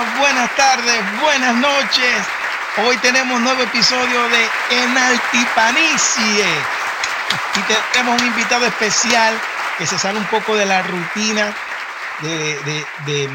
días, 0.00 0.18
buenas 0.18 0.56
tardes, 0.56 1.20
buenas 1.20 1.56
noches. 1.56 2.26
Hoy 2.84 2.96
tenemos 2.98 3.40
nuevo 3.40 3.62
episodio 3.62 4.28
de 4.28 4.44
En 4.70 4.96
Altipanicie. 4.96 6.46
Y 7.56 7.92
tenemos 7.92 8.20
un 8.20 8.28
invitado 8.28 8.66
especial 8.66 9.34
que 9.78 9.86
se 9.86 9.98
sale 9.98 10.18
un 10.18 10.26
poco 10.26 10.56
de 10.56 10.66
la 10.66 10.82
rutina 10.82 11.54
de, 12.22 13.28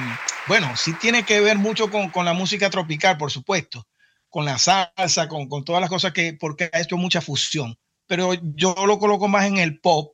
bueno, 0.47 0.75
sí 0.77 0.93
tiene 0.93 1.23
que 1.23 1.41
ver 1.41 1.57
mucho 1.57 1.89
con, 1.89 2.09
con, 2.09 2.25
la 2.25 2.33
música 2.33 2.69
tropical, 2.69 3.17
por 3.17 3.31
supuesto, 3.31 3.87
con 4.29 4.45
la 4.45 4.57
salsa, 4.57 5.27
con, 5.27 5.47
con 5.47 5.63
todas 5.63 5.81
las 5.81 5.89
cosas 5.89 6.13
que, 6.13 6.33
porque 6.39 6.69
ha 6.71 6.79
hecho 6.79 6.97
mucha 6.97 7.21
fusión. 7.21 7.77
Pero 8.07 8.33
yo 8.55 8.75
lo 8.85 8.99
coloco 8.99 9.27
más 9.27 9.45
en 9.45 9.57
el 9.57 9.79
pop. 9.79 10.13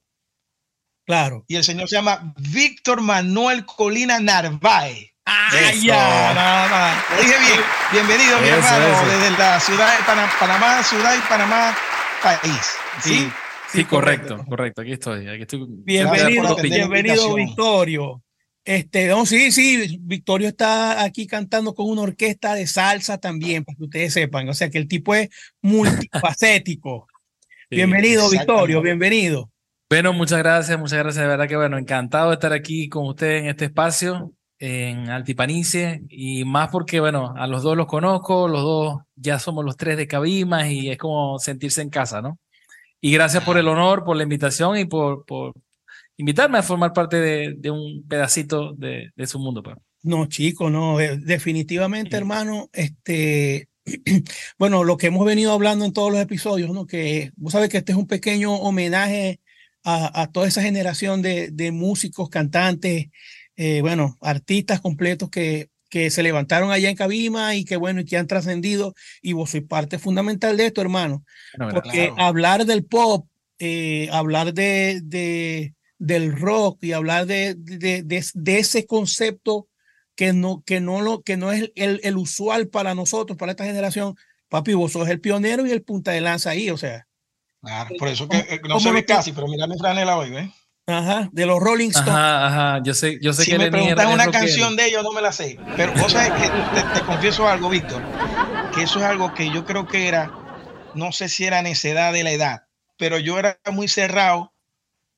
Claro. 1.06 1.44
Y 1.48 1.58
el 1.58 1.64
señor 1.64 1.90
se 1.90 1.96
llama 1.96 2.34
Víctor 2.38 3.02
Manuel 3.02 3.66
Colina 3.66 4.20
Narváez. 4.20 5.11
Ah, 5.26 5.72
ya, 5.82 6.34
nada 6.34 7.04
dije 7.22 7.40
bien. 7.40 7.60
Bienvenido, 7.92 8.42
mi 8.42 8.48
hermano, 8.48 8.86
desde 9.06 9.38
la 9.38 9.60
ciudad 9.60 9.98
de 9.98 10.04
Panamá, 10.40 10.84
ciudad 10.84 11.16
y 11.16 11.30
Panamá, 11.30 11.76
país. 12.24 12.74
Sí, 13.04 13.30
sí, 13.72 13.86
correcto, 13.86 14.44
correcto. 14.48 14.82
Aquí 14.82 14.94
estoy. 14.94 15.28
Aquí 15.28 15.44
estoy. 15.44 15.66
Bienvenido, 15.68 16.56
bienvenido, 16.56 17.36
Victorio. 17.36 18.24
Este, 18.64 19.08
no, 19.08 19.26
sí, 19.26 19.52
sí, 19.52 20.00
Victorio 20.02 20.48
está 20.48 21.04
aquí 21.04 21.26
cantando 21.28 21.74
con 21.74 21.90
una 21.90 22.02
orquesta 22.02 22.54
de 22.54 22.68
salsa 22.68 23.18
también, 23.18 23.64
para 23.64 23.76
que 23.76 23.84
ustedes 23.84 24.14
sepan. 24.14 24.50
O 24.50 24.54
sea 24.54 24.70
que 24.70 24.78
el 24.78 24.88
tipo 24.88 25.14
es 25.14 25.30
multifacético. 25.62 27.08
bienvenido, 27.70 28.30
Victorio, 28.30 28.82
bienvenido. 28.82 29.52
Bueno, 29.90 30.14
muchas 30.14 30.40
gracias, 30.40 30.80
muchas 30.80 31.00
gracias. 31.00 31.24
De 31.24 31.28
verdad 31.28 31.48
que, 31.48 31.58
bueno, 31.58 31.78
encantado 31.78 32.30
de 32.30 32.36
estar 32.36 32.54
aquí 32.54 32.88
con 32.88 33.06
ustedes 33.08 33.44
en 33.44 33.50
este 33.50 33.66
espacio 33.66 34.34
en 34.62 35.10
Altipanice 35.10 36.04
y 36.08 36.46
más 36.46 36.70
porque, 36.70 37.00
bueno, 37.00 37.34
a 37.36 37.48
los 37.48 37.64
dos 37.64 37.76
los 37.76 37.88
conozco, 37.88 38.48
los 38.48 38.62
dos 38.62 39.02
ya 39.16 39.40
somos 39.40 39.66
los 39.66 39.76
tres 39.76 39.98
de 39.98 40.08
Cabimas 40.08 40.70
y 40.70 40.92
es 40.92 41.00
como 41.00 41.40
sentirse 41.40 41.82
en 41.82 41.90
casa, 41.90 42.22
¿no? 42.22 42.40
Y 43.02 43.12
gracias 43.12 43.44
por 43.44 43.58
el 43.58 43.68
honor, 43.68 44.04
por 44.04 44.16
la 44.16 44.22
invitación 44.22 44.78
y 44.78 44.86
por, 44.86 45.26
por 45.26 45.56
invitarme 46.16 46.60
a 46.60 46.64
formar 46.64 46.94
parte 46.94 47.20
de, 47.20 47.56
de 47.58 47.72
un 47.72 48.08
pedacito 48.08 48.74
de, 48.74 49.10
de, 49.16 49.28
su 49.28 49.40
mundo. 49.40 49.64
Pues. 49.64 49.78
No, 50.04 50.28
chico, 50.28 50.70
no, 50.70 50.98
definitivamente, 51.00 52.16
hermano, 52.16 52.70
este, 52.72 53.68
bueno, 54.60 54.84
lo 54.84 54.96
que 54.96 55.08
hemos 55.08 55.26
venido 55.26 55.54
hablando 55.54 55.86
en 55.86 55.94
todos 55.94 56.12
los 56.12 56.22
episodios, 56.22 56.70
¿no? 56.70 56.86
Que 56.86 57.32
vos 57.36 57.54
sabes 57.54 57.70
que 57.70 57.78
este 57.78 57.94
es 57.94 57.98
un 57.98 58.06
pequeño 58.06 58.54
homenaje 58.54 59.40
a, 59.84 60.22
a 60.22 60.32
toda 60.32 60.48
esa 60.48 60.62
generación 60.62 61.24
de, 61.24 61.50
de 61.50 61.72
músicos, 61.72 62.30
cantantes, 62.30 63.08
eh, 63.56 63.82
bueno, 63.82 64.18
artistas 64.22 64.82
completos 64.82 65.30
que, 65.30 65.70
que 65.92 66.10
se 66.10 66.24
levantaron 66.24 66.72
allá 66.72 66.90
en 66.90 66.96
Cabima 66.96 67.54
y 67.56 67.66
que 67.66 67.76
bueno, 67.76 68.00
y 68.00 68.06
que 68.06 68.18
han 68.18 68.26
trascendido, 68.26 68.96
y 69.22 69.34
vos 69.34 69.52
sois 69.52 69.64
parte 69.64 70.00
fundamental 70.00 70.56
de 70.56 70.68
esto, 70.68 70.82
hermano, 70.82 71.24
porque 71.58 72.14
hablar 72.18 72.66
del 72.66 72.86
pop, 72.86 73.28
eh, 73.60 74.10
hablar 74.12 74.54
de, 74.54 75.02
de, 75.04 75.76
del 76.00 76.36
rock 76.36 76.84
y 76.86 76.94
hablar 76.94 77.26
de, 77.28 77.56
de, 77.56 78.04
de, 78.04 78.58
ese 78.58 78.86
concepto 78.86 79.68
que 80.16 80.32
no, 80.32 80.64
que 80.66 80.80
no, 80.80 81.02
lo, 81.02 81.22
que 81.22 81.36
no 81.36 81.52
es 81.52 81.72
el, 81.76 82.00
el, 82.04 82.18
usual 82.18 82.70
para 82.70 82.96
nosotros, 82.96 83.38
para 83.38 83.52
esta 83.52 83.66
generación, 83.66 84.16
papi, 84.48 84.74
vos 84.74 84.94
sos 84.94 85.10
el 85.10 85.20
pionero 85.20 85.68
y 85.68 85.72
el 85.72 85.84
punta 85.84 86.12
de 86.12 86.22
lanza 86.22 86.52
ahí, 86.52 86.70
o 86.70 86.78
sea. 86.78 87.06
Claro, 87.62 87.90
por 88.00 88.08
eso 88.08 88.28
que 88.30 88.38
eh, 88.38 88.62
no 88.68 88.80
se 88.80 88.92
ve 88.92 89.04
casi, 89.04 89.34
pero 89.34 89.48
mira 89.48 89.68
mi 89.68 89.78
franela 89.78 90.18
hoy, 90.18 90.32
¿ves? 90.32 90.50
Ajá, 90.92 91.30
de 91.32 91.46
los 91.46 91.60
Rolling 91.60 91.90
Stones. 91.90 92.10
Ajá, 92.10 92.48
ajá, 92.48 92.84
yo 92.84 92.94
sé, 92.94 93.20
yo 93.22 93.34
sé 93.34 93.46
si 93.46 93.52
que 93.52 93.58
me 93.58 93.72
preguntan 93.72 94.10
una 94.10 94.30
canción 94.30 94.76
de 94.76 94.88
ellos, 94.88 95.04
no 95.04 95.12
me 95.12 95.22
la 95.22 95.32
sé. 95.32 95.58
Pero 95.78 95.94
vos 95.94 96.12
sabes 96.12 96.32
que 96.34 96.50
te, 97.00 97.06
confieso 97.06 97.48
algo, 97.48 97.70
Víctor, 97.70 98.02
que 98.74 98.84
eso 98.84 99.00
es 99.00 99.06
algo 99.06 99.34
que 99.34 99.52
yo 99.52 99.66
creo 99.66 99.88
que 99.88 100.08
era, 100.08 100.32
no 100.94 101.12
sé 101.12 101.30
si 101.30 101.46
era 101.46 101.62
necedad 101.62 102.14
de 102.14 102.24
la 102.24 102.32
edad, 102.32 102.64
pero 102.98 103.18
yo 103.20 103.40
era 103.40 103.60
muy 103.72 103.88
cerrado 103.88 104.54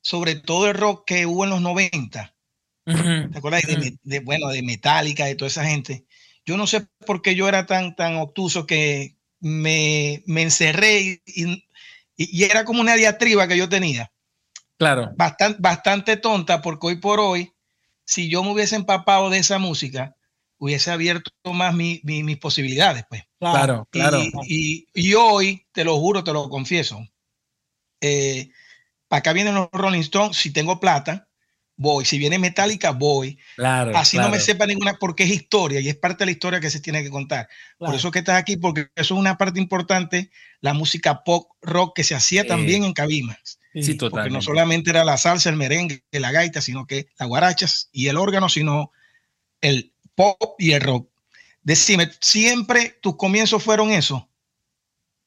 sobre 0.01 0.35
todo 0.35 0.67
el 0.67 0.75
rock 0.75 1.05
que 1.05 1.25
hubo 1.25 1.43
en 1.43 1.49
los 1.49 1.61
90. 1.61 2.35
¿Te 2.85 3.37
acuerdas? 3.37 3.63
de, 4.03 4.19
bueno, 4.19 4.49
de 4.49 4.61
Metallica, 4.61 5.25
de 5.25 5.35
toda 5.35 5.47
esa 5.47 5.65
gente. 5.65 6.05
Yo 6.45 6.57
no 6.57 6.67
sé 6.67 6.85
por 7.05 7.21
qué 7.21 7.35
yo 7.35 7.47
era 7.47 7.65
tan, 7.65 7.95
tan 7.95 8.17
obtuso 8.17 8.65
que 8.65 9.15
me, 9.39 10.23
me 10.25 10.41
encerré 10.41 11.01
y, 11.01 11.21
y, 11.25 11.63
y 12.17 12.43
era 12.43 12.65
como 12.65 12.81
una 12.81 12.95
diatriba 12.95 13.47
que 13.47 13.57
yo 13.57 13.69
tenía 13.69 14.12
Claro. 14.83 15.11
Bastante, 15.15 15.57
bastante 15.61 16.17
tonta 16.17 16.61
porque 16.61 16.87
hoy 16.87 16.95
por 16.97 17.19
hoy, 17.19 17.53
si 18.05 18.29
yo 18.29 18.43
me 18.43 18.51
hubiese 18.51 18.75
empapado 18.75 19.29
de 19.29 19.37
esa 19.37 19.59
música, 19.59 20.15
hubiese 20.57 20.91
abierto 20.91 21.31
más 21.53 21.73
mi, 21.73 22.01
mis 22.03 22.37
posibilidades, 22.37 23.05
pues. 23.09 23.23
Claro, 23.39 23.87
claro. 23.91 24.21
Y, 24.43 24.87
y, 24.93 25.13
hoy, 25.13 25.65
te 25.71 25.83
lo 25.83 25.97
juro, 25.97 26.23
te 26.23 26.33
lo 26.33 26.49
confieso, 26.49 27.05
eh, 28.01 28.49
para 29.07 29.19
acá 29.19 29.33
vienen 29.33 29.55
los 29.55 29.69
Rolling 29.71 30.01
Stones, 30.01 30.37
si 30.37 30.51
tengo 30.51 30.79
plata, 30.79 31.29
voy. 31.75 32.05
Si 32.05 32.17
viene 32.17 32.39
Metallica, 32.39 32.91
voy. 32.91 33.37
Claro, 33.55 33.95
Así 33.95 34.17
no 34.17 34.29
me 34.29 34.39
sepa 34.39 34.65
ninguna, 34.65 34.95
porque 34.95 35.23
es 35.23 35.31
historia 35.31 35.79
y 35.79 35.89
es 35.89 35.95
parte 35.95 36.19
de 36.19 36.25
la 36.27 36.31
historia 36.31 36.59
que 36.59 36.69
se 36.69 36.79
tiene 36.79 37.03
que 37.03 37.09
contar. 37.09 37.47
Por 37.77 37.95
eso 37.95 38.11
que 38.11 38.19
estás 38.19 38.37
aquí, 38.37 38.57
porque 38.57 38.87
eso 38.95 39.13
es 39.13 39.19
una 39.19 39.37
parte 39.37 39.59
importante, 39.59 40.31
la 40.61 40.73
música 40.73 41.23
pop 41.23 41.51
rock 41.61 41.95
que 41.95 42.03
se 42.03 42.15
hacía 42.15 42.45
también 42.45 42.83
en 42.83 42.93
Cabimas. 42.93 43.59
Sí, 43.73 43.95
Porque 43.95 44.29
no 44.29 44.41
solamente 44.41 44.91
era 44.91 45.03
la 45.03 45.17
salsa, 45.17 45.49
el 45.49 45.55
merengue, 45.55 46.03
la 46.11 46.31
gaita, 46.31 46.61
sino 46.61 46.85
que 46.85 47.07
las 47.17 47.27
guarachas 47.27 47.89
y 47.91 48.07
el 48.07 48.17
órgano, 48.17 48.47
sino 48.47 48.91
el 49.61 49.93
pop 50.13 50.55
y 50.59 50.73
el 50.73 50.81
rock. 50.81 51.09
Decime, 51.63 52.11
¿siempre 52.19 52.97
tus 53.01 53.15
comienzos 53.15 53.63
fueron 53.63 53.89
eso? 53.89 54.29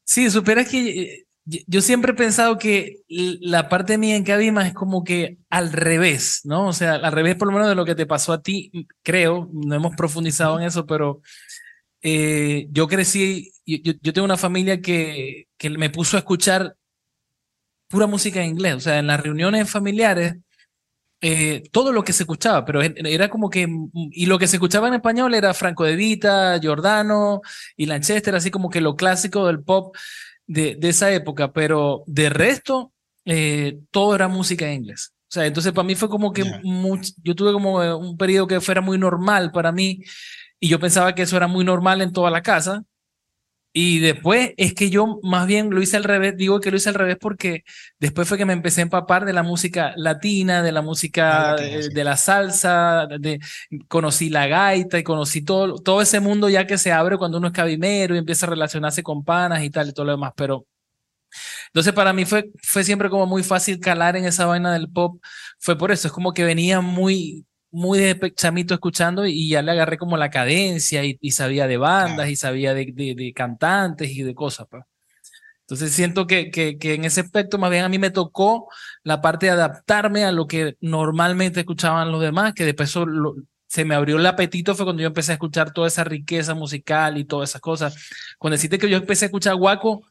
Sí, 0.04 0.30
supera 0.30 0.64
que 0.64 0.88
eh, 0.88 1.26
yo 1.66 1.80
siempre 1.80 2.12
he 2.12 2.14
pensado 2.14 2.58
que 2.58 3.02
la 3.08 3.68
parte 3.68 3.98
mía 3.98 4.14
en 4.14 4.22
Cabima 4.24 4.66
es 4.66 4.74
como 4.74 5.02
que 5.02 5.38
al 5.48 5.72
revés, 5.72 6.42
¿no? 6.44 6.68
O 6.68 6.72
sea, 6.72 6.94
al 6.94 7.12
revés 7.12 7.34
por 7.36 7.48
lo 7.48 7.52
menos 7.52 7.68
de 7.68 7.74
lo 7.74 7.84
que 7.84 7.94
te 7.94 8.06
pasó 8.06 8.32
a 8.32 8.42
ti, 8.42 8.70
creo, 9.02 9.48
no 9.52 9.74
hemos 9.74 9.96
profundizado 9.96 10.58
en 10.60 10.66
eso, 10.66 10.86
pero 10.86 11.20
eh, 12.02 12.68
yo 12.70 12.86
crecí, 12.86 13.52
yo, 13.64 13.92
yo, 14.00 14.12
tengo 14.12 14.24
una 14.24 14.36
familia 14.36 14.80
que, 14.80 15.48
que 15.56 15.70
me 15.70 15.90
puso 15.90 16.16
a 16.16 16.20
escuchar 16.20 16.76
pura 17.88 18.06
música 18.06 18.42
en 18.42 18.50
inglés. 18.50 18.74
O 18.74 18.80
sea, 18.80 18.98
en 18.98 19.06
las 19.06 19.20
reuniones 19.20 19.70
familiares, 19.70 20.36
eh, 21.20 21.62
todo 21.72 21.92
lo 21.92 22.04
que 22.04 22.12
se 22.12 22.24
escuchaba, 22.24 22.64
pero 22.64 22.82
era 22.82 23.28
como 23.30 23.48
que, 23.48 23.66
y 23.94 24.26
lo 24.26 24.38
que 24.38 24.47
se 24.47 24.56
escuchaba 24.56 24.88
en 24.88 24.94
español 24.94 25.34
era 25.34 25.54
Franco 25.54 25.84
de 25.84 25.97
Vita, 25.97 26.58
Giordano 26.60 27.41
y 27.76 27.86
Lanchester, 27.86 28.34
así 28.34 28.50
como 28.50 28.69
que 28.69 28.80
lo 28.80 28.97
clásico 28.97 29.47
del 29.47 29.62
pop 29.62 29.97
de, 30.47 30.76
de 30.76 30.88
esa 30.88 31.10
época, 31.12 31.52
pero 31.52 32.04
de 32.06 32.28
resto, 32.28 32.92
eh, 33.24 33.78
todo 33.91 34.14
era 34.14 34.28
música 34.28 34.66
en 34.66 34.74
inglés. 34.82 35.12
O 35.22 35.32
sea, 35.32 35.47
entonces 35.47 35.72
para 35.72 35.86
mí 35.86 35.94
fue 35.94 36.08
como 36.08 36.32
que 36.32 36.44
yo 37.22 37.34
tuve 37.34 37.53
como 37.53 37.78
un 37.98 38.16
periodo 38.16 38.47
que 38.47 38.60
fuera 38.60 38.80
muy 38.80 38.97
normal 38.98 39.50
para 39.50 39.72
mí 39.72 40.03
y 40.60 40.68
yo 40.68 40.78
pensaba 40.78 41.14
que 41.14 41.22
eso 41.22 41.36
era 41.36 41.48
muy 41.48 41.64
normal 41.64 42.00
en 42.00 42.12
toda 42.12 42.30
la 42.30 42.42
casa 42.42 42.84
y 43.78 43.98
después 43.98 44.54
es 44.56 44.72
que 44.72 44.88
yo 44.88 45.20
más 45.22 45.47
bien 45.47 45.69
lo 45.69 45.82
hice 45.82 45.98
al 45.98 46.04
revés, 46.04 46.34
digo 46.34 46.60
que 46.60 46.70
lo 46.70 46.78
hice 46.78 46.88
al 46.88 46.94
revés 46.94 47.19
porque 47.20 47.62
después 48.00 48.26
fue 48.26 48.38
que 48.38 48.47
me 48.47 48.54
empecé 48.54 48.81
a 48.81 48.84
empapar 48.84 49.26
de 49.26 49.34
la 49.34 49.42
música 49.42 49.92
latina, 49.97 50.62
de 50.62 50.72
la 50.72 50.80
música 50.80 51.50
ah, 51.50 51.56
de, 51.56 52.03
la 52.03 52.16
salsa, 52.16 53.06
de, 53.21 53.39
conocí 53.86 54.30
la 54.30 54.47
gaita 54.47 54.98
y 54.98 55.03
conocí 55.03 55.42
todo, 55.45 55.74
todo 55.74 56.00
ese 56.00 56.21
mundo 56.21 56.48
ya 56.48 56.66
que 56.66 56.78
se 56.78 56.91
abre 56.91 57.18
cuando 57.18 57.36
uno 57.36 57.48
es 57.48 57.53
cabimero 57.53 58.15
y 58.15 58.18
empieza 58.18 58.47
a 58.47 58.48
relacionarse 58.48 59.03
con 59.03 59.22
panas 59.22 59.62
y 59.62 59.68
tal 59.68 59.91
y 59.91 59.92
todo 59.92 60.06
lo 60.06 60.12
demás, 60.12 60.33
pero 60.34 60.66
entonces 61.66 61.92
para 61.92 62.15
mí 62.15 62.24
fue, 62.24 62.50
fue 62.62 62.83
siempre 62.83 63.10
como 63.10 63.27
muy 63.27 63.42
fácil 63.42 63.78
calar 63.78 64.16
en 64.16 64.24
esa 64.24 64.47
vaina 64.47 64.72
del 64.72 64.89
pop, 64.91 65.22
fue 65.59 65.77
por 65.77 65.92
eso, 65.92 66.09
es 66.09 66.15
como 66.15 66.33
que 66.33 66.45
venía 66.45 66.80
muy, 66.80 67.45
muy 67.71 67.98
de 67.98 68.33
chamito 68.34 68.74
escuchando 68.74 69.27
y 69.27 69.48
ya 69.51 69.63
le 69.63 69.72
agarré 69.72 69.98
como 69.98 70.16
la 70.16 70.30
cadencia 70.30 71.03
y, 71.04 71.30
sabía 71.30 71.66
de 71.66 71.77
bandas 71.77 72.28
y 72.28 72.36
sabía 72.36 72.74
de, 72.74 72.92
de, 72.92 73.33
cantantes 73.34 74.10
y 74.10 74.22
de 74.22 74.34
cosas. 74.34 74.66
Pues. 74.71 74.84
Entonces 75.63 75.92
siento 75.92 76.27
que, 76.27 76.51
que, 76.51 76.78
que, 76.78 76.95
en 76.95 77.04
ese 77.04 77.21
aspecto 77.21 77.59
más 77.59 77.71
bien 77.71 77.84
a 77.84 77.89
mí 77.89 77.98
me 77.98 78.10
tocó 78.10 78.68
la 79.03 79.21
parte 79.21 79.47
de 79.47 79.53
adaptarme 79.53 80.24
a 80.24 80.33
lo 80.33 80.47
que 80.47 80.77
normalmente 80.80 81.60
escuchaban 81.60 82.13
los 82.13 82.21
demás, 82.21 82.54
que 82.54 82.65
después 82.65 82.97
se 83.66 83.84
me 83.84 83.95
abrió 83.97 84.16
el 84.16 84.27
apetito 84.27 84.74
fue 84.77 84.86
cuando 84.86 85.03
yo 85.03 85.09
empecé 85.09 85.33
a 85.33 85.34
escuchar 85.34 85.72
toda 85.72 85.89
esa 85.89 86.04
riqueza 86.04 86.54
musical 86.54 87.19
y 87.19 87.24
todas 87.24 87.51
esas 87.51 87.60
cosas. 87.60 87.97
Cuando 88.39 88.54
deciste 88.54 88.78
que 88.78 88.89
yo 88.89 88.97
empecé 88.97 89.24
a 89.24 89.28
escuchar 89.28 89.57
Guaco, 89.57 90.03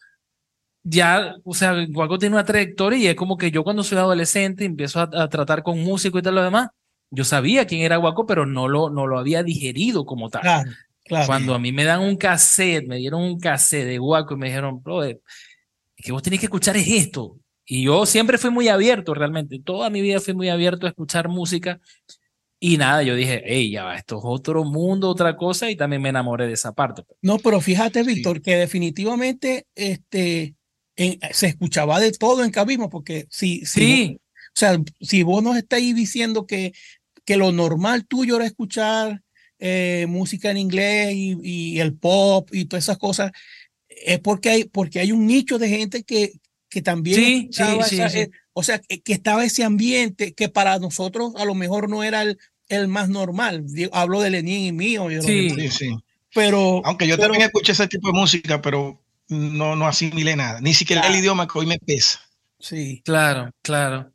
ya, 0.84 1.36
o 1.44 1.54
sea, 1.54 1.74
Guaco 1.90 2.20
tiene 2.20 2.36
una 2.36 2.46
trayectoria 2.46 3.00
y 3.00 3.08
es 3.08 3.16
como 3.16 3.38
que 3.38 3.50
yo 3.50 3.64
cuando 3.64 3.84
soy 3.84 3.98
adolescente 3.98 4.66
empiezo 4.66 5.00
a, 5.00 5.10
a 5.24 5.30
tratar 5.30 5.64
con 5.64 5.80
músico 5.80 6.20
y 6.20 6.22
tal 6.22 6.36
lo 6.36 6.44
demás, 6.44 6.70
yo 7.16 7.24
sabía 7.24 7.66
quién 7.66 7.82
era 7.82 7.98
Guaco, 7.98 8.26
pero 8.26 8.46
no 8.46 8.68
lo, 8.68 8.90
no 8.90 9.08
lo 9.08 9.18
había 9.18 9.42
digerido 9.44 10.06
como 10.06 10.30
tal. 10.30 10.42
Claro, 10.42 10.72
claro. 11.04 11.26
Cuando 11.28 11.56
a 11.56 11.60
mí 11.60 11.72
me 11.72 11.84
dan 11.86 12.02
un 12.02 12.18
cassette, 12.18 12.86
me 12.88 12.98
dieron 12.98 13.22
un 13.24 13.40
cassette 13.40 13.86
de 13.88 13.98
Guaco 13.98 14.36
y 14.36 14.38
me 14.38 14.48
dijeron, 14.48 14.82
bro, 14.84 15.02
que 15.96 16.12
vos 16.12 16.22
tenés 16.22 16.40
que 16.40 16.46
escuchar 16.48 16.78
es 16.78 16.88
esto. 16.88 17.38
Y 17.66 17.84
yo 17.86 18.06
siempre 18.06 18.38
fui 18.38 18.52
muy 18.52 18.68
abierto 18.68 19.14
realmente. 19.16 19.60
Toda 19.60 19.90
mi 19.90 20.02
vida 20.02 20.20
fui 20.20 20.34
muy 20.36 20.50
abierto 20.50 20.86
a 20.86 20.90
escuchar 20.90 21.30
música. 21.30 21.80
Y 22.60 22.78
nada, 22.78 23.04
yo 23.04 23.16
dije, 23.16 23.44
hey, 23.46 23.70
ya 23.72 23.84
va, 23.84 23.96
esto 23.96 24.18
es 24.18 24.22
otro 24.26 24.64
mundo, 24.64 25.10
otra 25.10 25.36
cosa, 25.36 25.70
y 25.70 25.76
también 25.76 26.02
me 26.02 26.10
enamoré 26.10 26.48
de 26.48 26.54
esa 26.54 26.74
parte. 26.74 27.04
pues. 27.04 27.18
No, 27.22 27.38
pero 27.40 27.60
fíjate, 27.60 28.02
Víctor, 28.04 28.42
que 28.42 28.56
definitivamente 28.56 29.66
este, 29.76 30.56
en- 30.96 31.20
se 31.32 31.48
escuchaba 31.48 32.00
de 32.00 32.12
todo 32.14 32.44
en 32.44 32.52
Cabismo, 32.52 32.90
porque 32.90 33.26
si, 33.30 33.66
si 33.66 33.80
Sí, 33.80 34.20
O 34.48 34.58
sea, 34.58 34.78
si 35.02 35.24
vos 35.24 35.44
nos 35.44 35.58
estáis 35.58 35.94
diciendo 35.96 36.46
que, 36.48 36.72
que 37.26 37.38
lo 37.38 37.52
normal 37.52 38.06
tuyo 38.06 38.36
era 38.38 38.46
escuchar 38.46 39.22
eh, 39.60 40.06
música 40.08 40.52
en 40.52 40.58
inglés 40.58 41.14
y, 41.14 41.38
y 41.42 41.80
el 41.80 41.94
pop 41.96 42.50
y 42.54 42.66
todas 42.66 42.86
esas 42.86 42.98
cosas, 42.98 43.32
es 43.90 44.20
porque 44.20 44.50
hay, 44.50 44.64
porque 44.66 45.00
hay 45.00 45.12
un 45.12 45.26
nicho 45.26 45.58
de 45.58 45.70
gente 45.70 46.04
que, 46.04 46.34
que 46.70 46.82
también 46.82 47.16
Sí, 47.20 47.50
sí, 47.52 47.64
sí, 47.90 47.96
esa- 47.96 48.10
sí. 48.10 48.20
eh, 48.20 48.32
o 48.54 48.64
sea, 48.64 48.80
que, 48.80 49.02
que 49.02 49.14
estaba 49.14 49.44
ese 49.46 49.64
ambiente 49.64 50.34
que 50.34 50.50
para 50.50 50.78
nosotros 50.80 51.34
a 51.38 51.46
lo 51.46 51.56
mejor 51.56 51.90
no 51.90 52.04
era 52.04 52.22
el, 52.22 52.38
el 52.70 52.88
más 52.88 53.10
normal. 53.10 53.64
Digo, 53.68 53.94
Hablo 53.96 54.22
de 54.22 54.30
Lenin 54.30 54.66
y 54.66 54.72
mío, 54.72 55.10
y 55.10 55.16
de 55.16 55.18
los 55.18 55.26
Sí. 55.26 55.50
Sí, 55.52 55.70
sí. 55.70 55.96
pero 56.34 56.82
Aunque 56.86 57.08
yo 57.08 57.16
pero- 57.16 57.30
también 57.30 57.44
escuché 57.48 57.72
ese 57.72 57.88
tipo 57.88 58.08
de 58.10 58.14
música, 58.14 58.62
pero 58.62 59.02
no, 59.30 59.76
no 59.76 59.88
asimilé 59.88 60.36
nada. 60.36 60.60
Ni 60.62 60.74
siquiera 60.74 61.02
Claro. 61.02 61.16
el 61.16 61.20
idioma 61.22 61.48
que 61.48 61.58
hoy 61.60 61.66
me 61.66 61.80
pesa. 61.80 62.20
sí, 62.60 63.02
claro, 63.06 63.52
claro. 63.62 64.12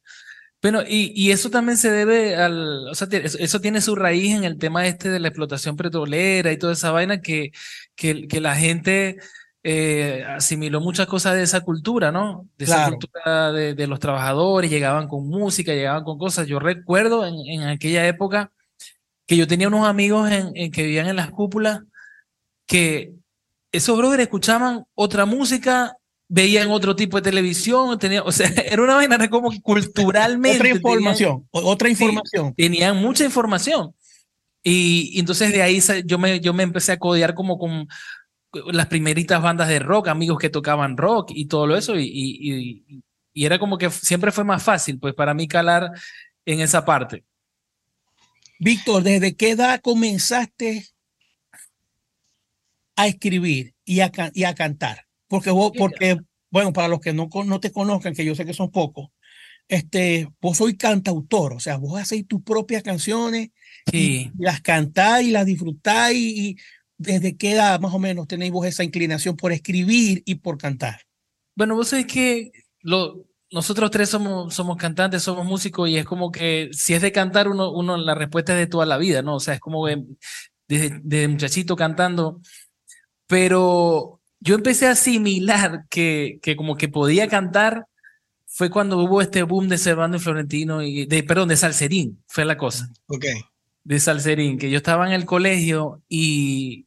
Bueno, 0.62 0.83
y, 0.87 1.12
y 1.15 1.31
eso 1.31 1.49
también 1.49 1.79
se 1.79 1.91
debe 1.91 2.37
al, 2.37 2.89
o 2.89 2.95
sea, 2.95 3.09
eso, 3.12 3.61
tiene 3.61 3.81
su 3.81 3.97
raíz 3.97 4.35
en 4.35 4.45
el 4.45 4.59
tema 4.59 4.87
este 4.87 5.09
de 5.09 5.19
la 5.19 5.29
explotación 5.29 5.75
petrolera 5.77 6.53
y 6.53 6.59
toda 6.59 6.75
esa 6.75 6.91
vaina 6.91 7.23
que, 7.23 7.51
que, 7.95 8.29
que 8.29 8.41
la 8.43 8.55
gente 8.55 9.17
eh, 9.62 10.23
asimiló 10.29 10.81
muchas 10.81 11.07
cosas 11.07 11.35
de 11.35 11.43
esa 11.45 11.62
cultura, 11.62 12.12
¿no? 12.12 12.47
De 12.59 12.67
esa 12.67 12.75
Claro. 12.77 12.91
cultura 12.99 13.53
de, 13.53 13.75
de 13.75 13.87
los 13.87 14.01
trabajadores, 14.01 14.71
llegaban 14.71 15.09
con 15.09 15.27
música, 15.29 15.73
llegaban 15.73 16.05
con 16.05 16.19
cosas. 16.19 16.47
Yo 16.47 16.59
recuerdo 16.59 17.27
en, 17.27 17.35
en 17.47 17.69
aquella 17.69 18.07
época 18.07 18.53
que 19.27 19.37
yo 19.39 19.47
tenía 19.47 19.69
unos 19.69 19.87
amigos 19.87 20.31
en, 20.31 20.51
en 20.57 20.71
que 20.73 20.83
vivían 20.83 21.09
en 21.09 21.17
las 21.17 21.31
cúpulas 21.31 21.81
que 22.67 23.12
esos 23.73 23.97
brothers 23.97 24.25
escuchaban 24.25 24.85
otra 24.95 25.25
música, 25.27 25.97
veían 26.32 26.71
otro 26.71 26.94
tipo 26.94 27.17
de 27.17 27.23
televisión, 27.23 27.99
tenía, 27.99 28.23
o 28.23 28.31
sea, 28.31 28.47
era 28.67 28.82
una 28.82 28.94
vaina 28.94 29.29
como 29.29 29.50
culturalmente. 29.62 30.56
otra 30.59 30.65
tenían- 30.69 30.77
información, 30.77 31.49
o- 31.50 31.61
otra 31.71 31.88
Sí. 31.88 31.93
información. 31.93 32.55
tenían 32.55 32.97
mucha 32.97 33.25
información. 33.25 33.94
Y, 34.62 35.11
y 35.15 35.21
entonces 35.21 35.53
de 35.53 35.61
ahí 35.62 35.81
yo 36.05 36.19
me, 36.19 36.38
yo 36.38 36.55
me 36.55 36.62
empecé 36.62 36.93
a 36.93 36.99
codear 36.99 37.35
como 37.35 37.59
con 37.59 37.88
las 38.73 38.87
primeritas 38.87 39.43
bandas 39.43 39.69
de 39.69 39.79
rock, 39.81 40.09
amigos 40.09 40.38
que 40.38 40.50
tocaban 40.50 40.97
rock 40.97 41.31
y 41.35 41.47
todo 41.47 41.67
lo 41.67 41.77
eso, 41.77 41.99
y, 41.99 42.05
y, 42.05 42.85
y- 43.35 43.44
era 43.44 43.59
como 43.59 43.76
que 43.79 43.91
siempre 43.91 44.31
fue 44.33 44.44
más 44.44 44.62
fácil, 44.62 44.99
pues 44.99 45.15
para 45.15 45.35
mí 45.35 45.49
calar 45.49 45.91
en 46.44 46.61
esa 46.61 46.85
parte. 46.85 47.25
Víctor, 48.59 49.03
¿desde 49.03 49.35
qué 49.35 49.50
edad 49.50 49.81
comenzaste 49.81 50.87
a 52.97 53.06
escribir 53.06 53.75
y 53.85 54.00
a, 54.00 54.11
y 54.35 54.44
a 54.44 54.55
cantar? 54.55 55.06
Porque 55.31 55.50
vos, 55.50 55.71
porque, 55.79 56.19
bueno, 56.50 56.73
para 56.73 56.88
los 56.88 56.99
que 57.00 57.12
no, 57.12 57.29
no 57.47 57.61
te 57.61 57.71
conozcan, 57.71 58.15
que 58.15 58.25
yo 58.25 58.35
sé 58.35 58.44
que 58.44 58.53
son 58.53 58.73
pocos, 58.73 59.11
este, 59.69 60.29
vos 60.41 60.56
sois 60.56 60.77
cantautor, 60.77 61.53
o 61.53 61.61
sea, 61.61 61.77
vos 61.77 62.00
hacéis 62.00 62.27
tus 62.27 62.43
propias 62.43 62.82
canciones 62.82 63.50
Sí. 63.87 64.31
y 64.37 64.43
las 64.43 64.61
cantáis 64.61 65.32
las 65.32 65.47
disfrutáis 65.47 66.19
y 66.19 66.56
desde 66.99 67.37
qué 67.37 67.53
edad 67.53 67.81
más 67.81 67.94
o 67.94 67.99
menos 67.99 68.27
tenéis 68.27 68.53
vos 68.53 68.67
esa 68.67 68.85
inclinación 68.85 69.37
por 69.37 69.53
escribir 69.53 70.23
y 70.27 70.35
por 70.35 70.59
cantar. 70.59 71.00
Bueno, 71.56 71.76
vos 71.76 71.88
sabés 71.88 72.06
que 72.06 72.50
lo, 72.83 73.25
nosotros 73.50 73.91
tres 73.91 74.11
somos, 74.11 74.53
somos 74.53 74.76
cantantes, 74.76 75.23
somos 75.23 75.47
músicos 75.47 75.88
y 75.88 75.97
es 75.97 76.05
como 76.05 76.31
que 76.31 76.69
si 76.73 76.93
es 76.93 77.00
de 77.00 77.12
cantar, 77.12 77.49
uno, 77.49 77.73
uno 77.73 77.97
la 77.97 78.15
respuesta 78.15 78.53
es 78.53 78.59
de 78.59 78.67
toda 78.67 78.85
la 78.85 78.99
vida, 78.99 79.23
¿no? 79.23 79.37
O 79.37 79.41
sea, 79.41 79.55
es 79.55 79.61
como 79.61 79.87
desde, 79.87 81.00
desde 81.03 81.29
muchachito 81.29 81.76
cantando, 81.76 82.41
pero 83.26 84.20
yo 84.41 84.55
empecé 84.55 84.87
a 84.89 84.93
asimilar 84.93 85.85
que, 85.91 86.39
que 86.43 86.57
como 86.57 86.77
que 86.77 86.89
podía 86.89 87.29
cantar 87.29 87.87
fue 88.47 88.69
cuando 88.71 88.99
hubo 88.99 89.21
este 89.23 89.43
boom 89.45 89.69
de 89.69 89.79
Servando 89.79 90.17
y 90.17 90.21
Florentino 90.21 90.83
y 90.83 91.07
de, 91.07 91.23
perdón, 91.23 91.49
de 91.51 91.57
Salserín, 91.57 92.23
fue 92.27 92.45
la 92.45 92.57
cosa 92.57 92.91
Ok. 93.07 93.25
de 93.85 94.01
Salserín, 94.01 94.59
que 94.59 94.71
yo 94.71 94.77
estaba 94.79 95.07
en 95.07 95.13
el 95.13 95.25
colegio 95.25 96.03
y 96.09 96.87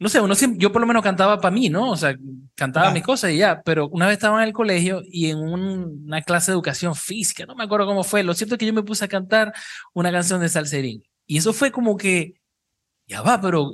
no 0.00 0.08
sé, 0.08 0.20
uno 0.20 0.34
siempre, 0.36 0.60
yo 0.60 0.70
por 0.70 0.80
lo 0.80 0.86
menos 0.86 1.02
cantaba 1.02 1.40
para 1.40 1.52
mí, 1.52 1.70
¿no? 1.70 1.90
O 1.90 1.96
sea, 1.96 2.14
cantaba 2.54 2.84
Claro. 2.86 2.94
mis 2.94 3.02
cosas 3.04 3.32
y 3.32 3.38
ya, 3.38 3.62
pero 3.64 3.88
una 3.88 4.06
vez 4.06 4.14
estaba 4.18 4.40
en 4.42 4.46
el 4.48 4.54
colegio 4.54 5.02
y 5.10 5.30
en 5.30 5.38
un- 5.38 6.04
una 6.06 6.22
clase 6.22 6.50
de 6.50 6.54
educación 6.54 6.94
física, 6.94 7.46
no 7.46 7.56
me 7.56 7.64
acuerdo 7.64 7.86
cómo 7.86 8.04
fue, 8.04 8.22
lo 8.22 8.34
cierto 8.34 8.54
es 8.54 8.58
que 8.60 8.66
yo 8.66 8.72
me 8.74 8.82
puse 8.84 9.04
a 9.04 9.08
cantar 9.08 9.52
una 9.94 10.12
canción 10.12 10.40
de 10.40 10.48
Salserín 10.48 11.02
y 11.26 11.38
eso 11.38 11.52
fue 11.52 11.72
como 11.72 11.96
que, 11.96 12.34
ya 13.08 13.22
va, 13.22 13.40
pero 13.40 13.72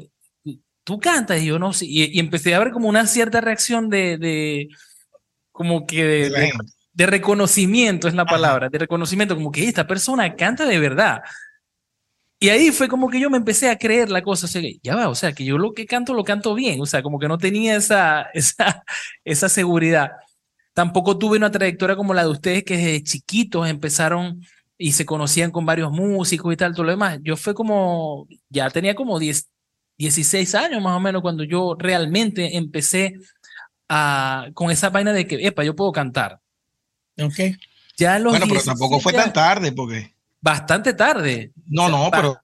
tú 0.84 1.00
cantas 1.00 1.40
y 1.42 1.46
yo 1.46 1.58
no 1.58 1.72
sé, 1.72 1.86
y, 1.86 2.04
y 2.16 2.20
empecé 2.20 2.54
a 2.54 2.58
ver 2.60 2.72
como 2.72 2.88
una 2.88 3.06
cierta 3.06 3.40
reacción 3.40 3.88
de, 3.90 4.18
de 4.18 4.68
como 5.52 5.86
que 5.86 6.04
de, 6.04 6.30
De 6.30 6.52
de- 6.94 7.06
reconocimiento 7.06 8.08
es 8.08 8.14
la 8.14 8.26
Ajá. 8.26 8.28
palabra, 8.28 8.68
de 8.70 8.78
reconocimiento, 8.78 9.36
como 9.36 9.52
que 9.52 9.68
esta 9.68 9.86
persona 9.86 10.36
canta 10.36 10.66
de 10.66 10.78
verdad. 10.80 11.22
Y 12.40 12.50
ahí 12.50 12.72
fue 12.72 12.88
como 12.88 13.08
que 13.08 13.20
yo 13.20 13.30
me 13.30 13.38
empecé 13.38 13.70
a 13.70 13.78
creer 13.78 14.10
la 14.10 14.22
cosa, 14.22 14.44
o 14.46 14.48
sea, 14.48 14.60
que 14.60 14.78
ya 14.82 14.94
va, 14.96 15.08
o 15.08 15.14
sea, 15.14 15.32
que 15.32 15.44
yo 15.44 15.56
lo 15.56 15.72
que 15.72 15.86
canto 15.86 16.12
lo 16.12 16.24
canto 16.24 16.54
bien, 16.54 16.80
o 16.80 16.86
sea, 16.86 17.02
como 17.02 17.18
que 17.18 17.28
no 17.28 17.38
tenía 17.38 17.76
esa, 17.76 18.22
esa, 18.34 18.84
esa 19.24 19.48
seguridad. 19.48 20.10
Tampoco 20.74 21.18
tuve 21.18 21.38
una 21.38 21.50
trayectoria 21.52 21.96
como 21.96 22.14
la 22.14 22.24
de 22.24 22.30
ustedes, 22.30 22.64
que 22.64 22.76
desde 22.76 23.02
chiquitos 23.04 23.68
empezaron 23.68 24.40
y 24.78 24.92
se 24.92 25.06
conocían 25.06 25.50
con 25.52 25.66
varios 25.66 25.92
músicos 25.92 26.52
y 26.52 26.56
tal, 26.56 26.72
todo 26.74 26.84
lo 26.84 26.92
demás. 26.92 27.18
Yo 27.22 27.36
fue 27.36 27.54
como, 27.54 28.26
ya 28.50 28.70
tenía 28.70 28.94
como 28.94 29.18
10, 29.18 29.48
16 29.98 30.54
años 30.54 30.82
más 30.82 30.96
o 30.96 31.00
menos 31.00 31.22
cuando 31.22 31.44
yo 31.44 31.76
realmente 31.78 32.56
empecé 32.56 33.14
a, 33.88 34.48
con 34.54 34.70
esa 34.70 34.90
vaina 34.90 35.12
de 35.12 35.26
que, 35.26 35.46
epa, 35.46 35.64
yo 35.64 35.76
puedo 35.76 35.92
cantar. 35.92 36.40
¿Ok? 37.20 37.56
Ya 37.96 38.18
los 38.18 38.32
Bueno, 38.32 38.46
pero 38.48 38.62
tampoco 38.62 39.00
fue 39.00 39.12
17 39.12 39.16
tan 39.22 39.32
tarde 39.32 39.72
porque. 39.72 40.12
Bastante 40.40 40.92
tarde. 40.92 41.52
No, 41.66 41.84
O 41.84 41.88
sea, 41.88 41.98
no, 41.98 42.10
pero 42.10 42.40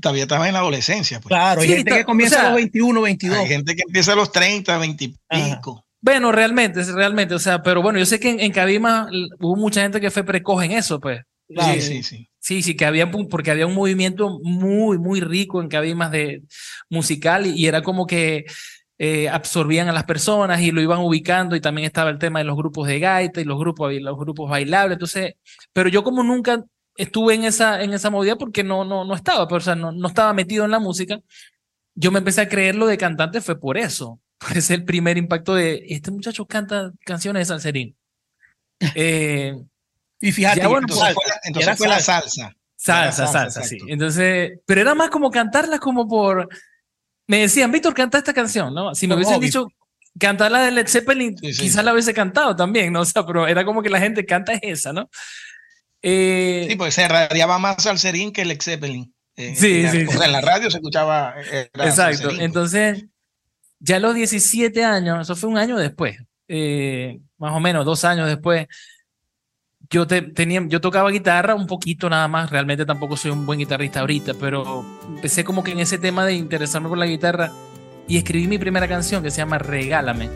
todavía 0.00 0.22
estaba 0.22 0.46
en 0.46 0.54
la 0.54 0.60
adolescencia. 0.60 1.20
Pues. 1.20 1.28
Claro, 1.28 1.60
hay 1.60 1.68
Sí, 1.68 1.76
gente 1.76 1.94
que 1.96 2.04
comienza 2.04 2.36
o 2.36 2.38
sea, 2.38 2.48
a 2.48 2.50
los 2.52 2.56
21, 2.56 3.00
22. 3.02 3.38
Hay 3.38 3.46
gente 3.46 3.76
que 3.76 3.82
empieza 3.86 4.12
a 4.12 4.16
los 4.16 4.32
30, 4.32 4.78
20 4.78 5.04
y 5.04 5.14
pico. 5.28 5.84
Bueno, 6.00 6.32
realmente, 6.32 6.82
realmente, 6.84 7.34
o 7.34 7.38
sea, 7.38 7.62
pero 7.62 7.82
bueno, 7.82 7.98
yo 7.98 8.06
sé 8.06 8.20
que 8.20 8.30
en, 8.30 8.40
en 8.40 8.52
Cabima 8.52 9.08
hubo 9.40 9.56
mucha 9.56 9.82
gente 9.82 10.00
que 10.00 10.10
fue 10.10 10.24
precoz 10.24 10.62
en 10.62 10.72
eso, 10.72 11.00
pues. 11.00 11.20
Claro. 11.48 11.74
Sí, 11.74 11.80
sí, 11.80 12.02
sí. 12.02 12.28
Sí, 12.46 12.62
sí, 12.62 12.76
que 12.76 12.84
había, 12.86 13.10
porque 13.10 13.50
había 13.50 13.66
un 13.66 13.74
movimiento 13.74 14.38
muy, 14.40 14.98
muy 14.98 15.20
rico 15.20 15.60
en 15.60 15.66
Cabimas 15.68 16.12
de 16.12 16.44
musical 16.88 17.44
y, 17.44 17.50
y 17.54 17.66
era 17.66 17.82
como 17.82 18.06
que 18.06 18.44
eh, 18.98 19.28
absorbían 19.28 19.88
a 19.88 19.92
las 19.92 20.04
personas 20.04 20.60
y 20.60 20.70
lo 20.70 20.80
iban 20.80 21.00
ubicando 21.00 21.56
y 21.56 21.60
también 21.60 21.86
estaba 21.86 22.08
el 22.08 22.20
tema 22.20 22.38
de 22.38 22.44
los 22.44 22.56
grupos 22.56 22.86
de 22.86 23.00
gaita 23.00 23.40
y 23.40 23.44
los 23.44 23.58
grupos, 23.58 23.92
los 23.94 24.16
grupos 24.16 24.48
bailables, 24.48 24.94
entonces, 24.94 25.34
pero 25.72 25.88
yo 25.88 26.04
como 26.04 26.22
nunca 26.22 26.64
estuve 26.96 27.34
en 27.34 27.42
esa, 27.42 27.82
en 27.82 27.92
esa 27.92 28.10
movida 28.10 28.36
porque 28.36 28.62
no, 28.62 28.84
no, 28.84 29.04
no 29.04 29.14
estaba, 29.16 29.48
pero, 29.48 29.58
o 29.58 29.60
sea, 29.60 29.74
no, 29.74 29.90
no 29.90 30.06
estaba 30.06 30.32
metido 30.32 30.64
en 30.64 30.70
la 30.70 30.78
música, 30.78 31.18
yo 31.96 32.12
me 32.12 32.20
empecé 32.20 32.42
a 32.42 32.48
creer 32.48 32.76
lo 32.76 32.86
de 32.86 32.96
cantante 32.96 33.40
fue 33.40 33.58
por 33.58 33.76
eso, 33.76 34.20
por 34.38 34.56
ese 34.56 34.74
el 34.74 34.84
primer 34.84 35.18
impacto 35.18 35.52
de, 35.56 35.84
este 35.88 36.12
muchacho 36.12 36.46
canta 36.46 36.92
canciones 37.04 37.40
de 37.40 37.44
salserín. 37.46 37.96
Eh, 38.94 39.56
Y 40.20 40.32
fíjate, 40.32 40.60
Ya, 40.60 40.68
bueno, 40.68 40.86
Entonces 40.88 41.04
salsa, 41.06 41.14
fue 41.14 41.28
la, 41.28 41.40
entonces 41.44 41.78
fue 41.78 41.88
la 41.88 42.00
salsa. 42.00 42.30
salsa. 42.30 42.56
Salsa, 42.78 43.26
salsa, 43.26 43.62
sí. 43.62 43.78
Entonces, 43.88 44.60
pero 44.66 44.80
era 44.80 44.94
más 44.94 45.10
como 45.10 45.30
cantarlas 45.30 45.80
como 45.80 46.06
por. 46.08 46.48
Me 47.26 47.38
decían, 47.40 47.72
Víctor, 47.72 47.94
canta 47.94 48.18
esta 48.18 48.32
canción, 48.32 48.72
¿no? 48.74 48.94
Si 48.94 49.06
me 49.08 49.14
hubiesen 49.14 49.36
hobby. 49.36 49.46
dicho 49.46 49.66
cantar 50.18 50.50
la 50.52 50.62
de 50.62 50.70
Led 50.70 50.86
Zeppelin, 50.88 51.36
Sí, 51.38 51.52
sí. 51.52 51.62
quizás 51.62 51.84
la 51.84 51.92
hubiese 51.92 52.14
cantado 52.14 52.54
también, 52.56 52.92
¿no? 52.92 53.00
O 53.02 53.04
sea, 53.04 53.26
pero 53.26 53.46
era 53.48 53.64
como 53.64 53.82
que 53.82 53.90
la 53.90 53.98
gente 54.00 54.24
canta 54.24 54.52
es 54.52 54.60
esa, 54.62 54.92
¿no? 54.92 55.10
Eh, 56.02 56.66
Sí, 56.70 56.76
porque 56.76 56.92
se 56.92 57.08
radiaba 57.08 57.58
más 57.58 57.82
Salserín 57.82 58.32
que 58.32 58.44
Led 58.44 58.60
Zeppelin. 58.62 59.12
Eh, 59.36 59.54
Sí, 59.56 59.82
la- 59.82 59.90
sí, 59.90 60.04
o 60.06 60.12
sea, 60.12 60.26
en 60.26 60.32
la 60.32 60.40
radio 60.40 60.70
se 60.70 60.78
escuchaba. 60.78 61.34
exacto. 61.42 61.90
Salserín, 61.92 62.36
pues. 62.36 62.40
Entonces, 62.44 63.04
ya 63.80 63.96
a 63.96 64.00
los 64.00 64.14
17 64.14 64.84
años, 64.84 65.20
eso 65.20 65.36
fue 65.36 65.50
un 65.50 65.58
año 65.58 65.76
después, 65.76 66.16
eh, 66.48 67.18
más 67.38 67.52
o 67.52 67.60
menos 67.60 67.84
dos 67.84 68.04
años 68.04 68.28
después, 68.28 68.66
yo, 69.90 70.06
te, 70.06 70.22
tenía, 70.22 70.62
yo 70.66 70.80
tocaba 70.80 71.10
guitarra 71.10 71.54
un 71.54 71.66
poquito 71.66 72.08
nada 72.10 72.28
más, 72.28 72.50
realmente 72.50 72.84
tampoco 72.84 73.16
soy 73.16 73.30
un 73.30 73.46
buen 73.46 73.58
guitarrista 73.58 74.00
ahorita, 74.00 74.34
pero 74.34 74.84
empecé 75.08 75.44
como 75.44 75.62
que 75.62 75.72
en 75.72 75.80
ese 75.80 75.98
tema 75.98 76.24
de 76.24 76.34
interesarme 76.34 76.88
por 76.88 76.98
la 76.98 77.06
guitarra 77.06 77.52
y 78.08 78.16
escribí 78.16 78.46
mi 78.46 78.58
primera 78.58 78.88
canción 78.88 79.22
que 79.22 79.30
se 79.30 79.38
llama 79.38 79.58
Regálame. 79.58 80.28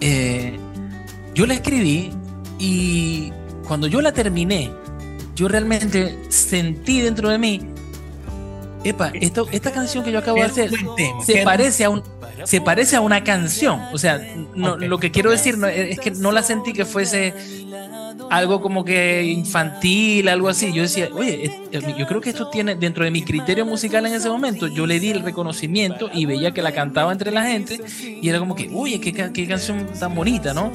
Eh, 0.00 0.58
yo 1.34 1.46
la 1.46 1.54
escribí 1.54 2.10
y 2.58 3.32
cuando 3.66 3.86
yo 3.86 4.00
la 4.00 4.12
terminé, 4.12 4.70
yo 5.34 5.48
realmente 5.48 6.18
sentí 6.28 7.00
dentro 7.00 7.28
de 7.28 7.38
mí, 7.38 7.60
epa, 8.84 9.12
esto, 9.14 9.48
esta 9.52 9.72
canción 9.72 10.04
que 10.04 10.12
yo 10.12 10.18
acabo 10.18 10.38
de 10.38 10.44
hacer 10.44 10.70
se 11.24 11.42
parece 11.42 11.84
a 11.84 11.90
un 11.90 12.02
se 12.44 12.60
parece 12.60 12.96
a 12.96 13.00
una 13.00 13.24
canción 13.24 13.80
o 13.92 13.98
sea 13.98 14.20
no, 14.54 14.76
lo 14.76 14.98
que 14.98 15.10
quiero 15.10 15.30
decir 15.30 15.58
no, 15.58 15.66
es 15.66 15.98
que 15.98 16.12
no 16.12 16.30
la 16.30 16.42
sentí 16.42 16.72
que 16.72 16.84
fuese 16.84 17.34
algo 18.30 18.60
como 18.60 18.84
que 18.84 19.24
infantil, 19.24 20.28
algo 20.28 20.48
así. 20.48 20.72
Yo 20.72 20.82
decía, 20.82 21.08
oye, 21.12 21.50
yo 21.70 22.06
creo 22.06 22.20
que 22.20 22.30
esto 22.30 22.48
tiene, 22.48 22.74
dentro 22.74 23.04
de 23.04 23.10
mi 23.10 23.22
criterio 23.22 23.64
musical 23.64 24.06
en 24.06 24.14
ese 24.14 24.28
momento, 24.28 24.68
yo 24.68 24.86
le 24.86 25.00
di 25.00 25.10
el 25.10 25.22
reconocimiento 25.22 26.10
y 26.12 26.26
veía 26.26 26.52
que 26.52 26.62
la 26.62 26.72
cantaba 26.72 27.12
entre 27.12 27.30
la 27.30 27.44
gente 27.44 27.80
y 28.00 28.28
era 28.28 28.38
como 28.38 28.54
que, 28.54 28.70
oye, 28.74 29.00
qué, 29.00 29.12
qué 29.12 29.46
canción 29.46 29.86
tan 29.98 30.14
bonita, 30.14 30.54
¿no? 30.54 30.72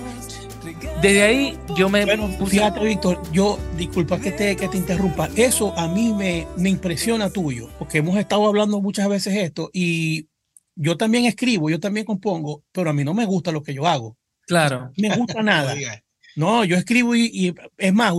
Desde 1.02 1.24
ahí 1.24 1.58
yo 1.76 1.90
me... 1.90 2.06
Bueno, 2.06 2.30
fíjate, 2.46 2.80
Víctor, 2.80 3.22
yo, 3.34 3.60
disculpa 3.78 4.20
que 4.20 4.32
te, 4.32 4.56
que 4.56 4.70
te 4.70 4.78
interrumpa, 4.78 5.30
eso 5.36 5.78
a 5.78 5.88
mí 5.88 6.14
me, 6.14 6.48
me 6.58 6.70
impresiona 6.70 7.30
tuyo, 7.30 7.70
porque 7.78 7.98
hemos 7.98 8.18
estado 8.18 8.48
hablando 8.48 8.80
muchas 8.80 9.10
veces 9.10 9.36
esto 9.36 9.70
y 9.74 10.30
yo 10.76 10.98
también 10.98 11.26
escribo, 11.26 11.70
yo 11.70 11.80
también 11.80 12.06
compongo, 12.06 12.64
pero 12.72 12.90
a 12.90 12.94
mí 12.94 13.04
no 13.04 13.14
me 13.14 13.26
gusta 13.26 13.52
lo 13.52 13.62
que 13.62 13.74
yo 13.74 13.86
hago. 13.86 14.18
Claro. 14.48 14.92
Me 14.98 15.16
gusta 15.16 15.44
nada. 15.44 15.76
No, 16.36 16.66
yo 16.66 16.76
escribo 16.76 17.16
y, 17.16 17.54
es 17.78 17.94
más, 17.94 18.14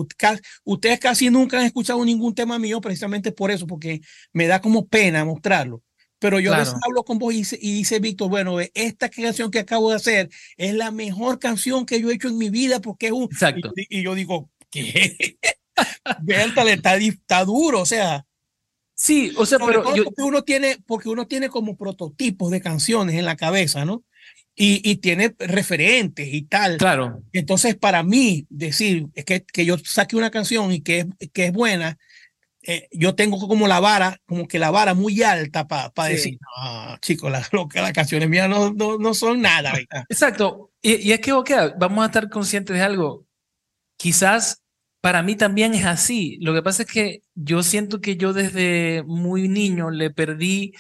ustedes 0.65 1.01
casi 1.01 1.31
nunca 1.31 1.59
han 1.59 1.67
escuchado 1.67 2.05
ningún 2.05 2.35
tema 2.35 2.59
mío 2.59 2.81
precisamente 2.81 3.33
por 3.33 3.51
eso, 3.51 3.67
porque 3.67 4.01
me 4.33 4.47
da 4.47 4.61
como 4.61 4.87
pena 4.87 5.25
mostrarlo. 5.25 5.83
Pero 6.19 6.41
yo 6.41 6.55
a 6.55 6.59
veces 6.59 6.75
hablo 6.83 7.05
con 7.05 7.19
vos 7.19 7.35
y 7.35 7.45
dice, 7.75 7.99
Víctor, 7.99 8.31
bueno, 8.31 8.57
esta 8.73 9.11
canción 9.11 9.51
que 9.51 9.59
acabo 9.59 9.91
de 9.91 9.97
hacer 9.97 10.31
es 10.57 10.73
la 10.73 10.91
mejor 10.91 11.39
canción 11.39 11.85
que 11.85 12.01
yo 12.01 12.11
he 12.11 12.15
hecho 12.15 12.29
en 12.29 12.39
mi 12.39 12.49
vida 12.49 12.81
porque 12.81 13.07
es 13.07 13.13
un... 13.13 13.25
Exacto. 13.25 13.73
Y, 13.77 14.03
yo 14.03 14.15
digo, 14.15 14.49
¿qué? 14.71 15.37
está, 16.29 16.97
está 16.97 17.45
duro, 17.45 17.81
o 17.81 17.87
sea. 17.87 18.25
Sí, 18.95 19.35
o 19.37 19.45
sea, 19.45 19.59
pero 19.59 19.85
uno 20.19 20.43
tiene, 20.45 20.79
porque 20.87 21.09
uno 21.09 21.27
tiene 21.27 21.49
como 21.49 21.77
prototipos 21.77 22.51
de 22.51 22.63
canciones 22.63 23.17
en 23.17 23.25
la 23.25 23.37
cabeza, 23.37 23.85
¿no? 23.85 24.05
Y, 24.57 24.89
y, 24.89 24.97
tiene 24.97 25.35
referentes 25.37 26.29
y 26.33 26.43
tal. 26.43 26.77
Claro. 26.77 27.25
Entonces, 27.33 27.75
para 27.75 28.05
mí, 28.05 28.47
decir 28.49 29.07
que, 29.27 29.45
que 29.45 29.65
yo 29.65 29.77
saque 29.79 30.15
una 30.15 30.31
canción 30.31 30.71
y 30.71 30.81
que, 30.81 31.07
que 31.33 31.47
es 31.47 31.53
buena, 31.53 31.99
eh, 32.63 32.89
yo 32.93 33.15
tengo 33.15 33.47
como 33.49 33.67
la 33.67 33.81
vara, 33.81 34.21
como 34.27 34.47
que 34.47 34.59
la 34.59 34.71
vara 34.71 34.95
muy 34.95 35.23
alta 35.23 35.67
para 35.67 36.09
decir, 36.09 36.39
no, 36.41 36.97
chicos, 36.99 37.31
las 37.31 37.51
la 37.53 37.93
canciones 37.93 38.29
mías 38.29 38.49
no, 38.49 38.73
no, 38.73 38.97
no, 38.97 39.13
son 39.13 39.41
nada. 39.43 39.73
Exacto. 40.09 40.71
Y, 40.81 41.09
y 41.09 41.13
es 41.13 41.21
que, 41.21 41.33
ok, 41.33 41.51
vamos 41.79 42.05
a 42.05 42.07
estar 42.07 42.31
conscientes 42.31 42.77
de 42.77 42.83
algo. 42.83 43.27
Quizás 43.97 44.63
para 45.05 45.23
mí 45.23 45.37
también 45.37 45.75
es 45.75 45.85
así. 45.85 46.39
Lo 46.41 46.55
que 46.55 46.63
pasa 46.63 46.85
es 46.85 46.89
que 46.89 47.21
yo 47.35 47.63
siento 47.63 48.01
que 48.01 48.17
yo 48.17 48.33
desde 48.33 49.03
muy 49.07 49.49
niño 49.49 49.91
le 49.91 50.09
perdí 50.09 50.73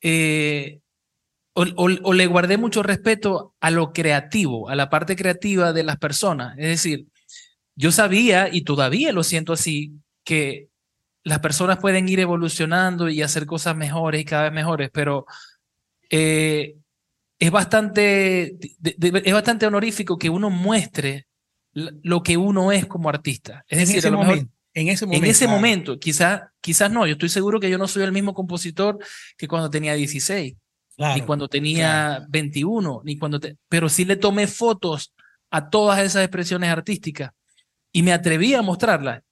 eh, 0.00 0.80
o, 1.54 2.12
le 2.14 2.26
guardé 2.26 2.56
mucho 2.56 2.82
respeto 2.82 3.54
a 3.60 3.70
lo 3.70 3.92
creativo, 3.92 4.68
a 4.68 4.74
la 4.74 4.88
parte 4.88 5.16
creativa 5.16 5.72
de 5.72 5.84
las 5.84 5.98
personas. 5.98 6.56
Es 6.58 6.66
decir, 6.66 7.06
yo 7.74 7.92
sabía, 7.92 8.48
y 8.50 8.62
todavía 8.62 9.12
lo 9.12 9.22
siento 9.22 9.52
así, 9.52 9.92
que 10.24 10.68
las 11.24 11.40
personas 11.40 11.78
pueden 11.78 12.08
ir 12.08 12.20
evolucionando 12.20 13.08
y 13.08 13.22
hacer 13.22 13.46
cosas 13.46 13.76
mejores 13.76 14.22
y 14.22 14.24
cada 14.24 14.44
vez 14.44 14.52
mejores, 14.52 14.90
pero 14.92 15.26
eh, 16.10 16.76
es, 17.38 17.50
bastante, 17.50 18.56
es 18.82 19.32
bastante 19.32 19.66
honorífico 19.66 20.18
que 20.18 20.30
uno 20.30 20.50
muestre 20.50 21.26
lo 21.74 22.22
que 22.22 22.36
uno 22.36 22.72
es 22.72 22.86
como 22.86 23.08
artista. 23.08 23.64
Es 23.68 23.78
decir, 23.78 23.96
en 23.96 23.98
ese 23.98 24.10
momento. 24.10 24.52
En 24.74 25.24
ese 25.24 25.46
momento, 25.46 25.98
quizás 25.98 26.44
quizás 26.62 26.90
no, 26.90 27.06
yo 27.06 27.12
estoy 27.12 27.28
seguro 27.28 27.60
que 27.60 27.68
yo 27.68 27.76
no 27.76 27.86
soy 27.86 28.04
el 28.04 28.12
mismo 28.12 28.32
compositor 28.32 28.98
que 29.36 29.46
cuando 29.46 29.68
tenía 29.68 29.92
16 29.92 30.54
ni 30.96 31.22
cuando 31.22 31.48
tenía 31.48 32.26
21, 32.28 33.02
ni 33.04 33.18
cuando 33.18 33.40
pero 33.68 33.88
sí 33.88 34.04
le 34.04 34.16
tomé 34.16 34.46
fotos 34.46 35.14
a 35.50 35.70
todas 35.70 36.00
esas 36.00 36.22
expresiones 36.22 36.70
artísticas 36.70 37.32
y 37.92 38.02
me 38.02 38.12
atreví 38.12 38.54
a 38.54 38.62
mostrarlas. 38.62 39.22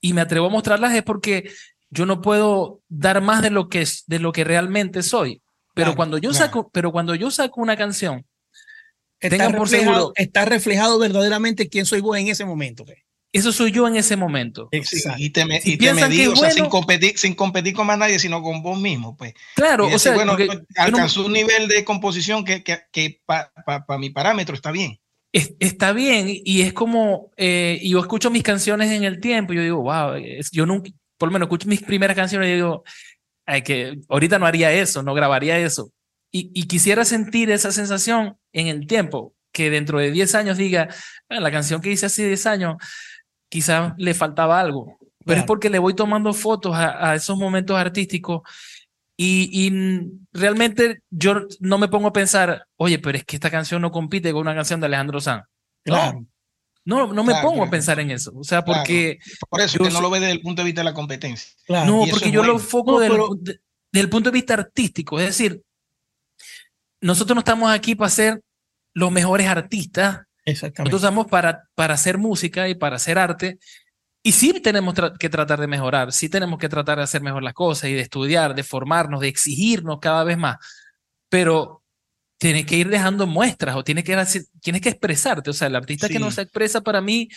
Y 0.00 0.14
me 0.14 0.22
atrevo 0.22 0.46
a 0.46 0.50
mostrarlas 0.50 0.94
es 0.94 1.02
porque 1.02 1.50
yo 1.90 2.06
no 2.06 2.22
puedo 2.22 2.80
dar 2.88 3.20
más 3.20 3.42
de 3.42 3.50
lo 3.50 3.68
que, 3.68 3.86
de 4.06 4.18
lo 4.18 4.32
que 4.32 4.44
realmente 4.44 5.02
soy. 5.02 5.42
Pero, 5.74 5.94
cuando 5.94 6.18
yo 6.18 6.32
saco, 6.32 6.70
pero 6.72 6.92
cuando 6.92 7.14
yo 7.14 7.30
saco 7.30 7.60
una 7.60 7.76
canción, 7.76 8.26
está 9.18 9.48
reflejado, 9.48 10.12
está 10.14 10.44
reflejado 10.44 10.98
verdaderamente 10.98 11.68
quién 11.68 11.86
soy 11.86 12.00
vos 12.00 12.16
en 12.16 12.28
ese 12.28 12.44
momento. 12.44 12.84
Eso 13.32 13.52
soy 13.52 13.70
yo 13.70 13.86
en 13.86 13.96
ese 13.96 14.16
momento. 14.16 14.68
y 14.72 15.30
te, 15.30 15.44
me, 15.44 15.60
y 15.64 15.76
te 15.76 15.94
medí, 15.94 16.26
o 16.26 16.34
sea, 16.34 16.50
sin 16.50 16.66
competir, 16.66 17.16
sin 17.16 17.34
competir 17.34 17.74
con 17.74 17.86
más 17.86 17.98
nadie, 17.98 18.18
sino 18.18 18.42
con 18.42 18.62
vos 18.62 18.80
mismo. 18.80 19.16
Pues. 19.16 19.34
Claro, 19.54 19.86
o 19.86 19.98
sea, 19.98 20.14
bueno, 20.14 20.36
alcanzó 20.76 21.26
un 21.26 21.32
nivel 21.32 21.68
de 21.68 21.84
composición 21.84 22.44
que, 22.44 22.62
que, 22.64 22.80
que 22.90 23.20
para 23.24 23.98
mi 23.98 24.10
parámetro 24.10 24.54
está 24.54 24.72
bien. 24.72 24.98
está 25.32 25.92
bien, 25.92 26.26
y 26.28 26.62
es 26.62 26.72
como, 26.72 27.30
eh, 27.36 27.78
y 27.80 27.90
yo 27.90 28.00
escucho 28.00 28.30
mis 28.30 28.42
canciones 28.42 28.90
en 28.90 29.04
el 29.04 29.20
tiempo, 29.20 29.52
y 29.52 29.56
yo 29.56 29.62
digo, 29.62 29.82
wow, 29.82 30.14
yo 30.50 30.66
nunca, 30.66 30.90
por 31.16 31.28
lo 31.28 31.32
menos 31.32 31.46
escucho 31.46 31.68
mis 31.68 31.82
primeras 31.82 32.16
canciones 32.16 32.48
y 32.48 32.54
digo, 32.54 32.82
Ay, 33.50 33.62
que 33.62 33.98
ahorita 34.08 34.38
no 34.38 34.46
haría 34.46 34.72
eso, 34.72 35.02
no 35.02 35.12
grabaría 35.12 35.58
eso. 35.58 35.92
Y, 36.30 36.52
y 36.54 36.68
quisiera 36.68 37.04
sentir 37.04 37.50
esa 37.50 37.72
sensación 37.72 38.36
en 38.52 38.68
el 38.68 38.86
tiempo, 38.86 39.34
que 39.52 39.70
dentro 39.70 39.98
de 39.98 40.12
10 40.12 40.36
años 40.36 40.56
diga, 40.56 40.88
ah, 41.28 41.40
la 41.40 41.50
canción 41.50 41.80
que 41.80 41.90
hice 41.90 42.06
hace 42.06 42.28
10 42.28 42.46
años, 42.46 42.76
quizás 43.50 43.92
le 43.98 44.14
faltaba 44.14 44.58
algo, 44.58 44.98
pero 45.26 45.40
es 45.40 45.46
porque 45.46 45.68
le 45.68 45.78
voy 45.78 45.94
tomando 45.94 46.32
fotos 46.32 46.74
a, 46.74 47.14
esos 47.14 47.36
momentos 47.36 47.76
artísticos 47.76 48.42
y, 49.16 49.70
realmente 50.32 51.02
yo 51.10 51.46
no 51.58 51.76
me 51.76 51.88
pongo 51.88 52.08
a 52.08 52.12
pensar, 52.12 52.66
oye, 52.76 52.98
pero 52.98 53.18
es 53.18 53.24
que 53.24 53.36
esta 53.36 53.50
canción 53.50 53.82
no 53.82 53.90
compite 53.90 54.32
con 54.32 54.40
una 54.40 54.54
canción 54.54 54.80
de 54.80 54.86
Alejandro 54.86 55.20
Sanz. 55.20 55.44
Claro. 55.84 56.24
No, 56.86 57.12
no 57.12 57.24
me 57.24 57.34
pongo 57.42 57.62
a 57.62 57.70
pensar 57.70 58.00
en 58.00 58.10
eso. 58.10 58.32
O 58.34 58.44
sea, 58.44 58.64
porque. 58.64 59.18
Por 59.50 59.60
eso 59.60 59.78
que 59.78 59.90
no 59.90 60.00
lo 60.00 60.08
ve 60.08 60.20
desde 60.20 60.32
el 60.32 60.40
punto 60.40 60.62
de 60.62 60.66
vista 60.66 60.80
de 60.80 60.86
la 60.86 60.94
competencia. 60.94 61.52
No, 61.68 62.04
porque 62.10 62.30
yo 62.30 62.42
lo 62.42 62.58
foco 62.58 62.98
desde, 62.98 63.60
el 63.92 64.08
punto 64.08 64.30
de 64.30 64.34
vista 64.34 64.54
artístico. 64.54 65.20
Es 65.20 65.26
decir, 65.26 65.62
nosotros 67.02 67.34
no 67.34 67.40
estamos 67.40 67.70
aquí 67.70 67.94
para 67.94 68.08
ser 68.08 68.42
los 68.94 69.12
mejores 69.12 69.46
artistas 69.46 70.22
Exactamente. 70.50 70.90
Nosotros 70.90 71.02
estamos 71.02 71.26
para, 71.26 71.64
para 71.74 71.94
hacer 71.94 72.18
música 72.18 72.68
y 72.68 72.74
para 72.74 72.96
hacer 72.96 73.18
arte. 73.18 73.58
Y 74.22 74.32
sí 74.32 74.52
tenemos 74.60 74.94
que 75.18 75.28
tratar 75.30 75.60
de 75.60 75.66
mejorar, 75.66 76.12
sí 76.12 76.28
tenemos 76.28 76.58
que 76.58 76.68
tratar 76.68 76.98
de 76.98 77.04
hacer 77.04 77.22
mejor 77.22 77.42
las 77.42 77.54
cosas 77.54 77.88
y 77.88 77.94
de 77.94 78.00
estudiar, 78.00 78.54
de 78.54 78.62
formarnos, 78.62 79.20
de 79.20 79.28
exigirnos 79.28 79.98
cada 80.00 80.24
vez 80.24 80.36
más. 80.36 80.56
Pero 81.30 81.82
tienes 82.38 82.66
que 82.66 82.76
ir 82.76 82.88
dejando 82.88 83.26
muestras 83.26 83.76
o 83.76 83.84
tienes 83.84 84.04
que, 84.04 84.16
tienes 84.60 84.82
que 84.82 84.90
expresarte. 84.90 85.50
O 85.50 85.52
sea, 85.54 85.68
el 85.68 85.76
artista 85.76 86.08
que 86.08 86.18
no 86.18 86.30
se 86.30 86.42
expresa 86.42 86.82
para 86.82 87.00
mí 87.00 87.28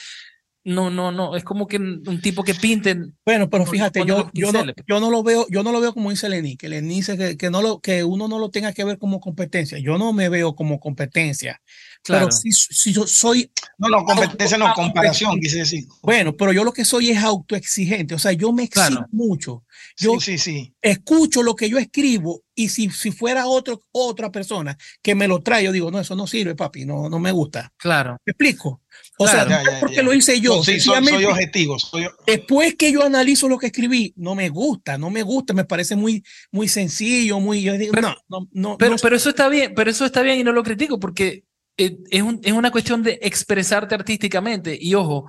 no, 0.66 0.90
no, 0.90 1.12
no, 1.12 1.36
es 1.36 1.44
como 1.44 1.68
que 1.68 1.78
un 1.78 2.22
tipo 2.22 2.44
que 2.44 2.56
pinten. 2.56 3.18
Bueno, 3.26 3.50
pero 3.50 3.66
fíjate, 3.66 4.06
yo, 4.06 4.30
yo, 4.34 4.52
no, 4.54 4.64
yo 4.88 5.00
no 5.02 5.12
lo 5.12 5.22
veo, 5.22 5.46
yo 5.50 5.62
no 5.62 5.74
lo 5.74 5.82
veo 5.82 5.94
como 5.94 6.10
dice 6.10 6.30
Lenín, 6.30 6.58
que 6.58 6.70
Lenín 6.70 7.00
dice 7.00 7.18
que, 7.18 7.36
que, 7.36 7.50
no 7.50 7.62
lo, 7.62 7.82
que 7.82 8.06
uno 8.06 8.30
no 8.30 8.40
lo 8.40 8.50
tenga 8.50 8.72
que 8.72 8.86
ver 8.86 8.98
como 8.98 9.20
competencia. 9.20 9.78
Yo 9.80 9.98
no 9.98 10.14
me 10.14 10.30
veo 10.30 10.56
como 10.56 10.80
competencia. 10.80 11.62
Claro. 12.04 12.28
Pero 12.28 12.38
si, 12.38 12.52
si 12.52 12.92
yo 12.92 13.08
soy. 13.08 13.50
No, 13.78 13.88
no, 13.88 14.04
competencia 14.04 14.58
no, 14.58 14.74
comparación, 14.74 15.40
quise 15.40 15.60
decir. 15.60 15.86
Bueno, 16.02 16.36
pero 16.36 16.52
yo 16.52 16.66
lo 16.66 16.74
que 16.74 16.84
soy 16.84 17.12
es 17.12 17.24
autoexigente. 17.24 18.14
O 18.14 18.20
sea, 18.20 18.34
yo 18.34 18.52
me 18.52 18.64
exijo 18.64 19.06
mucho. 19.12 19.64
Yo 19.98 20.20
sí, 20.20 20.38
sí, 20.38 20.38
sí. 20.38 20.74
escucho 20.82 21.44
lo 21.44 21.56
que 21.56 21.70
yo 21.70 21.78
escribo 21.78 22.44
y 22.56 22.70
si, 22.70 22.90
si 22.90 23.12
fuera 23.12 23.48
otro, 23.48 23.82
otra 23.92 24.32
persona 24.32 24.78
que 25.02 25.16
me 25.16 25.28
lo 25.28 25.42
trae, 25.42 25.64
yo 25.64 25.72
digo, 25.72 25.92
no, 25.92 26.00
eso 26.00 26.16
no 26.16 26.28
sirve, 26.28 26.56
papi, 26.56 26.86
no, 26.86 27.10
no 27.10 27.20
me 27.20 27.32
gusta. 27.32 27.72
Claro. 27.78 28.18
¿Me 28.26 28.32
explico? 28.32 28.82
O 29.18 29.28
sea, 29.28 29.64
porque 29.80 30.04
lo 30.04 30.14
hice 30.14 30.40
yo. 30.42 30.64
sí, 30.64 30.80
soy, 30.80 31.06
soy, 31.06 31.26
objetivo. 31.26 31.78
Después 32.26 32.76
que 32.76 32.92
yo 32.92 33.04
analizo 33.04 33.48
lo 33.48 33.58
que 33.58 33.68
escribí, 33.68 34.14
no 34.18 34.36
me 34.36 34.50
gusta, 34.50 34.98
no 34.98 35.10
me 35.10 35.24
gusta, 35.24 35.54
me 35.54 35.66
parece 35.66 35.96
muy, 35.96 36.24
muy 36.52 36.68
sencillo, 36.68 37.40
muy. 37.40 37.62
Yo 37.62 37.78
digo, 37.78 37.94
pero, 37.94 38.16
no, 38.28 38.48
no, 38.52 38.78
pero, 38.78 38.96
pero 39.02 39.16
eso 39.16 39.30
está 39.30 39.48
bien, 39.50 39.74
pero 39.76 39.90
eso 39.90 40.06
está 40.06 40.22
bien 40.22 40.40
y 40.40 40.44
no 40.44 40.52
lo 40.52 40.64
critico 40.64 41.00
porque 41.00 41.44
es, 41.78 42.22
un, 42.22 42.40
es 42.44 42.54
una 42.54 42.72
cuestión 42.72 43.04
de 43.04 43.20
expresarte 43.22 43.96
artísticamente. 43.96 44.78
Y 44.80 44.96
ojo, 44.96 45.28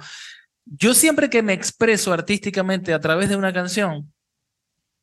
yo 0.65 0.95
siempre 0.95 1.31
que 1.31 1.43
me 1.43 1.53
expreso 1.53 2.13
artísticamente 2.13 2.93
a 2.93 3.01
través 3.01 3.29
de 3.29 3.37
una 3.37 3.53
canción, 3.53 4.13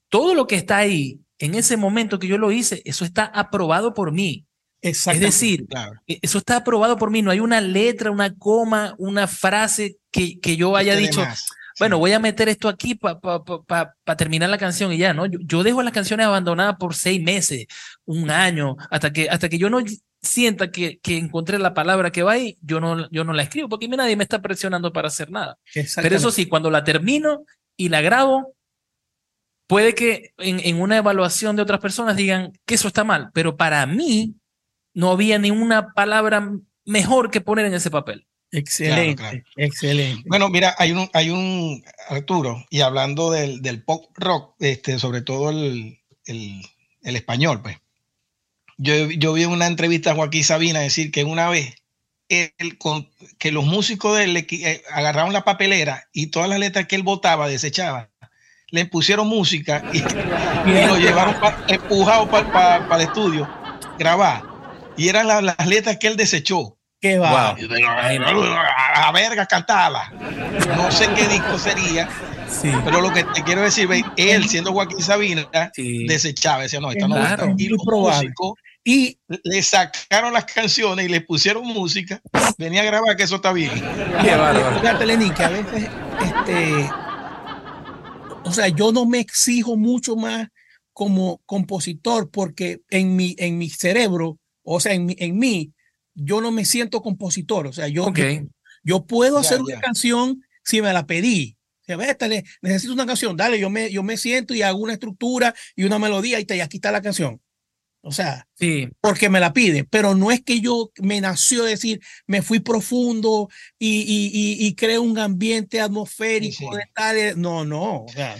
todo 0.09 0.35
lo 0.35 0.47
que 0.47 0.55
está 0.55 0.77
ahí 0.77 1.19
en 1.39 1.55
ese 1.55 1.77
momento 1.77 2.19
que 2.19 2.27
yo 2.27 2.37
lo 2.37 2.51
hice, 2.51 2.81
eso 2.85 3.05
está 3.05 3.25
aprobado 3.25 3.93
por 3.93 4.11
mí. 4.11 4.45
Es 4.81 5.05
decir, 5.19 5.67
e, 6.07 6.19
eso 6.21 6.39
está 6.39 6.57
aprobado 6.57 6.97
por 6.97 7.11
mí. 7.11 7.21
No 7.21 7.31
hay 7.31 7.39
una 7.39 7.61
letra, 7.61 8.11
una 8.11 8.35
coma, 8.35 8.95
una 8.97 9.27
frase 9.27 9.97
que, 10.11 10.39
que 10.39 10.57
yo 10.57 10.75
haya 10.75 10.95
dicho, 10.95 11.23
bueno, 11.79 11.99
voy 11.99 12.11
a 12.13 12.19
meter 12.19 12.49
esto 12.49 12.67
aquí 12.67 12.95
para 12.95 13.19
pa, 13.19 14.15
terminar 14.17 14.49
la 14.49 14.57
canción 14.57 14.91
y 14.91 14.97
ya, 14.97 15.13
¿no? 15.13 15.25
Yo, 15.25 15.63
dejo 15.63 15.81
las 15.83 15.93
canciones 15.93 16.25
abandonadas 16.25 16.75
por 16.77 16.95
seis 16.95 17.21
meses, 17.21 17.65
un 18.05 18.29
año, 18.29 18.75
hasta 18.89 19.11
que, 19.11 19.29
hasta 19.29 19.49
que 19.49 19.57
yo 19.57 19.69
no 19.69 19.79
sienta 20.21 20.71
que, 20.71 20.99
que 20.99 21.17
encontré 21.17 21.57
la 21.57 21.73
palabra 21.73 22.11
que 22.11 22.23
va 22.23 22.33
ahí, 22.33 22.57
yo 22.61 22.79
no, 22.79 23.09
yo 23.09 23.23
no 23.23 23.33
la 23.33 23.43
escribo 23.43 23.69
porque 23.69 23.87
nadie 23.87 24.15
me 24.15 24.23
está 24.23 24.41
presionando 24.41 24.93
para 24.93 25.07
hacer 25.07 25.31
nada. 25.31 25.57
Pero 25.95 26.15
eso 26.15 26.31
sí, 26.31 26.45
cuando 26.45 26.69
la 26.69 26.83
termino 26.83 27.43
y 27.75 27.89
la 27.89 28.01
grabo, 28.01 28.53
puede 29.67 29.95
que 29.95 30.33
en, 30.37 30.59
en 30.59 30.79
una 30.81 30.97
evaluación 30.97 31.55
de 31.55 31.63
otras 31.63 31.79
personas 31.79 32.15
digan 32.15 32.51
que 32.65 32.75
eso 32.75 32.87
está 32.87 33.03
mal, 33.03 33.31
pero 33.33 33.57
para 33.57 33.85
mí 33.85 34.35
no 34.93 35.11
había 35.11 35.39
ni 35.39 35.49
una 35.49 35.93
palabra 35.93 36.51
mejor 36.85 37.31
que 37.31 37.41
poner 37.41 37.65
en 37.65 37.73
ese 37.73 37.89
papel. 37.89 38.27
Excelente, 38.51 39.45
excelente. 39.55 40.23
Bueno, 40.27 40.49
mira, 40.49 40.75
hay 40.77 40.91
un, 40.91 41.09
hay 41.13 41.29
un 41.29 41.81
Arturo, 42.09 42.65
y 42.69 42.81
hablando 42.81 43.31
del, 43.31 43.61
del 43.61 43.81
pop 43.81 44.11
rock, 44.15 44.55
este, 44.59 44.99
sobre 44.99 45.21
todo 45.21 45.51
el, 45.51 45.99
el, 46.25 46.61
el 47.01 47.15
español, 47.15 47.61
pues. 47.61 47.77
Yo, 48.83 49.11
yo, 49.11 49.33
vi 49.33 49.45
una 49.45 49.67
entrevista 49.67 50.11
a 50.11 50.15
Joaquín 50.15 50.43
Sabina 50.43 50.79
decir 50.79 51.11
que 51.11 51.23
una 51.23 51.49
vez 51.49 51.75
él, 52.29 52.77
con, 52.79 53.07
que 53.37 53.51
los 53.51 53.63
músicos 53.63 54.17
de 54.17 54.23
él 54.23 54.33
le, 54.33 54.47
eh, 54.49 54.81
agarraron 54.91 55.33
la 55.33 55.43
papelera 55.43 56.05
y 56.11 56.27
todas 56.27 56.49
las 56.49 56.57
letras 56.57 56.87
que 56.87 56.95
él 56.95 57.03
votaba, 57.03 57.47
desechaba, 57.47 58.09
le 58.69 58.85
pusieron 58.87 59.27
música 59.27 59.83
y, 59.93 59.97
y 60.69 60.87
lo 60.87 60.97
llevaron 60.97 61.39
pa, 61.39 61.63
empujado 61.67 62.27
para 62.27 62.51
pa, 62.51 62.87
pa 62.89 62.95
el 62.95 63.01
estudio, 63.03 63.47
grabar. 63.99 64.41
Y 64.97 65.09
eran 65.09 65.27
la, 65.27 65.41
las 65.41 65.67
letras 65.67 65.97
que 65.97 66.07
él 66.07 66.17
desechó. 66.17 66.75
Qué 66.99 67.17
va. 67.17 67.55
Wow. 67.55 67.67
A 68.95 69.11
verga, 69.11 69.45
cantaba. 69.45 70.11
No 70.75 70.91
sé 70.91 71.07
qué 71.15 71.27
disco 71.27 71.57
sería. 71.57 72.09
Sí. 72.47 72.71
Pero 72.83 73.01
lo 73.01 73.11
que 73.11 73.23
te 73.23 73.43
quiero 73.43 73.61
decir, 73.61 73.89
él 74.17 74.47
siendo 74.47 74.71
Joaquín 74.71 75.01
Sabina, 75.01 75.47
sí. 75.73 76.05
desechaba, 76.05 76.63
decía, 76.63 76.79
no, 76.79 76.91
no 76.91 77.15
claro, 77.15 77.45
está. 77.45 77.55
Y 77.57 77.69
los 77.69 77.83
músicos 77.83 78.53
y 78.83 79.19
le 79.27 79.61
sacaron 79.61 80.33
las 80.33 80.45
canciones 80.45 81.05
y 81.05 81.09
le 81.09 81.21
pusieron 81.21 81.65
música, 81.65 82.21
venía 82.57 82.81
a 82.81 82.85
grabar 82.85 83.15
que 83.15 83.23
eso 83.23 83.35
está 83.35 83.53
bien. 83.53 83.71
Qué 83.73 84.35
bárbaro. 84.35 84.79
Fíjate, 84.81 85.05
Lenín, 85.05 85.33
que 85.33 85.43
a 85.43 85.49
veces, 85.49 85.89
este, 86.23 86.89
o 88.43 88.51
sea, 88.51 88.67
yo 88.69 88.91
no 88.91 89.05
me 89.05 89.19
exijo 89.19 89.77
mucho 89.77 90.15
más 90.15 90.47
como 90.93 91.41
compositor 91.45 92.31
porque 92.31 92.81
en 92.89 93.15
mi, 93.15 93.35
en 93.37 93.57
mi 93.57 93.69
cerebro, 93.69 94.39
o 94.63 94.79
sea, 94.79 94.93
en 94.93 95.05
mi, 95.05 95.15
en 95.19 95.37
mí, 95.37 95.73
yo 96.15 96.41
no 96.41 96.51
me 96.51 96.65
siento 96.65 97.01
compositor. 97.01 97.67
O 97.67 97.73
sea, 97.73 97.87
yo, 97.87 98.05
okay. 98.05 98.39
yo, 98.39 98.47
yo, 98.83 99.05
puedo 99.05 99.37
hacer 99.37 99.57
ya, 99.57 99.63
una 99.63 99.75
ya. 99.75 99.81
canción 99.81 100.41
si 100.63 100.81
me 100.81 100.91
la 100.91 101.05
pedí. 101.05 101.55
O 101.81 101.85
sea, 101.85 101.97
necesito 102.61 102.93
una 102.93 103.05
canción, 103.05 103.35
dale, 103.35 103.59
yo 103.59 103.69
me, 103.69 103.91
yo 103.91 104.01
me 104.03 104.17
siento 104.17 104.53
y 104.53 104.61
hago 104.61 104.79
una 104.79 104.93
estructura 104.93 105.53
y 105.75 105.83
una 105.83 105.99
melodía 105.99 106.39
y, 106.39 106.45
te, 106.45 106.55
y 106.55 106.61
aquí 106.61 106.77
está 106.77 106.91
la 106.91 107.01
canción. 107.01 107.41
O 108.03 108.11
sea, 108.11 108.47
sí. 108.55 108.89
porque 108.99 109.29
me 109.29 109.39
la 109.39 109.53
pide, 109.53 109.83
pero 109.83 110.15
no 110.15 110.31
es 110.31 110.41
que 110.41 110.59
yo 110.59 110.91
me 111.01 111.21
nació 111.21 111.63
decir, 111.63 112.01
me 112.25 112.41
fui 112.41 112.59
profundo 112.59 113.47
y, 113.77 114.01
y, 114.01 114.31
y, 114.33 114.65
y 114.65 114.75
creo 114.75 115.03
un 115.03 115.19
ambiente 115.19 115.79
atmosférico 115.79 116.71
sí, 116.71 116.77
de 116.77 116.83
tal. 116.93 117.39
No, 117.39 117.63
no. 117.63 118.05
O 118.05 118.09
sea, 118.09 118.35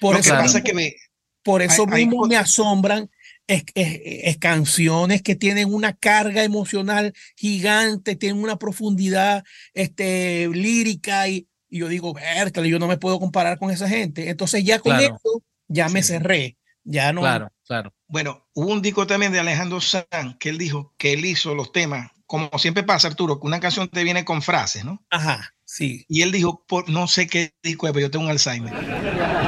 por 0.00 0.14
Lo 0.14 0.20
eso, 0.20 0.30
que 0.30 0.36
pasa 0.36 0.44
mismo, 0.44 0.58
es 0.58 0.64
que 0.64 0.74
me, 0.74 0.94
por 1.42 1.62
eso 1.62 1.86
hay, 1.90 2.04
mismo 2.04 2.24
hay... 2.24 2.28
me 2.28 2.36
asombran 2.36 3.10
es, 3.46 3.64
es, 3.74 4.00
es, 4.04 4.38
canciones 4.38 5.22
que 5.22 5.34
tienen 5.34 5.72
una 5.72 5.94
carga 5.94 6.44
emocional 6.44 7.12
gigante, 7.36 8.16
tienen 8.16 8.42
una 8.42 8.58
profundidad 8.58 9.44
este, 9.74 10.48
lírica 10.48 11.28
y, 11.28 11.46
y 11.68 11.78
yo 11.78 11.88
digo, 11.88 12.14
Berkeley, 12.14 12.70
yo 12.70 12.78
no 12.78 12.86
me 12.86 12.96
puedo 12.96 13.18
comparar 13.18 13.58
con 13.58 13.70
esa 13.70 13.88
gente. 13.88 14.28
Entonces 14.28 14.64
ya 14.64 14.78
con 14.78 14.96
claro. 14.96 15.14
esto 15.14 15.42
ya 15.68 15.88
me 15.88 16.02
cerré. 16.02 16.56
Ya 16.84 17.12
no. 17.12 17.22
Claro, 17.22 17.50
claro. 17.66 17.94
Bueno, 18.06 18.46
hubo 18.54 18.72
un 18.72 18.82
disco 18.82 19.06
también 19.06 19.32
de 19.32 19.40
Alejandro 19.40 19.80
Sanz 19.80 20.36
que 20.38 20.50
él 20.50 20.58
dijo 20.58 20.94
que 20.98 21.12
él 21.12 21.24
hizo 21.24 21.54
los 21.54 21.72
temas, 21.72 22.10
como 22.26 22.50
siempre 22.58 22.82
pasa, 22.82 23.08
Arturo, 23.08 23.38
que 23.38 23.46
una 23.46 23.60
canción 23.60 23.88
te 23.88 24.04
viene 24.04 24.24
con 24.24 24.42
frases, 24.42 24.84
¿no? 24.84 25.04
Ajá, 25.10 25.54
sí. 25.64 26.04
Y 26.08 26.22
él 26.22 26.32
dijo, 26.32 26.64
por, 26.66 26.88
no 26.88 27.06
sé 27.06 27.26
qué 27.26 27.54
disco 27.62 27.86
es, 27.86 27.92
pero 27.92 28.06
yo 28.06 28.10
tengo 28.10 28.24
un 28.24 28.30
Alzheimer. 28.30 28.72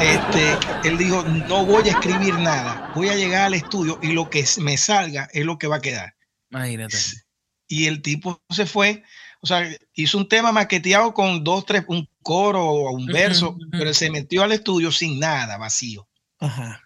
Este, 0.00 0.88
él 0.88 0.98
dijo, 0.98 1.22
no 1.22 1.64
voy 1.64 1.88
a 1.88 1.92
escribir 1.92 2.38
nada, 2.38 2.92
voy 2.94 3.08
a 3.08 3.16
llegar 3.16 3.46
al 3.46 3.54
estudio 3.54 3.98
y 4.02 4.12
lo 4.12 4.28
que 4.28 4.44
me 4.58 4.76
salga 4.76 5.28
es 5.32 5.44
lo 5.44 5.58
que 5.58 5.66
va 5.66 5.76
a 5.76 5.80
quedar. 5.80 6.14
Imagínate. 6.50 6.96
Y 7.66 7.86
el 7.86 8.02
tipo 8.02 8.40
se 8.50 8.66
fue, 8.66 9.02
o 9.40 9.46
sea, 9.46 9.68
hizo 9.94 10.18
un 10.18 10.28
tema 10.28 10.52
maqueteado 10.52 11.14
con 11.14 11.42
dos, 11.42 11.64
tres, 11.66 11.84
un 11.88 12.08
coro 12.22 12.64
o 12.64 12.90
un 12.92 13.06
verso, 13.06 13.50
uh 13.50 13.52
-huh, 13.52 13.56
uh 13.56 13.70
-huh. 13.70 13.78
pero 13.78 13.94
se 13.94 14.10
metió 14.10 14.42
al 14.42 14.52
estudio 14.52 14.92
sin 14.92 15.18
nada, 15.18 15.56
vacío. 15.56 16.08
Ajá. 16.38 16.85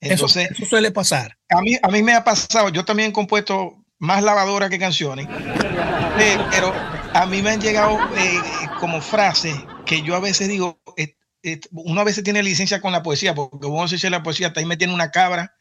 Entonces, 0.00 0.50
eso, 0.50 0.54
eso, 0.62 0.66
suele 0.66 0.90
pasar. 0.90 1.36
A 1.48 1.60
mí, 1.60 1.76
a 1.82 1.88
mí 1.88 2.02
me 2.02 2.14
ha 2.14 2.24
pasado, 2.24 2.68
yo 2.68 2.84
también 2.84 3.10
he 3.10 3.12
compuesto 3.12 3.84
más 3.98 4.22
lavadora 4.22 4.68
que 4.68 4.78
canciones, 4.78 5.26
eh, 6.18 6.38
pero 6.50 6.72
a 7.14 7.26
mí 7.26 7.40
me 7.40 7.50
han 7.50 7.60
llegado 7.60 7.98
eh, 8.16 8.40
como 8.78 9.00
frases 9.00 9.56
que 9.86 10.02
yo 10.02 10.14
a 10.14 10.20
veces 10.20 10.48
digo, 10.48 10.80
eh, 10.96 11.14
uno 11.70 12.00
a 12.00 12.04
veces 12.04 12.24
tiene 12.24 12.42
licencia 12.42 12.80
con 12.80 12.92
la 12.92 13.02
poesía, 13.02 13.34
porque 13.34 13.66
vos 13.66 13.90
si 13.90 14.10
la 14.10 14.22
poesía 14.22 14.48
está 14.48 14.60
ahí 14.60 14.66
metiendo 14.66 14.94
una 14.94 15.10
cabra, 15.10 15.54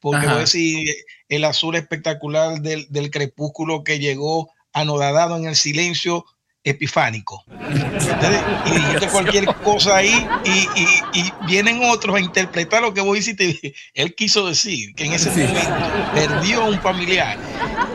porque 0.00 0.26
voy 0.26 0.36
a 0.36 0.40
decir 0.40 0.94
el 1.28 1.44
azul 1.44 1.76
espectacular 1.76 2.60
del, 2.60 2.86
del 2.90 3.10
crepúsculo 3.10 3.84
que 3.84 4.00
llegó 4.00 4.50
anodadado 4.72 5.36
en 5.36 5.46
el 5.46 5.54
silencio 5.54 6.24
epifánico. 6.64 7.44
Y 8.66 8.70
dijiste 8.70 9.08
cualquier 9.08 9.46
cosa 9.56 9.96
ahí 9.96 10.26
y, 10.44 10.80
y, 10.80 11.20
y, 11.20 11.32
vienen 11.46 11.80
otros 11.84 12.16
a 12.16 12.20
interpretar 12.20 12.82
lo 12.82 12.94
que 12.94 13.00
vos 13.00 13.18
hiciste. 13.18 13.74
Él 13.94 14.14
quiso 14.14 14.46
decir 14.46 14.94
que 14.94 15.06
en 15.06 15.12
ese 15.12 15.32
sí. 15.32 15.40
momento 15.40 15.70
perdió 16.14 16.66
un 16.66 16.80
familiar. 16.80 17.38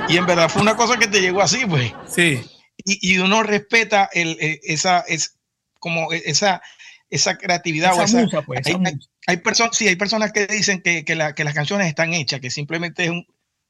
Y 0.10 0.18
en 0.18 0.26
verdad 0.26 0.50
fue 0.50 0.62
una 0.62 0.76
cosa 0.76 0.98
que 0.98 1.08
te 1.08 1.22
llegó 1.22 1.42
así, 1.42 1.66
pues. 1.66 1.94
Sí. 2.08 2.42
Y, 2.84 3.14
y 3.14 3.18
uno 3.20 3.44
respeta 3.44 4.10
el, 4.12 4.38
esa, 4.64 5.00
es, 5.08 5.38
como 5.80 6.12
esa, 6.12 6.62
esa 7.10 7.38
creatividad. 7.38 7.94
Esa 7.94 8.02
o 8.02 8.06
esa, 8.06 8.18
musa, 8.22 8.42
pues, 8.42 8.68
hay, 8.68 8.74
hay, 8.74 8.94
hay, 9.28 9.38
personas, 9.38 9.78
sí, 9.78 9.88
hay 9.88 9.96
personas 9.96 10.32
que 10.34 10.46
dicen 10.48 10.82
que, 10.82 11.06
que, 11.06 11.16
la, 11.16 11.34
que, 11.34 11.44
las 11.44 11.54
canciones 11.54 11.88
están 11.88 12.14
hechas, 12.14 12.42
que 12.42 12.50
simplemente 12.50 13.06
es 13.06 13.10
un, 13.10 13.26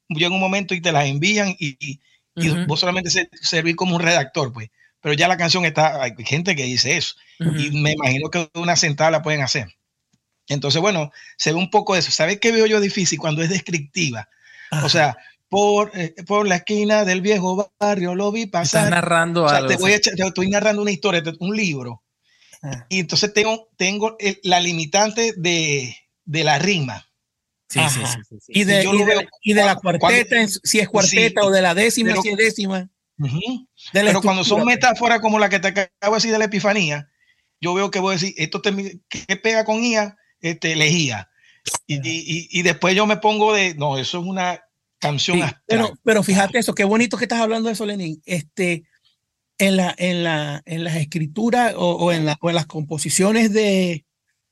llega 0.09 0.33
un 0.33 0.39
momento 0.39 0.73
y 0.73 0.81
te 0.81 0.91
las 0.91 1.05
envían 1.05 1.55
y, 1.59 1.77
y, 1.79 1.99
uh 2.35 2.53
-huh. 2.53 2.67
vos 2.67 2.79
solamente 2.79 3.29
servir 3.41 3.75
como 3.75 3.95
un 3.95 4.01
redactor, 4.01 4.53
pues 4.53 4.69
pero 5.07 5.15
ya 5.15 5.29
la 5.29 5.37
canción 5.37 5.63
está, 5.63 6.03
hay 6.03 6.11
gente 6.25 6.53
que 6.53 6.63
dice 6.63 6.97
eso, 6.97 7.15
uh 7.39 7.45
-huh. 7.45 7.65
y 7.65 7.71
me 7.79 7.93
imagino 7.93 8.29
que 8.29 8.49
una 8.55 8.75
sentada 8.75 9.09
la 9.09 9.21
pueden 9.21 9.39
hacer. 9.39 9.73
Entonces, 10.49 10.81
bueno, 10.81 11.13
se 11.37 11.53
ve 11.53 11.57
un 11.57 11.69
poco 11.69 11.95
eso. 11.95 12.11
¿Sabes 12.11 12.41
qué 12.41 12.51
veo 12.51 12.65
yo 12.65 12.81
difícil 12.81 13.17
cuando 13.17 13.41
es 13.41 13.49
descriptiva? 13.49 14.27
Ajá. 14.69 14.85
O 14.85 14.89
sea, 14.89 15.17
por, 15.47 15.97
eh, 15.97 16.13
por 16.25 16.45
la 16.45 16.57
esquina 16.57 17.05
del 17.05 17.21
viejo 17.21 17.71
barrio 17.79 18.15
lo 18.15 18.33
vi 18.33 18.47
pasar. 18.47 18.83
Estás 18.83 18.91
narrando 18.91 19.45
o 19.45 19.47
sea, 19.47 19.59
algo. 19.59 19.69
Te, 19.69 19.77
voy 19.77 19.93
a 19.93 19.95
echar, 19.95 20.13
te 20.13 20.23
estoy 20.23 20.49
narrando 20.49 20.81
una 20.81 20.91
historia, 20.91 21.23
un 21.39 21.55
libro. 21.55 22.03
Ajá. 22.61 22.85
Y 22.89 22.99
entonces 22.99 23.31
tengo, 23.33 23.69
tengo 23.77 24.17
la 24.43 24.59
limitante 24.59 25.35
de, 25.37 25.95
de 26.25 26.43
la 26.43 26.59
rima. 26.59 27.07
Sí, 27.69 27.79
sí, 27.89 28.01
sí, 28.05 28.37
sí, 28.41 28.51
Y, 28.59 28.63
de, 28.65 28.83
y, 28.83 29.03
de, 29.05 29.27
y 29.41 29.53
de, 29.53 29.63
la 29.63 29.75
cuarteta, 29.77 30.35
cuando, 30.35 30.51
si 30.63 30.79
es 30.79 30.89
cuarteta 30.89 31.45
o 31.45 31.49
de 31.49 31.61
la 31.61 31.73
décima, 31.73 32.09
pero, 32.09 32.23
si 32.23 32.29
es 32.31 32.37
décima. 32.37 32.89
Uh 33.19 33.25
-huh. 33.25 33.67
Pero 33.91 34.21
cuando 34.21 34.43
son 34.43 34.65
metáforas 34.65 35.19
como 35.19 35.39
la 35.39 35.49
que 35.49 35.59
te 35.59 35.67
acabo 35.69 35.89
de 36.01 36.11
decir 36.15 36.31
de 36.31 36.39
la 36.39 36.45
epifanía, 36.45 37.09
yo 37.59 37.73
veo 37.73 37.91
que 37.91 37.99
voy 37.99 38.11
a 38.11 38.19
decir, 38.19 38.33
esto 38.37 38.61
te, 38.61 39.01
¿qué 39.09 39.35
pega 39.37 39.65
con 39.65 39.83
IA? 39.83 40.17
Este, 40.39 40.75
lejía. 40.75 41.29
Y, 41.87 41.95
y, 41.95 42.47
y, 42.51 42.61
después 42.61 42.95
yo 42.95 43.05
me 43.05 43.17
pongo 43.17 43.53
de, 43.53 43.75
no, 43.75 43.97
eso 43.97 44.19
es 44.19 44.25
una 44.25 44.61
canción 44.99 45.37
sí, 45.37 45.55
pero, 45.65 45.93
pero 46.03 46.23
fíjate 46.23 46.59
eso, 46.59 46.73
qué 46.73 46.85
bonito 46.85 47.17
que 47.17 47.25
estás 47.25 47.41
hablando 47.41 47.67
de 47.67 47.73
eso, 47.73 47.85
Lenín. 47.85 48.21
Este, 48.25 48.83
en, 49.57 49.77
la, 49.77 49.93
en, 49.97 50.23
la, 50.23 50.61
en 50.65 50.83
las 50.83 50.95
escrituras 50.95 51.73
o, 51.75 51.91
o, 51.91 52.11
en 52.11 52.25
la, 52.25 52.37
o 52.39 52.49
en 52.49 52.55
las 52.55 52.67
composiciones 52.67 53.51
de, 53.51 54.05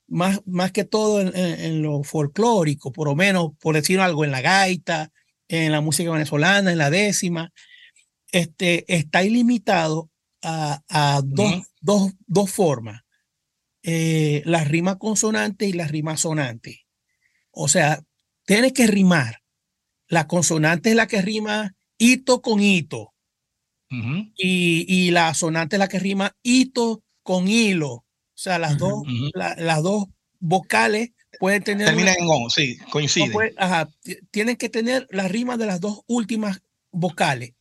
más, 0.08 0.40
más 0.46 0.72
que 0.72 0.84
todo 0.84 1.20
en, 1.20 1.28
en, 1.28 1.60
en, 1.60 1.82
lo 1.82 2.02
folclórico, 2.02 2.92
por 2.92 3.08
lo 3.08 3.14
menos, 3.14 3.52
por 3.60 3.74
decir 3.74 4.00
algo, 4.00 4.24
en 4.24 4.30
la 4.30 4.40
gaita, 4.40 5.10
en 5.48 5.72
la 5.72 5.80
música 5.80 6.10
venezolana, 6.10 6.72
en 6.72 6.78
la 6.78 6.90
décima, 6.90 7.52
este, 8.40 8.84
está 8.94 9.24
ilimitado 9.24 10.10
a, 10.42 10.82
a 10.88 11.22
dos, 11.24 11.52
uh 11.52 11.56
-huh. 11.56 11.66
dos, 11.80 12.12
dos, 12.26 12.50
formas. 12.50 13.02
Eh, 13.82 14.42
la 14.44 14.64
rima 14.64 14.98
consonante 14.98 15.66
y 15.66 15.72
la 15.72 15.86
rima 15.86 16.16
sonante. 16.16 16.86
O 17.50 17.68
sea, 17.68 18.02
tienes 18.44 18.72
que 18.72 18.86
rimar. 18.86 19.42
La 20.08 20.26
consonante 20.26 20.90
es 20.90 20.96
la 20.96 21.06
que 21.06 21.22
rima 21.22 21.74
hito 21.98 22.42
con 22.42 22.60
hito. 22.60 23.14
Uh 23.90 23.94
-huh. 23.94 24.32
y, 24.36 24.84
y, 24.88 25.10
la 25.10 25.32
sonante 25.34 25.76
es 25.76 25.80
la 25.80 25.88
que 25.88 25.98
rima 25.98 26.36
hito 26.42 27.02
con 27.22 27.48
hilo. 27.48 27.90
O 27.92 28.04
sea, 28.34 28.58
las, 28.58 28.74
uh 28.74 28.76
-huh. 28.76 28.78
dos, 28.78 29.30
la, 29.34 29.54
las 29.56 29.82
dos 29.82 30.06
vocales 30.40 31.10
pueden 31.38 31.62
tener. 31.62 31.86
Termina 31.86 32.12
en 32.12 32.26
on, 32.28 32.50
sí, 32.50 32.76
coincide. 32.90 33.28
No 33.28 33.32
puede, 33.32 33.54
ajá, 33.56 33.88
tienen 34.30 34.56
que 34.56 34.68
tener 34.68 35.06
la 35.10 35.26
rima 35.28 35.56
de 35.56 35.66
las 35.66 35.80
dos 35.80 36.02
últimas 36.06 36.60
vocales. 36.90 37.55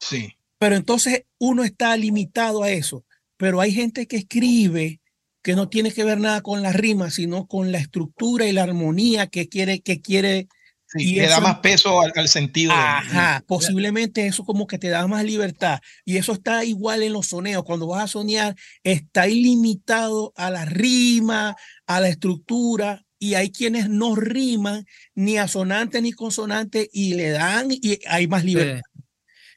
Sí. 0.00 0.36
Pero 0.58 0.76
entonces 0.76 1.24
uno 1.38 1.64
está 1.64 1.96
limitado 1.96 2.62
a 2.62 2.70
eso. 2.70 3.04
Pero 3.36 3.60
hay 3.60 3.72
gente 3.72 4.06
que 4.06 4.16
escribe 4.16 5.00
que 5.42 5.54
no 5.54 5.68
tiene 5.68 5.92
que 5.92 6.04
ver 6.04 6.18
nada 6.18 6.40
con 6.40 6.62
la 6.62 6.72
rima, 6.72 7.10
sino 7.10 7.46
con 7.46 7.70
la 7.70 7.78
estructura 7.78 8.46
y 8.46 8.52
la 8.52 8.64
armonía 8.64 9.26
que 9.28 9.48
quiere, 9.48 9.80
que 9.80 10.00
quiere. 10.00 10.48
Sí, 10.86 11.10
y 11.10 11.14
le 11.16 11.24
eso, 11.24 11.34
da 11.34 11.40
más 11.40 11.58
peso 11.58 12.00
al, 12.00 12.12
al 12.14 12.28
sentido. 12.28 12.72
Ajá, 12.72 13.40
de, 13.40 13.46
posiblemente 13.46 14.26
eso 14.26 14.44
como 14.44 14.66
que 14.66 14.78
te 14.78 14.88
da 14.88 15.06
más 15.06 15.24
libertad. 15.24 15.80
Y 16.04 16.16
eso 16.16 16.32
está 16.32 16.64
igual 16.64 17.02
en 17.02 17.12
los 17.12 17.28
soneos. 17.28 17.64
Cuando 17.64 17.86
vas 17.86 18.04
a 18.04 18.08
soñar, 18.08 18.56
está 18.82 19.28
ilimitado 19.28 20.32
a 20.36 20.50
la 20.50 20.64
rima, 20.64 21.56
a 21.86 22.00
la 22.00 22.08
estructura, 22.08 23.06
y 23.18 23.34
hay 23.34 23.50
quienes 23.50 23.88
no 23.88 24.14
riman 24.14 24.84
ni 25.14 25.38
a 25.38 25.48
sonante 25.48 26.02
ni 26.02 26.12
consonante 26.12 26.88
y 26.92 27.14
le 27.14 27.30
dan 27.30 27.68
y 27.70 27.98
hay 28.06 28.26
más 28.26 28.44
libertad. 28.44 28.82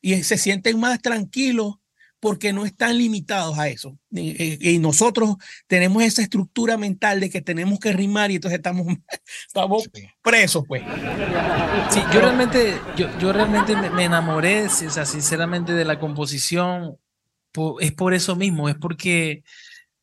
Y 0.02 0.24
se 0.24 0.38
sienten 0.38 0.80
más 0.80 1.02
tranquilos 1.02 1.76
porque 2.20 2.52
no 2.52 2.66
están 2.66 2.98
limitados 2.98 3.58
a 3.58 3.70
eso. 3.70 3.98
Y, 4.12 4.78
nosotros 4.80 5.36
tenemos 5.68 6.04
esa 6.04 6.22
estructura 6.22 6.78
mental 6.78 7.20
de 7.20 7.30
que 7.30 7.42
tenemos 7.42 7.80
que 7.80 7.94
rimar 7.94 8.32
y 8.32 8.36
entonces 8.36 8.58
estamos, 8.58 8.88
estamos 9.48 9.90
presos, 10.22 10.64
pues. 10.68 10.84
Sí, 11.90 12.02
yo 12.14 12.20
realmente, 12.20 12.78
yo, 12.98 13.08
yo 13.20 13.32
realmente 13.32 13.76
me 13.76 14.06
enamoré, 14.06 14.66
o 14.66 14.70
sea, 14.70 15.06
sinceramente, 15.06 15.74
de 15.74 15.86
la 15.86 16.00
composición. 16.00 16.98
Es 17.80 17.92
por 17.94 18.14
eso 18.14 18.36
mismo, 18.36 18.70
es 18.70 18.76
porque 18.76 19.44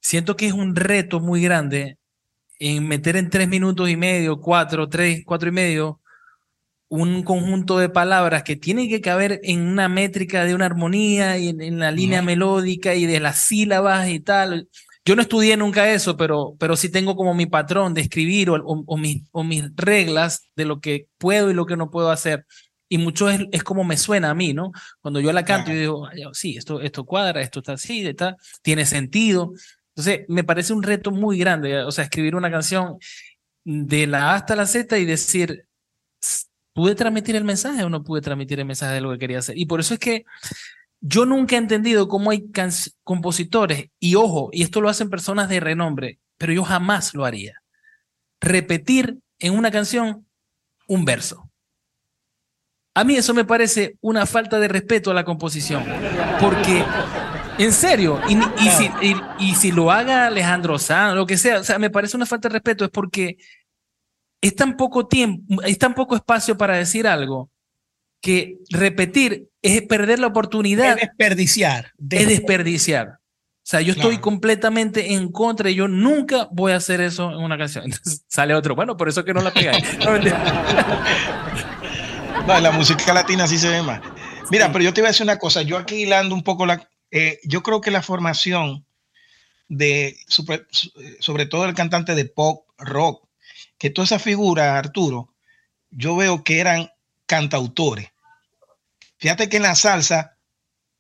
siento 0.01 0.37
que 0.37 0.47
es 0.47 0.53
un 0.53 0.75
reto 0.75 1.21
muy 1.21 1.43
grande 1.43 1.99
en 2.59 2.87
meter 2.89 3.17
en 3.17 3.31
tres 3.31 3.49
minutos 3.49 3.89
y 3.89 3.97
medio, 3.97 4.41
cuatro, 4.41 4.89
tres, 4.89 5.23
cuatro 5.25 5.49
y 5.49 5.53
medio, 5.53 6.01
un 6.89 7.23
conjunto 7.23 7.79
de 7.79 7.89
palabras 7.89 8.43
que 8.43 8.57
tienen 8.57 8.89
que 8.89 9.01
caber 9.01 9.41
en 9.43 9.67
una 9.67 9.89
métrica 9.89 10.45
de 10.45 10.55
una 10.55 10.67
armonía 10.67 11.39
y 11.39 11.49
en, 11.49 11.79
la 11.79 11.91
línea 11.91 12.23
melódica 12.23 12.95
y 12.95 13.07
de 13.07 13.21
las 13.21 13.39
sílabas 13.39 14.09
y 14.09 14.21
tal. 14.21 14.69
Yo 15.05 15.17
no 15.17 15.23
estudié 15.23 15.57
nunca 15.57 15.91
eso, 15.93 16.17
pero, 16.17 16.55
pero 16.59 16.77
sí 16.77 16.89
tengo 16.89 17.17
como 17.17 17.35
mi 17.35 17.47
patrón 17.47 17.95
de 17.95 18.03
escribir 18.03 18.51
o, 18.51 18.63
o, 18.65 18.97
mis, 18.97 19.23
o 19.33 19.45
mis 19.45 19.65
reglas 19.77 20.49
de 20.57 20.65
lo 20.65 20.81
que 20.81 21.09
puedo 21.19 21.51
y 21.51 21.55
lo 21.55 21.67
que 21.67 21.77
no 21.77 21.91
puedo 21.91 22.11
hacer. 22.11 22.47
Y 22.89 22.99
mucho 22.99 23.29
es, 23.31 23.41
es 23.51 23.65
como 23.65 23.83
me 23.83 23.97
suena 23.97 24.31
a 24.31 24.35
mí, 24.35 24.53
¿no? 24.55 24.71
Cuando 25.01 25.21
yo 25.21 25.33
la 25.33 25.45
canto, 25.45 25.73
yo 25.73 25.79
digo, 25.79 26.09
sí, 26.35 26.57
esto, 26.57 26.81
esto 26.81 27.05
cuadra, 27.05 27.41
esto 27.41 27.61
está 27.61 27.73
así, 27.73 28.07
está, 28.07 28.37
tiene 28.63 28.87
sentido. 28.87 29.53
Entonces, 29.97 30.25
me 30.29 30.45
parece 30.45 30.73
un 30.73 30.83
reto 30.83 31.11
muy 31.11 31.39
grande, 31.39 31.79
o 31.83 31.91
sea, 31.91 32.05
escribir 32.05 32.37
una 32.37 32.51
canción 32.51 32.99
de 33.65 34.07
la 34.07 34.31
A 34.33 34.35
hasta 34.37 34.55
la 34.55 34.67
Z 34.67 34.99
y 34.99 35.05
decir, 35.05 35.67
¿Pude 36.77 36.95
transmitir 36.95 37.35
el 37.37 37.45
mensaje 37.45 37.83
o 37.85 37.89
no 37.89 38.05
pude 38.05 38.21
transmitir 38.21 38.61
el 38.61 38.67
mensaje 38.67 38.97
de 38.97 39.01
lo 39.01 39.11
que 39.13 39.19
quería 39.19 39.39
hacer? 39.39 39.57
Y 39.57 39.65
por 39.65 39.81
eso 39.81 39.95
es 39.95 39.99
que 39.99 40.27
yo 41.01 41.25
nunca 41.25 41.55
he 41.55 41.59
entendido 41.59 42.07
cómo 42.07 42.31
hay 42.31 42.51
compositores, 43.03 43.87
y 43.99 44.15
ojo, 44.17 44.51
y 44.53 44.63
esto 44.63 44.83
lo 44.83 44.91
hacen 44.91 45.09
personas 45.09 45.49
de 45.49 45.59
renombre, 45.59 46.19
pero 46.37 46.53
yo 46.53 46.65
jamás 46.65 47.15
lo 47.15 47.25
haría. 47.25 47.63
Repetir 48.43 49.21
en 49.39 49.55
una 49.55 49.71
canción 49.71 50.27
un 50.87 51.07
verso. 51.07 51.51
A 52.93 53.05
mí 53.05 53.17
eso 53.17 53.33
me 53.33 53.47
parece 53.47 53.97
una 54.03 54.27
falta 54.27 54.61
de 54.61 54.69
respeto 54.69 55.11
a 55.11 55.15
la 55.15 55.25
composición, 55.25 55.83
porque 56.39 56.85
en 57.57 57.73
serio, 57.73 58.21
y, 58.29 58.69
si, 58.69 58.91
y, 59.39 59.55
si, 59.55 59.73
lo 59.73 59.91
haga 59.91 60.27
Alejandro 60.27 60.79
Sanz, 60.79 61.15
lo 61.15 61.25
que 61.25 61.39
sea, 61.39 61.61
o 61.61 61.65
sea, 61.65 61.79
me 61.79 61.89
parece 61.89 62.19
una 62.19 62.27
falta 62.27 62.51
de 62.51 62.53
respeto, 62.53 62.85
es 62.85 62.91
porque 62.91 63.39
es 64.47 64.57
tan 64.57 64.77
poco 64.77 65.07
tiempo, 65.07 65.63
es 65.63 65.79
tan 65.79 65.95
poco 65.95 66.17
espacio 66.17 66.57
para 66.57 66.77
decir 66.77 67.07
algo 67.07 67.51
que 68.21 68.59
repetir 68.71 69.49
es 69.63 69.83
perder 69.83 70.19
la 70.19 70.29
oportunidad. 70.29 70.95
Es 70.95 71.09
desperdiciar. 71.09 71.93
Es 72.11 72.29
desperdiciar. 72.29 73.19
O 73.19 73.69
sea, 73.69 73.81
yo 73.81 73.93
estoy 73.93 74.19
completamente 74.19 75.15
en 75.15 75.31
contra 75.33 75.71
y 75.71 75.75
yo 75.75 75.89
nunca 75.89 76.49
voy 76.53 76.73
a 76.73 76.77
hacer 76.77 77.01
eso 77.01 77.33
en 77.33 77.39
una 77.39 77.59
canción. 77.59 77.85
Entonces 77.87 78.25
sale 78.29 78.55
otro, 78.55 78.77
bueno, 78.77 78.97
por 78.97 79.09
eso 79.09 79.25
que 79.25 79.35
no 79.35 79.43
la 79.43 79.53
pegáis. 79.53 79.85
No, 82.47 82.61
la 82.61 82.71
música 82.71 83.13
latina 83.13 83.49
sí 83.49 83.59
se 83.59 83.69
ve 83.69 83.83
más. 83.83 84.01
Mira, 84.53 84.71
pero 84.71 84.85
yo 84.85 84.95
te 84.95 85.01
iba 85.01 85.09
a 85.09 85.11
decir 85.11 85.25
una 85.25 85.37
cosa. 85.37 85.63
Yo 85.63 85.79
aquí 85.79 86.03
hilando 86.03 86.33
un 86.33 86.45
poco 86.45 86.65
la. 86.65 86.89
Eh, 87.11 87.41
yo 87.43 87.61
creo 87.65 87.81
que 87.81 87.91
la 87.91 88.03
formación 88.03 88.87
de, 89.67 90.17
sobre 91.19 91.47
todo 91.47 91.65
el 91.65 91.75
cantante 91.75 92.15
de 92.15 92.25
pop, 92.25 92.67
rock, 92.79 93.26
que 93.79 93.91
toda 93.91 94.05
esa 94.05 94.19
figura, 94.19 94.79
Arturo, 94.79 95.35
yo 95.91 96.17
veo 96.17 96.45
que 96.45 96.61
eran 96.61 96.91
cantautores. 97.27 98.09
Fíjate 99.19 99.49
que 99.49 99.57
en 99.57 99.65
la 99.65 99.75
salsa, 99.75 100.37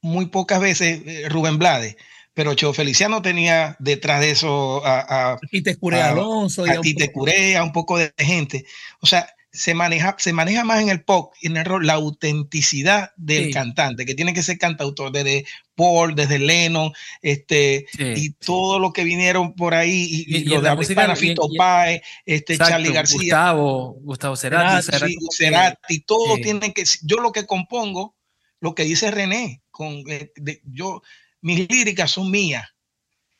muy 0.01 0.27
pocas 0.27 0.61
veces 0.61 1.03
eh, 1.07 1.29
Rubén 1.29 1.59
Blades, 1.59 1.97
pero 2.35 2.55
Cheo 2.55 2.73
Feliciano 2.73 3.23
tenía 3.23 3.77
detrás 3.79 4.21
de 4.21 4.31
eso 4.31 4.85
a, 4.85 5.33
a 5.33 5.39
Tite 5.51 5.79
Alonso, 6.03 6.65
a, 6.65 6.81
Tite 6.81 7.11
Curea, 7.11 7.65
un 7.65 7.73
poco 7.73 7.99
de 7.99 8.12
gente. 8.19 8.65
O 9.01 9.07
sea, 9.07 9.27
se 9.57 9.75
maneja, 9.75 10.14
se 10.19 10.33
maneja 10.33 10.64
más 10.64 10.83
en 10.83 10.90
el 10.90 11.03
pop 11.03 11.33
y 11.40 11.47
en 11.49 11.57
el 11.57 11.64
rock 11.64 11.83
la 11.83 11.95
autenticidad 11.95 13.12
del 13.16 13.53
cantante, 13.53 14.05
que 14.05 14.14
tiene 14.14 14.35
que 14.35 14.42
ser 14.42 14.59
cantautor, 14.59 15.11
desde 15.11 15.47
Paul, 15.75 16.14
desde 16.14 16.38
Lennon, 16.38 16.92
este, 17.23 17.87
y 17.99 18.31
todo 18.31 18.79
lo 18.79 18.92
que 18.92 19.05
vinieron 19.05 19.55
por 19.55 19.75
ahí, 19.75 20.25
y, 20.27 20.45
lo 20.45 20.61
de 20.61 20.75
música, 20.75 21.16
Fito 21.16 21.49
Páez, 21.57 22.03
este, 22.25 22.59
Charlie 22.59 22.92
García. 22.92 23.19
Gustavo, 23.19 23.97
Gustavo 24.03 24.37
Cerati. 24.37 24.87
Cerati, 25.31 26.01
todo 26.01 26.37
tiene 26.37 26.73
que, 26.73 26.85
yo 27.03 27.16
lo 27.19 27.33
que 27.33 27.47
compongo, 27.47 28.16
lo 28.61 28.75
que 28.75 28.85
dice 28.85 29.11
René, 29.11 29.62
con, 29.71 30.05
eh, 30.09 30.33
yo, 30.64 31.03
mis 31.40 31.69
líricas 31.69 32.11
son 32.11 32.31
mías. 32.31 32.69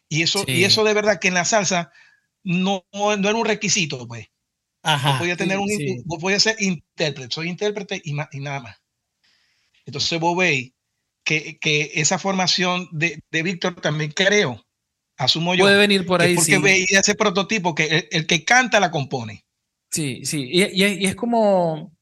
Y 0.09 0.23
eso, 0.23 0.45
y 0.47 0.65
eso 0.65 0.85
de 0.85 0.95
verdad 0.95 1.19
que 1.19 1.29
en 1.29 1.35
la 1.35 1.45
salsa 1.45 1.91
no, 2.45 2.85
no 2.93 3.13
era 3.13 3.35
un 3.35 3.45
requisito, 3.45 4.07
pues. 4.07 4.29
Ajá, 4.87 5.19
voy 5.19 5.31
a 5.33 5.37
tener 5.37 5.59
un, 5.59 5.69
voy 6.05 6.35
a 6.35 6.41
ser 6.41 6.57
intérprete, 6.61 7.35
soy 7.35 7.49
intérprete 7.49 8.01
y, 8.05 8.15
y 8.33 8.41
nada 8.41 8.61
más. 8.61 8.77
Entonces 9.85 10.21
vos 10.21 10.37
veis 10.37 10.73
que, 11.25 11.59
que 11.59 11.91
esa 11.95 12.21
formación 12.21 12.89
de, 12.93 13.21
de 13.33 13.43
Víctor 13.43 13.81
también 13.81 14.13
creo, 14.13 14.65
asumo 15.17 15.57
yo. 15.57 15.65
Puede 15.65 15.77
venir 15.77 16.07
por 16.07 16.23
ahí. 16.23 16.37
Porque 16.37 16.59
veía 16.59 17.01
ese 17.01 17.17
prototipo 17.17 17.75
que 17.75 18.09
el, 18.13 18.27
que 18.29 18.45
canta 18.45 18.79
la 18.79 18.93
compone. 18.93 19.45
Sí, 19.91 20.25
sí, 20.25 20.49
y, 20.53 20.63
y, 20.85 21.07
es 21.07 21.17
como 21.17 21.93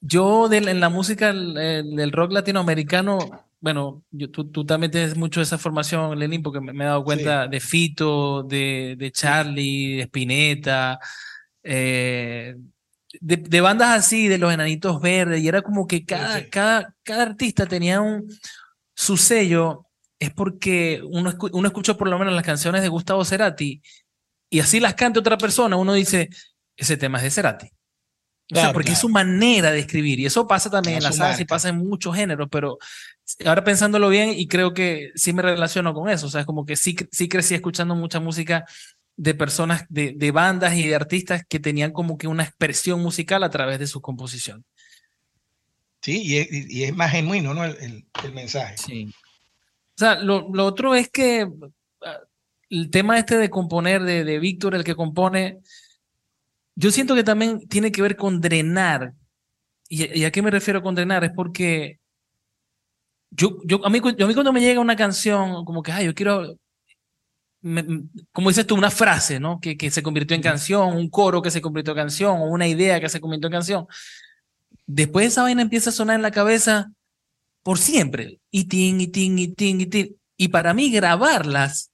yo 0.00 0.48
de, 0.48 0.58
en 0.58 0.78
la 0.78 0.90
música 0.90 1.32
del 1.32 2.12
rock 2.12 2.32
latinoamericano, 2.32 3.48
bueno, 3.58 4.04
yo, 4.12 4.30
tú, 4.30 4.48
tú, 4.48 4.64
también 4.64 4.92
tienes 4.92 5.16
mucho 5.16 5.40
de 5.40 5.44
esa 5.44 5.58
formación, 5.58 6.16
Lenin, 6.16 6.42
porque 6.42 6.60
me, 6.60 6.72
he 6.72 6.86
dado 6.86 7.02
cuenta 7.02 7.48
de 7.48 7.58
Fito, 7.58 8.44
de, 8.44 8.94
de 8.96 9.10
Charlie, 9.10 9.96
de 9.96 10.02
Spinetta, 10.02 11.00
eh, 11.62 12.56
de, 13.20 13.60
bandas 13.60 13.90
así, 13.90 14.28
de 14.28 14.38
los 14.38 14.52
enanitos 14.52 15.00
verdes, 15.00 15.42
y 15.42 15.48
era 15.48 15.62
como 15.62 15.86
que 15.86 16.04
cada, 16.04 16.48
cada, 16.48 16.94
cada 17.02 17.22
artista 17.22 17.66
tenía 17.66 18.00
un, 18.00 18.26
su 18.94 19.16
sello, 19.16 19.86
es 20.18 20.30
porque 20.30 21.00
uno, 21.04 21.34
uno 21.52 21.68
escuchó 21.68 21.96
por 21.96 22.08
lo 22.08 22.18
menos 22.18 22.34
las 22.34 22.44
canciones 22.44 22.82
de 22.82 22.88
Gustavo 22.88 23.24
Cerati, 23.24 23.82
y 24.50 24.60
así 24.60 24.80
las 24.80 24.94
canta 24.94 25.20
otra 25.20 25.38
persona, 25.38 25.76
uno 25.76 25.94
dice, 25.94 26.28
ese 26.76 26.96
tema 26.96 27.18
es 27.18 27.24
de 27.24 27.30
Cerati. 27.30 27.70
O 28.52 28.56
sea, 28.56 28.72
porque 28.72 28.92
es 28.92 28.98
su 28.98 29.08
manera 29.08 29.70
de 29.70 29.78
escribir. 29.78 30.18
Y 30.18 30.26
eso 30.26 30.46
pasa 30.48 30.68
también 30.70 30.96
en 30.96 31.04
la 31.04 31.12
salsa 31.12 31.40
y 31.40 31.44
pasa 31.44 31.68
en 31.68 31.76
muchos 31.76 32.16
géneros, 32.16 32.48
pero 32.50 32.78
ahora 33.44 33.62
pensándolo 33.62 34.08
bien, 34.08 34.30
y 34.36 34.48
creo 34.48 34.74
que 34.74 35.12
sí 35.14 35.32
me 35.32 35.42
relaciono 35.42 35.94
con 35.94 36.08
eso. 36.08 36.26
O 36.26 36.30
sea, 36.30 36.40
es 36.40 36.46
como 36.46 36.66
que 36.66 36.74
sí, 36.74 36.96
sí 37.12 37.28
crecí 37.28 37.54
escuchando 37.54 37.94
mucha 37.94 38.18
música 38.18 38.64
de 39.20 39.34
personas, 39.34 39.84
de, 39.90 40.14
de, 40.16 40.30
bandas 40.30 40.74
y 40.76 40.88
de 40.88 40.94
artistas 40.94 41.44
que 41.46 41.60
tenían 41.60 41.92
como 41.92 42.16
que 42.16 42.26
una 42.26 42.42
expresión 42.42 43.02
musical 43.02 43.44
a 43.44 43.50
través 43.50 43.78
de 43.78 43.86
su 43.86 44.00
composición. 44.00 44.64
Sí, 46.00 46.22
y 46.22 46.36
es, 46.38 46.48
y 46.50 46.84
es 46.84 46.96
más 46.96 47.10
genuino, 47.10 47.52
¿no? 47.52 47.62
El, 47.62 48.06
el, 48.24 48.32
mensaje. 48.32 48.78
Sí. 48.78 49.04
O 49.08 49.98
sea, 49.98 50.14
lo, 50.14 50.48
lo, 50.50 50.64
otro 50.64 50.94
es 50.94 51.10
que 51.10 51.46
ah, 52.02 52.20
el 52.70 52.88
tema 52.88 53.18
este 53.18 53.36
de 53.36 53.50
componer, 53.50 54.04
de, 54.04 54.24
de 54.24 54.38
Víctor, 54.38 54.74
el 54.74 54.84
que 54.84 54.94
compone, 54.94 55.58
yo 56.74 56.90
siento 56.90 57.14
que 57.14 57.22
también 57.22 57.68
tiene 57.68 57.92
que 57.92 58.00
ver 58.00 58.16
con 58.16 58.40
drenar. 58.40 59.12
¿Y, 59.86 60.18
y 60.18 60.24
a 60.24 60.30
qué 60.30 60.40
me 60.40 60.50
refiero 60.50 60.80
con 60.80 60.94
drenar? 60.94 61.24
Es 61.24 61.32
porque 61.32 62.00
yo, 63.30 63.58
yo, 63.64 63.84
a, 63.84 63.90
mí, 63.90 64.00
yo, 64.16 64.24
a 64.24 64.28
mí 64.28 64.32
cuando 64.32 64.54
me 64.54 64.62
llega 64.62 64.80
una 64.80 64.96
canción, 64.96 65.66
como 65.66 65.82
que, 65.82 65.92
ay, 65.92 66.06
yo 66.06 66.14
quiero 66.14 66.56
como 68.32 68.48
dices 68.48 68.66
tú, 68.66 68.74
una 68.74 68.90
frase, 68.90 69.38
¿no? 69.38 69.60
Que, 69.60 69.76
que 69.76 69.90
se 69.90 70.02
convirtió 70.02 70.34
en 70.34 70.42
canción, 70.42 70.96
un 70.96 71.10
coro 71.10 71.42
que 71.42 71.50
se 71.50 71.60
convirtió 71.60 71.92
en 71.92 71.98
canción, 71.98 72.40
o 72.40 72.44
una 72.44 72.66
idea 72.66 73.00
que 73.00 73.08
se 73.08 73.20
convirtió 73.20 73.48
en 73.48 73.52
canción. 73.52 73.86
Después 74.86 75.26
esa 75.26 75.42
vaina 75.42 75.62
empieza 75.62 75.90
a 75.90 75.92
sonar 75.92 76.16
en 76.16 76.22
la 76.22 76.30
cabeza 76.30 76.90
por 77.62 77.78
siempre. 77.78 78.40
Y 78.50 78.64
ting, 78.64 79.00
y 79.00 79.08
ting, 79.08 79.38
y 79.38 79.48
ting, 79.48 79.80
y 79.80 79.86
ting. 79.86 80.06
Y 80.36 80.48
para 80.48 80.72
mí 80.74 80.90
grabarlas 80.90 81.90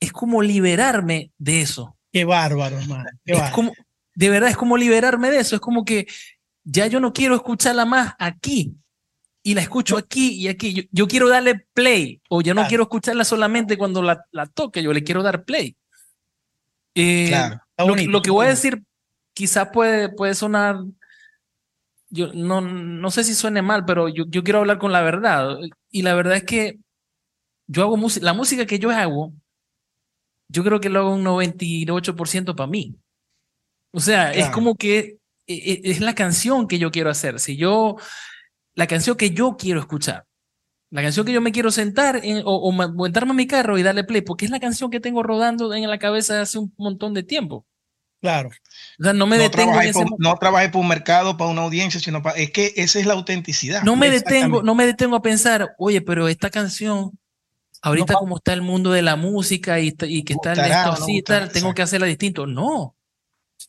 es 0.00 0.12
como 0.12 0.42
liberarme 0.42 1.32
de 1.38 1.62
eso. 1.62 1.96
Qué 2.12 2.24
bárbaro, 2.24 2.78
hermano. 2.78 3.08
es 3.24 3.50
como, 3.50 3.72
de 4.14 4.28
verdad, 4.28 4.50
es 4.50 4.56
como 4.56 4.76
liberarme 4.76 5.30
de 5.30 5.38
eso. 5.38 5.56
Es 5.56 5.60
como 5.60 5.84
que 5.84 6.06
ya 6.62 6.86
yo 6.86 7.00
no 7.00 7.12
quiero 7.12 7.34
escucharla 7.34 7.84
más 7.84 8.14
aquí 8.18 8.76
y 9.46 9.54
la 9.54 9.60
escucho 9.60 9.96
aquí 9.96 10.30
y 10.30 10.48
aquí. 10.48 10.88
Yo, 10.90 11.06
quiero 11.06 11.28
darle 11.28 11.64
play 11.72 12.20
o 12.28 12.42
ya 12.42 12.52
no 12.52 12.66
quiero 12.66 12.82
escucharla 12.82 13.24
solamente 13.24 13.78
cuando 13.78 14.02
la, 14.02 14.26
la, 14.32 14.46
toque, 14.46 14.82
yo 14.82 14.92
le 14.92 15.04
quiero 15.04 15.22
dar 15.22 15.44
play. 15.44 15.76
Eh, 16.96 17.28
claro. 17.28 17.60
lo, 17.78 18.22
que 18.22 18.32
voy 18.32 18.46
a 18.46 18.48
decir 18.48 18.82
quizás 19.34 19.68
puede, 19.72 20.08
puede 20.08 20.34
sonar, 20.34 20.80
yo 22.10 22.32
no, 22.32 22.60
no 22.60 23.10
sé 23.12 23.22
si 23.22 23.36
suene 23.36 23.62
mal, 23.62 23.84
pero 23.84 24.08
yo, 24.08 24.24
yo 24.26 24.42
quiero 24.42 24.58
hablar 24.58 24.78
con 24.78 24.90
la 24.90 25.02
verdad. 25.02 25.58
Y 25.92 26.02
la 26.02 26.14
verdad 26.16 26.38
es 26.38 26.42
que 26.42 26.80
yo 27.68 27.84
hago 27.84 27.96
música, 27.96 28.26
la 28.26 28.32
música 28.32 28.66
que 28.66 28.80
yo 28.80 28.90
hago, 28.90 29.32
yo 30.48 30.64
creo 30.64 30.80
que 30.80 30.88
lo 30.88 30.98
hago 30.98 31.14
un 31.14 31.24
98% 31.24 32.56
para 32.56 32.66
mí. 32.66 32.96
O 33.92 34.00
sea, 34.00 34.32
es 34.32 34.50
como 34.50 34.74
que 34.74 35.18
e, 35.46 35.54
e, 35.54 35.80
es 35.84 36.00
la 36.00 36.16
canción 36.16 36.66
que 36.66 36.80
yo 36.80 36.90
quiero 36.90 37.10
hacer. 37.10 37.38
Si 37.38 37.56
yo 37.56 37.96
la 38.76 38.86
canción 38.86 39.16
que 39.16 39.30
yo 39.30 39.56
quiero 39.58 39.80
escuchar. 39.80 40.26
La 40.90 41.02
canción 41.02 41.26
que 41.26 41.32
yo 41.32 41.40
me 41.40 41.50
quiero 41.50 41.72
sentar 41.72 42.20
en, 42.22 42.42
o, 42.44 42.54
o 42.54 42.70
montarme 42.70 43.32
en 43.32 43.36
mi 43.36 43.46
carro 43.48 43.76
y 43.76 43.82
darle 43.82 44.04
play, 44.04 44.20
porque 44.20 44.44
es 44.44 44.52
la 44.52 44.60
canción 44.60 44.88
que 44.90 45.00
tengo 45.00 45.24
rodando 45.24 45.74
en 45.74 45.90
la 45.90 45.98
cabeza 45.98 46.40
hace 46.40 46.58
un 46.58 46.72
montón 46.76 47.12
de 47.12 47.24
tiempo. 47.24 47.66
Claro. 48.20 48.50
O 48.98 49.02
sea, 49.02 49.12
no 49.12 49.26
me 49.26 49.36
no 49.36 49.42
detengo 49.42 49.72
en 49.72 49.92
trabajé, 49.92 49.92
por, 49.92 50.20
no 50.20 50.36
trabajé 50.36 50.68
por 50.68 50.80
un 50.82 50.88
mercado, 50.88 51.36
para 51.36 51.50
una 51.50 51.62
audiencia, 51.62 52.00
sino 52.00 52.22
para... 52.22 52.36
Es 52.38 52.50
que 52.50 52.72
esa 52.76 53.00
es 53.00 53.06
la 53.06 53.14
autenticidad. 53.14 53.82
no 53.82 53.96
me 53.96 54.10
detengo, 54.10 54.62
no 54.62 54.74
me 54.74 54.86
detengo 54.86 55.16
a 55.16 55.22
pensar, 55.22 55.74
oye, 55.78 56.00
pero 56.00 56.28
esta 56.28 56.50
canción, 56.50 57.18
ahorita 57.82 58.14
No, 58.14 58.18
como 58.20 58.36
está 58.36 58.52
el 58.52 58.62
mundo 58.62 58.92
de 58.92 59.02
la 59.02 59.16
música 59.16 59.80
y, 59.80 59.94
y 60.02 60.22
que 60.22 60.34
está 60.34 60.50
Gustará 60.50 60.66
esto 60.66 60.90
o 60.90 60.98
no 60.98 61.04
así 61.04 61.12
y 61.12 61.20
gustará, 61.20 61.40
tal, 61.46 61.52
tengo 61.52 61.74
que 61.74 61.82
hacerla 61.82 62.06
distinto. 62.06 62.46
No. 62.46 62.94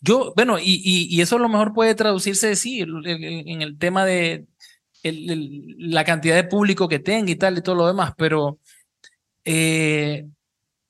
Yo, 0.01 0.33
bueno, 0.35 0.59
y, 0.59 0.81
y, 0.83 1.07
y 1.09 1.21
eso 1.21 1.37
a 1.37 1.39
lo 1.39 1.49
mejor 1.49 1.73
puede 1.73 1.95
traducirse, 1.95 2.55
sí, 2.55 2.81
en 2.81 3.61
el 3.61 3.77
tema 3.77 4.05
de 4.05 4.45
el- 5.07 5.29
el- 5.31 5.75
la 5.91 6.03
cantidad 6.03 6.35
de 6.35 6.43
público 6.43 6.87
que 6.87 6.99
tenga 6.99 7.31
y 7.31 7.35
tal 7.35 7.57
y 7.57 7.61
todo 7.61 7.75
lo 7.75 7.87
demás, 7.87 8.13
pero 8.17 8.59
eh, 9.45 10.25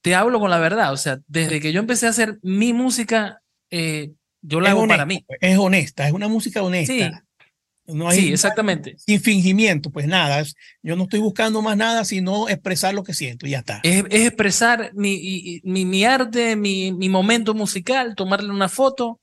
te 0.01 0.15
hablo 0.15 0.39
con 0.39 0.49
la 0.49 0.59
verdad, 0.59 0.93
o 0.93 0.97
sea, 0.97 1.19
desde 1.27 1.59
que 1.59 1.71
yo 1.71 1.79
empecé 1.79 2.07
a 2.07 2.11
hacer 2.11 2.39
mi 2.41 2.73
música, 2.73 3.41
eh, 3.69 4.11
yo 4.41 4.59
la 4.61 4.69
Es 4.69 4.71
hago 4.71 4.81
honesta, 4.81 4.95
para 4.97 5.05
mí. 5.05 5.23
pues, 5.27 5.39
es 5.41 5.57
honesta, 5.57 6.07
es 6.07 6.13
una 6.13 6.27
música 6.27 6.61
honesta. 6.61 6.93
Sí, 6.93 7.11
no 7.93 8.09
hay 8.09 8.19
sí, 8.19 8.33
exactamente. 8.33 8.95
sin 8.97 9.19
fingimiento, 9.21 9.89
pues 9.91 10.07
nada. 10.07 10.43
yo 10.83 10.95
no 10.95 11.03
estoy 11.03 11.19
buscando 11.19 11.61
más 11.61 11.77
nada 11.77 12.03
sino 12.05 12.49
expresar 12.49 12.93
lo 12.93 13.03
que 13.03 13.13
siento 13.13 13.47
y 13.47 13.51
ya 13.51 13.59
está. 13.59 13.79
Es, 13.83 14.03
es 14.09 14.27
expresar 14.27 14.91
mi, 14.93 15.61
mi, 15.63 15.85
mi 15.85 16.03
arte, 16.05 16.55
mi, 16.55 16.91
mi 16.91 17.09
momento 17.09 17.53
musical, 17.53 18.15
tomarle 18.15 18.49
una 18.51 18.69
foto. 18.69 19.19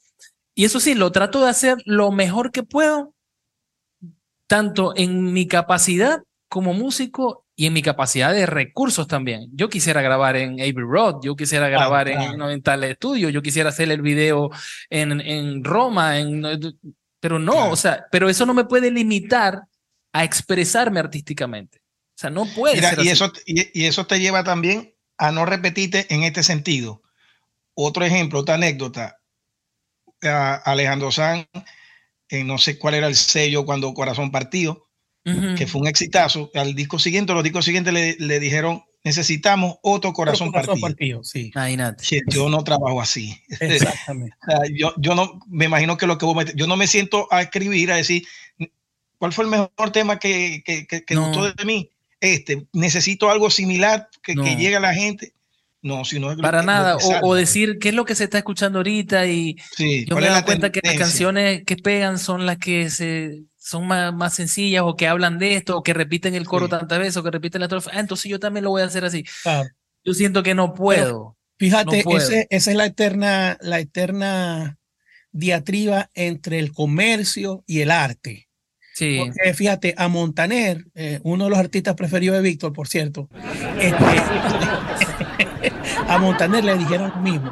Y 0.54 0.64
eso 0.64 0.80
sí, 0.80 0.94
lo 0.94 1.10
trato 1.12 1.42
de 1.42 1.50
hacer 1.50 1.76
lo 1.84 2.12
mejor 2.12 2.52
que 2.52 2.62
puedo, 2.62 3.13
tanto 4.54 4.92
en 4.96 5.32
mi 5.32 5.48
capacidad 5.48 6.22
como 6.48 6.74
músico 6.74 7.44
y 7.56 7.66
en 7.66 7.72
mi 7.72 7.82
capacidad 7.82 8.32
de 8.32 8.46
recursos 8.46 9.08
también. 9.08 9.48
Yo 9.52 9.68
quisiera 9.68 10.00
grabar 10.00 10.36
en 10.36 10.60
Abbey 10.60 10.74
Road, 10.76 11.16
yo 11.24 11.34
quisiera 11.34 11.68
grabar 11.68 12.06
claro. 12.06 12.44
en, 12.44 12.52
en 12.52 12.62
tal 12.62 12.84
estudio, 12.84 13.30
yo 13.30 13.42
quisiera 13.42 13.70
hacer 13.70 13.90
el 13.90 14.00
video 14.00 14.50
en, 14.90 15.20
en 15.20 15.64
Roma, 15.64 16.20
en, 16.20 16.42
pero 17.18 17.40
no, 17.40 17.52
Claro. 17.52 17.70
o 17.72 17.76
sea, 17.76 18.04
pero 18.12 18.28
eso 18.28 18.46
no 18.46 18.54
me 18.54 18.64
puede 18.64 18.92
limitar 18.92 19.62
a 20.12 20.22
expresarme 20.22 21.00
artísticamente. 21.00 21.78
O 21.78 22.18
sea, 22.20 22.30
no 22.30 22.46
puede 22.46 22.76
Mira, 22.76 22.90
ser 22.90 22.98
y 23.00 23.08
así. 23.08 23.10
eso, 23.10 23.32
y, 23.46 23.82
y 23.82 23.86
eso 23.86 24.06
te 24.06 24.20
lleva 24.20 24.44
también 24.44 24.94
a 25.18 25.32
no 25.32 25.46
repetirte 25.46 26.06
en 26.14 26.22
este 26.22 26.44
sentido. 26.44 27.02
Otro 27.74 28.04
ejemplo, 28.04 28.38
otra 28.38 28.54
anécdota. 28.54 29.18
A 30.22 30.54
Alejandro 30.54 31.10
Sanz, 31.10 31.48
en 32.28 32.46
no 32.46 32.58
sé 32.58 32.78
cuál 32.78 32.94
era 32.94 33.06
el 33.06 33.14
sello 33.16 33.64
cuando 33.64 33.92
Corazón 33.94 34.30
partió, 34.30 34.86
Ujú. 35.26 35.54
que 35.56 35.66
fue 35.66 35.80
un 35.80 35.86
exitazo. 35.88 36.50
Al 36.54 36.74
disco 36.74 36.98
siguiente, 36.98 37.32
los 37.32 37.42
discos 37.44 37.64
siguientes 37.64 37.92
le, 37.94 38.16
le 38.18 38.40
dijeron, 38.40 38.82
necesitamos 39.04 39.76
otro 39.82 40.12
corazón, 40.12 40.50
Corazón 40.50 40.80
partido. 40.80 41.20
partido, 41.20 41.24
sí. 41.24 41.50
Yo 42.28 42.48
no 42.48 42.64
trabajo 42.64 43.00
así. 43.00 43.38
Exactamente. 43.60 44.34
Yo, 44.74 44.94
yo 44.96 45.14
no 45.14 45.40
me 45.48 45.66
imagino 45.66 45.96
que 45.96 46.06
lo 46.06 46.16
que 46.18 46.24
vos 46.26 46.34
me- 46.36 46.52
yo 46.54 46.66
no 46.66 46.76
me 46.76 46.86
siento 46.86 47.28
a 47.30 47.42
escribir, 47.42 47.92
a 47.92 47.96
decir 47.96 48.26
cuál 49.18 49.32
fue 49.32 49.44
el 49.44 49.50
mejor 49.50 49.90
tema 49.92 50.18
que, 50.18 50.62
que, 50.64 50.86
que- 50.86 51.04
que 51.04 51.14
No. 51.14 51.28
gustó 51.28 51.52
de 51.52 51.64
mí. 51.64 51.90
Este, 52.20 52.66
necesito 52.72 53.30
algo 53.30 53.50
similar 53.50 54.08
que, 54.22 54.34
No. 54.34 54.42
que 54.44 54.56
llegue 54.56 54.76
a 54.76 54.80
la 54.80 54.94
gente. 54.94 55.34
No, 55.84 56.04
si 56.04 56.18
no 56.18 56.30
es 56.32 56.38
lo 56.38 56.42
Para 56.42 56.60
que- 56.60 56.66
nada. 56.66 56.96
O, 56.96 57.28
o 57.28 57.34
decir 57.34 57.78
qué 57.78 57.90
es 57.90 57.94
lo 57.94 58.04
que 58.06 58.14
se 58.14 58.24
está 58.24 58.38
escuchando 58.38 58.78
ahorita 58.78 59.26
y 59.26 59.54
Sí, 59.76 60.06
yo 60.06 60.14
¿cuál 60.14 60.22
me 60.22 60.26
he 60.28 60.30
dado 60.32 60.44
cuenta 60.46 60.72
que 60.72 60.80
las 60.82 60.96
canciones 60.96 61.62
que 61.64 61.76
pegan 61.76 62.18
son 62.18 62.46
las 62.46 62.56
que 62.58 62.88
se 62.90 63.42
son 63.58 63.86
más, 63.86 64.12
más 64.14 64.34
sencillas 64.34 64.82
o 64.84 64.96
que 64.96 65.06
hablan 65.06 65.38
de 65.38 65.54
esto 65.56 65.76
o 65.78 65.82
que 65.82 65.94
repiten 65.94 66.34
el 66.34 66.44
coro 66.46 66.66
Sí. 66.66 66.70
tantas 66.70 66.98
veces 66.98 67.16
o 67.18 67.22
que 67.22 67.30
repiten 67.30 67.60
la 67.60 67.66
estrofa. 67.66 67.90
Ah, 67.94 68.00
entonces 68.00 68.30
yo 68.30 68.38
también 68.40 68.64
lo 68.64 68.70
voy 68.70 68.82
a 68.82 68.86
hacer 68.86 69.04
así. 69.04 69.24
Claro. 69.42 69.68
Yo 70.04 70.12
siento 70.14 70.42
que 70.42 70.54
no 70.54 70.72
puedo. 70.74 71.36
Fíjate, 71.58 71.98
No 71.98 72.02
puedo. 72.02 72.18
ese- 72.18 72.46
esa 72.50 72.70
es 72.70 72.76
la 72.76 72.86
eterna, 72.86 73.56
la 73.60 73.78
eterna 73.78 74.76
diatriba 75.32 76.10
entre 76.14 76.58
el 76.58 76.72
comercio 76.72 77.62
y 77.66 77.80
el 77.80 77.90
arte. 77.90 78.48
Sí. 78.94 79.18
Porque 79.18 79.54
fíjate, 79.54 79.94
a 79.96 80.06
Montaner, 80.08 80.84
eh, 80.94 81.18
uno 81.24 81.44
de 81.44 81.50
los 81.50 81.58
artistas 81.58 81.94
preferidos 81.94 82.36
de 82.36 82.42
Víctor, 82.42 82.72
por 82.72 82.86
cierto, 82.86 83.28
este, 83.80 83.96
a 86.14 86.18
Montaner 86.18 86.64
le 86.64 86.76
dijeron 86.78 87.10
lo 87.14 87.20
mismo. 87.20 87.50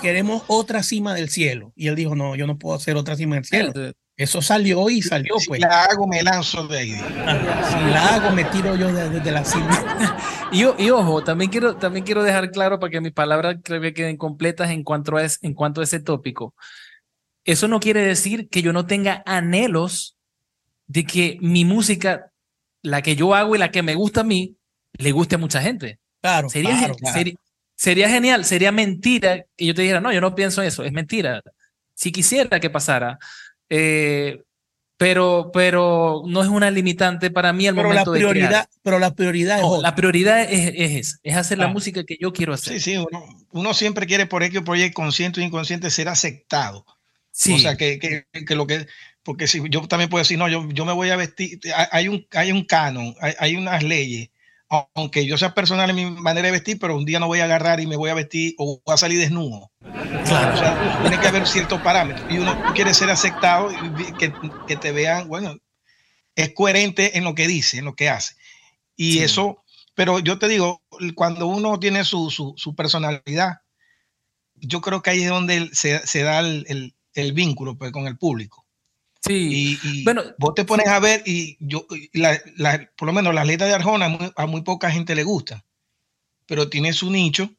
Queremos 0.00 0.42
otra 0.46 0.82
cima 0.82 1.14
del 1.14 1.28
cielo. 1.28 1.72
Y 1.74 1.88
él 1.88 1.96
dijo, 1.96 2.14
no, 2.14 2.36
yo 2.36 2.46
no 2.46 2.56
puedo 2.58 2.76
hacer 2.76 2.96
otra 2.96 3.16
cima 3.16 3.34
del 3.36 3.44
cielo. 3.44 3.72
Eso 4.16 4.42
salió 4.42 4.90
y 4.90 5.00
salió, 5.00 5.38
Si 5.38 5.46
pues. 5.48 5.60
la 5.60 5.84
hago, 5.84 6.06
me 6.08 6.22
lanzo 6.22 6.66
de 6.66 6.78
ahí. 6.78 6.92
Ajá, 6.94 7.64
Si 7.68 7.90
la 7.92 8.06
hago, 8.14 8.30
me 8.34 8.44
tiro 8.46 8.74
yo 8.74 8.92
desde 8.92 9.10
desde 9.10 9.30
la 9.32 9.44
cima. 9.44 10.16
Y, 10.50 10.62
y 10.82 10.90
ojo, 10.90 11.22
también 11.22 11.50
quiero, 11.50 11.76
también 11.76 12.06
quiero 12.06 12.22
dejar 12.22 12.50
claro 12.50 12.80
para 12.80 12.90
que 12.90 13.00
mis 13.02 13.12
palabras 13.12 13.58
creo 13.62 13.82
que 13.82 13.92
queden 13.92 14.16
completas 14.16 14.70
en 14.70 14.82
cuanto 14.82 15.14
a, 15.16 15.22
es- 15.24 15.38
en 15.42 15.52
cuanto 15.52 15.82
a 15.82 15.84
ese 15.84 16.00
tópico. 16.00 16.54
Eso 17.44 17.68
no 17.68 17.80
quiere 17.80 18.00
decir 18.02 18.48
que 18.48 18.62
yo 18.62 18.72
no 18.72 18.86
tenga 18.86 19.22
anhelos 19.26 20.16
de 20.86 21.04
que 21.04 21.36
mi 21.42 21.64
música, 21.66 22.32
la 22.82 23.02
que 23.02 23.14
yo 23.14 23.34
hago 23.34 23.54
y 23.54 23.58
la 23.58 23.70
que 23.70 23.82
me 23.82 23.94
gusta 23.94 24.22
a 24.22 24.24
mí, 24.24 24.56
le 24.94 25.12
guste 25.12 25.34
a 25.34 25.38
mucha 25.38 25.60
gente. 25.60 25.98
Claro, 26.22 26.48
Sería, 26.48 26.76
claro, 26.78 26.94
claro. 26.94 27.14
sería, 27.16 27.34
sería 27.78 28.10
genial, 28.10 28.44
sería 28.44 28.72
mentira 28.72 29.46
que 29.56 29.66
yo 29.66 29.74
te 29.74 29.82
dijera, 29.82 30.02
no, 30.02 30.12
yo 30.12 30.20
no 30.22 30.34
pienso 30.36 30.62
eso, 30.62 30.84
es 30.84 30.92
mentira. 30.92 31.42
Si 31.94 32.12
quisiera 32.12 32.60
que 32.60 32.70
pasara, 32.70 33.18
eh, 33.70 34.42
pero, 34.98 35.50
pero 35.52 36.22
no 36.26 36.42
es 36.42 36.48
una 36.48 36.70
limitante 36.70 37.30
para 37.30 37.52
mí 37.54 37.68
al 37.68 37.74
Pero 37.74 37.92
la 37.92 38.06
momento 38.06 38.12
de 38.12 38.24
crear. 38.26 38.30
prioridad, 38.32 38.68
pero 38.82 38.98
la 38.98 39.14
prioridad 39.14 39.62
es 39.62 39.62
No, 39.62 39.68
otra. 39.68 39.90
la 39.90 39.94
prioridad 39.94 40.42
es, 40.42 40.72
es, 40.76 41.20
es 41.22 41.36
hacer 41.36 41.58
la 41.58 41.66
Claro. 41.66 41.74
música 41.74 42.04
que 42.04 42.16
yo 42.20 42.32
quiero 42.32 42.54
hacer. 42.54 42.74
Sí, 42.74 42.80
sí, 42.80 42.96
uno, 42.96 43.24
uno 43.52 43.74
siempre 43.74 44.06
quiere 44.06 44.26
por 44.26 44.42
X 44.42 44.60
o 44.60 44.64
por 44.64 44.76
Y, 44.78 44.92
consciente 44.92 45.40
o 45.40 45.44
inconsciente, 45.44 45.90
ser 45.90 46.08
aceptado. 46.08 46.84
Sí, 47.30 47.54
O 47.54 47.58
sea, 47.58 47.76
que, 47.76 47.98
que, 47.98 48.26
que 48.46 48.54
lo 48.56 48.66
que, 48.66 48.86
porque 49.22 49.46
si 49.46 49.62
yo 49.70 49.86
también 49.88 50.10
puedo 50.10 50.22
decir, 50.22 50.38
no, 50.38 50.48
yo, 50.48 50.68
yo 50.70 50.84
me 50.84 50.92
voy 50.92 51.10
a 51.10 51.16
vestir, 51.16 51.60
hay 51.92 52.08
un, 52.08 52.26
hay 52.32 52.52
un 52.52 52.64
canon, 52.64 53.14
hay, 53.20 53.34
hay 53.38 53.56
unas 53.56 53.82
leyes, 53.82 54.30
aunque 54.68 55.24
yo 55.26 55.38
sea 55.38 55.54
personal 55.54 55.88
en 55.90 55.96
mi 55.96 56.06
manera 56.10 56.46
de 56.46 56.52
vestir, 56.52 56.78
pero 56.78 56.96
un 56.96 57.04
día 57.06 57.18
no 57.20 57.26
voy 57.26 57.40
a 57.40 57.44
agarrar 57.44 57.80
y 57.80 57.86
me 57.86 57.96
voy 57.96 58.10
a 58.10 58.14
vestir 58.14 58.54
o 58.58 58.80
voy 58.84 58.94
a 58.94 58.98
salir 58.98 59.18
desnudo. 59.18 59.70
claro. 59.80 60.54
O 60.54 60.56
sea, 60.58 60.98
tiene 61.02 61.18
que 61.20 61.26
haber 61.28 61.46
ciertos 61.46 61.80
parámetros 61.82 62.30
y 62.30 62.38
uno 62.38 62.56
quiere 62.74 62.92
ser 62.92 63.08
aceptado 63.10 63.70
y 63.72 64.12
que, 64.14 64.32
que 64.66 64.76
te 64.76 64.92
vean, 64.92 65.28
bueno, 65.28 65.56
es 66.36 66.52
coherente 66.54 67.16
en 67.18 67.24
lo 67.24 67.34
que 67.34 67.48
dice, 67.48 67.78
en 67.78 67.86
lo 67.86 67.94
que 67.94 68.08
hace. 68.10 68.34
Y 68.96 69.12
Sí. 69.14 69.18
eso, 69.20 69.64
pero 69.94 70.18
yo 70.18 70.38
te 70.38 70.48
digo, 70.48 70.82
cuando 71.14 71.46
uno 71.46 71.78
tiene 71.80 72.04
su, 72.04 72.30
su, 72.30 72.54
su 72.56 72.74
personalidad, 72.74 73.58
yo 74.54 74.80
creo 74.80 75.02
que 75.02 75.10
ahí 75.10 75.22
es 75.22 75.30
donde 75.30 75.70
se, 75.72 76.06
se 76.06 76.22
da 76.22 76.40
el, 76.40 76.64
el- 76.68 76.94
el 77.14 77.32
vínculo 77.32 77.76
pues, 77.76 77.90
con 77.90 78.06
el 78.06 78.16
público. 78.18 78.64
Sí, 79.24 79.78
Y, 79.82 79.88
y 80.00 80.04
Bueno, 80.04 80.22
vos 80.38 80.54
te 80.54 80.64
pones 80.64 80.86
a 80.88 81.00
ver 81.00 81.22
y 81.26 81.56
yo, 81.60 81.86
y 81.90 82.18
la- 82.18 82.40
la- 82.56 82.88
por 82.96 83.06
lo 83.06 83.12
menos 83.12 83.34
las 83.34 83.46
letras 83.46 83.68
de 83.68 83.74
Arjona 83.74 84.06
a 84.06 84.08
muy, 84.08 84.32
a 84.36 84.46
muy 84.46 84.62
poca 84.62 84.90
gente 84.90 85.14
le 85.14 85.24
gusta, 85.24 85.64
pero 86.46 86.68
tiene 86.70 86.92
su 86.92 87.10
nicho. 87.10 87.50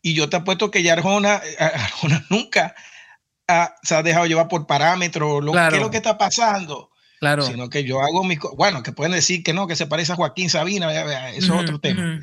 Y 0.00 0.14
yo 0.14 0.28
te 0.28 0.36
apuesto 0.36 0.70
que 0.70 0.82
ya 0.82 0.94
Arjona, 0.94 1.36
eh, 1.44 1.56
Arjona 1.92 2.24
nunca 2.30 2.74
ha- 3.48 3.74
se 3.82 3.94
ha 3.94 4.02
dejado 4.02 4.26
llevar 4.26 4.48
por 4.48 4.66
parámetros, 4.66 5.44
lo, 5.44 5.52
Claro. 5.52 5.70
qué 5.70 5.76
es 5.76 5.82
lo 5.82 5.90
que 5.90 5.98
está 5.98 6.16
pasando, 6.18 6.90
claro. 7.20 7.42
sino 7.42 7.68
que 7.68 7.84
yo 7.84 8.00
hago 8.00 8.24
mi, 8.24 8.36
co- 8.36 8.56
bueno, 8.56 8.82
que 8.82 8.92
pueden 8.92 9.12
decir 9.12 9.42
que 9.42 9.52
no, 9.52 9.66
que 9.66 9.76
se 9.76 9.86
parece 9.86 10.12
a 10.12 10.16
Joaquín 10.16 10.48
Sabina, 10.50 10.90
eso 11.30 11.54
es 11.54 11.60
otro 11.62 11.78
tema. 11.80 12.20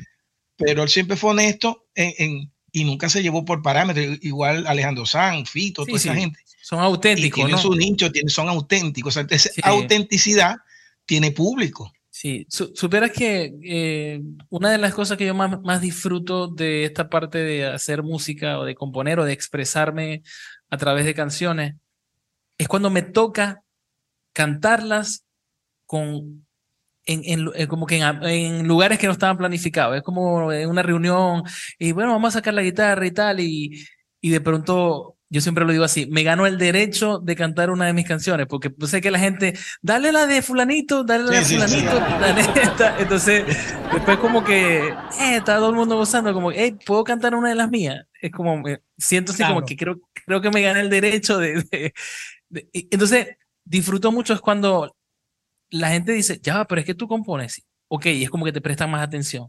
Pero 0.56 0.82
él 0.82 0.88
siempre 0.90 1.16
fue 1.16 1.30
honesto 1.30 1.86
en, 1.94 2.12
en- 2.18 2.52
y 2.72 2.84
nunca 2.84 3.08
se 3.08 3.22
llevó 3.22 3.44
por 3.44 3.62
parámetros, 3.62 4.18
igual 4.22 4.66
Alejandro 4.66 5.06
Sanz, 5.06 5.48
Fito, 5.50 5.84
Sí, 5.84 5.92
toda 5.92 6.00
esa 6.02 6.14
gente 6.14 6.40
Son 6.70 6.78
y 6.78 6.82
auténticos, 6.82 7.34
tienen 7.34 7.56
¿no? 7.56 7.58
su 7.60 7.74
nicho, 7.74 8.12
tienen, 8.12 8.28
son 8.30 8.48
auténticos. 8.48 9.16
O 9.16 9.20
sea, 9.20 9.26
esa 9.28 9.48
Sí. 9.50 9.60
autenticidad 9.64 10.56
tiene 11.04 11.32
público. 11.32 11.92
Sí, 12.10 12.46
Su- 12.48 12.72
supieras 12.76 13.10
que 13.10 13.52
eh, 13.64 14.20
una 14.50 14.70
de 14.70 14.78
las 14.78 14.94
cosas 14.94 15.18
que 15.18 15.26
yo 15.26 15.34
más, 15.34 15.60
más 15.62 15.80
disfruto 15.80 16.46
de 16.46 16.84
esta 16.84 17.08
parte 17.10 17.38
de 17.38 17.66
hacer 17.66 18.04
música 18.04 18.60
o 18.60 18.64
de 18.64 18.76
componer 18.76 19.18
o 19.18 19.24
de 19.24 19.32
expresarme 19.32 20.22
a 20.70 20.76
través 20.76 21.04
de 21.06 21.14
canciones 21.14 21.74
es 22.56 22.68
cuando 22.68 22.88
me 22.90 23.02
toca 23.02 23.62
cantarlas 24.32 25.24
con 25.86 26.46
en, 27.06 27.22
en 27.24 27.40
lu- 27.42 27.52
eh, 27.56 27.66
como 27.66 27.86
que 27.86 27.96
en, 27.98 28.24
en 28.24 28.68
lugares 28.68 28.98
que 28.98 29.06
no 29.06 29.12
estaban 29.12 29.38
planificados. 29.38 29.96
Es 29.96 30.02
como 30.02 30.52
en 30.52 30.68
una 30.68 30.82
reunión 30.82 31.42
y 31.78 31.90
bueno, 31.92 32.12
vamos 32.12 32.28
a 32.34 32.38
sacar 32.38 32.54
la 32.54 32.62
guitarra 32.62 33.06
y 33.06 33.10
tal 33.10 33.40
y, 33.40 33.84
y 34.20 34.30
de 34.30 34.40
pronto 34.40 35.16
yo 35.32 35.40
siempre 35.40 35.64
lo 35.64 35.70
digo 35.72 35.84
así, 35.84 36.06
me 36.06 36.24
ganó 36.24 36.44
el 36.46 36.58
derecho 36.58 37.18
de 37.20 37.36
cantar 37.36 37.70
una 37.70 37.86
de 37.86 37.92
mis 37.92 38.06
canciones 38.06 38.46
porque 38.48 38.74
yo 38.76 38.86
sé 38.88 39.00
que 39.00 39.10
la 39.12 39.18
gente, 39.20 39.56
dale 39.80 40.10
la 40.10 40.26
de 40.26 40.42
fulanito, 40.42 41.04
dale 41.04 41.24
la 41.24 41.30
de 41.30 41.44
Sí, 41.44 41.54
sí, 41.56 41.68
sí. 41.68 41.76
fulanito, 41.86 41.94
dale 42.20 42.40
esta. 42.62 42.98
Entonces, 42.98 43.44
después 43.92 44.18
como 44.18 44.42
que 44.42 44.88
eh, 44.88 45.36
está 45.36 45.56
todo 45.56 45.70
el 45.70 45.76
mundo 45.76 45.96
gozando, 45.96 46.34
como, 46.34 46.50
hey, 46.52 46.76
¿puedo 46.84 47.04
cantar 47.04 47.34
una 47.36 47.48
de 47.50 47.54
las 47.54 47.70
mías? 47.70 48.04
Es 48.20 48.32
como, 48.32 48.66
eh, 48.68 48.82
siento 48.98 49.30
así 49.32 49.42
como 49.44 49.60
Claro. 49.60 49.66
que 49.66 49.76
creo, 49.76 50.00
creo 50.26 50.40
que 50.40 50.50
me 50.50 50.62
gané 50.62 50.80
el 50.80 50.90
derecho 50.90 51.38
de, 51.38 51.62
de- 51.70 51.94
de- 52.48 52.68
y- 52.72 52.88
Entonces, 52.90 53.28
disfruto 53.64 54.10
mucho 54.10 54.34
es 54.34 54.40
cuando 54.40 54.96
la 55.70 55.90
gente 55.90 56.10
dice, 56.10 56.40
ya, 56.42 56.64
pero 56.64 56.80
es 56.80 56.86
que 56.86 56.94
tú 56.94 57.06
compones. 57.06 57.62
ok, 57.86 58.06
es 58.06 58.30
como 58.30 58.44
que 58.44 58.52
te 58.52 58.60
prestan 58.60 58.90
más 58.90 59.02
atención. 59.06 59.48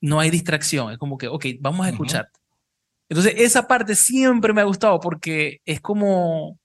No 0.00 0.18
hay 0.20 0.30
distracción, 0.30 0.90
es 0.92 0.96
como 0.98 1.18
que, 1.18 1.28
ok, 1.28 1.44
vamos 1.60 1.84
a 1.86 1.90
escucharte. 1.90 2.39
Entonces, 3.10 3.34
esa 3.36 3.66
parte 3.66 3.94
siempre 3.94 4.52
me 4.52 4.62
ha 4.62 4.64
gustado 4.64 5.00
porque 5.00 5.60
es 5.66 5.80
como, 5.80 6.58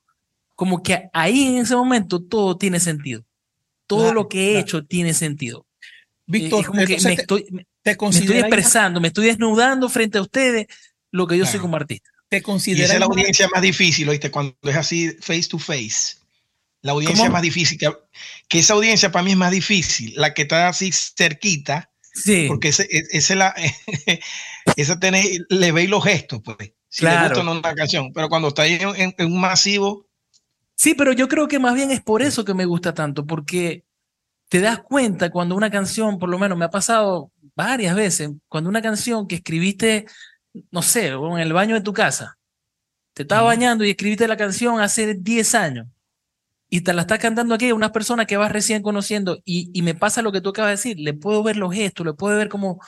como 0.56 0.82
que 0.82 1.10
ahí 1.12 1.48
en 1.48 1.58
ese 1.64 1.76
momento 1.76 2.22
todo 2.22 2.58
tiene 2.58 2.80
sentido. 2.80 3.26
Todo 3.88 4.14
lo 4.14 4.30
que 4.30 4.54
he 4.54 4.60
hecho 4.60 4.86
tiene 4.86 5.14
sentido. 5.14 5.66
Víctor, 6.28 6.62
es 6.62 6.68
como 6.68 6.86
que 6.86 6.98
me, 7.02 7.14
estoy, 7.14 7.46
me 7.52 7.66
estoy 7.84 8.38
expresando, 8.38 9.02
me 9.02 9.10
estoy 9.10 9.28
desnudando 9.28 9.90
frente 9.90 10.18
a 10.18 10.22
ustedes 10.22 10.68
lo 11.12 11.28
que 11.28 11.38
yo 11.38 11.46
soy 11.46 11.60
como 11.60 11.76
artista. 11.76 12.10
¿Te 12.30 12.38
y 12.38 12.82
esa 12.82 12.94
es 12.94 13.00
la 13.00 13.06
audiencia 13.06 13.48
más 13.54 13.62
difícil, 13.62 14.10
¿oíste? 14.10 14.32
Cuando 14.32 14.56
es 14.64 14.76
así 14.76 15.12
face 15.22 15.48
to 15.50 15.60
face. 15.60 16.18
La 16.82 16.92
audiencia 16.92 17.30
más 17.30 17.42
difícil, 17.42 17.80
que, 17.80 18.60
esa 18.60 18.74
audiencia 18.74 19.12
para 19.12 19.24
mí 19.24 19.32
es 19.32 19.38
más 19.38 19.52
difícil, 19.52 20.14
la 20.16 20.36
que 20.36 20.44
está 20.44 20.68
así 20.68 20.92
cerquita, 20.92 21.90
sí. 22.16 22.46
porque 22.48 22.70
ese, 22.70 22.84
e, 22.84 23.04
ese 23.12 23.36
la, 23.36 23.54
esa 24.78 25.00
le 25.50 25.72
veis 25.72 25.90
los 25.90 26.04
gestos, 26.04 26.42
pues. 26.44 26.74
Si 26.88 27.02
claro. 27.02 27.22
le 27.22 27.28
gusta 27.28 27.44
no 27.44 27.60
una 27.60 27.76
canción, 27.76 28.14
pero 28.14 28.30
cuando 28.30 28.48
está 28.48 28.64
ahí 28.64 28.80
en, 28.80 29.14
un 29.20 29.40
masivo. 29.40 30.08
Sí, 30.76 30.96
pero 30.96 31.12
yo 31.12 31.28
creo 31.28 31.48
que 31.48 31.60
más 31.60 31.76
bien 31.76 31.92
es 31.92 32.02
por 32.02 32.22
eso 32.22 32.46
que 32.46 32.54
me 32.54 32.66
gusta 32.66 32.94
tanto, 32.94 33.26
porque 33.26 33.84
te 34.50 34.62
das 34.62 34.80
cuenta 34.80 35.30
cuando 35.30 35.56
una 35.56 35.70
canción, 35.70 36.18
por 36.18 36.30
lo 36.30 36.40
menos 36.40 36.58
me 36.58 36.66
ha 36.66 36.70
pasado 36.70 37.32
varias 37.56 37.96
veces, 37.96 38.32
cuando 38.48 38.70
una 38.70 38.82
canción 38.82 39.28
que 39.28 39.36
escribiste 39.36 40.06
no 40.72 40.82
sé, 40.82 41.08
en 41.08 41.40
el 41.40 41.54
baño 41.54 41.76
de 41.76 41.82
tu 41.82 41.94
casa. 41.94 42.38
Te 43.14 43.24
estaba 43.24 43.44
bañando 43.44 43.86
y 43.86 43.92
escribiste 43.92 44.28
la 44.28 44.38
canción 44.38 44.80
hace 44.82 45.16
10 45.16 45.56
años 45.56 45.88
y 46.76 46.82
te 46.82 46.92
la 46.92 47.04
estás 47.04 47.20
cantando 47.20 47.56
aquí 47.56 47.70
a 47.70 47.74
una 47.74 47.94
persona 47.94 48.26
que 48.26 48.36
vas 48.36 48.52
recién 48.52 48.82
conociendo 48.82 49.42
y, 49.46 49.72
y, 49.74 49.82
me 49.82 49.96
pasa 49.96 50.22
lo 50.22 50.34
que 50.34 50.42
tú 50.42 50.50
acabas 50.50 50.72
de 50.72 50.90
decir, 50.90 51.00
le 51.00 51.14
puedo 51.14 51.42
ver 51.42 51.56
los 51.56 51.74
gestos, 51.74 52.06
le 52.06 52.14
puedo 52.14 52.36
ver 52.36 52.50
como, 52.50 52.82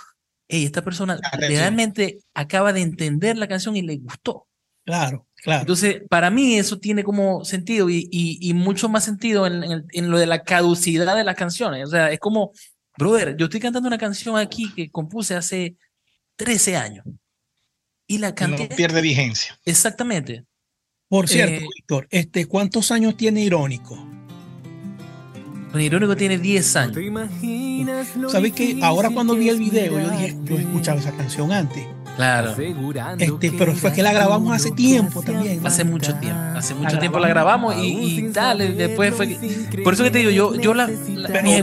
hey, 0.50 0.66
esta 0.66 0.84
persona 0.84 1.18
realmente 1.40 2.20
acaba 2.34 2.74
de 2.74 2.82
entender 2.82 3.38
la 3.38 3.48
canción 3.48 3.78
y 3.78 3.84
le 3.84 3.96
gustó. 3.96 4.46
Claro, 4.84 5.26
claro. 5.36 5.62
Entonces, 5.62 6.02
para 6.10 6.30
mí 6.30 6.58
eso 6.58 6.80
tiene 6.80 7.06
como 7.06 7.46
sentido 7.46 7.90
y, 7.90 8.10
y, 8.12 8.54
mucho 8.54 8.90
más 8.90 9.06
sentido 9.06 9.48
en, 9.48 9.86
en, 9.90 10.12
lo 10.12 10.18
de 10.18 10.26
la 10.26 10.44
caducidad 10.44 11.16
de 11.16 11.24
las 11.24 11.36
canciones. 11.38 11.88
O 11.88 11.90
sea, 11.90 12.12
es 12.12 12.20
como, 12.20 12.52
brother, 12.98 13.38
yo 13.38 13.46
estoy 13.46 13.62
cantando 13.62 13.88
una 13.88 13.98
canción 13.98 14.36
aquí 14.36 14.70
que 14.76 14.92
compuse 14.92 15.34
hace 15.34 15.78
13 16.36 16.76
años. 16.76 17.06
Y 18.06 18.18
la 18.18 18.36
cantidad. 18.36 18.70
No 18.70 18.76
pierde 18.76 19.00
vigencia. 19.00 19.58
Exactamente. 19.64 20.44
Por 21.10 21.30
cierto, 21.30 21.64
eh, 21.64 21.68
Víctor, 21.76 22.08
este, 22.10 22.46
¿cuántos 22.48 22.92
años 22.92 23.16
tiene 23.16 23.42
Irónico? 23.42 24.17
Irónico 25.82 26.16
tiene 26.16 26.38
10 26.38 26.76
años. 26.76 26.98
¿Sabes 28.30 28.54
que 28.54 28.80
Ahora 28.82 29.10
cuando 29.10 29.36
vi 29.36 29.50
el 29.50 29.60
video, 29.60 30.00
yo 30.00 30.10
dije, 30.10 30.36
yo 30.44 30.58
he 30.58 30.62
escuchado 30.62 31.00
esa 31.00 31.12
canción 31.12 31.52
antes. 31.52 31.86
Claro. 32.18 32.56
Este, 33.20 33.52
pero 33.52 33.76
fue 33.76 33.94
que 33.94 34.02
la 34.02 34.12
grabamos 34.12 34.52
hace 34.56 34.72
tiempo 34.72 35.22
también. 35.22 35.66
Hace 35.66 35.84
mucho 35.84 36.16
tiempo. 36.16 36.40
Hace 36.56 36.74
mucho 36.74 36.98
tiempo 36.98 37.20
la 37.20 37.28
grabamos 37.28 37.76
y, 37.78 38.20
y, 38.20 38.30
tal. 38.32 38.76
Después 38.76 39.14
fue. 39.14 39.38
Por 39.84 39.94
eso 39.94 40.04
que 40.04 40.10
te 40.10 40.18
digo, 40.18 40.32
yo, 40.32 40.56
yo 40.56 40.74
la. 40.74 40.90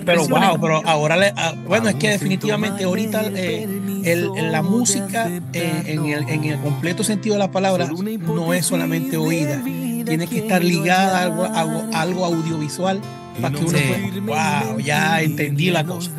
pero, 0.04 0.28
wow, 0.28 0.60
pero 0.60 0.80
ahora. 0.86 1.16
Le, 1.16 1.32
ah, 1.36 1.54
bueno, 1.66 1.88
es 1.88 1.96
que 1.96 2.10
definitivamente 2.10 2.84
ahorita 2.84 3.24
eh, 3.34 3.68
el, 4.04 4.52
la 4.52 4.62
música 4.62 5.28
eh, 5.52 5.82
en, 5.86 6.06
el, 6.06 6.28
en 6.28 6.44
el 6.44 6.60
completo 6.60 7.02
sentido 7.02 7.34
de 7.34 7.40
la 7.40 7.50
palabra 7.50 7.88
no 7.88 8.54
es 8.54 8.64
solamente 8.64 9.16
oída. 9.16 9.60
Tiene 9.64 10.28
que 10.28 10.38
estar 10.38 10.62
ligada 10.62 11.18
a 11.18 11.22
algo, 11.24 11.44
a 11.44 12.00
algo 12.00 12.24
audiovisual 12.26 13.00
para 13.40 13.54
que 13.54 13.64
uno 13.64 13.78
pueda. 14.26 14.64
Wow, 14.64 14.80
ya 14.80 15.22
entendí 15.22 15.70
la 15.70 15.84
cosa. 15.84 16.10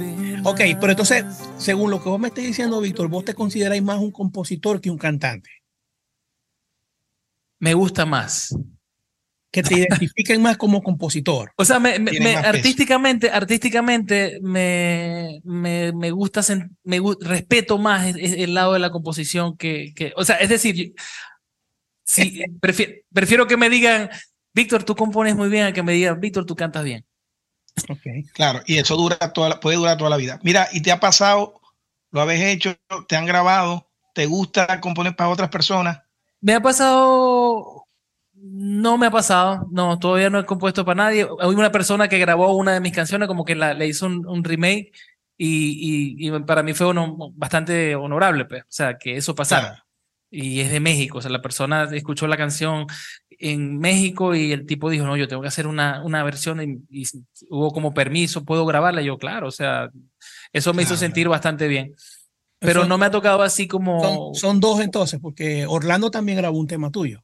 Ok, 0.44 0.62
pero 0.80 0.92
entonces, 0.92 1.26
según 1.58 1.92
lo 1.92 2.02
que 2.02 2.10
vos 2.10 2.20
me 2.20 2.28
estás 2.28 2.44
diciendo, 2.44 2.80
Víctor, 2.80 3.08
vos 3.08 3.26
te 3.26 3.34
consideráis 3.34 3.82
más 3.82 4.00
un 4.00 4.12
compositor 4.12 4.80
que 4.80 4.92
un 4.92 4.98
cantante. 4.98 5.50
Me 7.60 7.74
gusta 7.74 8.06
más. 8.06 8.56
Que 9.52 9.64
te 9.64 9.80
identifiquen 9.80 10.42
más 10.42 10.58
como 10.58 10.84
compositor. 10.84 11.52
O 11.58 11.66
sea, 11.66 11.80
me, 11.80 11.96
artísticamente, 12.36 13.30
artísticamente 13.30 14.40
me, 14.42 15.40
me, 15.44 16.12
gusta, 16.12 16.42
me 16.84 17.02
respeto 17.22 17.78
más 17.78 18.14
el, 18.16 18.54
lado 18.54 18.74
de 18.74 18.80
la 18.80 18.92
composición 18.92 19.56
que, 19.58 19.94
que 19.96 20.14
o 20.16 20.26
sea, 20.26 20.36
es 20.36 20.50
decir, 20.50 20.94
si, 22.06 22.44
prefiero, 22.60 22.94
prefiero 23.12 23.48
que 23.48 23.58
me 23.58 23.70
digan, 23.70 24.10
Víctor, 24.56 24.86
tú 24.86 24.96
compones 24.96 25.36
muy 25.36 25.50
bien, 25.50 25.66
a 25.66 25.74
que 25.74 25.84
me 25.84 25.92
digan, 25.92 26.18
Víctor, 26.22 26.46
tú 26.46 26.56
cantas 26.56 26.86
bien. 26.86 27.06
Claro, 28.34 28.62
y 28.66 28.78
eso 28.78 28.96
dura 28.96 29.18
toda 29.34 29.60
puede 29.60 29.76
durar 29.76 29.98
toda 29.98 30.10
la 30.10 30.16
vida. 30.16 30.40
Mira, 30.44 30.70
y 30.72 30.82
te 30.82 30.94
ha 30.94 31.00
pasado, 31.02 31.60
lo 32.12 32.22
habéis 32.22 32.42
hecho, 32.46 32.78
te 33.10 33.18
han 33.18 33.26
grabado, 33.26 33.92
te 34.14 34.26
gusta 34.28 34.80
componer 34.80 35.14
para 35.14 35.30
otras 35.30 35.50
personas. 35.50 36.00
Me 36.40 36.54
ha 36.54 36.62
pasado, 36.62 37.86
no 38.34 38.98
me 38.98 39.08
ha 39.08 39.12
pasado, 39.12 39.68
no, 39.72 40.00
todavía 40.00 40.30
no 40.30 40.40
he 40.40 40.46
compuesto 40.46 40.86
para 40.86 41.04
nadie. 41.04 41.28
Hay 41.42 41.50
una 41.50 41.74
persona 41.74 42.08
que 42.08 42.18
grabó 42.18 42.56
una 42.56 42.74
de 42.74 42.80
mis 42.80 42.94
canciones, 42.94 43.28
como 43.28 43.44
que 43.44 43.56
la, 43.56 43.74
le 43.74 43.88
hizo 43.88 44.06
un, 44.06 44.44
remake 44.46 44.94
y, 45.38 46.16
y, 46.18 46.40
para 46.44 46.64
mí 46.64 46.74
fue 46.74 46.88
bastante 47.34 47.94
honorable, 47.96 48.46
pues, 48.46 48.64
o 48.64 48.68
sea, 48.70 48.98
que 48.98 49.18
eso 49.18 49.36
pasara. 49.36 49.85
Y 50.38 50.60
es 50.60 50.70
de 50.70 50.82
México, 50.82 51.20
o 51.20 51.22
sea, 51.22 51.32
la 51.32 51.42
persona 51.42 51.88
escuchó 51.94 52.28
la 52.28 52.36
canción 52.36 52.88
en 53.30 53.80
México 53.80 54.36
y 54.36 54.52
el 54.52 54.66
tipo 54.66 54.90
dijo, 54.90 55.06
no, 55.06 55.16
yo 55.16 55.30
tengo 55.30 55.42
que 55.42 55.48
hacer 55.48 55.66
una, 55.66 56.04
una 56.04 56.24
versión 56.26 56.84
y, 56.90 57.06
hubo 57.50 57.72
como 57.72 57.94
permiso, 57.94 58.44
¿puedo 58.44 58.66
grabarla? 58.66 59.02
yo, 59.02 59.18
claro, 59.18 59.48
o 59.48 59.52
sea, 59.52 59.90
eso 60.52 60.74
me 60.74 60.84
hizo 60.84 60.98
sentir 60.98 61.30
bastante 61.30 61.70
bien. 61.70 61.96
Pero 62.60 62.84
no 62.84 62.98
me 62.98 63.06
ha 63.06 63.12
tocado 63.12 63.44
así 63.44 63.66
como... 63.66 64.34
Son, 64.34 64.60
dos 64.60 64.82
entonces, 64.82 65.22
porque 65.22 65.66
Orlando 65.68 66.12
también 66.12 66.38
grabó 66.38 66.60
un 66.60 66.68
tema 66.68 66.92
tuyo. 66.92 67.24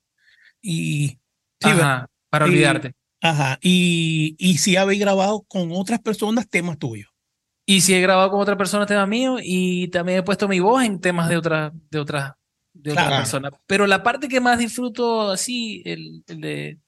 Y... 0.62 1.18
ajá, 1.62 2.08
para 2.30 2.46
olvidarte. 2.46 2.94
Ajá, 3.20 3.60
y, 3.62 4.38
y 4.40 4.58
si 4.60 4.78
habéis 4.78 5.02
grabado 5.02 5.42
con 5.50 5.72
otras 5.74 6.00
personas 6.00 6.48
temas 6.48 6.78
tuyos. 6.78 7.10
Y 7.66 7.82
si 7.82 7.94
he 7.94 8.00
grabado 8.00 8.32
con 8.32 8.40
otra 8.40 8.56
persona 8.56 8.86
temas 8.86 9.10
míos 9.10 9.42
y 9.44 9.90
también 9.90 10.20
he 10.20 10.24
puesto 10.24 10.48
mi 10.48 10.62
voz 10.62 10.86
en 10.86 11.02
temas 11.02 11.28
de 11.28 11.36
otras 11.36 11.74
de 11.90 12.00
otras 12.00 12.34
de 12.74 12.92
otra 12.92 13.18
persona. 13.18 13.52
Pero 13.68 13.88
la 13.88 14.04
parte 14.04 14.28
que 14.28 14.40
más 14.40 14.60
disfruto 14.60 15.32
así, 15.32 15.82
el, 15.86 16.24
de 16.26 16.80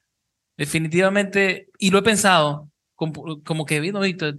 definitivamente, 0.57 1.69
y 1.77 1.89
lo 1.89 1.99
he 1.99 2.03
pensado, 2.03 2.69
como, 2.95 3.65
que 3.65 3.79
vino 3.79 3.99
Víctor, 3.99 4.35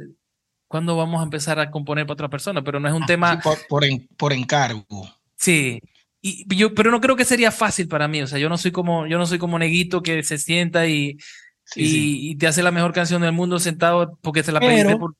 ¿cuándo 0.68 0.96
vamos 0.96 1.20
a 1.20 1.24
empezar 1.24 1.59
a 1.59 1.70
componer 1.70 2.07
para 2.07 2.14
otra 2.14 2.30
persona? 2.30 2.62
Pero 2.62 2.80
no 2.80 2.88
es 2.88 2.94
un 2.94 3.02
ah, 3.02 3.07
tema... 3.07 3.40
por, 3.40 3.87
por, 4.16 4.33
encargo. 4.33 4.87
Sí, 5.37 5.80
y 6.20 6.57
yo, 6.57 6.74
pero 6.74 6.90
no 6.90 7.00
creo 7.00 7.16
que 7.16 7.26
sería 7.26 7.50
fácil 7.50 7.88
para 7.88 8.09
mí. 8.09 8.22
O 8.22 8.26
sea, 8.26 8.38
yo 8.38 8.48
no 8.48 8.57
soy 8.57 8.72
como, 8.72 9.07
yo 9.07 9.18
no 9.18 9.26
soy 9.26 9.38
como 9.38 9.59
Neguito 9.59 10.02
que 10.02 10.22
se 10.22 10.38
sienta 10.38 10.87
y, 10.87 11.18
y, 11.76 12.37
te 12.37 12.46
hace 12.46 12.62
la 12.62 12.70
mejor 12.70 12.92
canción 12.92 13.20
del 13.22 13.33
mundo 13.33 13.59
sentado 13.59 14.18
porque 14.22 14.42
se 14.42 14.52
la 14.52 14.61
pediste 14.61 14.96
por, 14.96 15.14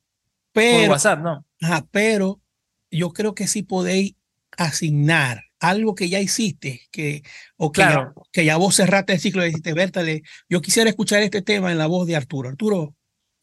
por, 0.51 0.89
WhatsApp, 0.89 1.19
¿no? 1.21 1.45
Ajá, 1.61 1.85
pero 1.91 2.41
yo 2.89 3.11
creo 3.11 3.35
que 3.35 3.47
sí 3.47 3.61
podéis 3.61 4.15
asignar 4.57 5.44
algo 5.59 5.95
que 5.95 6.09
ya 6.09 6.19
hiciste, 6.19 6.81
que, 6.91 7.23
o 7.57 7.71
que, 7.71 7.81
ya, 7.81 8.13
que 8.31 8.45
ya 8.45 8.57
vos 8.57 8.75
cerraste 8.75 9.13
el 9.13 9.19
ciclo 9.19 9.43
y 9.43 9.47
dijiste, 9.47 9.73
Bertale, 9.73 10.23
yo 10.49 10.61
quisiera 10.61 10.89
escuchar 10.89 11.23
este 11.23 11.41
tema 11.41 11.71
en 11.71 11.77
la 11.77 11.87
voz 11.87 12.07
de 12.07 12.15
Arturo. 12.15 12.49
Arturo, 12.49 12.93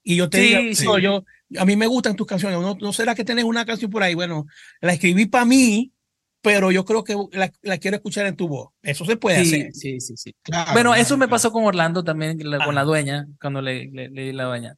y 0.02 0.16
yo 0.16 0.28
te 0.28 0.40
digo, 0.40 0.98
yo, 0.98 1.24
a 1.58 1.64
mí 1.64 1.76
me 1.76 1.86
gustan 1.86 2.16
tus 2.16 2.26
canciones, 2.26 2.58
¿no, 2.58 2.76
¿no 2.80 2.92
será 2.92 3.14
que 3.14 3.24
tenés 3.24 3.44
una 3.44 3.64
canción 3.64 3.90
por 3.90 4.02
ahí? 4.02 4.14
Bueno, 4.14 4.46
la 4.80 4.92
escribí 4.92 5.26
para 5.26 5.44
mí, 5.44 5.92
pero 6.40 6.72
yo 6.72 6.84
creo 6.84 7.04
que 7.04 7.16
la, 7.62 7.78
quiero 7.78 7.96
escuchar 7.96 8.26
en 8.26 8.36
tu 8.36 8.48
voz. 8.48 8.70
Eso 8.82 9.04
se 9.04 9.16
puede 9.16 9.38
hacer. 9.38 9.72
Sí, 9.72 10.00
sí, 10.00 10.16
sí. 10.16 10.34
bueno, 10.72 10.94
eso 10.94 11.16
me 11.16 11.28
pasó 11.28 11.52
con 11.52 11.64
Orlando 11.64 12.02
también, 12.02 12.38
con 12.64 12.74
la 12.74 12.84
dueña, 12.84 13.26
cuando 13.40 13.62
le, 13.62 13.86
le, 13.92 14.08
di 14.08 14.32
la 14.32 14.44
dueña. 14.44 14.76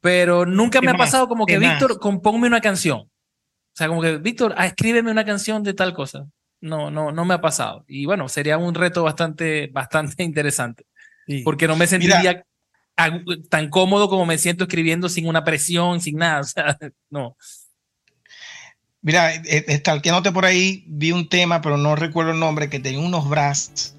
Pero 0.00 0.46
nunca 0.46 0.80
me 0.80 0.90
ha 0.90 0.94
pasado 0.94 1.28
como 1.28 1.44
que, 1.44 1.58
Víctor, 1.58 1.98
compónme 1.98 2.46
una 2.46 2.60
canción. 2.60 3.00
O 3.00 3.10
sea, 3.74 3.88
como 3.88 4.00
que, 4.00 4.16
Víctor, 4.16 4.54
ah, 4.56 4.66
escríbeme 4.66 5.10
una 5.10 5.24
canción 5.24 5.62
de 5.62 5.74
tal 5.74 5.92
cosa 5.94 6.26
no, 6.60 6.90
no, 6.90 7.12
no 7.12 7.24
me 7.24 7.34
ha 7.34 7.40
pasado. 7.40 7.84
Y 7.88 8.06
bueno, 8.06 8.28
sería 8.28 8.58
un 8.58 8.74
reto 8.74 9.02
bastante, 9.02 9.68
bastante 9.68 10.22
interesante. 10.22 10.84
Porque 11.44 11.68
no 11.68 11.76
me 11.76 11.86
sentiría 11.86 12.42
tan 13.50 13.68
cómodo 13.68 14.08
como 14.08 14.24
me 14.24 14.38
siento 14.38 14.64
escribiendo 14.64 15.08
sin 15.08 15.28
una 15.28 15.44
presión, 15.44 16.00
sin 16.00 16.16
nada. 16.16 16.40
O 16.40 16.44
sea, 16.44 16.78
no. 17.10 17.36
Mira, 19.00 19.32
estalqueándote 19.32 20.32
por 20.32 20.44
ahí, 20.44 20.84
vi 20.88 21.12
un 21.12 21.28
tema, 21.28 21.60
pero 21.62 21.76
no 21.76 21.94
recuerdo 21.96 22.32
el 22.32 22.40
nombre, 22.40 22.68
que 22.68 22.80
tenía 22.80 22.98
unos 22.98 23.28
brazos 23.28 23.94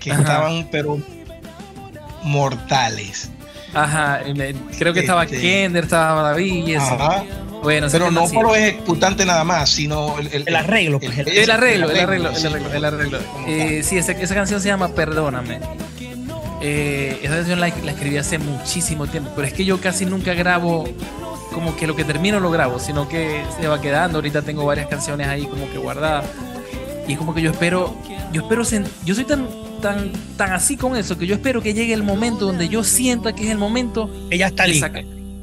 que 0.00 0.10
estaban, 0.10 0.68
pero 0.70 1.00
mortales. 2.24 3.30
Ajá, 3.74 4.20
creo 4.78 4.92
que 4.92 5.00
estaba 5.00 5.24
este, 5.24 5.40
Kender, 5.40 5.84
estaba 5.84 6.22
David 6.22 6.76
Ajá. 6.76 7.24
Bueno, 7.64 7.86
pero 7.90 8.10
no 8.10 8.28
por 8.28 8.46
los 8.46 8.56
ejecutantes 8.58 9.26
nada 9.26 9.42
más, 9.42 9.70
sino 9.70 10.18
el, 10.18 10.28
el, 10.46 10.54
arreglo. 10.54 11.00
el, 11.00 11.10
arreglo, 11.50 11.90
el 11.90 11.98
arreglo, 11.98 12.30
el 12.30 12.46
arreglo, 12.46 12.72
el 12.74 12.84
arreglo. 12.84 13.18
Eh, 13.46 13.80
sí, 13.82 13.96
esa, 13.96 14.12
esa, 14.12 14.34
canción 14.34 14.60
se 14.60 14.68
llama 14.68 14.88
Perdóname. 14.88 15.60
Eh, 16.60 17.20
esa 17.22 17.36
canción 17.36 17.60
la, 17.60 17.68
escribí 17.68 18.18
hace 18.18 18.36
muchísimo 18.36 19.06
tiempo, 19.06 19.30
pero 19.34 19.48
es 19.48 19.54
que 19.54 19.64
yo 19.64 19.80
casi 19.80 20.04
nunca 20.04 20.34
grabo 20.34 20.84
como 21.54 21.74
que 21.74 21.86
lo 21.86 21.96
que 21.96 22.04
termino 22.04 22.38
lo 22.38 22.50
grabo, 22.50 22.78
sino 22.78 23.08
que 23.08 23.42
se 23.58 23.66
va 23.66 23.80
quedando. 23.80 24.18
Ahorita 24.18 24.42
tengo 24.42 24.66
varias 24.66 24.88
canciones 24.88 25.26
ahí 25.26 25.46
como 25.46 25.70
que 25.70 25.78
guardadas. 25.78 26.26
Y 27.08 27.12
es 27.12 27.18
como 27.18 27.34
que 27.34 27.40
yo 27.40 27.50
espero, 27.50 27.96
yo 28.30 28.42
espero, 28.42 28.62
yo 29.06 29.14
soy 29.14 29.24
tan, 29.24 29.48
tan, 29.84 30.10
tan 30.38 30.52
así 30.52 30.78
con 30.78 30.96
eso 30.96 31.18
que 31.18 31.26
yo 31.26 31.34
espero 31.34 31.60
que 31.60 31.74
llegue 31.74 31.92
el 31.92 32.02
momento 32.02 32.46
donde 32.46 32.70
yo 32.70 32.82
sienta 32.82 33.34
que 33.34 33.44
es 33.44 33.50
el 33.50 33.58
momento. 33.58 34.10
Ella 34.30 34.46
está 34.46 34.66
lista. 34.66 34.90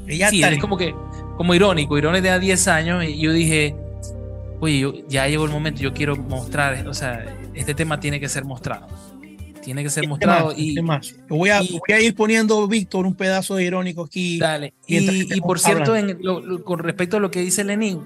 Ella 0.07 0.31
sí, 0.31 0.41
es 0.41 0.59
como 0.59 0.77
que, 0.77 0.95
como 1.37 1.53
irónico, 1.53 1.95
irónico 1.95 2.23
de 2.23 2.39
10 2.39 2.67
años 2.67 3.03
y 3.03 3.19
yo 3.19 3.33
dije, 3.33 3.75
oye, 4.59 5.05
ya 5.07 5.27
llegó 5.27 5.45
el 5.45 5.51
momento, 5.51 5.81
yo 5.81 5.93
quiero 5.93 6.15
mostrar, 6.15 6.87
o 6.87 6.93
sea, 6.95 7.23
este 7.53 7.75
tema 7.75 7.99
tiene 7.99 8.19
que 8.19 8.27
ser 8.27 8.43
mostrado. 8.43 8.87
Tiene 9.61 9.83
que 9.83 9.91
ser 9.91 10.07
mostrado. 10.07 10.53
y, 10.57 10.75
Voy, 11.29 11.51
a, 11.51 11.61
voy, 11.61 11.93
a, 11.93 12.01
ir 12.01 12.15
poniendo, 12.15 12.67
Víctor, 12.67 13.05
un 13.05 13.13
pedazo 13.13 13.55
de 13.55 13.65
irónico 13.65 14.05
aquí. 14.05 14.39
Dale. 14.39 14.73
Y, 14.87 15.39
por 15.39 15.59
cierto, 15.59 15.93
con 16.63 16.79
respecto 16.79 17.17
a 17.17 17.19
lo 17.19 17.29
que 17.29 17.41
dice 17.41 17.63
Lenin, 17.63 18.01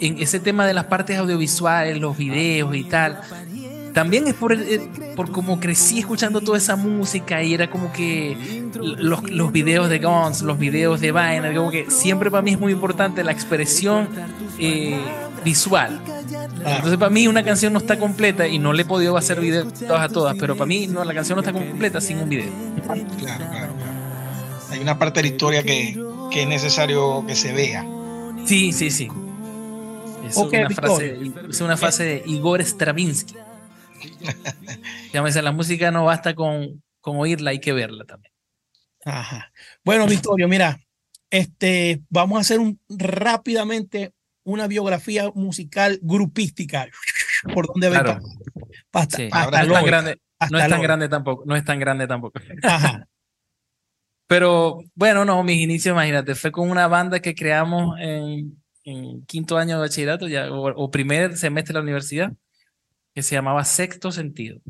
en 0.00 0.22
ese 0.22 0.40
tema 0.40 0.66
de 0.66 0.72
las 0.72 0.86
partes 0.86 1.18
audiovisuales, 1.18 2.00
los 2.00 2.16
videos 2.16 2.74
y 2.74 2.84
tal, 2.84 3.20
también 3.98 4.28
es 4.28 4.34
por, 4.34 4.56
por 5.16 5.32
como 5.32 5.58
crecí 5.58 5.98
escuchando 5.98 6.40
toda 6.40 6.56
esa 6.56 6.76
música 6.76 7.42
y 7.42 7.52
era 7.52 7.68
como 7.68 7.92
que 7.92 8.62
los, 8.72 9.28
los 9.28 9.50
videos 9.50 9.90
de 9.90 9.98
Guns, 9.98 10.42
los 10.42 10.56
videos 10.56 11.00
de 11.00 11.10
Vaina, 11.10 11.52
como 11.52 11.72
que 11.72 11.90
siempre 11.90 12.30
para 12.30 12.40
mí 12.40 12.52
es 12.52 12.60
muy 12.60 12.70
importante 12.70 13.24
la 13.24 13.32
expresión 13.32 14.08
eh, 14.60 14.96
visual. 15.44 16.00
Entonces 16.64 16.96
para 16.96 17.10
mí 17.10 17.26
una 17.26 17.42
canción 17.42 17.72
no 17.72 17.80
está 17.80 17.98
completa 17.98 18.46
y 18.46 18.60
no 18.60 18.72
le 18.72 18.82
he 18.82 18.84
podido 18.84 19.16
hacer 19.16 19.40
videos 19.40 19.66
a 19.90 20.08
todas, 20.08 20.36
pero 20.38 20.54
para 20.54 20.66
mí 20.66 20.86
no, 20.86 21.02
la 21.02 21.12
canción 21.12 21.34
no 21.34 21.40
está 21.40 21.52
completa 21.52 22.00
sin 22.00 22.18
un 22.18 22.28
video. 22.28 22.52
Claro, 22.86 23.04
claro, 23.18 23.44
claro. 23.50 23.72
Hay 24.70 24.78
una 24.78 24.96
parte 24.96 25.22
de 25.22 25.28
la 25.28 25.34
historia 25.34 25.62
que, 25.64 26.00
que 26.30 26.42
es 26.42 26.48
necesario 26.48 27.26
que 27.26 27.34
se 27.34 27.52
vea. 27.52 27.84
Sí, 28.44 28.72
sí, 28.72 28.92
sí. 28.92 29.08
Es, 30.24 30.36
una, 30.36 30.70
frase, 30.70 31.18
es 31.50 31.60
una 31.60 31.76
frase 31.76 32.04
de 32.04 32.22
Igor 32.26 32.62
Stravinsky. 32.62 33.47
dice, 35.24 35.42
la 35.42 35.52
música 35.52 35.90
no 35.90 36.04
basta 36.04 36.34
con, 36.34 36.82
con 37.00 37.16
oírla, 37.16 37.50
hay 37.50 37.60
que 37.60 37.72
verla 37.72 38.04
también. 38.04 38.32
Ajá. 39.04 39.52
Bueno, 39.84 40.06
Victorio, 40.06 40.48
mira, 40.48 40.78
este, 41.30 42.02
vamos 42.08 42.38
a 42.38 42.40
hacer 42.40 42.60
un, 42.60 42.80
rápidamente 42.88 44.12
una 44.44 44.66
biografía 44.66 45.30
musical 45.34 45.98
grupística. 46.02 46.86
¿Por 47.52 47.66
donde 47.66 47.90
claro. 47.90 48.18
no, 48.20 49.00
es 49.00 49.30
tan 49.30 49.84
grande, 49.84 50.20
no 50.50 50.58
es 50.58 50.68
tan 50.68 50.82
grande 50.82 51.08
tampoco. 51.08 51.44
No 51.46 51.54
es 51.54 51.64
tan 51.64 51.78
grande 51.78 52.06
tampoco. 52.06 52.40
Ajá. 52.62 53.06
Pero 54.26 54.80
bueno, 54.94 55.24
no, 55.24 55.42
mis 55.42 55.58
inicios, 55.58 55.92
imagínate, 55.92 56.34
fue 56.34 56.52
con 56.52 56.70
una 56.70 56.86
banda 56.86 57.20
que 57.20 57.34
creamos 57.34 57.96
en, 57.98 58.62
en 58.84 59.24
quinto 59.24 59.56
año 59.56 59.76
de 59.76 59.80
bachillerato 59.80 60.28
ya, 60.28 60.52
o, 60.52 60.90
primer 60.90 61.36
semestre 61.36 61.72
de 61.72 61.78
la 61.78 61.82
universidad 61.82 62.32
que 63.18 63.22
se 63.24 63.34
llamaba 63.34 63.64
Sexto 63.64 64.12
Sentido. 64.12 64.60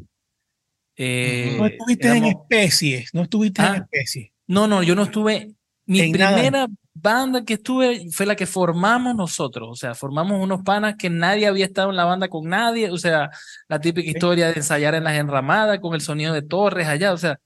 Eh, 0.97 1.55
no 1.59 1.67
estuviste 1.67 2.09
en 2.09 2.25
especies, 2.25 3.13
no 3.13 3.25
estuviste 3.25 3.61
en 3.61 3.69
ah, 3.69 3.77
especies. 3.77 4.31
No, 4.47 4.67
no, 4.67 4.83
yo 4.83 4.95
no 4.95 5.03
estuve. 5.03 5.53
Mi 5.85 6.11
primera 6.11 6.67
banda 6.95 7.45
que 7.45 7.55
estuve 7.55 8.11
fue 8.11 8.25
la 8.25 8.37
que 8.37 8.47
formamos 8.47 9.15
nosotros, 9.15 9.69
o 9.71 9.75
sea, 9.75 9.95
formamos 9.95 10.43
unos 10.43 10.63
panas 10.63 10.95
que 10.97 11.11
nadie 11.11 11.47
había 11.47 11.67
estado 11.67 11.91
en 11.91 11.97
la 11.97 12.07
banda 12.07 12.29
con 12.29 12.49
nadie, 12.49 12.91
o 12.91 12.97
sea, 12.97 13.29
la 13.69 13.81
típica 13.83 14.09
historia 14.09 14.47
de 14.47 14.55
ensayar 14.55 14.95
en 14.95 15.05
las 15.05 15.19
enramadas 15.19 15.79
con 15.81 15.93
el 15.93 16.01
sonido 16.01 16.33
de 16.33 16.41
torres 16.41 16.89
allá, 16.89 17.13
o 17.13 17.19
sea, 17.19 17.39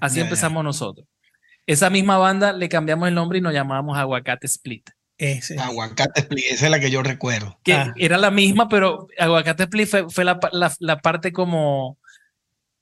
así 0.00 0.18
empezamos 0.18 0.64
nosotros. 0.64 1.06
Esa 1.64 1.90
misma 1.90 2.18
banda 2.18 2.52
le 2.52 2.68
cambiamos 2.68 3.06
el 3.06 3.14
nombre 3.14 3.38
y 3.38 3.40
nos 3.40 3.52
llamábamos 3.52 3.96
Aguacate 3.96 4.48
Split. 4.48 4.90
Ese. 5.16 5.58
Aguacate 5.58 6.20
Split, 6.20 6.44
esa 6.50 6.64
es 6.66 6.70
la 6.70 6.80
que 6.80 6.90
yo 6.90 7.02
recuerdo. 7.02 7.58
Que 7.62 7.74
ah. 7.74 7.94
era 7.96 8.18
la 8.18 8.30
misma, 8.30 8.68
pero 8.68 9.06
Aguacate 9.18 9.64
Split 9.64 9.88
fue, 9.88 10.10
fue 10.10 10.24
la, 10.24 10.38
la, 10.80 10.98
parte 11.00 11.32
como, 11.32 11.98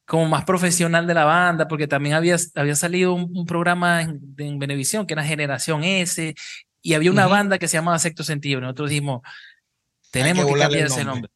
como 0.06 0.26
más 0.28 0.44
profesional 0.44 1.06
de 1.06 1.14
la 1.14 1.24
banda, 1.24 1.68
porque 1.68 1.86
también 1.86 2.14
había, 2.14 2.36
había 2.54 2.74
salido 2.74 3.12
un, 3.12 3.44
programa 3.44 4.02
en, 4.02 4.20
en, 4.38 4.58
Venevisión 4.58 5.06
que 5.06 5.12
era 5.14 5.24
Generación 5.24 5.84
S, 5.84 6.34
y 6.80 6.94
había 6.94 7.10
una 7.10 7.26
banda 7.26 7.58
que 7.58 7.68
se 7.68 7.76
llamaba 7.76 7.98
Sexto 7.98 8.24
Sentido. 8.24 8.60
Nosotros 8.60 8.90
dijimos, 8.90 9.20
tenemos 10.10 10.46
que, 10.46 10.58
cambiar 10.58 10.86
ese 10.86 11.04
nombre. 11.04 11.30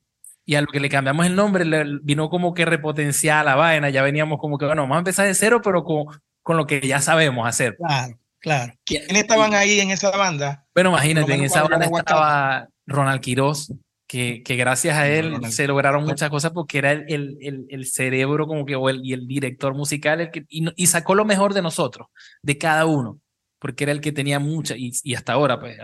Y 0.44 0.54
a 0.54 0.60
lo 0.60 0.68
que 0.68 0.80
le 0.80 0.88
cambiamos 0.88 1.26
el 1.26 1.34
nombre, 1.34 1.64
le 1.64 1.98
vino 2.02 2.28
como 2.30 2.54
que 2.54 2.64
repotenciar 2.64 3.44
la 3.44 3.56
vaina. 3.56 3.90
Ya 3.90 4.02
veníamos 4.02 4.38
como 4.38 4.58
que, 4.58 4.66
bueno, 4.66 4.82
vamos 4.82 4.96
a 4.96 4.98
empezar 4.98 5.26
de 5.26 5.34
cero, 5.34 5.60
pero 5.62 5.82
con, 5.84 6.06
con 6.42 6.56
lo 6.56 6.66
que 6.66 6.80
ya 6.80 7.00
sabemos 7.00 7.48
hacer. 7.48 7.76
Claro. 7.76 8.18
Claro. 8.46 8.74
¿Quiénes 8.84 9.10
estaban 9.10 9.54
ahí 9.54 9.80
en 9.80 9.90
esa 9.90 10.16
banda? 10.16 10.64
Bueno, 10.72 10.90
imagínate, 10.90 11.34
en 11.34 11.42
esa 11.42 11.64
banda 11.64 11.86
estaba 11.86 12.68
Ronald 12.86 13.20
Quiroz, 13.20 13.72
que, 14.06 14.44
que 14.44 14.54
gracias 14.54 14.96
a 14.96 15.08
él 15.08 15.50
se 15.50 15.66
lograron 15.66 16.04
muchas 16.04 16.30
cosas 16.30 16.52
porque 16.52 16.78
era 16.78 16.92
el, 16.92 17.38
el, 17.40 17.66
el, 17.68 17.86
cerebro 17.86 18.46
como 18.46 18.64
que, 18.64 18.76
o 18.76 18.88
el, 18.88 19.04
y 19.04 19.14
el 19.14 19.26
director 19.26 19.74
musical 19.74 20.20
el 20.20 20.30
que, 20.30 20.44
y, 20.48 20.86
sacó 20.86 21.16
lo 21.16 21.24
mejor 21.24 21.54
de 21.54 21.62
nosotros, 21.62 22.06
de 22.40 22.56
cada 22.56 22.86
uno, 22.86 23.18
porque 23.58 23.82
era 23.82 23.90
el 23.90 24.00
que 24.00 24.12
tenía 24.12 24.38
mucha, 24.38 24.76
y, 24.76 24.92
y 25.02 25.14
hasta 25.16 25.32
ahora, 25.32 25.58
pues, 25.58 25.76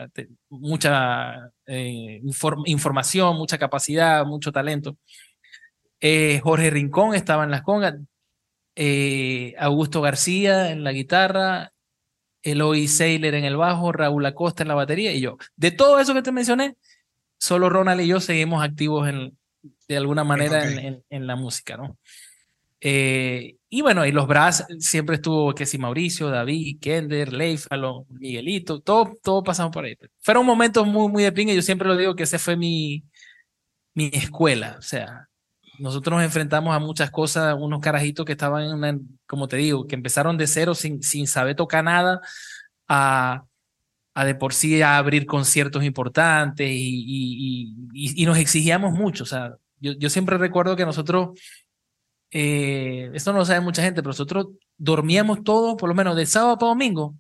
mucha 0.49 1.51
eh, 1.67 2.21
información, 2.67 3.39
mucha 3.39 3.59
capacidad, 3.59 4.25
mucho 4.25 4.53
talento. 4.53 4.97
Eh, 6.01 6.39
Jorge 6.45 6.71
Rincón 6.71 7.17
estaba 7.17 7.43
en 7.43 7.51
las 7.51 7.63
congas, 7.63 7.97
eh, 8.77 9.57
Augusto 9.59 10.01
García 10.01 10.71
en 10.71 10.85
la 10.85 10.93
guitarra, 10.93 11.72
Eloy 12.43 12.89
Saylor 12.89 13.35
en 13.35 13.45
el 13.45 13.57
bajo, 13.57 13.93
Raúl 13.93 14.27
Acosta 14.27 14.63
en 14.63 14.69
la 14.69 14.75
batería 14.75 15.13
y 15.13 15.21
yo. 15.21 15.37
De 15.57 15.71
todo 15.71 16.01
eso 16.01 16.15
que 16.15 16.23
te 16.23 16.33
mencioné, 16.33 16.77
solo 17.39 17.69
Ronald 17.71 18.01
y 18.01 18.09
yo 18.09 18.21
seguimos 18.21 18.63
activos 18.63 19.09
en, 19.09 19.37
de 19.89 19.97
alguna 19.97 20.25
manera 20.25 20.65
en, 20.65 21.27
la 21.27 21.37
música, 21.37 21.77
¿no? 21.77 21.97
Eh, 22.81 23.57
y 23.69 23.81
bueno, 23.81 24.05
y 24.05 24.11
los 24.11 24.27
Brass 24.27 24.67
siempre 24.81 25.17
estuvo 25.17 25.55
que 25.55 25.67
si 25.67 25.79
Mauricio, 25.79 26.29
David, 26.29 26.79
Kender, 26.81 27.33
Leifalo, 27.33 28.07
Miguelito, 28.09 28.81
todo, 28.81 29.15
todo 29.23 29.43
pasamos 29.45 29.73
por 29.73 29.85
ahí. 29.85 29.97
Fueron 30.21 30.45
momentos 30.45 30.87
muy, 30.87 31.09
muy 31.09 31.23
de 31.23 31.33
pinga. 31.33 31.55
Yo 31.55 31.63
siempre 31.63 31.87
lo 31.87 31.97
digo 31.97 32.17
que 32.17 32.25
ese 32.25 32.41
fue 32.41 32.57
mi, 32.57 33.05
mi 33.95 34.11
escuela. 34.13 34.77
O 34.79 34.83
sea, 34.83 35.29
nosotros 35.79 36.17
nos 36.17 36.25
enfrentamos 36.25 36.75
a 36.75 36.79
muchas 36.79 37.11
cosas, 37.11 37.57
unos 37.59 37.81
carajitos 37.81 38.27
que 38.27 38.33
estaban 38.33 38.85
en 38.85 39.19
como 39.27 39.49
te 39.49 39.57
digo, 39.57 39.87
que 39.87 39.95
empezaron 39.95 40.37
de 40.37 40.47
cero 40.47 40.75
sin, 40.75 41.03
sin 41.03 41.27
saber 41.27 41.57
tocar 41.57 41.85
nada, 41.85 42.21
a, 42.89 43.45
a 44.15 44.25
de 44.25 44.35
por 44.35 44.55
sí 44.55 44.83
a 44.83 44.99
abrir 44.99 45.27
conciertos 45.27 45.85
importantes 45.85 46.69
y, 46.71 47.05
y, 47.95 48.15
y, 48.23 48.27
nos 48.27 48.39
exigíamos 48.39 48.93
mucho. 48.93 49.25
O 49.25 49.27
sea, 49.27 49.57
yo, 49.81 49.93
yo 49.93 50.11
siempre 50.11 50.39
recuerdo 50.39 50.77
que 50.77 50.85
nosotros, 50.85 51.39
eh, 52.31 53.11
esto 53.15 53.33
no 53.33 53.39
lo 53.39 53.45
sabe 53.45 53.61
mucha 53.61 53.83
gente, 53.83 54.03
pero 54.03 54.11
nosotros 54.11 54.49
dormíamos 54.77 55.43
todos, 55.45 55.77
por 55.77 55.89
lo 55.89 55.95
menos 55.95 56.17
de 56.17 56.27
sábado 56.27 56.59
para 56.59 56.71
domingo, 56.71 57.17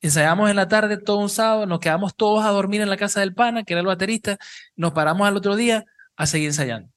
ensayamos 0.00 0.50
en 0.50 0.56
la 0.56 0.68
tarde 0.68 0.98
todo 0.98 1.18
un 1.18 1.30
sábado, 1.30 1.66
nos 1.66 1.80
quedamos 1.80 2.14
todos 2.16 2.44
a 2.44 2.50
dormir 2.50 2.80
en 2.80 2.90
la 2.90 2.96
casa 2.96 3.20
del 3.20 3.34
pana, 3.34 3.64
que 3.64 3.74
era 3.74 3.80
el 3.80 3.86
baterista, 3.86 4.38
nos 4.76 4.92
paramos 4.92 5.26
al 5.26 5.36
otro 5.36 5.56
día 5.56 5.84
a 6.16 6.26
seguir 6.26 6.48
ensayando 6.48 6.93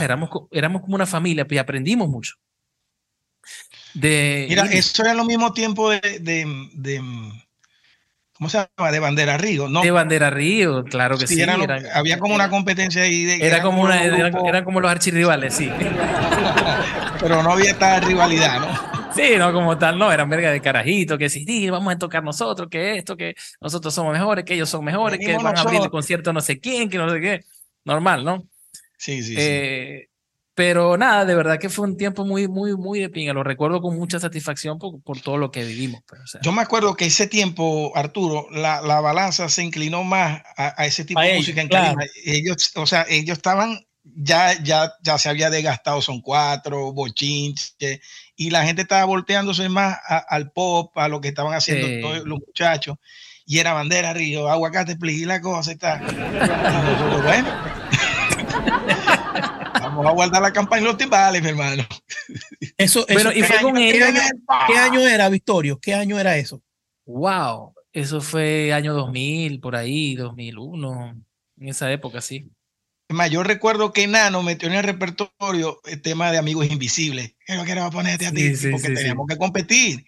éramos, 0.00 0.30
éramos 0.50 0.82
como 0.82 0.94
una 0.94 1.06
familia 1.06 1.46
y 1.48 1.58
aprendimos 1.58 2.08
mucho. 2.08 2.34
De, 3.94 4.46
Mira, 4.48 4.64
eso 4.64 5.02
era 5.02 5.14
lo 5.14 5.24
mismo 5.24 5.52
tiempo 5.52 5.90
de, 5.90 6.18
de, 6.20 6.68
de, 6.74 6.98
¿cómo 8.34 8.50
se 8.50 8.58
llama? 8.58 8.90
De 8.90 8.98
Bandera 8.98 9.38
Río, 9.38 9.68
¿no? 9.68 9.82
De 9.82 9.90
Bandera 9.90 10.28
Río, 10.28 10.84
claro 10.84 11.16
que 11.16 11.26
sí. 11.26 11.42
había 11.94 12.18
como 12.18 12.34
una 12.34 12.50
competencia 12.50 13.02
ahí. 13.02 13.24
De, 13.24 13.46
era, 13.46 13.62
como 13.62 13.82
una, 13.82 14.04
eran, 14.04 14.64
como 14.64 14.80
los 14.80 14.90
archirrivales, 14.90 15.54
sí. 15.54 15.70
Pero 17.20 17.42
no 17.42 17.52
había 17.52 17.70
esta 17.70 18.00
rivalidad, 18.00 18.60
¿no? 18.60 18.96
Sí, 19.14 19.36
no 19.38 19.50
como 19.50 19.78
tal, 19.78 19.98
no, 19.98 20.12
eran 20.12 20.28
verga 20.28 20.50
de 20.50 20.60
carajito, 20.60 21.16
que 21.16 21.30
sí, 21.30 21.70
vamos 21.70 21.94
a 21.94 21.98
tocar 21.98 22.22
nosotros, 22.22 22.68
que 22.70 22.98
esto, 22.98 23.16
que 23.16 23.34
nosotros 23.62 23.94
somos 23.94 24.12
mejores, 24.12 24.44
que 24.44 24.52
ellos 24.52 24.68
son 24.68 24.84
mejores, 24.84 25.18
que 25.18 25.34
van 25.38 25.56
a 25.56 25.60
abrir 25.62 25.80
el 25.80 25.90
concierto 25.90 26.34
no 26.34 26.42
sé 26.42 26.60
quién, 26.60 26.90
que 26.90 26.98
no 26.98 27.08
sé 27.08 27.20
qué. 27.20 27.44
Normal, 27.84 28.24
¿no? 28.24 28.46
Sí, 28.96 29.22
sí, 29.22 29.34
eh, 29.36 30.08
Pero 30.54 30.96
nada, 30.96 31.24
de 31.24 31.34
verdad 31.34 31.58
que 31.58 31.68
fue 31.68 31.86
un 31.86 31.96
tiempo 31.96 32.24
muy, 32.24 32.48
muy, 32.48 32.76
muy 32.76 33.00
de 33.00 33.10
pinga. 33.10 33.32
Lo 33.32 33.42
recuerdo 33.42 33.80
con 33.80 33.96
mucha 33.96 34.18
satisfacción 34.18 34.78
por, 34.78 35.02
por 35.02 35.20
todo 35.20 35.36
lo 35.36 35.50
que 35.50 35.64
vivimos. 35.64 36.02
Pues, 36.08 36.38
Yo 36.42 36.52
me 36.52 36.62
acuerdo 36.62 36.96
que 36.96 37.06
ese 37.06 37.26
tiempo, 37.26 37.92
Arturo, 37.94 38.48
la, 38.50 38.80
la 38.80 39.00
balanza 39.00 39.48
se 39.48 39.62
inclinó 39.62 40.02
más 40.02 40.42
a, 40.56 40.86
ese 40.86 41.04
tipo 41.04 41.20
de 41.20 41.36
música 41.36 41.60
en 41.60 41.68
claro. 41.68 41.98
Ellos, 42.24 42.72
o 42.76 42.86
sea, 42.86 43.04
ellos 43.08 43.36
estaban, 43.36 43.86
ya, 44.02 44.60
ya, 44.62 44.94
ya 45.02 45.18
se 45.18 45.28
había 45.28 45.50
desgastado, 45.50 46.00
son 46.00 46.20
cuatro, 46.22 46.92
bochinche, 46.92 48.00
y 48.34 48.50
la 48.50 48.64
gente 48.64 48.82
estaba 48.82 49.04
volteándose 49.04 49.68
más 49.68 49.98
al 50.06 50.52
pop, 50.52 50.96
a 50.96 51.08
lo 51.08 51.20
que 51.20 51.28
estaban 51.28 51.54
haciendo 51.54 52.08
todos 52.08 52.24
los 52.26 52.38
muchachos. 52.46 52.96
Y 53.48 53.60
era 53.60 53.74
bandera, 53.74 54.12
río, 54.12 54.48
aguacate, 54.48 54.96
y 55.00 55.24
la 55.24 55.40
cosa 55.40 55.72
y 55.72 55.76
tal. 55.76 56.00
Y 57.18 57.22
bueno. 57.22 57.75
Vamos 59.80 60.06
a 60.06 60.10
guardar 60.10 60.42
la 60.42 60.52
campaña 60.52 60.80
en 60.80 60.86
los 60.88 60.98
timbales, 60.98 61.42
mi 61.42 61.48
hermano. 61.48 61.86
Eso, 62.76 63.06
eso 63.08 63.32
¿y 63.32 63.42
fue 63.42 63.60
con 63.62 63.76
ellos? 63.76 64.08
¿Qué 64.66 64.78
año 64.78 65.00
era, 65.00 65.28
Victorio? 65.28 65.78
¿Qué 65.80 65.94
año 65.94 66.18
era 66.18 66.36
eso? 66.36 66.62
Wow. 67.06 67.72
Eso 67.92 68.20
fue 68.20 68.74
año 68.74 68.92
2000, 68.92 69.60
por 69.60 69.74
ahí, 69.74 70.16
2001, 70.16 71.16
en 71.58 71.68
esa 71.68 71.90
época, 71.90 72.20
sí. 72.20 72.50
Es 73.08 73.16
más, 73.16 73.30
yo 73.30 73.44
recuerdo 73.44 73.92
que 73.92 74.06
Nano 74.08 74.42
metió 74.42 74.68
en 74.68 74.74
el 74.74 74.82
repertorio 74.82 75.80
el 75.84 76.02
tema 76.02 76.32
de 76.32 76.38
Amigos 76.38 76.66
Invisibles. 76.66 77.34
Que 77.46 77.54
no 77.54 77.64
quiero 77.64 77.88
ponerte 77.90 78.26
a 78.26 78.32
ti, 78.32 78.52
porque 78.70 78.90
teníamos 78.90 79.28
que 79.28 79.38
competir. 79.38 80.04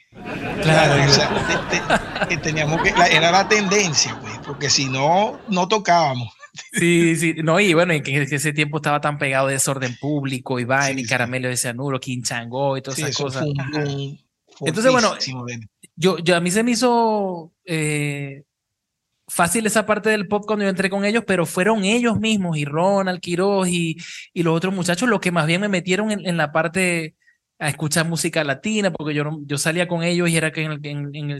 Claro, 0.63 1.03
o 1.09 1.15
sea, 1.15 2.29
teníamos 2.43 2.83
que, 2.83 2.91
era 2.91 3.31
la 3.31 3.49
tendencia, 3.49 4.19
pues, 4.21 4.39
porque 4.45 4.69
si 4.69 4.87
no, 4.87 5.41
no 5.49 5.69
tocábamos. 5.69 6.35
Sí, 6.73 7.17
sí, 7.17 7.35
no, 7.43 7.59
y 7.61 7.75
bueno, 7.75 7.93
en 7.93 8.03
que, 8.03 8.23
ese 8.23 8.53
tiempo 8.53 8.79
estaba 8.79 9.01
tan 9.01 9.19
pegado 9.19 9.47
de 9.47 9.55
desorden 9.55 9.97
público, 9.97 10.59
y 10.59 10.65
vaina, 10.65 11.01
y 11.01 11.05
caramelo 11.05 11.49
de 11.49 11.57
cianuro, 11.57 12.01
quinchango 12.01 12.77
y 12.77 12.83
todas 12.83 12.99
esas 12.99 13.17
cosas. 13.17 13.45
Entonces, 14.61 14.93
bueno, 14.93 15.15
yo, 15.97 16.19
yo 16.19 16.37
a 16.37 16.41
mí 16.41 16.51
se 16.51 16.63
me 16.63 16.73
hizo 16.73 17.53
eh, 17.65 18.43
fácil 19.29 19.67
esa 19.67 19.87
parte 19.87 20.11
del 20.11 20.27
pop 20.27 20.45
cuando 20.47 20.65
yo 20.65 20.71
entré 20.71 20.91
con 20.91 21.05
ellos, 21.05 21.25
pero 21.27 21.47
fueron 21.47 21.85
ellos 21.85 22.19
mismos, 22.19 22.57
y 22.57 22.65
Ronald, 22.65 23.21
Quiroz 23.21 23.69
y, 23.69 23.97
y 24.33 24.43
los 24.43 24.57
otros 24.57 24.75
muchachos, 24.75 25.09
los 25.09 25.21
que 25.21 25.31
más 25.31 25.47
bien 25.47 25.61
me 25.61 25.69
metieron 25.69 26.11
en, 26.11 26.37
la 26.37 26.51
parte 26.51 27.15
a 27.59 27.69
escuchar 27.69 28.09
música 28.09 28.45
latina, 28.45 28.93
porque 28.93 29.15
yo, 29.15 29.25
yo 29.45 29.59
salía 29.59 29.89
con 29.89 30.03
ellos 30.03 30.29
y 30.29 30.37
era 30.37 30.53
que 30.53 30.63
en, 30.63 30.81
en, 30.85 31.39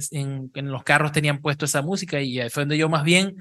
en, 0.55 0.71
los 0.71 0.83
carros 0.83 1.13
tenían 1.13 1.41
puesto 1.41 1.65
esa 1.65 1.83
música 1.83 2.21
y 2.21 2.39
fue 2.51 2.63
donde 2.63 2.79
yo 2.79 2.89
más 2.89 3.05
bien 3.05 3.37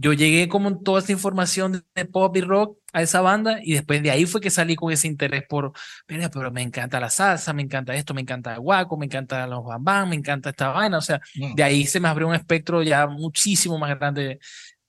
yo 0.00 0.12
llegué 0.12 0.48
como 0.48 0.78
toda 0.78 1.00
esa 1.00 1.10
información 1.10 1.84
de 1.92 2.04
pop 2.04 2.36
y 2.36 2.40
rock 2.40 2.78
a 2.92 3.02
esa 3.02 3.20
banda 3.20 3.58
y 3.60 3.72
después 3.72 4.00
de 4.00 4.12
ahí 4.12 4.26
fue 4.26 4.40
que 4.40 4.48
salí 4.48 4.76
con 4.76 4.92
ese 4.92 5.08
interés 5.08 5.42
por, 5.48 5.72
pero, 6.06 6.30
pero 6.30 6.52
me 6.52 6.62
encanta 6.62 7.00
la 7.00 7.10
salsa, 7.10 7.52
me 7.52 7.62
encanta 7.62 7.96
esto, 7.96 8.14
me 8.14 8.20
encanta 8.20 8.54
el 8.54 8.60
guaco, 8.60 8.96
me 8.96 9.06
encanta 9.06 9.44
los 9.48 9.64
bambam, 9.64 10.10
me 10.10 10.14
encanta 10.14 10.50
esta 10.50 10.68
vaina, 10.68 10.98
o 10.98 11.00
sea, 11.00 11.20
mm. 11.34 11.54
de 11.54 11.62
ahí 11.64 11.84
se 11.84 11.98
me 11.98 12.06
abrió 12.06 12.28
un 12.28 12.36
espectro 12.36 12.84
ya 12.84 13.08
muchísimo 13.08 13.76
más 13.76 13.98
grande 13.98 14.38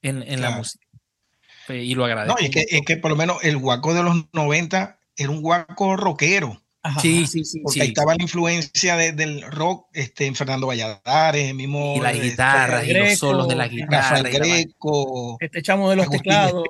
en, 0.03 0.22
en 0.22 0.41
la 0.41 0.51
música. 0.51 0.86
Y 1.70 1.95
lo 1.95 2.05
agradezco. 2.05 2.39
No, 2.39 2.45
es 2.45 2.51
que, 2.51 2.66
es 2.70 2.82
que 2.86 2.97
por 2.97 3.10
lo 3.10 3.18
menos 3.18 3.43
el 3.43 3.57
guaco 3.57 3.95
de 3.95 4.03
los 4.03 4.16
90 4.32 4.99
era 5.16 5.30
un 5.30 5.41
guaco 5.41 5.97
rockero 5.97 6.62
sí, 7.02 7.28
sí, 7.28 7.44
sí. 7.44 7.60
Porque 7.62 7.82
ahí 7.82 7.88
estaba 7.90 8.16
la 8.16 8.24
influencia 8.24 8.96
del 8.96 9.42
rock 9.42 9.88
este, 9.94 10.26
en 10.26 10.36
Fernando 10.36 10.68
Valladares, 10.68 11.54
mismo. 11.54 11.96
Y 11.98 12.00
la 12.00 12.12
este, 12.12 12.30
guitarra, 12.30 12.86
y 12.86 12.94
los 12.94 13.20
solos 13.20 13.48
de 13.48 13.56
la 13.56 13.68
guitarra. 13.68 14.22
Greco. 14.22 15.38
Este 15.40 15.62
chamo 15.62 15.90
de 15.90 15.98
los 15.98 16.10
teclados. 16.10 16.64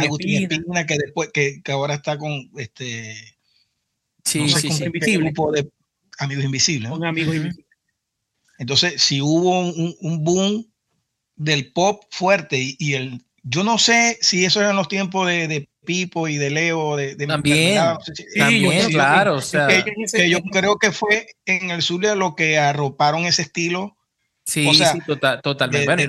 Agustín, 0.00 0.50
Espina, 0.50 0.86
que 0.86 0.96
después, 0.96 1.30
que, 1.32 1.60
que, 1.62 1.72
ahora 1.72 1.94
está 1.94 2.18
con 2.18 2.50
este. 2.56 3.14
Sí, 4.24 4.48
sí, 4.48 4.70
sí. 4.70 5.16
grupo 5.16 5.50
de 5.50 5.68
Amigos 6.18 6.44
Invisibles. 6.44 6.92
Un 6.92 7.04
amigo 7.04 7.34
invisible. 7.34 7.66
Entonces, 8.58 9.02
si 9.02 9.20
hubo 9.20 9.60
un, 9.60 9.96
un, 10.00 10.22
boom 10.22 10.64
del 11.34 11.72
pop 11.72 12.04
fuerte 12.10 12.58
y, 12.58 12.76
y, 12.78 12.94
el. 12.94 13.24
Yo 13.42 13.64
no 13.64 13.76
sé 13.76 14.18
si 14.20 14.44
eso 14.44 14.60
eran 14.60 14.76
los 14.76 14.86
tiempos 14.86 15.26
de, 15.26 15.48
de 15.48 15.68
Pipo 15.84 16.28
y 16.28 16.36
de 16.36 16.50
Leo 16.50 16.96
de, 16.96 17.16
también, 17.26 17.80
también 18.36 18.90
claro, 18.90 19.36
o 19.36 19.40
sea, 19.40 19.66
que, 19.68 20.30
yo 20.30 20.40
creo 20.52 20.78
que 20.78 20.92
fue 20.92 21.26
en 21.44 21.70
el 21.70 21.82
Zulia 21.82 22.14
lo 22.14 22.34
que 22.34 22.58
arroparon 22.58 23.24
ese 23.26 23.42
estilo. 23.42 23.96
Sí, 24.44 24.68
sí 24.74 24.98
total, 25.06 25.40
totalmente. 25.40 26.06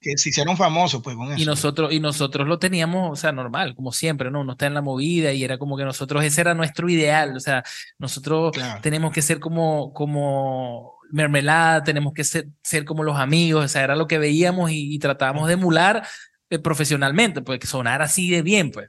que 0.00 0.16
se 0.16 0.30
hicieron 0.30 0.56
famosos, 0.56 1.02
pues, 1.02 1.14
con 1.14 1.32
eso. 1.32 1.42
Y 1.42 1.44
nosotros, 1.44 1.92
y 1.92 2.00
nosotros 2.00 2.48
lo 2.48 2.58
teníamos, 2.58 3.12
o 3.12 3.16
sea, 3.16 3.32
normal, 3.32 3.74
como 3.74 3.92
siempre, 3.92 4.30
¿no? 4.30 4.40
Uno 4.40 4.52
está 4.52 4.66
en 4.66 4.74
la 4.74 4.80
movida 4.80 5.32
y 5.32 5.44
era 5.44 5.58
como 5.58 5.76
que 5.76 5.84
nosotros, 5.84 6.24
ese 6.24 6.40
era 6.40 6.54
nuestro 6.54 6.88
ideal, 6.88 7.36
o 7.36 7.40
sea, 7.40 7.64
nosotros 7.98 8.56
tenemos 8.80 9.12
que 9.12 9.20
ser 9.20 9.40
como, 9.40 9.92
como 9.92 10.96
mermelada, 11.10 11.84
tenemos 11.84 12.12
que 12.14 12.24
ser, 12.24 12.48
ser 12.62 12.84
como 12.84 13.02
los 13.02 13.18
amigos, 13.18 13.64
o 13.64 13.68
sea, 13.68 13.82
era 13.82 13.96
lo 13.96 14.06
que 14.06 14.18
veíamos 14.18 14.70
y, 14.72 14.98
tratábamos 14.98 15.46
de 15.46 15.54
emular 15.54 16.06
eh, 16.48 16.58
profesionalmente, 16.58 17.42
pues 17.42 17.58
que 17.58 17.66
sonara 17.66 18.06
así 18.06 18.30
de 18.30 18.42
bien, 18.42 18.70
pues. 18.70 18.88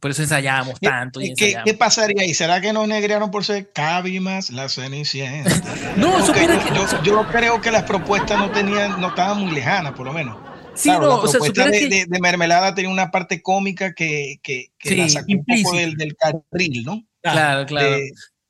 Por 0.00 0.10
eso 0.10 0.22
ensayábamos 0.22 0.78
tanto. 0.80 1.20
Y 1.20 1.34
¿Qué, 1.34 1.56
¿Qué, 1.64 1.74
pasaría 1.74 2.22
ahí? 2.22 2.34
¿Será 2.34 2.60
que 2.60 2.72
nos 2.72 2.86
negrearon 2.86 3.30
por 3.30 3.44
ser 3.44 3.72
Cabimas, 3.72 4.50
la 4.50 4.68
Cenicienta? 4.68 5.50
no, 5.96 6.26
yo, 6.26 6.34
yo, 6.74 7.02
yo, 7.02 7.26
creo 7.28 7.60
que 7.60 7.70
las 7.70 7.84
propuestas 7.84 8.38
no 8.38 8.50
tenían, 8.50 9.00
no 9.00 9.08
estaban 9.08 9.40
muy 9.40 9.52
lejanas, 9.52 9.92
por 9.92 10.06
lo 10.06 10.12
menos. 10.12 10.36
Sí, 10.74 10.90
no, 10.90 11.00
la 11.00 11.20
propuesta 11.20 11.70
de, 11.70 12.06
de, 12.06 12.20
Mermelada 12.20 12.74
tenía 12.74 12.90
una 12.90 13.10
parte 13.10 13.40
cómica 13.40 13.94
que, 13.94 14.36
que, 14.42 14.66
que 14.78 14.96
la 14.96 15.08
sacó 15.08 15.32
un 15.32 15.44
poco 15.44 15.76
del, 15.76 15.96
del 15.96 16.14
carril, 16.14 16.84
¿no? 16.84 17.02
Claro, 17.22 17.64
claro. 17.64 17.96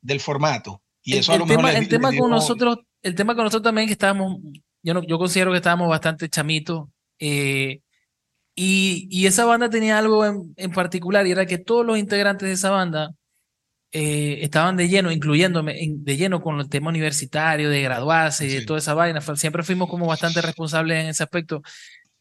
del 0.01 0.21
formato. 0.21 0.83
Y 1.05 1.13
el, 1.13 1.19
eso 1.21 1.33
a 1.33 1.39
lo 1.39 1.47
tema, 1.47 1.63
mejor 1.63 1.83
el 1.83 1.89
tema 1.89 2.13
con 2.17 2.31
nosotros, 2.31 2.79
el 3.03 3.15
tema 3.15 3.37
con 3.37 3.45
nosotros 3.45 3.63
también 3.63 3.87
que 3.87 3.93
estábamos, 3.93 4.39
yo, 4.83 4.95
no, 4.95 5.05
yo 5.05 5.19
considero 5.19 5.53
que 5.53 5.59
estábamos 5.59 5.89
bastante 5.89 6.29
chamitos. 6.29 6.89
Eh, 7.21 7.81
y, 8.57 9.07
y, 9.11 9.27
esa 9.27 9.45
banda 9.45 9.71
tenía 9.71 9.99
algo 9.99 10.25
en, 10.25 10.55
en, 10.57 10.73
particular 10.73 11.27
y 11.27 11.31
era 11.31 11.45
que 11.47 11.59
todos 11.59 11.85
los 11.85 11.99
integrantes 11.99 12.49
de 12.49 12.55
esa 12.55 12.71
banda 12.71 13.15
eh, 13.93 14.45
estaban 14.45 14.77
de 14.77 14.89
lleno, 14.89 15.13
incluyéndome, 15.13 15.79
de 15.81 16.17
lleno 16.17 16.43
con 16.43 16.59
el 16.61 16.69
tema 16.69 16.89
universitario, 16.91 17.71
de 17.71 17.83
graduarse 17.83 18.47
y 18.47 18.49
de 18.49 18.65
toda 18.67 18.79
esa 18.79 18.95
vaina. 18.95 19.21
Siempre 19.37 19.63
fuimos 19.63 19.89
como 19.89 20.07
bastante 20.07 20.43
responsables 20.43 21.03
en 21.03 21.11
ese 21.11 21.23
aspecto. 21.23 21.63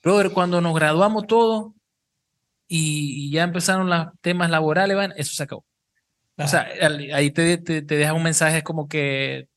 Brother, 0.03 0.31
cuando 0.31 0.61
nos 0.61 0.75
graduamos 0.75 1.25
todos 1.27 1.73
y, 2.67 3.31
ya 3.31 3.43
empezaron 3.43 3.89
los 3.89 4.07
temas 4.21 4.49
laborales, 4.49 4.97
eso 5.17 5.33
se 5.35 5.43
acabó. 5.43 5.65
O 6.37 6.47
sea, 6.47 6.67
ahí 7.13 7.31
te, 7.31 7.57
te, 7.57 7.81
te 7.81 7.95
deja 7.95 8.13
un 8.13 8.23
mensaje 8.23 8.61
como 8.63 8.87
que 8.87 9.47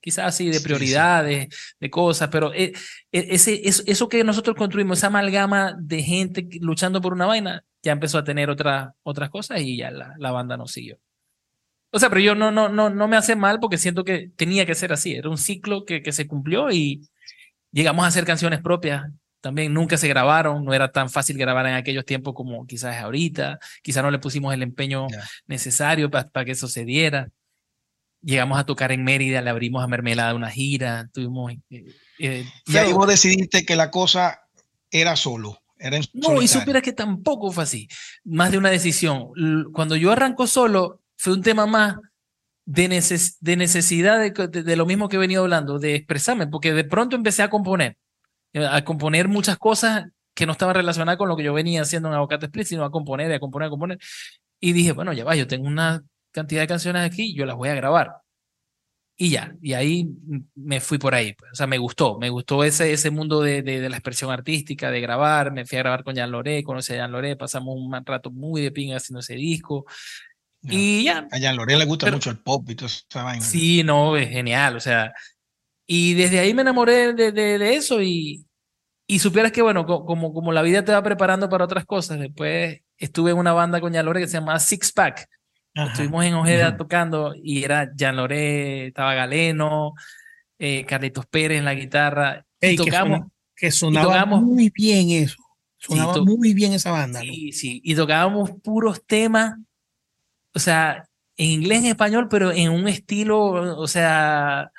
quizás 0.00 0.26
así 0.26 0.48
de 0.48 0.60
prioridades, 0.60 1.48
de 1.78 1.90
cosas, 1.90 2.28
pero 2.30 2.52
eh, 2.54 2.72
eh, 3.12 3.26
ese, 3.30 3.60
eso, 3.64 4.08
que 4.08 4.24
nosotros 4.24 4.56
construimos, 4.56 4.98
esa 4.98 5.08
amalgama 5.08 5.74
de 5.78 6.02
gente 6.02 6.48
luchando 6.60 7.00
por 7.00 7.12
una 7.12 7.26
vaina, 7.26 7.64
ya 7.82 7.92
empezó 7.92 8.18
a 8.18 8.24
tener 8.24 8.50
otra, 8.50 8.94
otras 9.02 9.30
cosas 9.30 9.60
y 9.60 9.76
ya 9.78 9.90
la, 9.90 10.14
la 10.18 10.30
banda 10.32 10.56
no 10.56 10.66
siguió. 10.66 10.98
O 11.92 11.98
sea, 11.98 12.08
pero 12.08 12.20
yo 12.20 12.34
no, 12.34 12.50
no, 12.50 12.68
no, 12.68 12.88
no 12.88 13.08
me 13.08 13.16
hace 13.16 13.34
mal 13.36 13.58
porque 13.60 13.78
siento 13.78 14.04
que 14.04 14.30
tenía 14.36 14.64
que 14.64 14.74
ser 14.74 14.92
así, 14.92 15.14
era 15.14 15.28
un 15.28 15.38
ciclo 15.38 15.84
que, 15.84 16.02
que 16.02 16.12
se 16.12 16.26
cumplió 16.26 16.70
y 16.70 17.02
llegamos 17.72 18.04
a 18.04 18.08
hacer 18.08 18.24
canciones 18.24 18.60
propias. 18.60 19.04
También 19.40 19.72
nunca 19.72 19.96
se 19.96 20.06
grabaron, 20.06 20.64
no 20.64 20.74
era 20.74 20.92
tan 20.92 21.08
fácil 21.08 21.38
grabar 21.38 21.66
en 21.66 21.72
aquellos 21.72 22.04
tiempos 22.04 22.34
como 22.34 22.66
quizás 22.66 22.96
ahorita, 22.96 23.58
quizás 23.82 24.02
no 24.02 24.10
le 24.10 24.18
pusimos 24.18 24.52
el 24.52 24.62
empeño 24.62 25.06
necesario 25.46 26.10
para 26.10 26.44
que 26.44 26.50
eso 26.50 26.68
se 26.68 26.84
diera 26.84 27.30
llegamos 28.22 28.58
a 28.58 28.64
tocar 28.64 28.92
en 28.92 29.04
Mérida, 29.04 29.40
le 29.42 29.50
abrimos 29.50 29.82
a 29.82 29.86
Mermelada 29.86 30.34
una 30.34 30.50
gira, 30.50 31.08
tuvimos... 31.12 31.52
Eh, 31.70 31.84
eh, 32.18 32.44
y 32.66 32.76
ahí 32.76 32.92
vos 32.92 33.08
decidiste 33.08 33.64
que 33.64 33.76
la 33.76 33.90
cosa 33.90 34.40
era 34.90 35.16
solo. 35.16 35.58
Era 35.78 35.98
no, 36.12 36.42
y 36.42 36.48
supieras 36.48 36.82
que 36.82 36.92
tampoco 36.92 37.50
fue 37.52 37.64
así. 37.64 37.88
Más 38.24 38.52
de 38.52 38.58
una 38.58 38.70
decisión. 38.70 39.30
Cuando 39.72 39.96
yo 39.96 40.12
arranco 40.12 40.46
solo, 40.46 41.00
fue 41.16 41.32
un 41.32 41.42
tema 41.42 41.66
más 41.66 41.96
de, 42.66 42.88
de 43.40 43.56
necesidad 43.56 44.20
de, 44.20 44.62
de, 44.62 44.76
lo 44.76 44.84
mismo 44.84 45.08
que 45.08 45.16
he 45.16 45.18
venido 45.18 45.42
hablando, 45.42 45.78
de 45.78 45.94
expresarme, 45.94 46.46
porque 46.46 46.74
de 46.74 46.84
pronto 46.84 47.16
empecé 47.16 47.42
a 47.42 47.50
componer, 47.50 47.96
eh, 48.52 48.66
a 48.66 48.84
componer 48.84 49.28
muchas 49.28 49.56
cosas 49.56 50.04
que 50.34 50.44
no 50.44 50.52
estaban 50.52 50.74
relacionadas 50.74 51.18
con 51.18 51.28
lo 51.28 51.36
que 51.36 51.42
yo 51.42 51.54
venía 51.54 51.82
haciendo 51.82 52.08
en 52.08 52.14
Aguacate 52.14 52.46
Split, 52.46 52.66
sino 52.66 52.84
a 52.84 52.90
componer, 52.90 53.32
a 53.32 53.40
componer, 53.40 53.66
a 53.66 53.70
componer. 53.70 53.98
Y 54.60 54.72
dije, 54.72 54.92
bueno, 54.92 55.12
ya 55.14 55.24
va, 55.24 55.34
yo 55.34 55.46
tengo 55.46 55.66
una 55.66 56.02
cantidad 56.32 56.62
de 56.62 56.68
canciones 56.68 57.02
aquí, 57.02 57.34
yo 57.34 57.46
las 57.46 57.56
voy 57.56 57.68
a 57.68 57.74
grabar. 57.74 58.20
Y 59.22 59.28
ya, 59.28 59.54
y 59.60 59.74
ahí 59.74 60.08
me 60.54 60.80
fui 60.80 60.96
por 60.96 61.14
ahí. 61.14 61.34
Pues. 61.34 61.52
O 61.52 61.54
sea, 61.54 61.66
me 61.66 61.76
gustó, 61.76 62.18
me 62.18 62.30
gustó 62.30 62.64
ese, 62.64 62.90
ese 62.90 63.10
mundo 63.10 63.42
de, 63.42 63.60
de, 63.60 63.86
la 63.90 63.96
expresión 63.96 64.30
artística, 64.30 64.90
de 64.90 65.02
grabar. 65.02 65.52
Me 65.52 65.66
fui 65.66 65.76
a 65.76 65.82
grabar 65.82 66.04
con 66.04 66.16
Jan 66.16 66.30
Loré, 66.30 66.62
conocí 66.62 66.94
a 66.94 67.00
Jan 67.00 67.12
Loré, 67.12 67.36
pasamos 67.36 67.76
un 67.76 67.92
rato 68.06 68.30
muy 68.30 68.62
de 68.62 68.70
pinga 68.70 68.96
haciendo 68.96 69.20
ese 69.20 69.34
disco. 69.34 69.84
Y 70.62 71.04
ya. 71.04 71.28
A 71.30 71.38
Jan 71.38 71.54
Loré 71.54 71.76
le 71.76 71.84
gusta 71.84 72.10
mucho 72.10 72.30
el 72.30 72.38
pop 72.38 72.64
y 72.70 72.74
todo 72.74 72.86
eso. 72.86 73.04
Sí, 73.40 73.82
no, 73.84 74.16
es 74.16 74.30
genial. 74.30 74.76
O 74.76 74.80
sea, 74.80 75.12
y 75.86 76.14
desde 76.14 76.38
ahí 76.38 76.54
me 76.54 76.62
enamoré 76.62 77.12
de, 77.12 77.30
de, 77.30 77.58
de 77.58 77.74
eso 77.74 78.00
y, 78.00 78.46
y 79.06 79.18
supieras 79.18 79.52
que, 79.52 79.60
bueno, 79.60 79.84
como, 79.84 80.32
como 80.32 80.50
la 80.50 80.62
vida 80.62 80.82
te 80.82 80.92
va 80.92 81.02
preparando 81.02 81.50
para 81.50 81.66
otras 81.66 81.84
cosas, 81.84 82.18
después 82.18 82.80
estuve 82.96 83.32
en 83.32 83.36
una 83.36 83.52
banda 83.52 83.82
con 83.82 83.92
Jan 83.92 84.06
Loré 84.06 84.22
que 84.22 84.28
se 84.28 84.38
llama 84.38 84.58
Six 84.58 84.92
Pack 84.92 85.28
Estuvimos 85.74 86.24
en 86.24 86.34
Ojeda 86.34 86.76
tocando 86.76 87.34
y 87.34 87.62
era 87.62 87.90
Jan 87.96 88.16
Loré, 88.16 88.88
estaba 88.88 89.14
Galeno, 89.14 89.94
eh, 90.58 90.84
Carlitos 90.84 91.26
Pérez 91.26 91.58
en 91.58 91.64
la 91.64 91.74
guitarra. 91.74 92.44
y 92.60 92.76
tocamos, 92.76 93.28
que, 93.54 93.70
sonaba 93.70 94.26
muy 94.26 94.70
bien 94.74 95.10
eso. 95.10 95.42
Sonaba 95.78 96.22
muy 96.22 96.54
bien 96.54 96.72
esa 96.72 96.90
banda. 96.90 97.20
Sí, 97.20 97.52
sí. 97.52 97.80
Y 97.84 97.94
tocábamos 97.94 98.50
puros 98.62 99.04
temas, 99.06 99.56
o 100.52 100.58
sea, 100.58 101.08
en 101.36 101.50
inglés, 101.50 101.78
en 101.80 101.86
español, 101.86 102.28
pero 102.28 102.52
en 102.52 102.70
un 102.70 102.88
estilo, 102.88 103.38
o 103.78 103.86
sea, 103.86 104.72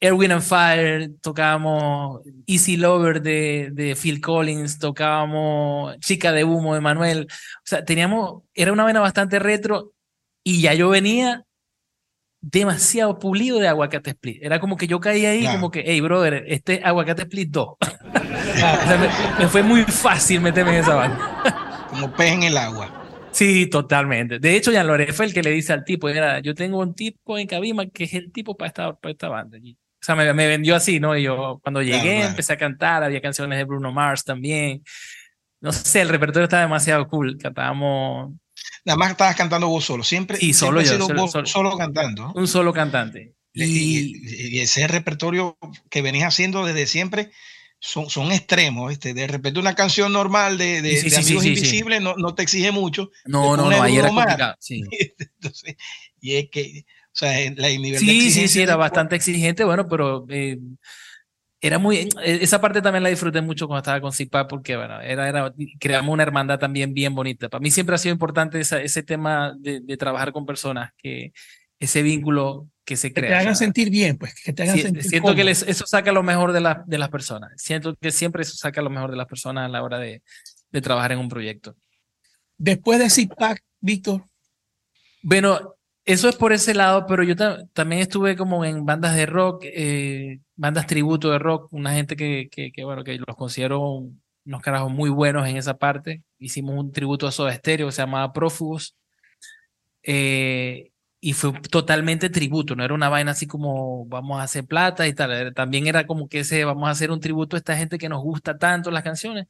Erwin 0.00 0.32
and 0.32 0.42
Fire, 0.42 1.10
tocábamos 1.20 2.20
Easy 2.46 2.76
Lover 2.76 3.20
de, 3.20 3.70
de, 3.72 3.96
Phil 3.96 4.20
Collins, 4.20 4.78
tocábamos 4.78 5.98
Chica 5.98 6.30
de 6.30 6.44
Humo 6.44 6.74
de 6.74 6.80
Manuel. 6.80 7.26
O 7.30 7.62
sea, 7.64 7.84
teníamos, 7.84 8.42
era 8.54 8.72
una 8.72 8.84
vena 8.84 9.00
bastante 9.00 9.38
retro 9.38 9.93
y 10.44 10.60
ya 10.60 10.74
yo 10.74 10.90
venía 10.90 11.44
demasiado 12.40 13.18
pulido 13.18 13.58
de 13.58 13.68
aguacate 13.68 14.10
split. 14.10 14.42
Era 14.42 14.60
como 14.60 14.76
que 14.76 14.86
yo 14.86 15.00
caí 15.00 15.24
ahí 15.24 15.46
como 15.46 15.70
que, 15.70 15.82
hey, 15.86 16.00
brother, 16.02 16.44
este 16.46 16.82
aguacate 16.84 17.22
split 17.22 17.48
2. 17.50 17.68
me, 19.38 19.48
fue 19.48 19.62
muy 19.62 19.82
fácil 19.84 20.42
meterme 20.42 20.72
en 20.72 20.82
esa 20.82 20.94
banda. 20.94 21.86
como 21.88 22.12
pez 22.12 22.32
en 22.32 22.42
el 22.44 22.56
agua. 22.56 23.02
Sí, 23.32 23.66
totalmente. 23.66 24.38
De 24.38 24.54
hecho, 24.54 24.70
Jan 24.70 24.86
Lore 24.86 25.12
fue 25.12 25.24
el 25.24 25.34
que 25.34 25.42
le 25.42 25.50
dice 25.50 25.72
al 25.72 25.84
tipo, 25.84 26.08
era, 26.08 26.38
yo 26.40 26.54
tengo 26.54 26.78
un 26.78 26.94
tipo 26.94 27.36
en 27.38 27.48
Cabima 27.48 27.86
que 27.86 28.04
es 28.04 28.14
el 28.14 28.30
tipo 28.30 28.56
para 28.56 28.68
esta, 28.68 28.94
para 28.94 29.10
esta 29.10 29.28
banda. 29.28 29.58
O 29.58 29.76
sea, 30.00 30.14
me, 30.14 30.32
me, 30.34 30.46
vendió 30.46 30.76
así, 30.76 31.00
¿no? 31.00 31.16
Y 31.16 31.22
yo 31.22 31.58
cuando 31.62 31.82
llegué 31.82 32.24
empecé 32.24 32.52
a 32.52 32.58
cantar, 32.58 33.02
había 33.02 33.22
canciones 33.22 33.58
de 33.58 33.64
Bruno 33.64 33.90
Mars 33.90 34.22
también. 34.22 34.84
No 35.60 35.72
sé, 35.72 36.02
el 36.02 36.10
repertorio 36.10 36.44
estaba 36.44 36.62
demasiado 36.62 37.08
cool. 37.08 37.38
Cantábamos 37.38 38.34
Nada 38.84 38.96
más 38.96 39.10
estabas 39.12 39.36
cantando 39.36 39.68
vos 39.68 39.84
solo, 39.84 40.04
siempre. 40.04 40.38
Sí, 40.38 40.52
solo 40.52 40.82
yo. 40.82 41.06
Solo, 41.44 41.76
cantando. 41.76 42.32
Un 42.34 42.46
solo 42.46 42.72
cantante. 42.72 43.34
Y, 43.52 44.58
ese 44.58 44.86
repertorio 44.88 45.56
que 45.90 46.02
venís 46.02 46.24
haciendo 46.24 46.66
desde 46.66 46.86
siempre 46.86 47.30
son, 47.78 48.10
son 48.10 48.32
extremos. 48.32 48.92
Este, 48.92 49.14
de 49.14 49.26
repente 49.26 49.60
una 49.60 49.74
canción 49.74 50.12
normal 50.12 50.58
de, 50.58 50.82
de, 50.82 51.16
Amigos 51.16 51.44
Invisibles 51.44 52.02
no, 52.02 52.14
no, 52.16 52.34
te 52.34 52.42
exige 52.42 52.72
mucho. 52.72 53.10
No, 53.24 53.56
no, 53.56 53.70
no, 53.70 53.82
ahí 53.82 53.96
era 53.96 54.08
complicado. 54.08 54.56
Entonces, 54.68 55.76
y 56.20 56.36
es 56.36 56.50
que, 56.50 56.84
o 56.86 57.16
sea, 57.16 57.30
la 57.56 57.68
Sí, 57.68 58.30
sí, 58.30 58.48
sí, 58.48 58.60
era 58.60 58.76
bastante 58.76 59.16
exigente, 59.16 59.64
bueno, 59.64 59.88
pero 59.88 60.26
eh, 60.28 60.58
era 61.66 61.78
muy, 61.78 61.96
e, 61.96 62.10
esa 62.42 62.60
parte 62.60 62.82
también 62.82 63.02
la 63.02 63.08
disfruté 63.08 63.40
mucho 63.40 63.66
cuando 63.66 63.78
estaba 63.78 63.98
con 63.98 64.12
Zipa 64.12 64.46
porque, 64.46 64.76
bueno, 64.76 65.00
era, 65.00 65.26
era, 65.26 65.54
creamos 65.80 66.12
una 66.12 66.22
hermandad 66.22 66.58
también 66.58 66.92
bien 66.92 67.14
bonita. 67.14 67.48
Para 67.48 67.62
mí 67.62 67.70
siempre 67.70 67.94
ha 67.94 67.98
sido 67.98 68.12
importante 68.12 68.60
ese 68.60 69.02
tema 69.02 69.54
de, 69.58 69.80
de, 69.80 69.96
trabajar 69.96 70.32
con 70.32 70.44
personas, 70.44 70.92
que 70.98 71.32
ese 71.80 72.02
vínculo 72.02 72.68
que 72.84 72.98
se 72.98 73.14
crea. 73.14 73.30
Que 73.30 73.34
te 73.36 73.40
hagan 73.40 73.56
sentir 73.56 73.88
bien, 73.88 74.18
pues, 74.18 74.34
que 74.44 74.52
te 74.52 74.64
hagan 74.64 74.78
sentir 74.78 75.04
Siento 75.04 75.34
que 75.34 75.50
eso 75.50 75.86
saca 75.86 76.12
lo 76.12 76.22
mejor 76.22 76.52
de, 76.52 76.60
la, 76.60 76.84
de 76.86 76.98
las 76.98 77.08
personas. 77.08 77.52
Siento 77.56 77.96
que 77.96 78.10
siempre 78.10 78.42
eso 78.42 78.56
saca 78.56 78.82
lo 78.82 78.90
mejor 78.90 79.10
de 79.10 79.16
las 79.16 79.26
personas 79.26 79.64
a 79.64 79.68
la 79.68 79.82
hora 79.82 79.98
de, 79.98 80.22
de 80.70 80.80
trabajar 80.82 81.12
en 81.12 81.18
un 81.18 81.30
proyecto. 81.30 81.76
Después 82.58 82.98
de 82.98 83.08
Zipa, 83.08 83.56
Víctor. 83.80 84.26
Bueno, 85.22 85.73
eso 86.04 86.28
es 86.28 86.36
por 86.36 86.52
ese 86.52 86.74
lado, 86.74 87.06
pero 87.06 87.22
yo 87.22 87.34
también 87.72 88.02
estuve 88.02 88.36
como 88.36 88.64
en 88.64 88.84
bandas 88.84 89.16
de 89.16 89.26
rock, 89.26 89.64
eh, 89.64 90.40
bandas 90.56 90.86
tributo 90.86 91.30
de 91.30 91.38
rock, 91.38 91.72
una 91.72 91.94
gente 91.94 92.16
que, 92.16 92.48
que, 92.50 92.84
bueno, 92.84 93.04
que 93.04 93.16
los 93.18 93.36
considero 93.36 94.04
unos 94.44 94.62
carajos 94.62 94.92
muy 94.92 95.10
buenos 95.10 95.48
en 95.48 95.56
esa 95.56 95.78
parte. 95.78 96.22
Hicimos 96.38 96.76
un 96.78 96.92
tributo 96.92 97.26
a 97.26 97.32
Soda 97.32 97.54
Stereo 97.54 97.86
que 97.86 97.92
se 97.92 98.02
llamaba 98.02 98.32
Prófugos. 98.32 98.96
Eh, 100.02 100.90
y 101.20 101.32
fue 101.32 101.52
totalmente 101.70 102.28
tributo, 102.28 102.76
no 102.76 102.84
era 102.84 102.92
una 102.92 103.08
vaina 103.08 103.30
así 103.30 103.46
como 103.46 104.04
vamos 104.06 104.38
a 104.40 104.42
hacer 104.42 104.66
plata 104.66 105.08
y 105.08 105.14
tal. 105.14 105.54
También 105.54 105.86
era 105.86 106.06
como 106.06 106.28
que 106.28 106.40
ese 106.40 106.66
vamos 106.66 106.86
a 106.86 106.90
hacer 106.90 107.10
un 107.10 107.20
tributo 107.20 107.56
a 107.56 107.58
esta 107.58 107.76
gente 107.78 107.96
que 107.96 108.10
nos 108.10 108.22
gusta 108.22 108.58
tanto 108.58 108.90
las 108.90 109.02
canciones. 109.02 109.46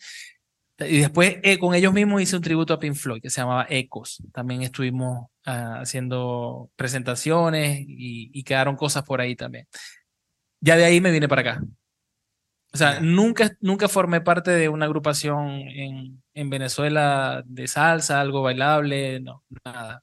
Y 0.78 0.98
después 0.98 1.36
eh, 1.42 1.58
con 1.58 1.74
ellos 1.74 1.92
mismos 1.92 2.20
hice 2.20 2.36
un 2.36 2.42
tributo 2.42 2.74
a 2.74 2.80
Pink 2.80 2.94
Floyd 2.94 3.22
que 3.22 3.30
se 3.30 3.40
llamaba 3.40 3.66
Ecos. 3.68 4.22
También 4.32 4.62
estuvimos 4.62 5.28
ah, 5.46 5.80
haciendo 5.82 6.70
presentaciones 6.74 7.80
y, 7.80 8.30
y, 8.32 8.42
quedaron 8.42 8.74
cosas 8.74 9.04
por 9.04 9.20
ahí 9.20 9.36
también. 9.36 9.68
Ya 10.60 10.76
de 10.76 10.84
ahí 10.84 11.00
me 11.00 11.12
vine 11.12 11.28
para 11.28 11.42
acá. 11.42 11.62
O 12.72 12.76
sea, 12.76 12.98
nunca, 12.98 13.56
nunca 13.60 13.88
formé 13.88 14.20
parte 14.20 14.50
de 14.50 14.68
una 14.68 14.86
agrupación 14.86 15.48
en, 15.48 16.22
en 16.34 16.50
Venezuela 16.50 17.44
de 17.46 17.68
salsa, 17.68 18.20
algo 18.20 18.42
bailable, 18.42 19.20
no, 19.20 19.44
nada. 19.64 20.02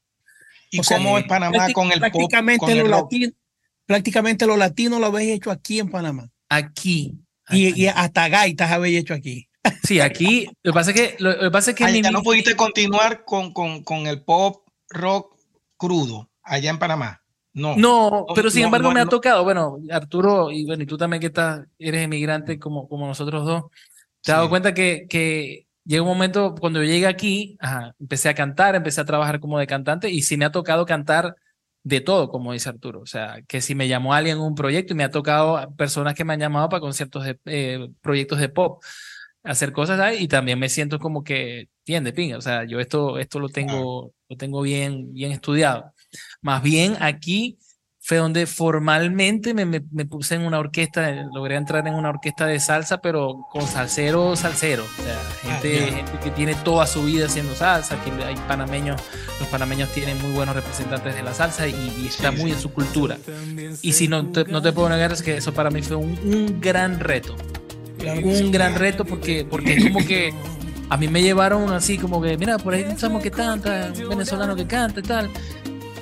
¿Y 0.70 0.80
cómo 0.80 1.18
es 1.18 1.26
Panamá 1.26 1.68
con 1.74 1.92
el 1.92 2.00
prácticamente 2.00 2.60
pop? 2.60 2.70
Con 2.70 2.78
lo 2.78 2.88
latino, 2.88 3.34
prácticamente 3.86 4.46
lo 4.48 4.56
latino 4.56 5.00
lo 5.00 5.08
habéis 5.08 5.34
hecho 5.34 5.52
aquí 5.52 5.80
en 5.80 5.90
Panamá. 5.90 6.30
Aquí. 6.48 7.20
Y, 7.50 7.84
y 7.84 7.88
hasta 7.88 8.30
gaitas 8.30 8.72
habéis 8.72 9.02
hecho 9.02 9.14
aquí. 9.14 9.50
Sí, 9.84 10.00
aquí 10.00 10.48
lo 10.64 10.72
que 10.72 10.74
pasa 10.74 10.92
es 10.92 10.96
que 10.96 11.16
lo, 11.20 11.38
que 11.38 11.52
pasa 11.52 11.72
es 11.72 11.78
que 11.78 11.84
Ay, 11.84 12.02
no 12.02 12.24
pudiste 12.24 12.56
continuar 12.56 13.24
con, 13.26 13.54
con, 13.54 13.84
con, 13.84 14.08
el 14.08 14.24
pop 14.24 14.68
rock 14.90 15.36
crudo 15.78 16.30
allá 16.44 16.70
en 16.70 16.80
Panamá. 16.80 17.22
No. 17.54 17.76
No, 17.76 18.26
pero 18.34 18.50
sin 18.50 18.64
embargo 18.64 18.92
me 18.92 19.02
ha 19.02 19.06
tocado, 19.06 19.44
bueno, 19.44 19.78
Arturo 19.92 20.52
y 20.52 20.66
bueno, 20.66 20.84
y 20.84 20.86
tú 20.86 20.98
también 20.98 21.20
que 21.20 21.28
estás 21.28 21.62
eres 21.78 22.04
emigrante 22.04 22.58
como 22.58 22.88
como 22.88 23.08
nosotros 23.08 23.46
dos. 23.46 23.64
Te 24.22 24.32
has 24.32 24.38
dado 24.38 24.50
cuenta 24.50 24.74
que 24.74 25.06
que 25.10 25.68
llega 25.84 26.02
un 26.02 26.08
momento 26.08 26.56
cuando 26.60 26.82
yo 26.82 26.90
llegué 26.90 27.08
aquí, 27.08 27.58
ajá, 27.60 27.96
empecé 28.00 28.30
a 28.30 28.36
cantar, 28.36 28.76
empecé 28.76 29.02
a 29.02 29.06
trabajar 29.06 29.40
como 29.40 29.60
de 29.60 29.68
cantante 29.68 30.10
y 30.10 30.22
sí 30.22 30.38
me 30.38 30.46
ha 30.46 30.52
tocado 30.52 30.86
cantar 30.86 31.36
de 31.84 32.02
todo, 32.02 32.30
como 32.30 32.54
dice 32.54 32.70
Arturo. 32.70 33.02
O 33.02 33.06
sea, 33.06 33.42
que 33.48 33.62
si 33.62 33.76
me 33.76 33.88
llamó 33.88 34.14
alguien 34.14 34.38
en 34.38 34.44
un 34.44 34.56
proyecto 34.56 34.94
y 34.94 34.96
me 34.96 35.04
ha 35.04 35.12
tocado 35.12 35.76
personas 35.76 36.14
que 36.14 36.24
me 36.24 36.34
han 36.34 36.40
llamado 36.40 36.70
para 36.70 36.82
conciertos 36.82 37.26
de 37.26 37.40
eh, 37.46 37.90
proyectos 38.02 38.40
de 38.40 38.50
pop 38.50 38.84
hacer 39.44 39.72
cosas 39.72 40.00
ahí 40.00 40.24
y 40.24 40.28
también 40.28 40.60
me 40.60 40.70
siento 40.70 41.00
como 41.00 41.24
que, 41.24 41.70
tiende 41.84 42.14
pinga, 42.14 42.38
o 42.38 42.42
sea, 42.42 42.64
yo 42.66 42.80
esto, 42.80 43.18
esto 43.18 43.40
lo 43.40 43.50
tengo, 43.50 44.14
lo 44.30 44.38
tengo 44.38 44.62
bien, 44.62 45.14
bien 45.14 45.32
estudiado. 45.32 45.94
Más 46.42 46.62
bien 46.62 46.98
aquí 47.00 47.58
fue 48.04 48.18
donde 48.18 48.48
formalmente 48.48 49.54
me, 49.54 49.66
me, 49.66 50.06
puse 50.06 50.34
en 50.34 50.42
una 50.42 50.58
orquesta, 50.58 51.12
logré 51.34 51.56
entrar 51.56 51.88
en 51.88 51.94
una 51.94 52.10
orquesta 52.10 52.48
de 52.48 52.60
salsa, 52.60 53.00
pero 53.00 53.46
con 53.52 53.68
salsero, 53.68 54.36
salsero, 54.36 54.86
o 54.86 55.04
sea, 55.04 55.20
gente, 55.44 56.04
que 56.24 56.32
tiene 56.32 56.56
toda 56.56 56.88
su 56.88 57.04
vida 57.04 57.28
haciendo 57.28 57.54
salsa, 57.54 58.04
que 58.04 58.12
hay 58.24 58.36
panameños, 58.48 59.00
los 59.40 59.48
panameños 59.50 59.90
tienen 59.94 60.20
muy 60.20 60.32
buenos 60.32 60.56
representantes 60.56 61.14
de 61.14 61.22
la 61.22 61.34
salsa 61.36 61.68
y, 61.68 62.08
está 62.08 62.32
muy 62.32 62.52
en 62.52 62.60
su 62.60 62.74
cultura. 62.74 63.18
Y 63.84 63.94
si 63.94 64.08
no 64.08 64.26
te, 64.32 64.46
no 64.46 64.64
te 64.64 64.72
puedo 64.72 64.90
negar 64.90 65.12
es 65.12 65.22
que 65.22 65.38
eso 65.38 65.54
para 65.54 65.70
mí 65.70 65.84
fue 65.84 65.98
un, 65.98 66.18
un 66.24 66.60
gran 66.60 67.00
reto, 67.00 67.36
un 68.24 68.52
gran 68.52 68.76
reto 68.76 69.06
porque, 69.06 69.46
porque 69.50 69.74
es 69.74 69.84
como 69.86 70.06
que 70.06 70.34
a 70.90 70.98
mí 70.98 71.08
me 71.08 71.22
llevaron 71.22 71.72
así 71.72 71.98
como 71.98 72.22
que, 72.22 72.38
mira, 72.38 72.58
por 72.58 72.74
ahí 72.74 72.82
estamos 72.82 73.24
que 73.24 73.32
canta, 73.32 73.94
un 73.98 74.10
venezolano 74.10 74.56
que 74.56 74.68
canta 74.68 75.00
y 75.00 75.04
tal. 75.04 75.30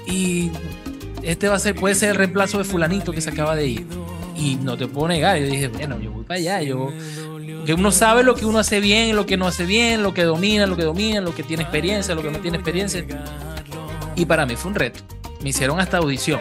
Y 0.08 0.52
este 1.22 1.47
va 1.47 1.58
a 1.58 1.60
ser, 1.60 1.76
puede 1.76 1.93
ser 1.93 2.10
el 2.10 2.16
reemplazo 2.16 2.58
de 2.58 2.64
fulanito 2.64 3.12
que 3.12 3.22
se 3.22 3.30
acaba 3.30 3.56
de 3.56 3.68
ir. 3.68 3.88
Y 4.36 4.56
no 4.56 4.78
te 4.78 4.88
puedo 4.88 5.08
negar, 5.08 5.38
yo 5.38 5.45
dije, 5.45 5.68
bueno, 5.68 6.00
yo 6.00 6.12
voy 6.12 6.24
para 6.24 6.39
allá, 6.39 6.62
yo... 6.64 6.89
Que 7.66 7.76
uno 7.76 7.91
sabe 7.91 8.24
lo 8.24 8.34
que 8.34 8.45
uno 8.45 8.58
hace 8.58 8.80
bien, 8.80 9.16
lo 9.16 9.28
que 9.28 9.38
no 9.38 9.45
hace 9.45 9.66
bien, 9.66 10.02
lo 10.02 10.14
que 10.16 10.24
domina, 10.24 10.66
lo 10.66 10.76
que 10.76 10.84
domina, 10.84 11.22
lo 11.22 11.36
que 11.36 11.43
tiene 11.43 11.62
experiencia, 11.62 12.16
lo 12.16 12.24
que 12.24 12.32
no 12.32 12.39
tiene 12.39 12.58
experiencia. 12.58 13.06
Y 14.16 14.26
para 14.26 14.47
mí 14.47 14.56
fue 14.56 14.72
un 14.72 14.76
reto. 14.76 15.02
Me 15.43 15.50
hicieron 15.50 15.80
hasta 15.80 15.97
audición. 15.97 16.39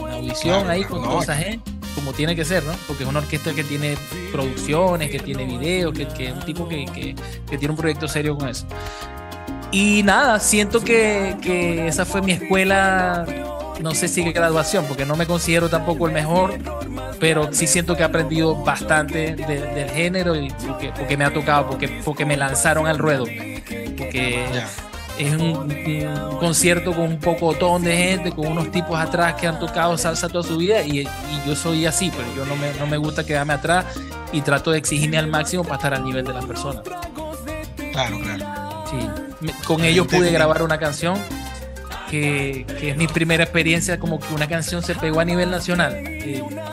una 0.00 0.14
audición 0.14 0.68
ahí 0.68 0.82
con 0.82 1.00
toda 1.04 1.22
esa 1.22 1.36
gente 1.36 1.73
como 1.94 2.12
tiene 2.12 2.34
que 2.34 2.44
ser, 2.44 2.64
¿no? 2.64 2.72
Porque 2.86 3.04
es 3.04 3.08
una 3.08 3.20
orquesta 3.20 3.54
que 3.54 3.64
tiene 3.64 3.96
producciones, 4.32 5.10
que 5.10 5.18
tiene 5.18 5.44
videos, 5.44 5.92
que, 5.92 6.06
que 6.08 6.28
es 6.28 6.32
un 6.32 6.40
tipo 6.40 6.68
que, 6.68 6.84
que, 6.86 7.14
que, 7.48 7.58
tiene 7.58 7.70
un 7.72 7.76
proyecto 7.76 8.08
serio 8.08 8.36
con 8.36 8.48
eso. 8.48 8.66
Y 9.70 10.02
nada, 10.02 10.38
siento 10.40 10.80
que, 10.82 11.36
que 11.42 11.88
esa 11.88 12.04
fue 12.04 12.22
mi 12.22 12.32
escuela, 12.32 13.26
no 13.80 13.92
sé 13.92 14.08
si 14.08 14.22
graduación, 14.22 14.84
porque 14.86 15.04
no 15.04 15.16
me 15.16 15.26
considero 15.26 15.68
tampoco 15.68 16.06
el 16.06 16.12
mejor, 16.12 16.54
pero 17.18 17.52
sí 17.52 17.66
siento 17.66 17.96
que 17.96 18.02
he 18.02 18.06
aprendido 18.06 18.54
bastante 18.54 19.34
del 19.34 19.90
género 19.90 20.36
y 20.36 20.50
porque, 20.66 20.92
porque, 20.96 21.16
me 21.16 21.24
ha 21.24 21.32
tocado, 21.32 21.68
porque, 21.68 21.88
porque 22.04 22.24
me 22.24 22.36
lanzaron 22.36 22.86
al 22.86 22.98
ruedo. 22.98 23.24
Porque 23.96 24.44
es 25.18 25.32
un, 25.36 25.68
concierto 26.40 26.92
con 26.92 27.04
un 27.04 27.18
pocotón 27.18 27.82
de 27.82 27.96
gente, 27.96 28.32
con 28.32 28.46
unos 28.46 28.70
tipos 28.70 28.98
atrás 28.98 29.34
que 29.34 29.46
han 29.46 29.58
tocado 29.58 29.96
salsa 29.96 30.28
toda 30.28 30.46
su 30.46 30.56
vida 30.56 30.82
y, 30.82 31.06
yo 31.46 31.54
soy 31.54 31.86
así, 31.86 32.10
pero 32.10 32.26
yo 32.34 32.46
no 32.46 32.56
me, 32.56 32.72
no 32.74 32.86
me 32.86 32.96
gusta 32.96 33.24
quedarme 33.24 33.52
atrás 33.52 33.84
y 34.32 34.40
trato 34.40 34.70
de 34.70 34.78
exigirme 34.78 35.18
al 35.18 35.26
máximo 35.26 35.62
para 35.62 35.76
estar 35.76 35.94
al 35.94 36.04
nivel 36.04 36.24
de 36.24 36.32
las 36.32 36.44
personas. 36.44 36.82
Claro, 37.92 38.18
claro. 38.18 38.84
Sí, 38.90 39.50
con 39.66 39.84
ellos 39.84 40.06
pude 40.06 40.30
grabar 40.30 40.62
una 40.62 40.78
canción 40.78 41.18
que, 42.10 42.64
que, 42.80 42.90
es 42.90 42.96
mi 42.96 43.06
primera 43.06 43.44
experiencia 43.44 43.98
como 43.98 44.18
que 44.18 44.32
una 44.34 44.48
canción 44.48 44.82
se 44.82 44.94
pegó 44.94 45.20
a 45.20 45.24
nivel 45.24 45.50
nacional, 45.50 45.96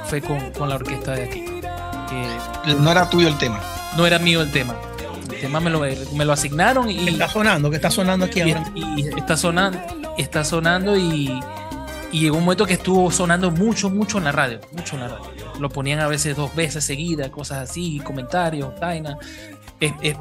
fue 0.05 0.21
con, 0.21 0.51
con, 0.51 0.69
la 0.69 0.75
orquesta 0.75 1.13
de 1.13 1.23
aquí. 1.25 1.43
no 2.79 2.91
era 2.91 3.09
tuyo 3.09 3.27
el 3.27 3.37
tema. 3.37 3.59
No 3.97 4.07
era 4.07 4.19
mío 4.19 4.41
el 4.41 4.51
tema 4.51 4.73
tema 5.41 5.59
me 5.59 5.69
lo, 5.69 5.79
me 5.79 6.25
lo 6.25 6.31
asignaron 6.31 6.89
y... 6.89 7.09
Está 7.09 7.27
sonando, 7.27 7.69
que 7.69 7.75
está 7.75 7.91
sonando 7.91 8.25
aquí 8.25 8.41
y, 8.41 9.01
Y 9.01 9.09
está 9.17 9.35
sonando, 9.35 9.79
está 10.17 10.45
sonando 10.45 10.97
y, 10.97 11.39
y 12.11 12.19
llegó 12.19 12.37
un 12.37 12.43
momento 12.43 12.65
que 12.65 12.73
estuvo 12.73 13.11
sonando 13.11 13.51
mucho, 13.51 13.89
mucho 13.89 14.19
en 14.19 14.25
la 14.25 14.31
radio, 14.31 14.59
mucho 14.71 14.95
en 14.95 15.01
la 15.01 15.07
radio. 15.09 15.31
Lo 15.59 15.69
ponían 15.69 15.99
a 15.99 16.07
veces 16.07 16.35
dos 16.35 16.53
veces 16.55 16.85
seguidas, 16.85 17.29
cosas 17.29 17.69
así, 17.69 17.99
comentarios, 17.99 18.79
vaina. 18.79 19.17
Es, 19.79 19.93
es, 20.01 20.15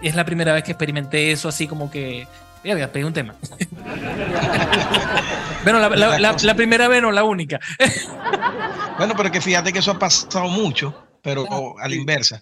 es, 0.00 0.14
la 0.14 0.24
primera 0.24 0.52
vez 0.52 0.62
que 0.62 0.72
experimenté 0.72 1.32
eso 1.32 1.48
así 1.48 1.66
como 1.66 1.90
que... 1.90 2.26
Ya, 2.64 2.92
pedir 2.92 3.06
un 3.06 3.12
tema. 3.12 3.34
bueno, 5.64 5.80
la, 5.80 5.88
la, 5.88 6.36
la, 6.40 6.54
primera 6.54 6.86
vez 6.86 7.02
no, 7.02 7.10
la 7.10 7.24
única. 7.24 7.58
bueno, 8.98 9.14
pero 9.16 9.32
que 9.32 9.40
fíjate 9.40 9.72
que 9.72 9.80
eso 9.80 9.90
ha 9.90 9.98
pasado 9.98 10.46
mucho, 10.46 10.94
pero 11.22 11.76
a 11.80 11.88
la 11.88 11.94
inversa. 11.96 12.40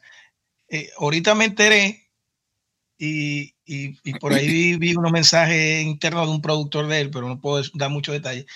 Eh, 0.68 0.90
ahorita 0.98 1.34
me 1.34 1.46
enteré 1.46 2.09
y, 3.00 3.54
y, 3.64 4.12
por 4.18 4.32
ahí 4.34 4.76
vi, 4.76 4.94
unos 4.94 5.10
mensajes 5.10 5.82
internos 5.82 6.26
de 6.26 6.34
un 6.34 6.42
productor 6.42 6.86
de 6.86 7.00
él, 7.00 7.10
pero 7.10 7.26
no 7.28 7.40
puedo 7.40 7.64
dar 7.74 7.90
muchos 7.90 8.12
detalles, 8.12 8.46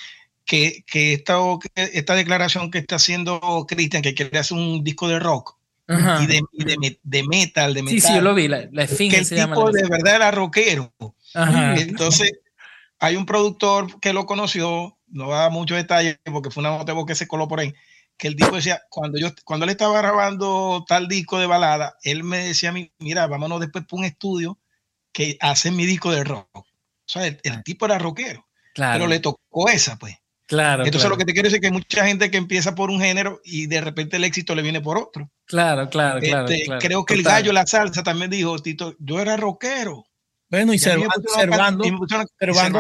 que, 0.45 0.85
que, 0.87 1.15
esta, 1.15 1.39
esta 1.75 2.15
declaración 2.15 2.71
que 2.71 2.79
está 2.79 2.97
haciendo 2.97 3.41
Cristian, 3.67 4.03
que 4.03 4.15
quiere 4.15 4.39
hacer 4.39 4.59
un 4.59 4.85
disco 4.85 5.09
de 5.09 5.19
rock 5.19 5.57
y, 5.89 6.27
de, 6.27 6.43
de, 7.03 7.23
metal, 7.25 7.73
de 7.73 7.83
metal. 7.83 8.01
Sí, 8.01 8.01
sí, 8.01 8.15
yo 8.15 8.21
lo 8.21 8.35
vi, 8.35 8.49
la, 8.49 8.69
la 8.71 8.87
que 8.87 9.07
el 9.07 9.29
tipo 9.29 9.71
de 9.71 9.89
verdad 9.89 10.17
era 10.17 10.31
rockero. 10.31 10.93
Entonces, 11.77 12.33
hay 12.99 13.17
un 13.17 13.27
productor 13.27 13.99
que 14.01 14.13
lo 14.13 14.27
conoció, 14.27 14.99
no 15.09 15.29
va 15.29 15.39
a 15.39 15.43
dar 15.43 15.53
muchos 15.53 15.77
detalles 15.77 16.19
porque 16.25 16.51
fue 16.51 16.61
una 16.61 16.77
nota 16.77 16.95
que 17.07 17.15
se 17.15 17.27
coló 17.27 17.49
por 17.49 17.61
ahí, 17.61 17.75
que 18.17 18.29
el 18.29 18.37
tipo 18.37 18.57
decía, 18.57 18.83
cuando 18.89 19.19
yo 19.19 19.29
cuando 19.45 19.65
él 19.65 19.71
estaba 19.71 19.99
grabando 19.99 20.85
tal 20.87 21.09
disco 21.09 21.39
de 21.39 21.47
balada, 21.47 21.97
él 22.03 22.25
me 22.25 22.39
decía 22.39 22.71
a 22.71 22.73
mí, 22.73 22.93
mira, 22.99 23.27
vámonos 23.27 23.61
después 23.61 23.85
por 23.87 23.99
un 23.99 24.05
estudio 24.05 24.59
que 25.13 25.37
hace 25.41 25.71
mi 25.71 25.87
disco 25.87 26.11
de 26.13 26.25
rock. 26.25 26.49
O 26.57 26.65
sea, 27.07 27.27
el, 27.27 27.41
el 27.43 27.63
tipo 27.63 27.87
era 27.87 27.99
rockero, 27.99 28.47
claro. 28.75 28.99
pero 28.99 29.09
le 29.09 29.21
tocó 29.21 29.69
esa, 29.69 29.97
pues. 29.97 30.17
Claro. 30.47 30.85
Entonces 30.85 31.09
lo 31.09 31.17
que 31.17 31.25
te 31.25 31.33
quiero 31.33 31.47
decir 31.47 31.57
es 31.57 31.61
que 31.63 31.69
hay 31.69 31.73
mucha 31.73 32.07
gente 32.07 32.31
que 32.31 32.37
empieza 32.37 32.75
por 32.75 32.91
un 32.91 33.01
género 33.01 33.41
y 33.45 33.67
de 33.67 33.81
repente 33.81 34.17
el 34.17 34.25
éxito 34.25 34.55
le 34.55 34.63
viene 34.63 34.81
por 34.81 34.99
otro. 34.99 35.31
Claro, 35.47 35.89
claro, 35.89 36.21
claro. 36.21 36.49
Este, 36.49 36.79
creo 36.79 37.05
que 37.05 37.15
el 37.15 37.23
gallo, 37.23 37.53
la 37.53 37.67
salsa 37.67 38.03
también 38.03 38.31
dijo, 38.31 38.59
Tito, 38.59 38.95
yo 38.99 39.21
era 39.21 39.37
rockero. 39.37 40.07
Bueno, 40.51 40.75
y 40.75 40.79
Servando, 40.79 41.23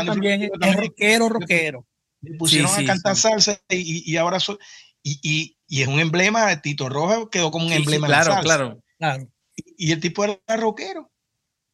también 0.04 0.50
es 0.60 0.76
rockero, 0.76 1.28
rockero. 1.28 1.86
Me 2.20 2.36
pusieron 2.36 2.70
a 2.70 2.84
cantar 2.84 3.16
salsa 3.16 3.60
y, 3.68 4.10
y 4.10 4.16
ahora 4.16 4.40
soy, 4.40 4.58
y, 5.04 5.20
y, 5.22 5.56
y, 5.68 5.82
es 5.82 5.88
un 5.88 6.00
emblema, 6.00 6.46
de 6.46 6.56
Tito 6.56 6.88
Roja 6.88 7.28
quedó 7.30 7.52
como 7.52 7.66
un 7.66 7.72
emblema 7.72 8.08
claro, 8.08 8.24
de 8.24 8.30
la 8.30 8.34
salsa. 8.34 8.56
Claro, 8.56 8.82
claro. 8.98 9.28
Y, 9.76 9.92
el 9.92 10.00
tipo 10.00 10.24
era 10.24 10.40
rockero. 10.56 11.12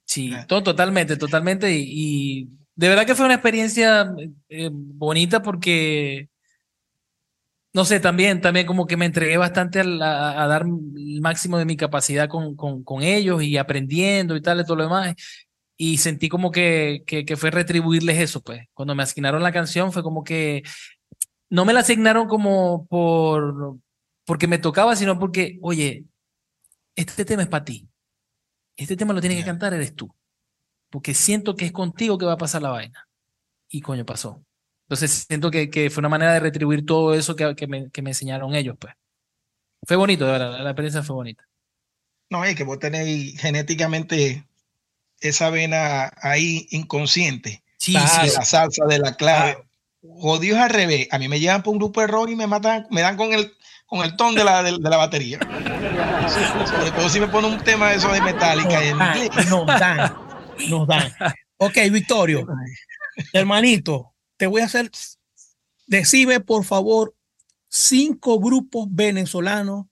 Sí, 0.05 0.35
todo, 0.47 0.63
totalmente, 0.63 1.17
totalmente. 1.17 1.73
y 1.73 2.51
de 2.81 2.89
verdad 2.89 3.05
que 3.05 3.15
fue 3.15 3.27
una 3.27 3.35
experiencia 3.35 4.11
eh, 4.49 4.71
bonita 4.73 5.43
porque, 5.43 6.31
no 7.75 7.85
sé, 7.85 8.01
también, 8.01 8.41
también 8.41 8.65
como 8.65 8.87
que 8.87 8.97
me 8.97 9.05
entregué 9.05 9.37
bastante 9.37 9.81
a, 9.81 10.47
dar 10.47 10.63
el 10.63 11.21
máximo 11.21 11.59
de 11.59 11.67
mi 11.67 11.77
capacidad 11.77 12.27
con, 12.27 12.57
con, 12.57 12.83
con, 12.83 13.03
ellos 13.03 13.43
y 13.43 13.59
aprendiendo 13.59 14.35
y 14.35 14.41
tal, 14.41 14.61
y 14.61 14.65
todo 14.65 14.77
lo 14.77 14.85
demás. 14.85 15.15
Y 15.77 15.99
sentí 15.99 16.31
como 16.31 16.51
que, 16.51 17.03
que, 17.07 17.27
que, 17.27 17.37
fue 17.37 17.51
retribuirles 17.51 18.19
eso, 18.19 18.41
pues. 18.43 18.63
Cuando 18.73 18.95
me 18.95 19.03
asignaron 19.03 19.43
la 19.43 19.53
canción 19.53 19.93
fue 19.93 20.03
como 20.03 20.25
que 20.25 20.63
no 21.51 21.65
me 21.65 21.73
la 21.73 21.81
asignaron 21.81 22.29
como 22.29 22.87
por 22.87 23.79
porque 24.25 24.47
me 24.47 24.59
tocaba, 24.59 24.97
sino 24.97 25.19
porque, 25.19 25.59
oye, 25.61 26.05
este 26.95 27.25
tema 27.25 27.43
es 27.43 27.49
para 27.49 27.65
ti. 27.65 27.89
Este 28.77 28.97
tema 28.97 29.13
lo 29.13 29.21
tienes 29.21 29.39
que 29.39 29.45
cantar, 29.45 29.75
eres 29.75 29.95
tú 29.95 30.15
porque 30.91 31.15
siento 31.15 31.57
que 31.57 31.65
es 31.65 31.73
contigo 31.73 32.19
que 32.19 32.27
va 32.27 32.35
a 32.35 32.39
pasar 32.39 32.61
la 32.63 32.71
vaina. 32.71 33.09
Y 33.69 33.81
coño, 33.81 34.05
pasó. 34.05 34.45
Entonces 34.87 35.25
siento 35.29 35.51
que, 35.51 35.71
que 35.71 35.89
fue 35.89 36.01
una 36.01 36.09
manera 36.09 36.35
de 36.35 36.41
retribuir 36.41 36.85
todo 36.85 37.15
eso 37.15 37.37
que, 37.37 37.55
que, 37.55 37.69
me, 37.69 37.91
que 37.91 38.03
me 38.03 38.11
enseñaron 38.11 38.55
ellos, 38.55 38.77
pues. 38.79 38.95
Fue 39.87 39.97
bonito, 39.97 40.27
de 40.27 40.33
verdad, 40.33 40.63
la 40.63 40.71
experiencia 40.71 41.03
fue 41.03 41.15
bonita. 41.15 41.49
No, 42.29 42.45
es 42.45 42.55
que 42.55 42.65
vos 42.65 42.79
tenés 42.79 43.41
genéticamente 43.41 44.45
esa 45.21 45.49
vena 45.51 46.13
ahí 46.21 46.67
inconsciente. 46.71 47.63
Sí, 47.79 47.95
sí, 47.95 48.37
la 48.37 48.45
salsa 48.45 48.85
de 48.87 48.99
la 48.99 49.15
clave. 49.15 49.65
Jodidos 50.03 50.59
al 50.59 50.71
revés. 50.71 51.09
A 51.11 51.19
mí 51.19 51.29
me 51.29 51.41
llevan 51.41 51.63
por 51.63 51.73
un 51.73 51.79
grupo 51.79 52.01
de 52.01 52.07
rock 52.07 52.31
y 52.31 52.37
me 52.37 52.47
matan, 52.47 52.87
me 52.91 53.03
dan 53.03 53.17
con 53.17 53.33
el 53.33 53.53
con 53.91 54.05
el 54.05 54.15
ton 54.17 54.37
de 54.37 54.45
la, 54.45 54.63
de, 54.63 54.79
la 54.79 54.97
batería. 54.97 55.41
Sobre 56.29 56.93
todo 56.93 57.09
si 57.09 57.19
me 57.19 57.27
pone 57.27 57.49
un 57.49 57.59
tema 57.59 57.91
de 57.91 57.97
eso 57.97 58.11
de 58.13 58.23
metálica. 58.23 58.81
No, 59.51 59.67
nos 60.69 60.87
dan. 60.87 61.13
Ok, 61.57 61.77
Victorio, 61.91 62.47
hermanito, 63.33 64.15
te 64.37 64.47
voy 64.47 64.63
a 64.63 64.67
hacer, 64.67 64.91
decime 65.87 66.41
por 66.41 66.65
favor 66.65 67.15
cinco 67.69 68.39
grupos 68.39 68.87
venezolanos 68.91 69.87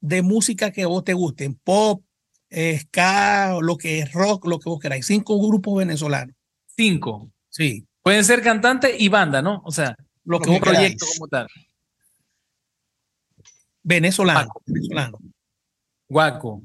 de 0.00 0.22
música 0.22 0.70
que 0.70 0.86
vos 0.86 1.04
te 1.04 1.12
gusten, 1.12 1.54
pop, 1.54 2.02
ska, 2.50 3.58
lo 3.60 3.76
que 3.76 3.98
es 3.98 4.12
rock, 4.12 4.46
lo 4.46 4.60
que 4.60 4.70
vos 4.70 4.80
queráis. 4.80 5.04
Cinco 5.04 5.36
grupos 5.38 5.78
venezolanos. 5.78 6.34
Cinco. 6.76 7.32
Sí. 7.48 7.86
Pueden 8.02 8.24
ser 8.24 8.42
cantante 8.42 8.96
y 8.98 9.08
banda, 9.08 9.42
¿no? 9.42 9.62
O 9.64 9.70
sea, 9.70 9.94
lo, 10.24 10.40
que 10.40 10.50
un 10.50 10.60
proyecto 10.60 11.06
como 11.16 11.28
tal. 11.28 11.46
Venezolano. 13.82 14.50
Venezolano. 14.66 15.18
Guaco. 16.08 16.62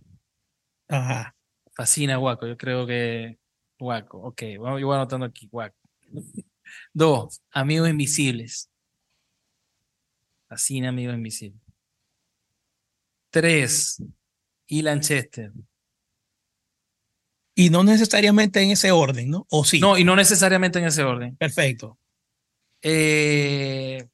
Ajá. 0.88 1.36
Fascina 1.74 2.18
Guaco, 2.18 2.48
yo 2.48 2.58
creo 2.58 2.88
que 2.88 3.38
Guaco. 3.78 4.20
Ok, 4.20 4.44
bueno, 4.58 4.80
yo 4.80 4.88
voy 4.88 4.96
anotando 4.96 5.26
aquí, 5.26 5.48
Guaco. 5.48 5.78
Dos, 6.94 7.42
Amigos 7.52 7.90
Invisibles. 7.90 8.70
Fascina 10.48 10.90
Amigos 10.90 11.16
Invisibles. 11.16 11.62
Tres, 13.30 14.02
y 14.68 14.82
Lanchester. 14.82 15.52
Y 17.56 17.70
no 17.70 17.84
necesariamente 17.86 18.62
en 18.62 18.72
ese 18.72 18.92
orden, 18.92 19.30
¿no? 19.30 19.48
¿O 19.50 19.64
sí? 19.64 19.80
No, 19.80 19.98
y 19.98 20.04
no 20.04 20.16
necesariamente 20.16 20.80
en 20.80 20.86
ese 20.86 21.04
orden. 21.04 21.38
Perfecto. 21.38 21.98
Eh, 22.82 24.06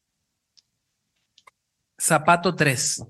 zapato 1.99 2.55
3. 2.55 3.03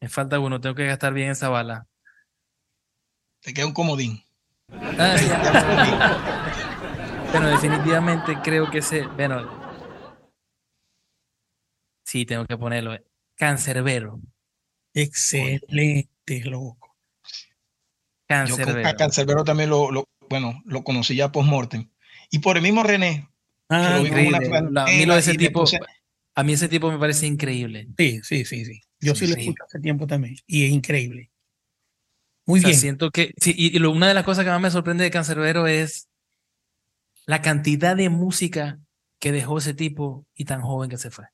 Me 0.00 0.08
falta 0.08 0.40
uno, 0.40 0.60
tengo 0.60 0.74
que 0.74 0.86
gastar 0.86 1.12
bien 1.12 1.30
esa 1.30 1.50
bala. 1.50 1.86
Te 3.40 3.52
queda 3.52 3.66
un 3.66 3.72
comodín. 3.72 4.24
Ah, 4.98 5.16
bueno, 7.30 7.48
definitivamente 7.48 8.38
creo 8.42 8.70
que 8.70 8.78
ese. 8.78 9.06
Bueno. 9.06 9.60
Sí, 12.04 12.24
tengo 12.24 12.46
que 12.46 12.56
ponerlo. 12.56 12.96
Cancerbero. 13.36 14.20
Excelente, 14.94 16.08
loco. 16.44 16.96
Cancerbero. 18.26 18.82
Yo 18.82 18.88
a 18.88 18.94
Cancerbero 18.94 19.44
también 19.44 19.70
lo, 19.70 19.90
lo, 19.90 20.08
bueno, 20.28 20.62
lo 20.64 20.82
conocí 20.84 21.14
ya 21.14 21.32
post-mortem. 21.32 21.90
Y 22.30 22.38
por 22.38 22.56
el 22.56 22.62
mismo 22.62 22.82
René. 22.82 23.28
Ah, 23.68 23.98
increíble. 24.00 24.36
a, 24.36 24.86
mí 24.86 25.06
lo 25.06 25.14
de 25.14 25.20
ese 25.20 25.34
tipo, 25.34 25.64
a 26.34 26.42
mí 26.42 26.52
ese 26.52 26.68
tipo 26.68 26.90
me 26.90 26.98
parece 26.98 27.26
increíble. 27.26 27.88
Sí, 27.96 28.20
sí, 28.22 28.44
sí, 28.44 28.64
sí. 28.64 28.80
Yo 29.00 29.14
sí, 29.14 29.26
lo 29.26 29.34
escucho 29.34 29.64
hace 29.64 29.80
tiempo 29.80 30.06
también 30.06 30.36
y 30.46 30.64
es 30.64 30.70
increíble. 30.70 31.30
Muy 32.46 32.60
bien. 32.60 32.74
Siento 32.74 33.10
que, 33.10 33.32
sí, 33.36 33.54
y, 33.56 33.82
una 33.82 34.08
de 34.08 34.14
las 34.14 34.24
cosas 34.24 34.44
que 34.44 34.50
más 34.50 34.60
me 34.60 34.70
sorprende 34.70 35.04
de 35.04 35.10
Cancerbero 35.10 35.66
es 35.66 36.08
la 37.26 37.40
cantidad 37.40 37.96
de 37.96 38.08
música 38.08 38.80
que 39.18 39.32
dejó 39.32 39.58
ese 39.58 39.74
tipo 39.74 40.26
y 40.34 40.44
tan 40.44 40.60
joven 40.62 40.90
que 40.90 40.98
se 40.98 41.10
fue. 41.10 41.26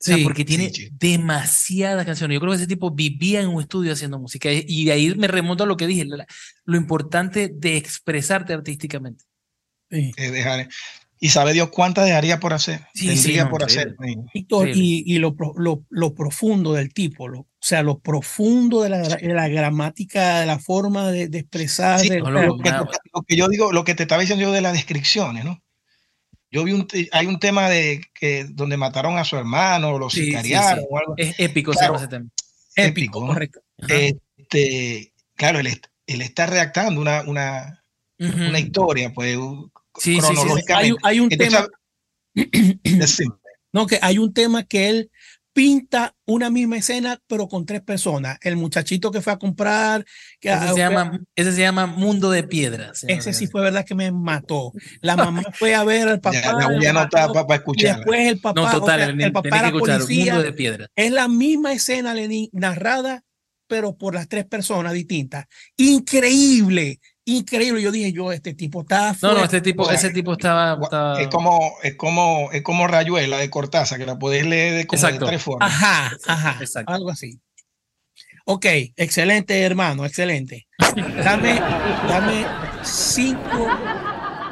Sí, 0.00 0.24
porque 0.24 0.46
tiene 0.46 0.72
demasiadas 0.92 2.06
canciones. 2.06 2.34
Yo 2.34 2.40
creo 2.40 2.52
que 2.52 2.56
ese 2.56 2.66
tipo 2.66 2.90
vivía 2.90 3.42
en 3.42 3.48
un 3.48 3.60
estudio 3.60 3.92
haciendo 3.92 4.18
música 4.18 4.48
y 4.50 4.86
de 4.86 4.92
ahí 4.92 5.14
me 5.14 5.28
remonto 5.28 5.64
a 5.64 5.66
lo 5.66 5.76
que 5.76 5.86
dije, 5.86 6.06
lo 6.64 6.76
importante 6.76 7.50
de 7.52 7.76
expresarte 7.76 8.54
artísticamente. 8.54 9.26
Sí. 9.90 10.12
dejar, 10.16 10.68
y 11.22 11.28
sabe 11.28 11.52
Dios 11.52 11.68
cuántas 11.68 12.06
dejaría 12.06 12.40
por 12.40 12.54
hacer. 12.54 12.86
Sí, 12.94 13.08
Tendría 13.08 13.50
por 13.50 13.62
hacer. 13.62 13.94
Víctor, 14.32 14.70
y, 14.70 15.04
y 15.04 15.18
lo, 15.18 15.36
lo, 15.56 15.84
lo, 15.90 16.14
profundo 16.14 16.72
del 16.72 16.94
tipo, 16.94 17.28
lo, 17.28 17.40
o 17.40 17.48
sea, 17.60 17.82
lo 17.82 17.98
profundo 17.98 18.82
de 18.82 18.88
la, 18.88 19.00
de 19.02 19.34
la 19.34 19.48
gramática, 19.48 20.40
de 20.40 20.46
la 20.46 20.58
forma 20.58 21.10
de, 21.10 21.28
de 21.28 21.40
expresar. 21.40 22.00
De, 22.00 22.20
lo, 22.20 22.30
lo, 22.30 22.56
que, 22.56 22.70
lo, 22.70 23.22
que, 23.22 23.36
yo 23.36 23.48
digo, 23.48 23.70
lo 23.70 23.84
que 23.84 23.94
te 23.94 24.04
estaba 24.04 24.22
diciendo 24.22 24.44
yo 24.44 24.52
de 24.52 24.62
las 24.62 24.72
descripciones, 24.72 25.44
¿no? 25.44 25.62
Yo 26.50 26.64
vi 26.64 26.72
un, 26.72 26.86
hay 27.12 27.26
un 27.26 27.38
tema 27.38 27.68
de 27.68 28.00
que 28.12 28.44
donde 28.44 28.76
mataron 28.76 29.18
a 29.18 29.24
su 29.24 29.36
hermano, 29.36 29.98
lo 29.98 30.10
sicariaron 30.10 30.84
o 30.90 30.98
algo. 30.98 31.14
Es 31.16 31.38
épico 31.38 31.72
claro, 31.72 31.96
ese 31.96 32.08
tema. 32.08 32.28
Épico, 32.74 33.26
correcto. 33.26 33.60
Este, 33.88 35.12
claro, 35.36 35.60
él, 35.60 35.80
él 36.06 36.22
está 36.22 36.46
redactando 36.46 37.00
una, 37.00 37.22
una, 37.22 37.84
uh 38.18 38.24
-huh. 38.24 38.48
una 38.48 38.58
historia, 38.58 39.12
pues 39.12 39.38
Sí, 39.98 40.18
cronológicamente. 40.18 40.66
Sí, 40.66 40.96
hay, 41.02 41.12
hay, 41.14 41.20
un 41.20 41.28
Entonces, 41.32 43.16
tema. 43.16 43.38
no, 43.72 43.86
que 43.86 43.98
hay 44.02 44.18
un 44.18 44.32
tema 44.32 44.64
que 44.64 44.88
él 44.88 45.10
pinta 45.52 46.14
una 46.26 46.50
misma 46.50 46.78
escena, 46.78 47.20
pero 47.26 47.48
con 47.48 47.66
tres 47.66 47.82
personas. 47.82 48.38
El 48.42 48.56
muchachito 48.56 49.10
que 49.10 49.20
fue 49.20 49.32
a 49.32 49.38
comprar. 49.38 50.04
Que 50.40 50.48
ese, 50.48 50.64
a, 50.64 50.72
se, 50.72 50.78
llama, 50.78 51.20
ese 51.34 51.52
se 51.52 51.60
llama 51.60 51.86
Mundo 51.86 52.30
de 52.30 52.44
Piedras. 52.44 53.04
Ese 53.08 53.32
sí 53.32 53.46
fue 53.46 53.62
verdad 53.62 53.84
que 53.84 53.94
me 53.94 54.10
mató. 54.12 54.72
La 55.00 55.16
mamá 55.16 55.42
fue 55.54 55.74
a 55.74 55.84
ver 55.84 56.08
al 56.08 56.20
papá. 56.20 56.40
Ya, 56.40 56.52
la 56.52 56.68
voy 56.68 56.86
a 56.86 56.90
anotar 56.90 57.32
para 57.32 57.54
escuchar. 57.54 57.96
Después 57.96 58.28
el 58.28 58.40
papá. 58.40 58.60
No, 58.60 58.70
total, 58.70 58.82
o 58.82 58.86
sea, 58.86 59.10
el, 59.10 59.20
el, 59.20 59.32
papá 59.32 59.58
era 59.58 59.70
policía. 59.72 60.34
Mundo 60.34 60.46
de 60.46 60.52
Piedras. 60.52 60.88
Es 60.94 61.10
la 61.10 61.28
misma 61.28 61.72
escena, 61.72 62.14
Lenín, 62.14 62.48
narrada, 62.52 63.24
pero 63.66 63.96
por 63.96 64.14
las 64.14 64.28
tres 64.28 64.46
personas 64.46 64.92
distintas. 64.92 65.46
Increíble 65.76 67.00
increíble. 67.24 67.82
Yo 67.82 67.90
dije, 67.92 68.12
yo, 68.12 68.32
este 68.32 68.54
tipo 68.54 68.82
está. 68.82 69.16
No, 69.22 69.34
no, 69.34 69.44
este 69.44 69.60
tipo, 69.60 69.90
ese 69.90 70.10
tipo 70.10 70.32
estaba, 70.32 70.78
estaba, 70.82 71.20
Es 71.20 71.28
como, 71.28 71.74
es 71.82 71.96
como, 71.96 72.50
es 72.52 72.62
como 72.62 72.86
Rayuela 72.86 73.38
de 73.38 73.50
Cortázar, 73.50 73.98
que 73.98 74.06
la 74.06 74.18
podés 74.18 74.46
leer 74.46 74.74
de, 74.74 74.86
como 74.86 75.02
de 75.02 75.18
tres 75.18 75.42
formas. 75.42 75.72
Ajá, 75.72 76.16
ajá. 76.26 76.56
Exacto. 76.60 76.92
Algo 76.92 77.10
así. 77.10 77.40
Ok, 78.46 78.66
excelente, 78.96 79.60
hermano, 79.60 80.04
excelente. 80.04 80.66
Dame, 81.24 81.54
dame 82.08 82.46
cinco 82.82 83.68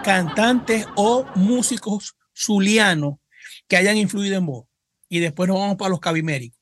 cantantes 0.05 0.87
o 0.95 1.25
músicos 1.35 2.17
zulianos 2.37 3.15
que 3.67 3.77
hayan 3.77 3.97
influido 3.97 4.37
en 4.37 4.47
vos. 4.47 4.67
Y 5.09 5.21
después 5.21 5.49
nos 5.49 5.59
vamos 5.59 5.77
para 5.77 5.91
los 5.91 6.01
cabiméricos. 6.01 6.58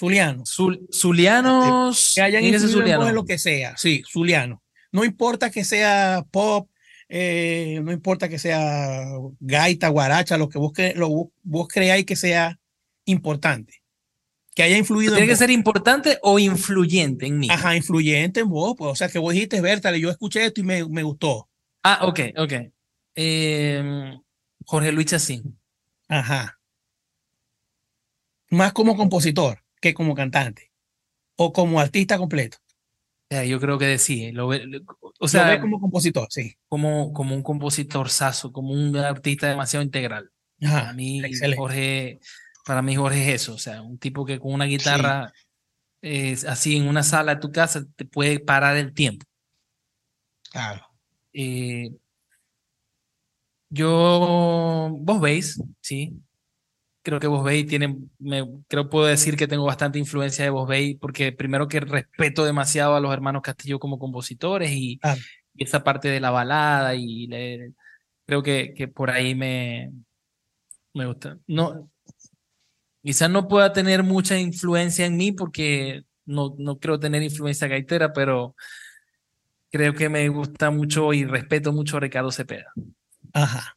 Zulianos. 0.00 0.56
zulianos. 0.90 2.12
Que 2.14 2.22
hayan 2.22 2.42
influido 2.42 3.06
en 3.06 3.14
lo 3.14 3.26
que 3.26 3.36
sea. 3.36 3.76
Sí, 3.76 4.02
zulianos. 4.10 4.60
No 4.92 5.04
importa 5.04 5.50
que 5.50 5.62
sea 5.62 6.24
pop, 6.30 6.70
eh, 7.06 7.80
no 7.82 7.92
importa 7.92 8.26
que 8.26 8.38
sea 8.38 9.04
gaita, 9.40 9.88
guaracha, 9.88 10.38
lo 10.38 10.48
que 10.48 10.58
vos, 10.58 10.72
lo, 10.94 11.30
vos 11.42 11.68
creáis 11.68 12.06
que 12.06 12.16
sea 12.16 12.58
importante. 13.04 13.82
Que 14.54 14.62
haya 14.62 14.78
influido. 14.78 15.12
¿Tiene 15.12 15.28
que 15.28 15.36
ser 15.36 15.50
importante 15.50 16.18
o 16.22 16.38
influyente 16.38 17.26
en 17.26 17.38
mí? 17.38 17.48
Ajá, 17.50 17.76
influyente 17.76 18.40
en 18.40 18.48
vos. 18.48 18.74
Pues, 18.78 18.92
o 18.92 18.94
sea, 18.94 19.08
que 19.10 19.18
vos 19.18 19.34
dijiste, 19.34 19.60
Berta, 19.60 19.94
yo 19.94 20.08
escuché 20.08 20.46
esto 20.46 20.62
y 20.62 20.64
me, 20.64 20.88
me 20.88 21.02
gustó. 21.02 21.50
Ah, 21.82 22.06
ok, 22.06 22.20
ok. 22.38 22.52
Em, 23.14 24.18
Jorge 24.64 24.92
Luis 24.92 25.08
Chacín. 25.08 25.58
Ajá. 26.08 26.58
Más 28.48 28.72
como 28.72 28.96
compositor 28.96 29.62
que 29.80 29.94
como 29.94 30.14
cantante. 30.14 30.70
O 31.36 31.52
como 31.52 31.80
artista 31.80 32.18
completo. 32.18 32.58
yo 33.46 33.60
creo 33.60 33.78
que 33.78 33.98
sí. 33.98 34.32
Lo 34.32 34.50
o 35.18 35.28
sea, 35.28 35.60
como 35.60 35.80
compositor, 35.80 36.28
sí. 36.30 36.56
Como, 36.68 37.12
como 37.12 37.34
un 37.34 37.42
compositor 37.42 38.10
saso, 38.10 38.52
como 38.52 38.72
un 38.72 38.96
artista 38.96 39.48
demasiado 39.48 39.84
integral. 39.84 40.30
Ajá, 40.62 40.80
para 40.80 40.92
mí, 40.92 41.22
Jorge, 41.56 42.20
para 42.66 42.82
mí 42.82 42.94
Jorge 42.96 43.22
es 43.22 43.42
eso. 43.42 43.54
O 43.54 43.58
sea, 43.58 43.82
un 43.82 43.98
tipo 43.98 44.24
que 44.24 44.38
con 44.38 44.52
una 44.52 44.66
guitarra 44.66 45.32
así 46.48 46.76
en 46.76 46.88
una 46.88 47.02
sala 47.02 47.34
de 47.34 47.40
tu 47.40 47.52
casa 47.52 47.84
te 47.96 48.04
puede 48.04 48.40
parar 48.40 48.76
el 48.76 48.92
tiempo. 48.92 49.26
Claro. 50.50 50.86
Eh, 51.32 51.90
yo, 53.68 54.90
vos 54.98 55.20
veis, 55.20 55.62
sí. 55.80 56.20
Creo 57.10 57.18
que 57.18 57.26
vos 57.26 57.42
veis 57.42 57.66
tiene, 57.66 57.96
me, 58.20 58.48
creo 58.68 58.88
puedo 58.88 59.06
decir 59.06 59.36
que 59.36 59.48
tengo 59.48 59.64
bastante 59.64 59.98
influencia 59.98 60.44
de 60.44 60.50
vos 60.50 60.68
veis, 60.68 60.96
porque 61.00 61.32
primero 61.32 61.66
que 61.66 61.80
respeto 61.80 62.44
demasiado 62.44 62.94
a 62.94 63.00
los 63.00 63.12
hermanos 63.12 63.42
Castillo 63.42 63.80
como 63.80 63.98
compositores 63.98 64.70
y, 64.70 65.00
ah. 65.02 65.16
esa 65.56 65.82
parte 65.82 66.06
de 66.06 66.20
la 66.20 66.30
balada 66.30 66.94
y 66.94 67.28
creo 68.26 68.44
que, 68.44 68.74
que 68.76 68.86
por 68.86 69.10
ahí 69.10 69.34
me, 69.34 69.90
me 70.94 71.06
gusta. 71.06 71.36
No, 71.48 71.90
quizás 73.02 73.28
no 73.28 73.48
pueda 73.48 73.72
tener 73.72 74.04
mucha 74.04 74.38
influencia 74.38 75.04
en 75.04 75.16
mí 75.16 75.32
porque 75.32 76.04
no, 76.26 76.54
no 76.58 76.78
creo 76.78 77.00
tener 77.00 77.24
influencia 77.24 77.66
gaitera, 77.66 78.12
pero 78.12 78.54
creo 79.72 79.94
que 79.94 80.08
me 80.08 80.28
gusta 80.28 80.70
mucho 80.70 81.12
y 81.12 81.24
respeto 81.24 81.72
mucho 81.72 81.96
a 81.96 82.00
Ricardo 82.00 82.30
Cepeda. 82.30 82.72
Ajá. 83.32 83.76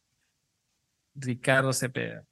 Ricardo 1.15 1.73
Cepeda. 1.73 2.25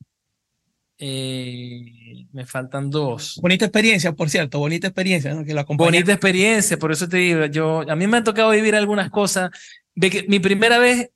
Eh, 1.04 2.28
me 2.32 2.46
faltan 2.46 2.92
dos. 2.92 3.40
Bonita 3.42 3.66
experiencia, 3.66 4.12
por 4.12 4.30
cierto, 4.30 4.60
bonita 4.60 4.86
experiencia, 4.86 5.34
¿no? 5.34 5.44
Que 5.44 5.56
la 5.56 5.64
bonita 5.64 6.12
experiencia, 6.12 6.78
por 6.78 6.92
eso 6.92 7.10
te 7.10 7.18
digo, 7.18 7.48
yo, 7.48 7.82
a 7.90 7.96
mí 7.96 8.06
me 8.06 8.18
ha 8.18 8.24
tocado 8.24 8.52
vivir 8.52 8.76
algunas 8.76 9.10
cosas. 9.10 9.50
De 9.96 10.12
que 10.12 10.26
mi 10.28 10.40
primera 10.40 10.78
vez, 10.78 11.10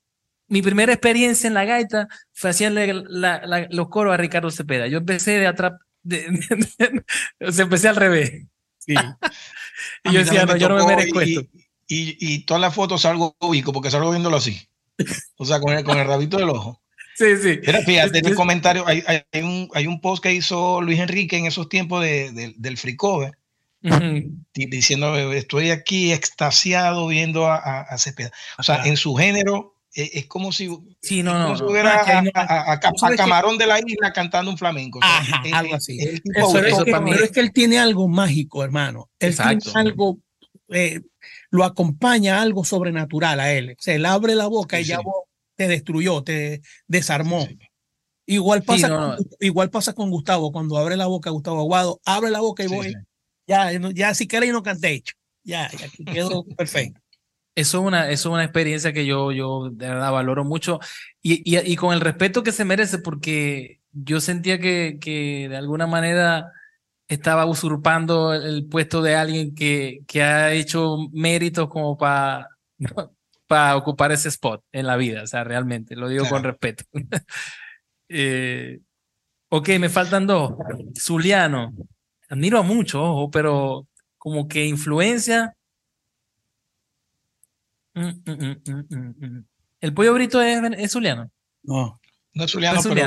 mi 0.47 0.63
primera 0.63 0.91
experiencia 0.91 1.47
en 1.47 1.53
la 1.53 1.65
gaita 1.65 2.07
fue 2.33 2.49
haciendo 2.49 2.81
los 3.69 3.89
coros 3.89 4.11
a 4.11 4.17
Ricardo 4.17 4.49
Cepeda. 4.49 4.87
Yo 4.87 4.97
empecé 4.97 5.37
de 5.37 5.45
atrás, 5.45 5.73
empecé 7.39 7.87
al 7.87 7.95
revés. 7.95 8.43
Sí. 8.79 8.95
y 10.03 10.11
yo 10.11 10.19
decía, 10.19 10.47
no, 10.47 10.57
yo 10.57 10.67
no 10.67 10.77
me 10.77 10.95
merezco 10.95 11.21
esto. 11.21 11.41
Y, 11.87 12.17
y 12.19 12.39
todas 12.39 12.59
las 12.59 12.73
fotos 12.73 13.03
salgo 13.03 13.35
ubico 13.39 13.71
porque 13.71 13.91
salgo 13.91 14.09
viéndolo 14.09 14.37
así. 14.37 14.67
O 15.37 15.45
sea, 15.45 15.59
con 15.59 15.73
el, 15.73 15.83
con 15.83 15.99
el 15.99 16.07
rabito 16.07 16.37
del 16.37 16.49
ojo. 16.49 16.81
Sí, 17.15 17.37
sí. 17.41 17.59
Pero 17.63 17.81
fíjate, 17.81 18.19
en 18.19 18.25
el 18.25 18.35
comentario, 18.35 18.85
hay, 18.85 19.01
hay, 19.07 19.41
un, 19.41 19.69
hay 19.73 19.87
un 19.87 20.01
post 20.01 20.21
que 20.21 20.33
hizo 20.33 20.81
Luis 20.81 20.99
Enrique 20.99 21.37
en 21.37 21.45
esos 21.45 21.69
tiempos 21.69 22.03
de, 22.03 22.53
del 22.57 22.77
free 22.77 22.97
cover, 22.97 23.31
diciendo, 24.53 25.15
estoy 25.31 25.71
aquí 25.71 26.11
extasiado 26.11 27.07
viendo 27.07 27.47
a, 27.47 27.55
a, 27.55 27.81
a 27.81 27.97
Cepeda. 27.97 28.31
O 28.57 28.63
sea, 28.63 28.85
en 28.85 28.97
su 28.97 29.15
género, 29.15 29.75
e, 29.95 30.11
es, 30.13 30.25
como 30.25 30.51
si, 30.51 30.69
sí, 31.01 31.23
no, 31.23 31.55
no, 31.55 31.65
hubiera 31.67 32.01
a, 32.33 32.73
a, 32.73 33.15
Camarón 33.15 33.57
de 33.57 33.65
la 33.65 33.79
Isla 33.79 34.11
cantando 34.11 34.51
un 34.51 34.57
flamenco. 34.57 34.99
Ajá, 35.01 35.41
algo 35.53 35.75
así. 35.75 35.97
Eso, 35.99 36.59
es 36.59 36.83
que, 36.83 36.91
pero 36.91 37.23
es 37.23 37.31
que 37.31 37.39
él 37.39 37.53
tiene 37.53 37.79
algo 37.79 38.09
mágico, 38.09 38.61
hermano. 38.61 39.09
Él 39.19 39.29
Exacto. 39.29 39.71
tiene 39.71 39.89
algo... 39.89 40.19
Eh, 40.69 40.99
lo 41.49 41.63
acompaña 41.63 42.41
algo 42.41 42.65
sobrenatural 42.65 43.39
a 43.39 43.53
él. 43.53 43.75
Se 43.79 43.97
le 43.97 44.07
abre 44.07 44.35
la 44.35 44.47
boca 44.47 44.81
y 44.81 44.83
ya 44.83 44.99
te 45.55 45.67
destruyó, 45.67 46.23
te 46.23 46.61
desarmó. 46.87 47.47
Igual 48.27 48.63
pasa, 48.63 48.89
con, 48.89 49.17
igual 49.39 49.69
pasa 49.69 49.93
con 49.93 50.09
Gustavo, 50.09 50.51
cuando 50.51 50.77
abre 50.77 50.97
la 50.97 51.05
boca 51.05 51.29
Gustavo 51.29 51.59
Aguado, 51.59 52.01
abre 52.05 52.31
la 52.31 52.39
boca 52.39 52.63
y 52.63 52.67
voy, 52.67 52.95
ya, 53.47 53.71
ya 53.93 54.13
si 54.13 54.27
queréis 54.27 54.53
no 54.53 54.63
canté 54.63 54.93
hecho. 54.93 55.13
Ya, 55.43 55.69
ya 55.71 56.11
quedó 56.11 56.43
perfecto. 56.57 56.99
Eso 57.53 57.79
es 57.79 57.85
una, 57.85 58.09
eso 58.09 58.29
es 58.29 58.33
una 58.33 58.43
experiencia 58.43 58.91
que 58.91 59.05
yo, 59.05 59.31
yo 59.31 59.69
de 59.71 59.87
verdad 59.87 60.11
valoro 60.11 60.43
mucho 60.43 60.79
y, 61.21 61.41
y, 61.45 61.57
y, 61.71 61.75
con 61.77 61.93
el 61.93 62.01
respeto 62.01 62.43
que 62.43 62.51
se 62.51 62.65
merece, 62.65 62.97
porque 62.97 63.79
yo 63.93 64.19
sentía 64.19 64.59
que, 64.59 64.97
que 64.99 65.47
de 65.49 65.55
alguna 65.55 65.87
manera 65.87 66.51
estaba 67.07 67.45
usurpando 67.45 68.33
el 68.33 68.65
puesto 68.67 69.01
de 69.01 69.15
alguien 69.15 69.55
que, 69.55 70.01
que 70.07 70.23
ha 70.23 70.51
hecho 70.51 70.97
méritos 71.13 71.69
como 71.69 71.97
para 71.97 72.49
para 73.47 73.75
ocupar 73.75 74.11
ese 74.11 74.29
spot 74.29 74.63
en 74.71 74.87
la 74.87 74.97
vida, 74.97 75.23
o 75.23 75.27
sea, 75.27 75.43
realmente, 75.43 75.95
lo 75.95 76.07
digo 76.07 76.27
con 76.27 76.43
respeto. 76.43 76.83
eh, 78.09 78.79
ok, 79.49 79.69
me 79.79 79.89
faltan 79.89 80.27
dos. 80.27 80.53
Zuliano, 80.99 81.73
admiro 82.29 82.59
a 82.59 82.63
mucho, 82.63 83.03
ojo, 83.03 83.31
pero 83.31 83.87
como 84.17 84.47
que 84.47 84.65
influencia. 84.65 85.55
Mm, 87.93 88.09
mm, 88.25 88.61
mm, 88.65 89.45
¿El 89.81 89.93
pollo 89.93 90.13
brito 90.13 90.41
es, 90.41 90.59
es 90.77 90.91
Zuliano? 90.91 91.31
No. 91.63 91.99
No 92.33 92.43
es 92.43 92.51
Zuliano, 92.51 92.81
pero 92.83 93.05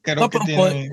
creo 0.00 0.30
que 0.30 0.38
tiene, 0.46 0.88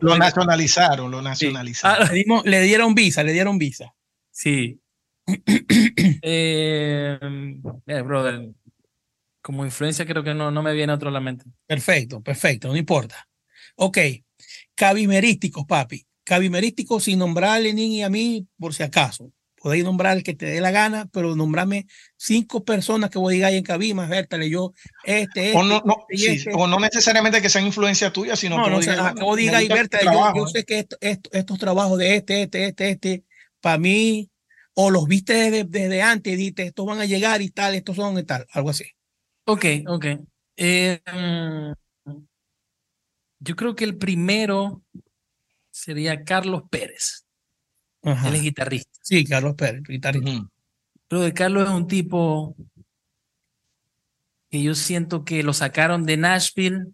Lo, 0.00 0.16
nacionalizaron, 0.16 1.10
lo 1.10 1.20
nacionalizaron. 1.20 2.06
Ah, 2.06 2.12
le, 2.44 2.62
dieron 2.62 2.94
visa, 2.94 3.24
le 3.24 3.32
dieron 3.32 3.58
visa. 3.58 3.92
Sí. 4.30 4.80
Eh, 6.22 7.18
brother, 8.04 8.50
como 9.42 9.64
influencia 9.64 10.06
creo 10.06 10.22
que 10.22 10.34
no, 10.34 10.50
no 10.50 10.62
me 10.62 10.74
viene 10.74 10.92
otro 10.92 11.08
a 11.08 11.12
la 11.12 11.20
mente. 11.20 11.44
Perfecto, 11.66 12.22
perfecto, 12.22 12.68
no 12.68 12.76
importa. 12.76 13.28
Ok, 13.76 13.98
cabimerísticos, 14.74 15.64
papi. 15.66 16.06
Cabimerísticos 16.24 17.04
sin 17.04 17.18
nombrarle 17.18 17.72
ni 17.72 18.02
a 18.02 18.10
mí, 18.10 18.46
por 18.58 18.74
si 18.74 18.82
acaso 18.82 19.32
podéis 19.60 19.84
nombrar 19.84 20.16
el 20.16 20.22
que 20.22 20.34
te 20.34 20.46
dé 20.46 20.60
la 20.60 20.70
gana, 20.70 21.08
pero 21.12 21.34
nombrame 21.36 21.86
cinco 22.16 22.64
personas 22.64 23.10
que 23.10 23.18
vos 23.18 23.32
digáis 23.32 23.56
en 23.56 23.64
Cabima, 23.64 24.06
Vértale, 24.06 24.48
yo, 24.48 24.72
este, 25.04 25.48
este, 25.48 25.58
o, 25.58 25.62
no, 25.62 25.82
este, 26.08 26.32
este. 26.32 26.50
o 26.54 26.66
no 26.66 26.78
necesariamente 26.78 27.42
que 27.42 27.50
sean 27.50 27.66
influencia 27.66 28.12
tuya, 28.12 28.36
sino 28.36 28.62
que, 28.62 28.70
vos 28.70 28.86
que 28.86 29.22
vos 29.22 29.36
digáis, 29.36 29.68
yo, 29.68 30.34
yo, 30.34 30.46
sé 30.46 30.64
que 30.64 30.86
estos 31.30 31.58
trabajos 31.58 31.98
de 31.98 32.16
este, 32.16 32.42
este, 32.42 32.66
este, 32.66 32.90
este, 32.90 33.24
para 33.60 33.78
mí, 33.78 34.30
o 34.80 34.90
los 34.90 35.08
viste 35.08 35.32
desde, 35.34 35.64
desde 35.64 36.02
antes 36.02 36.32
y 36.32 36.36
dijiste, 36.36 36.62
estos 36.62 36.86
van 36.86 37.00
a 37.00 37.04
llegar 37.04 37.42
y 37.42 37.50
tal, 37.50 37.74
estos 37.74 37.96
son 37.96 38.16
y 38.16 38.22
tal, 38.22 38.46
algo 38.52 38.70
así. 38.70 38.84
Ok, 39.44 39.64
ok. 39.88 40.06
Eh, 40.56 41.00
yo 43.40 43.56
creo 43.56 43.74
que 43.74 43.82
el 43.82 43.98
primero 43.98 44.84
sería 45.72 46.22
Carlos 46.22 46.62
Pérez. 46.70 47.26
Él 48.02 48.36
es 48.36 48.42
guitarrista. 48.42 49.00
Sí, 49.02 49.24
Carlos 49.24 49.56
Pérez, 49.56 49.82
guitarrista. 49.82 50.48
Pero 51.08 51.22
de 51.22 51.34
Carlos 51.34 51.64
es 51.64 51.74
un 51.74 51.88
tipo 51.88 52.54
que 54.48 54.62
yo 54.62 54.76
siento 54.76 55.24
que 55.24 55.42
lo 55.42 55.54
sacaron 55.54 56.06
de 56.06 56.18
Nashville 56.18 56.92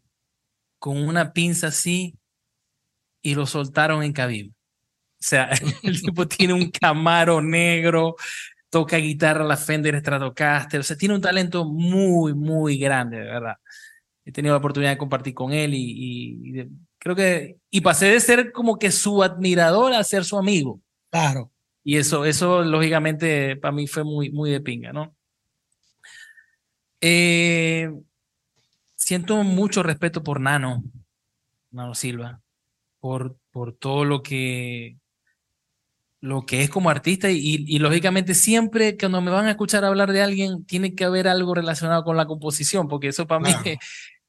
con 0.78 1.07
una 1.07 1.35
pinza 1.35 1.66
así 1.66 2.16
y 3.20 3.35
lo 3.35 3.45
soltaron 3.45 4.03
en 4.03 4.14
cabina. 4.14 4.53
O 5.24 5.26
sea, 5.26 5.48
el 5.82 6.02
tipo 6.02 6.28
tiene 6.28 6.52
un 6.52 6.70
camaro 6.70 7.40
negro, 7.40 8.16
toca 8.68 8.98
guitarra 8.98 9.42
la 9.42 9.56
Fender 9.56 9.98
Stratocaster, 9.98 10.80
o 10.80 10.82
sea, 10.82 10.98
tiene 10.98 11.14
un 11.14 11.22
talento 11.22 11.64
muy, 11.64 12.34
muy 12.34 12.76
grande, 12.76 13.20
de 13.20 13.24
verdad. 13.24 13.56
He 14.26 14.32
tenido 14.32 14.52
la 14.52 14.58
oportunidad 14.58 14.90
de 14.90 14.98
compartir 14.98 15.32
con 15.32 15.54
él 15.54 15.72
y, 15.72 16.60
y 16.60 16.68
creo 16.98 17.16
que, 17.16 17.56
y 17.70 17.80
pasé 17.80 18.06
de 18.06 18.20
ser 18.20 18.52
como 18.52 18.78
que 18.78 18.90
su 18.90 19.22
admirador 19.22 19.94
a 19.94 20.04
ser 20.04 20.26
su 20.26 20.36
amigo. 20.36 20.82
Claro. 21.10 21.50
Y 21.82 21.96
eso, 21.96 22.26
eso 22.26 22.62
lógicamente 22.62 23.56
para 23.56 23.72
mí 23.72 23.86
fue 23.86 24.04
muy, 24.04 24.30
muy 24.30 24.50
de 24.50 24.60
pinga, 24.60 24.92
¿no? 24.92 25.16
Eh, 27.00 27.90
siento 28.94 29.42
mucho 29.42 29.82
respeto 29.82 30.22
por 30.22 30.38
Nano, 30.40 30.82
Nano 31.70 31.94
Silva, 31.94 32.42
por, 33.00 33.36
por 33.50 33.74
todo 33.74 34.04
lo 34.04 34.22
que, 34.22 34.98
lo 36.24 36.46
que 36.46 36.62
es 36.62 36.70
como 36.70 36.88
artista 36.88 37.30
y, 37.30 37.66
y, 37.68 37.78
lógicamente 37.78 38.32
siempre 38.32 38.96
cuando 38.96 39.20
me 39.20 39.30
van 39.30 39.44
a 39.44 39.50
escuchar 39.50 39.84
hablar 39.84 40.10
de 40.10 40.22
alguien 40.22 40.64
tiene 40.64 40.94
que 40.94 41.04
haber 41.04 41.28
algo 41.28 41.54
relacionado 41.54 42.02
con 42.02 42.16
la 42.16 42.24
composición, 42.24 42.88
porque 42.88 43.08
eso 43.08 43.26
para 43.26 43.40
mí 43.40 43.50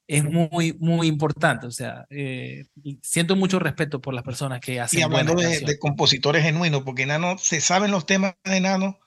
es 0.08 0.24
muy, 0.26 0.74
muy 0.78 1.08
importante. 1.08 1.68
O 1.68 1.72
sea, 1.72 2.06
eh, 2.10 2.66
siento 3.02 3.38
mucho 3.38 3.60
respeto 3.60 4.02
por 4.02 4.14
las 4.14 4.26
personas 4.26 4.60
que 4.60 4.82
hacen. 4.82 5.00
Y 5.00 5.04
hablando 5.04 5.36
de, 5.36 5.80
compositores 5.80 6.44
genuinos, 6.44 6.84
porque 6.84 7.06
Nano, 7.06 7.38
se 7.38 7.62
saben 7.62 7.92
los 7.92 8.06
temas 8.06 8.34
de 8.44 8.60
Nano 8.60 9.00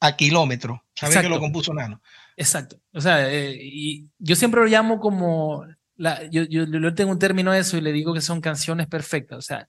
a 0.00 0.16
kilómetros. 0.16 0.80
Saben 0.94 1.20
que 1.20 1.28
lo 1.28 1.40
compuso 1.40 1.74
Nano. 1.74 2.00
Exacto. 2.38 2.80
O 2.94 3.02
sea, 3.02 3.30
eh, 3.30 3.54
y 3.60 4.08
yo 4.18 4.34
siempre 4.34 4.62
lo 4.62 4.66
llamo 4.66 4.98
como. 4.98 5.66
La, 5.96 6.24
yo, 6.30 6.44
yo, 6.44 6.64
yo 6.64 6.94
tengo 6.94 7.10
un 7.10 7.18
término 7.18 7.50
a 7.50 7.58
eso 7.58 7.76
y 7.76 7.82
le 7.82 7.92
digo 7.92 8.14
que 8.14 8.22
son 8.22 8.40
canciones 8.40 8.86
perfectas. 8.86 9.36
O 9.36 9.42
sea, 9.42 9.66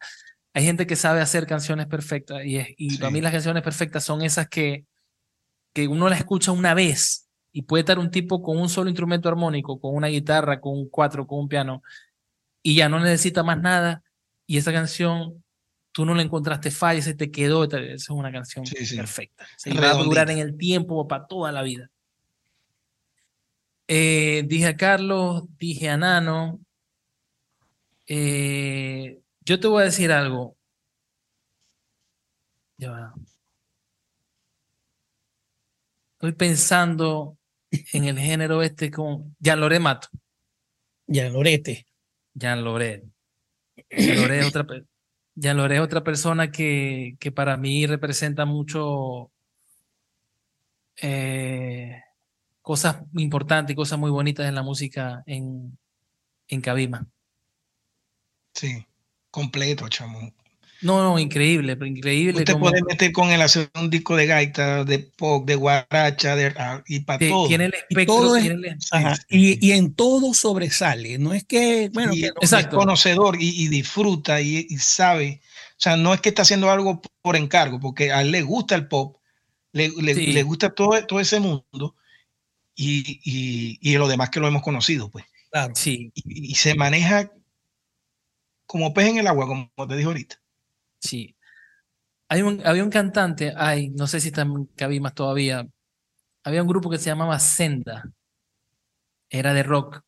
hay 0.53 0.63
gente 0.63 0.87
que 0.87 0.95
sabe 0.95 1.21
hacer 1.21 1.45
canciones 1.45 1.87
perfectas 1.87 2.43
y, 2.45 2.59
y 2.77 2.97
para 2.97 3.11
mí 3.11 3.21
las 3.21 3.31
canciones 3.31 3.63
perfectas 3.63 4.03
son 4.03 4.21
esas 4.21 4.47
que, 4.47 4.85
que 5.73 5.87
uno 5.87 6.09
la 6.09 6.15
escucha 6.15 6.51
una 6.51 6.73
vez 6.73 7.29
y 7.51 7.63
puede 7.63 7.81
estar 7.81 7.99
un 7.99 8.11
tipo 8.11 8.41
con 8.41 8.57
un 8.57 8.69
solo 8.69 8.89
instrumento 8.89 9.29
armónico, 9.29 9.79
con 9.79 9.95
una 9.95 10.07
guitarra, 10.07 10.59
con 10.59 10.73
un 10.73 10.89
cuatro, 10.89 11.27
con 11.27 11.39
un 11.39 11.47
piano 11.47 11.83
y 12.61 12.75
ya 12.75 12.89
no 12.89 12.99
necesita 12.99 13.43
más 13.43 13.59
nada 13.59 14.03
y 14.45 14.57
esa 14.57 14.71
canción 14.71 15.43
tú 15.91 16.05
no 16.05 16.15
la 16.15 16.21
encontraste 16.21 16.71
falla, 16.71 17.01
se 17.01 17.13
te 17.13 17.31
quedó, 17.31 17.65
esa 17.65 17.79
es 17.79 18.09
una 18.09 18.31
canción 18.31 18.65
perfecta. 18.95 19.45
Se 19.57 19.73
va 19.73 19.91
a 19.91 20.03
durar 20.03 20.29
en 20.29 20.39
el 20.39 20.57
tiempo 20.57 21.07
para 21.07 21.27
toda 21.27 21.51
la 21.51 21.61
vida. 21.61 21.89
Eh, 23.87 24.43
dije 24.47 24.67
a 24.67 24.77
Carlos, 24.77 25.43
dije 25.57 25.89
a 25.89 25.97
Nano, 25.97 26.59
eh, 28.07 29.19
yo 29.49 29.59
te 29.59 29.67
voy 29.67 29.81
a 29.81 29.85
decir 29.85 30.11
algo. 30.11 30.55
Estoy 36.13 36.33
pensando 36.33 37.35
en 37.71 38.05
el 38.05 38.19
género 38.19 38.61
este 38.61 38.91
con 38.91 39.35
Jan 39.43 39.59
Loré 39.59 39.79
Mato. 39.79 40.07
Jan 41.07 41.33
Lorete. 41.33 41.87
Jan 42.39 42.63
Loré. 42.63 43.03
Jan 43.89 44.31
es 44.31 44.45
otra, 44.45 44.67
Jan 45.35 45.59
otra 45.59 46.03
persona 46.03 46.51
que, 46.51 47.17
que 47.19 47.31
para 47.31 47.57
mí 47.57 47.87
representa 47.87 48.45
mucho 48.45 49.31
eh, 50.97 52.03
cosas 52.61 52.97
importantes 53.13 53.73
y 53.73 53.75
cosas 53.75 53.97
muy 53.97 54.11
bonitas 54.11 54.47
en 54.47 54.53
la 54.53 54.61
música 54.61 55.23
en, 55.25 55.75
en 56.49 56.61
Cabima. 56.61 57.07
Sí 58.53 58.85
completo, 59.31 59.87
chamo. 59.89 60.33
No, 60.81 61.03
no, 61.03 61.19
increíble, 61.19 61.77
increíble. 61.85 62.39
Usted 62.39 62.57
puede 62.57 62.81
meter 62.83 63.11
con 63.11 63.29
él 63.31 63.41
hacer 63.41 63.69
un 63.75 63.89
disco 63.89 64.15
de 64.15 64.25
gaita, 64.25 64.85
de 64.85 64.99
pop, 64.99 65.45
de 65.45 65.55
guaracha, 65.55 66.37
de, 66.37 66.53
ah, 66.57 66.81
y 66.87 67.01
para 67.01 67.19
todo. 67.19 67.47
Tiene 67.47 67.65
el 67.65 67.73
espectro. 67.73 68.37
y, 69.29 69.67
y, 69.67 69.71
en 69.73 69.93
todo 69.93 70.33
sobresale. 70.33 71.17
No 71.17 71.33
es 71.33 71.43
que, 71.43 71.89
bueno, 71.93 72.13
es 72.13 72.67
conocedor 72.67 73.35
y, 73.39 73.67
disfruta 73.67 74.39
y, 74.39 74.65
sabe. 74.77 75.41
O 75.71 75.81
sea, 75.81 75.97
no 75.97 76.13
es 76.13 76.21
que 76.21 76.29
está 76.29 76.43
haciendo 76.43 76.71
algo 76.71 77.01
por 77.21 77.35
encargo, 77.35 77.79
porque 77.79 78.13
a 78.13 78.21
él 78.21 78.31
le 78.31 78.41
gusta 78.41 78.75
el 78.75 78.87
pop, 78.87 79.17
le, 79.73 79.89
le, 79.89 80.43
gusta 80.43 80.69
todo, 80.69 81.05
todo 81.05 81.19
ese 81.19 81.41
mundo 81.41 81.95
y, 82.75 83.79
y, 83.81 83.97
lo 83.97 84.07
demás 84.07 84.29
que 84.29 84.39
lo 84.39 84.47
hemos 84.47 84.63
conocido, 84.63 85.09
pues. 85.09 85.25
Claro. 85.51 85.73
Sí. 85.75 86.11
y 86.13 86.53
se 86.55 86.75
maneja 86.75 87.31
como 88.69 88.93
pez 88.93 89.07
en 89.07 89.17
el 89.17 89.25
agua, 89.25 89.47
como 89.47 89.87
te 89.87 89.95
dije 89.95 90.05
ahorita. 90.05 90.39
Sí. 90.99 91.35
Hay 92.27 92.43
un, 92.43 92.61
había 92.63 92.83
un 92.83 92.91
cantante, 92.91 93.51
ay, 93.57 93.89
no 93.89 94.05
sé 94.05 94.21
si 94.21 94.27
está 94.27 94.43
en 94.43 95.01
más 95.01 95.15
todavía. 95.15 95.67
Había 96.43 96.61
un 96.61 96.67
grupo 96.67 96.87
que 96.87 96.99
se 96.99 97.09
llamaba 97.09 97.39
Senda. 97.39 98.03
Era 99.27 99.55
de 99.55 99.63
rock. 99.63 100.03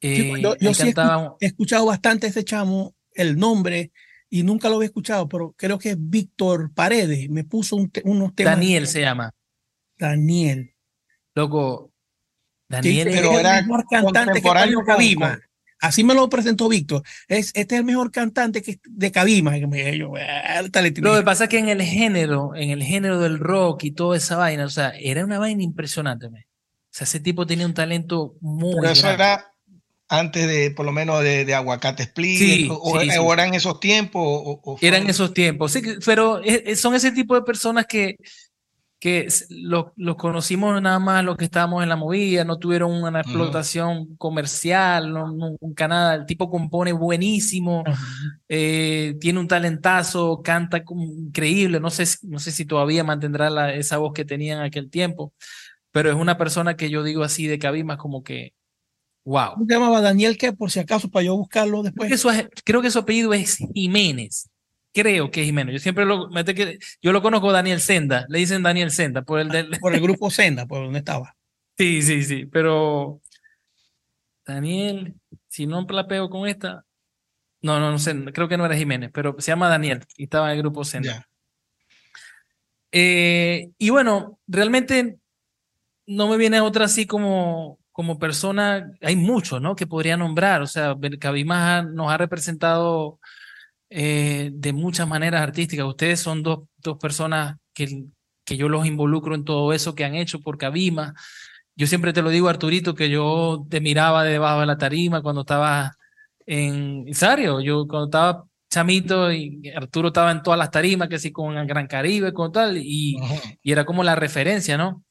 Eh, 0.00 0.42
yo, 0.42 0.74
sí 0.74 0.92
he 1.40 1.46
escuchado 1.46 1.86
bastante 1.86 2.26
ese 2.26 2.44
chamo, 2.44 2.96
el 3.12 3.38
nombre, 3.38 3.92
y 4.28 4.42
nunca 4.42 4.68
lo 4.68 4.76
había 4.76 4.86
escuchado, 4.86 5.28
pero 5.28 5.54
creo 5.56 5.78
que 5.78 5.90
es 5.90 5.96
Víctor 5.96 6.74
Paredes. 6.74 7.30
Me 7.30 7.44
puso 7.44 7.76
unos 7.76 8.34
temas. 8.34 8.56
Daniel 8.56 8.88
se 8.88 9.02
llama. 9.02 9.32
Daniel. 9.96 10.74
Loco, 11.36 11.92
Daniel 12.68 13.10
pero 13.12 13.30
es 13.30 13.44
el 13.44 13.66
mejor 13.66 13.84
cantante 13.88 14.42
que 14.42 14.84
Cabima. 14.84 15.38
Así 15.80 16.04
me 16.04 16.14
lo 16.14 16.28
presentó 16.28 16.68
Víctor. 16.68 17.02
Es, 17.28 17.52
este 17.54 17.74
es 17.74 17.80
el 17.80 17.84
mejor 17.84 18.10
cantante 18.10 18.62
que, 18.62 18.80
de 18.84 19.12
Cabima. 19.12 19.56
Lo 19.56 19.70
que 19.70 21.22
pasa 21.24 21.44
es 21.44 21.50
que 21.50 21.58
en 21.58 21.68
el 21.68 21.82
género, 21.82 22.54
en 22.54 22.70
el 22.70 22.82
género 22.82 23.20
del 23.20 23.38
rock 23.38 23.84
y 23.84 23.90
toda 23.92 24.16
esa 24.16 24.36
vaina, 24.36 24.64
o 24.64 24.70
sea, 24.70 24.92
era 24.98 25.24
una 25.24 25.38
vaina 25.38 25.62
impresionante. 25.62 26.26
O 26.26 26.30
sea, 26.90 27.04
ese 27.04 27.20
tipo 27.20 27.46
tenía 27.46 27.66
un 27.66 27.74
talento 27.74 28.34
muy 28.40 28.74
Pero 28.80 28.92
eso 28.92 29.10
era 29.10 29.52
antes 30.08 30.46
de, 30.46 30.70
por 30.70 30.86
lo 30.86 30.92
menos, 30.92 31.22
de, 31.22 31.52
Aguacate 31.54 32.04
Split, 32.04 32.70
o, 32.70 33.32
eran 33.32 33.54
esos 33.54 33.80
tiempos. 33.80 34.22
O, 34.24 34.78
eran 34.80 35.08
esos 35.08 35.34
tiempos, 35.34 35.72
sí, 35.72 35.82
pero 36.04 36.40
son 36.76 36.94
ese 36.94 37.10
tipo 37.10 37.34
de 37.34 37.42
personas 37.42 37.86
que 37.86 38.16
que 39.06 39.28
los 39.50 39.86
lo 39.94 40.16
conocimos 40.16 40.82
nada 40.82 40.98
más 40.98 41.24
los 41.24 41.36
que 41.36 41.44
estábamos 41.44 41.84
en 41.84 41.88
la 41.88 41.94
movida, 41.94 42.42
no 42.42 42.58
tuvieron 42.58 42.90
una 42.90 43.20
explotación 43.20 44.16
comercial, 44.16 45.12
no, 45.12 45.56
nunca 45.60 45.86
nada. 45.86 46.16
El 46.16 46.26
tipo 46.26 46.50
compone 46.50 46.90
buenísimo, 46.90 47.84
eh, 48.48 49.14
tiene 49.20 49.38
un 49.38 49.46
talentazo, 49.46 50.42
canta 50.42 50.82
increíble. 50.88 51.78
No 51.78 51.88
sé, 51.88 52.04
no 52.22 52.40
sé 52.40 52.50
si 52.50 52.64
todavía 52.64 53.04
mantendrá 53.04 53.48
la, 53.48 53.72
esa 53.74 53.98
voz 53.98 54.12
que 54.12 54.24
tenía 54.24 54.54
en 54.54 54.62
aquel 54.62 54.90
tiempo, 54.90 55.32
pero 55.92 56.10
es 56.10 56.16
una 56.16 56.36
persona 56.36 56.76
que 56.76 56.90
yo 56.90 57.04
digo 57.04 57.22
así 57.22 57.46
de 57.46 57.60
cabimas 57.60 57.98
como 57.98 58.24
que, 58.24 58.54
wow. 59.24 59.52
¿Cómo 59.52 59.66
se 59.66 59.72
llamaba 59.72 60.00
Daniel 60.00 60.36
qué? 60.36 60.52
Por 60.52 60.72
si 60.72 60.80
acaso, 60.80 61.08
para 61.08 61.26
yo 61.26 61.36
buscarlo 61.36 61.84
después. 61.84 62.26
creo 62.64 62.82
que 62.82 62.90
su 62.90 62.98
apellido 62.98 63.32
es 63.34 63.58
Jiménez 63.72 64.50
creo 64.96 65.30
que 65.30 65.42
es 65.42 65.46
Jiménez. 65.46 65.74
Yo 65.74 65.78
siempre 65.78 66.06
lo 66.06 66.30
yo 67.02 67.12
lo 67.12 67.22
conozco 67.22 67.52
Daniel 67.52 67.80
Senda, 67.80 68.24
le 68.30 68.38
dicen 68.38 68.62
Daniel 68.62 68.90
Senda 68.90 69.22
por 69.22 69.40
el 69.40 69.48
del, 69.50 69.70
por 69.78 69.94
el 69.94 70.00
grupo 70.02 70.30
Senda, 70.30 70.64
por 70.66 70.82
donde 70.82 71.00
estaba. 71.00 71.36
Sí, 71.76 72.00
sí, 72.00 72.24
sí, 72.24 72.46
pero 72.46 73.20
Daniel, 74.46 75.14
si 75.48 75.66
no 75.66 75.86
la 75.90 76.08
pego 76.08 76.30
con 76.30 76.48
esta, 76.48 76.86
no, 77.60 77.78
no, 77.78 77.90
no 77.90 77.98
sé, 77.98 78.14
creo 78.32 78.48
que 78.48 78.56
no 78.56 78.64
era 78.64 78.74
Jiménez, 78.74 79.10
pero 79.12 79.36
se 79.38 79.52
llama 79.52 79.68
Daniel 79.68 80.02
y 80.16 80.24
estaba 80.24 80.46
en 80.50 80.56
el 80.56 80.62
grupo 80.62 80.82
Senda. 80.82 81.28
Eh, 82.90 83.72
y 83.76 83.90
bueno, 83.90 84.38
realmente 84.46 85.18
no 86.06 86.28
me 86.28 86.38
viene 86.38 86.62
otra 86.62 86.86
así 86.86 87.06
como, 87.06 87.78
como 87.92 88.18
persona, 88.18 88.90
hay 89.02 89.16
muchos, 89.16 89.60
¿no? 89.60 89.76
Que 89.76 89.86
podría 89.86 90.16
nombrar, 90.16 90.62
o 90.62 90.66
sea, 90.66 90.96
Cabima 91.20 91.82
nos 91.82 92.10
ha 92.10 92.16
representado 92.16 93.20
eh, 93.90 94.50
de 94.52 94.72
muchas 94.72 95.08
maneras 95.08 95.42
artísticas. 95.42 95.86
Ustedes 95.86 96.20
son 96.20 96.42
dos, 96.42 96.60
dos 96.78 96.98
personas 96.98 97.56
que, 97.74 98.04
que 98.44 98.56
yo 98.56 98.68
los 98.68 98.86
involucro 98.86 99.34
en 99.34 99.44
todo 99.44 99.72
eso 99.72 99.94
que 99.94 100.04
han 100.04 100.14
hecho 100.14 100.40
por 100.40 100.58
Cabima. 100.58 101.14
Yo 101.74 101.86
siempre 101.86 102.12
te 102.12 102.22
lo 102.22 102.30
digo, 102.30 102.48
Arturito, 102.48 102.94
que 102.94 103.10
yo 103.10 103.66
te 103.68 103.80
miraba 103.80 104.24
debajo 104.24 104.60
de 104.60 104.66
la 104.66 104.78
tarima 104.78 105.22
cuando 105.22 105.42
estaba 105.42 105.96
en 106.46 107.06
Isario. 107.06 107.60
Yo 107.60 107.86
cuando 107.86 108.06
estaba 108.06 108.44
chamito 108.70 109.32
y 109.32 109.70
Arturo 109.74 110.08
estaba 110.08 110.30
en 110.30 110.42
todas 110.42 110.58
las 110.58 110.70
tarimas, 110.70 111.08
que 111.08 111.18
sí, 111.18 111.32
con 111.32 111.56
el 111.56 111.66
Gran 111.66 111.86
Caribe, 111.86 112.32
con 112.32 112.52
tal, 112.52 112.78
y, 112.78 113.16
y 113.62 113.72
era 113.72 113.84
como 113.84 114.02
la 114.02 114.14
referencia, 114.14 114.76
¿no? 114.76 115.02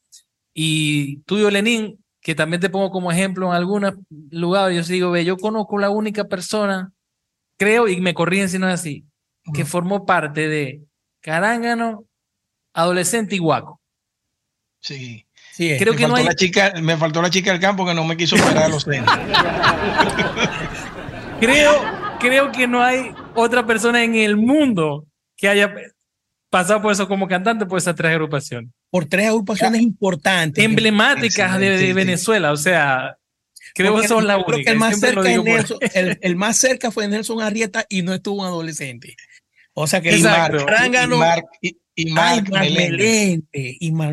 Y 0.53 1.17
tuyo, 1.21 1.49
Lenín, 1.51 2.03
que 2.21 2.33
también 2.33 2.61
te 2.61 2.69
pongo 2.69 2.89
como 2.89 3.11
ejemplo 3.11 3.47
en 3.47 3.53
algunos 3.53 3.93
lugares, 4.31 4.87
yo 4.87 4.93
digo, 4.93 5.11
ve, 5.11 5.25
yo 5.25 5.37
conozco 5.37 5.77
la 5.77 5.89
única 5.89 6.23
persona 6.25 6.91
creo, 7.57 7.87
y 7.87 8.01
me 8.01 8.13
corrí 8.13 8.47
si 8.47 8.59
no 8.59 8.67
es 8.67 8.75
así, 8.75 9.05
que 9.53 9.65
formó 9.65 10.05
parte 10.05 10.47
de 10.47 10.81
Carángano, 11.21 12.05
Adolescente 12.73 13.35
y 13.35 13.39
Guaco. 13.39 13.81
Sí. 14.79 15.25
sí 15.53 15.75
creo 15.79 15.95
que 15.95 16.07
no 16.07 16.15
hay... 16.15 16.25
la 16.25 16.35
chica, 16.35 16.73
me 16.81 16.97
faltó 16.97 17.21
la 17.21 17.29
chica 17.29 17.51
del 17.51 17.59
campo 17.59 17.85
que 17.85 17.93
no 17.93 18.05
me 18.05 18.17
quiso 18.17 18.37
parar 18.37 18.63
a 18.63 18.67
los 18.67 18.85
creo, 21.39 21.71
creo 22.19 22.51
que 22.51 22.67
no 22.67 22.83
hay 22.83 23.13
otra 23.33 23.65
persona 23.65 24.03
en 24.03 24.15
el 24.15 24.37
mundo 24.37 25.07
que 25.35 25.47
haya 25.47 25.73
pasado 26.49 26.81
por 26.81 26.91
eso 26.91 27.07
como 27.07 27.27
cantante 27.27 27.65
por 27.65 27.77
esas 27.77 27.95
tres 27.95 28.11
agrupaciones. 28.11 28.71
Por 28.89 29.05
tres 29.05 29.27
agrupaciones 29.27 29.81
importantes. 29.81 30.63
Emblemáticas 30.63 31.59
de, 31.59 31.93
Venezuela, 31.93 32.51
o 32.51 32.57
sea, 32.57 33.17
Creo 33.75 33.99
que 33.99 34.07
son 34.07 34.25
la 34.25 34.37
única. 34.37 34.71
el, 34.71 34.77
más 34.77 34.99
cerca 34.99 35.29
el, 36.21 36.35
más 36.37 36.57
cerca 36.57 36.91
fue 36.91 37.09
Nelson 37.09 37.41
Arrieta 37.41 37.85
y 37.89 38.03
no 38.03 38.13
estuvo 38.13 38.41
un 38.41 38.47
adolescente. 38.47 39.17
O 39.73 39.85
sea 39.85 39.99
que 39.99 40.17
y 40.17 40.23
Marc, 40.23 41.45
y, 41.61 41.77
y, 41.93 42.11
Marc, 42.13 42.47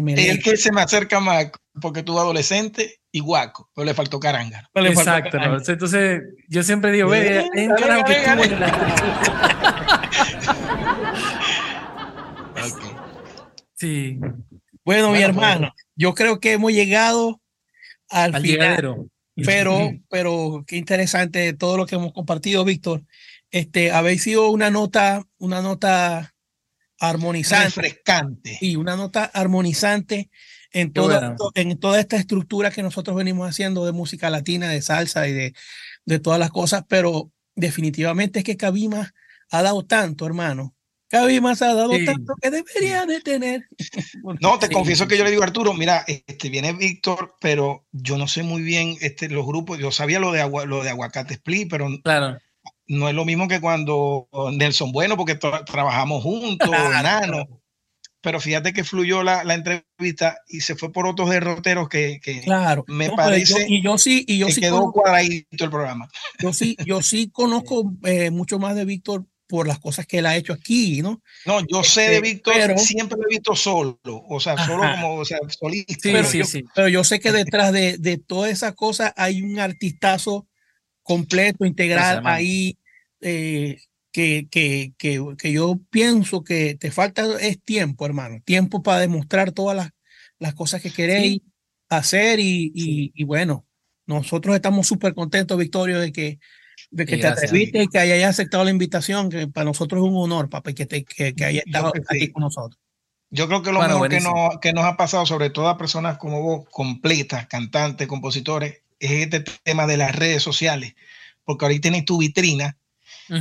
y 0.09 0.29
El 0.29 0.43
que 0.43 0.57
se 0.57 0.73
me 0.73 0.83
acerca 0.83 1.21
más 1.21 1.53
porque 1.81 2.03
tuvo 2.03 2.19
adolescente 2.19 3.01
y 3.13 3.21
guaco, 3.21 3.71
pero 3.73 3.85
le 3.85 3.95
faltó 3.95 4.19
caranga. 4.19 4.69
Exacto. 4.75 5.39
Entonces, 5.39 6.23
yo 6.49 6.65
siempre 6.65 6.91
digo, 6.91 7.09
ve, 7.11 7.47
en 7.55 7.71
carajo 7.71 8.05
que 8.05 8.15
Sí. 13.77 14.19
Bueno, 14.85 15.13
mi 15.13 15.23
hermano, 15.23 15.73
yo 15.95 16.15
creo 16.15 16.41
que 16.41 16.53
hemos 16.53 16.73
llegado 16.73 17.41
al, 18.09 18.41
final. 18.41 19.11
Pero, 19.37 19.91
pero 20.11 20.65
qué 20.67 20.77
interesante 20.77 21.53
todo 21.55 21.77
lo 21.77 21.87
que 21.87 21.95
hemos 21.95 22.13
compartido, 22.13 22.65
Víctor. 22.65 23.05
Este, 23.51 23.91
habéis 23.91 24.23
sido 24.23 24.51
una 24.51 24.71
nota, 24.71 25.27
una 25.39 25.63
nota 25.63 26.35
armonizante. 26.99 27.81
Refrescante. 27.81 28.59
Y 28.61 28.77
una 28.77 28.97
nota 28.97 29.25
armonizante 29.25 30.31
en 30.73 30.93
toda, 30.93 31.37
en 31.55 31.79
toda 31.79 32.01
esta 32.01 32.17
estructura 32.17 32.71
que 32.71 32.83
nosotros 32.83 33.17
venimos 33.17 33.49
haciendo 33.49 33.85
de 33.85 33.93
música 33.93 34.31
latina, 34.31 34.69
de 34.69 34.83
salsa 34.83 35.29
y 35.29 35.33
de, 35.33 35.55
de 36.05 36.19
todas 36.19 36.39
las 36.39 36.51
cosas, 36.51 36.85
pero 36.89 37.31
definitivamente 37.55 38.41
es 38.41 38.45
que 38.45 38.57
Cabima 38.57 39.13
ha 39.51 39.63
dado 39.63 39.85
tanto, 39.85 40.27
hermano. 40.27 40.75
Cabima 41.13 41.53
ha 41.53 41.75
dado 41.75 41.91
tanto 42.07 42.33
que 42.41 42.51
debería 42.51 43.05
de 43.05 43.21
tener. 43.21 43.69
No, 44.41 44.59
te 44.59 44.71
confieso 44.71 45.07
que 45.07 45.19
yo 45.19 45.25
le 45.25 45.31
digo 45.31 45.43
a 45.43 45.47
Arturo, 45.47 45.75
mira, 45.75 46.05
este 46.07 46.49
viene 46.49 46.73
Víctor, 46.73 47.35
pero 47.41 47.85
yo 47.93 48.17
no 48.17 48.27
sé 48.27 48.43
muy 48.43 48.63
bien 48.63 48.97
este, 49.01 49.29
los 49.29 49.45
grupos, 49.45 49.79
yo 49.79 49.93
sabía 49.93 50.19
lo 50.19 50.33
de, 50.33 50.41
agua, 50.41 50.65
lo 50.65 50.83
de 50.83 50.91
Aguacate 50.91 51.35
Split, 51.35 51.69
pero 51.69 51.89
claro. 52.03 52.39
no 52.87 53.09
es 53.09 53.15
lo 53.15 53.27
mismo 53.27 53.47
que 53.47 53.61
cuando 53.61 54.29
Nelson 54.53 54.93
Bueno, 54.93 55.17
porque 55.17 55.35
trabajamos 55.35 56.23
juntos, 56.23 56.69
claro 56.69 57.63
pero 58.23 58.41
fíjate 58.41 58.73
que 58.73 58.85
fluyó 58.85 59.23
la, 59.23 59.45
la, 59.45 59.55
entrevista 59.55 60.39
y 60.49 60.61
se 60.61 60.77
fue 60.77 60.93
por 60.93 61.07
otros 61.07 61.29
derroteros 61.29 61.89
que, 61.89 62.21
que 62.23 62.41
claro. 62.41 62.85
me 62.87 63.11
parece 63.11 63.67
y 63.69 63.83
yo 63.83 63.99
sí 63.99 64.25
y 64.27 64.39
yo 64.39 64.47
que 64.47 64.53
sí 64.53 64.61
quedó 64.61 64.79
conozco, 64.79 65.03
cuadradito 65.03 65.65
el 65.65 65.71
programa. 65.71 66.09
Yo 66.39 66.53
sí 66.53 66.77
yo 66.87 67.03
sí 67.03 67.31
conozco 67.31 67.93
eh, 68.05 68.31
mucho 68.31 68.59
más 68.59 68.77
de 68.77 68.85
Víctor 68.85 69.27
por 69.47 69.67
las 69.67 69.79
cosas 69.79 70.07
que 70.07 70.19
él 70.19 70.27
ha 70.27 70.37
hecho 70.37 70.53
aquí, 70.53 71.03
¿no? 71.03 71.23
No, 71.45 71.61
yo 71.67 71.85
sé 71.85 72.03
de 72.03 72.17
este, 72.17 72.21
Víctor, 72.21 72.55
pero, 72.57 72.79
siempre 72.79 73.19
lo 73.19 73.25
he 73.25 73.35
visto 73.35 73.55
solo, 73.55 73.99
o 74.05 74.41
sea, 74.41 74.57
solo 74.65 74.83
como, 74.83 75.17
o 75.17 75.25
sea, 75.25 75.39
solista. 75.49 75.95
Sí, 75.95 76.13
pero, 76.13 76.25
sí, 76.25 76.39
yo, 76.39 76.45
sí. 76.45 76.65
pero 76.75 76.89
yo 76.89 77.05
sé 77.05 77.21
que 77.21 77.33
detrás 77.33 77.73
de, 77.73 77.99
de 77.99 78.19
todas 78.19 78.51
esas 78.51 78.75
cosas 78.75 79.13
hay 79.17 79.43
un 79.43 79.59
artistazo 79.59 80.49
completo, 81.03 81.67
integral 81.67 82.23
ahí, 82.25 82.79
eh, 83.21 83.79
que, 84.13 84.47
que, 84.51 84.93
que, 84.99 85.21
que, 85.39 85.53
yo 85.53 85.81
pienso 85.91 86.45
que 86.45 86.75
te 86.75 86.91
falta 86.91 87.39
es 87.41 87.63
tiempo, 87.63 88.07
hermano, 88.07 88.41
tiempo 88.45 88.83
para 88.83 89.01
demostrar 89.01 89.53
todas 89.53 89.77
las, 89.77 89.91
las 90.39 90.55
cosas 90.55 90.83
que 90.83 90.93
queréis 90.93 91.41
sí. 91.43 91.53
hacer 91.89 92.41
y, 92.41 92.73
y, 92.75 93.13
y, 93.15 93.25
bueno, 93.25 93.67
nosotros 94.07 94.55
estamos 94.55 94.87
súper 94.87 95.15
contentos, 95.15 95.59
Victorio, 95.59 95.99
de 95.99 96.13
que, 96.13 96.39
de 96.91 97.07
que 97.07 97.17
te 97.17 97.27
atreviste 97.27 97.83
y 97.83 97.89
que 97.89 97.99
hayas 97.99 98.31
aceptado 98.31 98.65
la 98.65 98.71
invitación, 98.71 99.31
que 99.31 99.47
para 99.47 99.65
nosotros 99.65 100.03
es 100.03 100.11
un 100.11 100.17
honor, 100.17 100.49
papá, 100.49 100.73
que, 100.73 100.87
te, 100.87 101.05
que, 101.05 101.35
que 101.35 101.45
hayas 101.45 101.65
estado 101.67 101.89
aquí 101.89 102.21
sí. 102.21 102.33
con 102.33 102.43
nosotros. 102.43 102.79
Yo 103.31 103.49
creo 103.49 103.63
que 103.63 103.73
lo 103.73 103.79
bueno, 103.79 103.95
mejor 103.95 104.11
que 104.11 104.21
nos, 104.21 104.59
que 104.61 104.73
nos, 104.75 104.85
ha 104.85 104.97
pasado, 104.97 105.25
sobre 105.25 105.49
todo 105.49 105.69
a 105.69 105.79
personas 105.79 106.19
como 106.19 106.43
vos, 106.43 106.67
completas, 106.71 107.47
cantantes, 107.47 108.07
compositores, 108.07 108.83
es 109.01 109.11
este 109.11 109.41
tema 109.63 109.87
de 109.87 109.97
las 109.97 110.15
redes 110.15 110.43
sociales, 110.43 110.95
porque 111.45 111.65
ahorita 111.65 111.83
tienes 111.83 112.05
tu 112.05 112.19
vitrina 112.19 112.77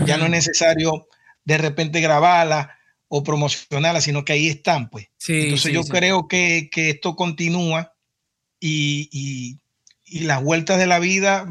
ya 0.05 0.17
no 0.17 0.25
es 0.25 0.31
necesario 0.31 1.07
de 1.43 1.57
repente 1.57 2.01
grabarla 2.01 2.77
o 3.07 3.23
promocionarla, 3.23 4.01
sino 4.01 4.23
que 4.23 4.33
ahí 4.33 4.47
están, 4.47 4.89
pues. 4.89 5.07
Sí, 5.17 5.33
Entonces 5.33 5.63
sí, 5.63 5.73
yo 5.73 5.83
sí. 5.83 5.89
creo 5.89 6.27
que, 6.27 6.69
que, 6.71 6.91
esto 6.91 7.15
continúa 7.15 7.93
y, 8.59 9.09
y, 9.11 9.57
y, 10.05 10.23
las 10.23 10.41
vueltas 10.41 10.79
de 10.79 10.87
la 10.87 10.99
vida 10.99 11.45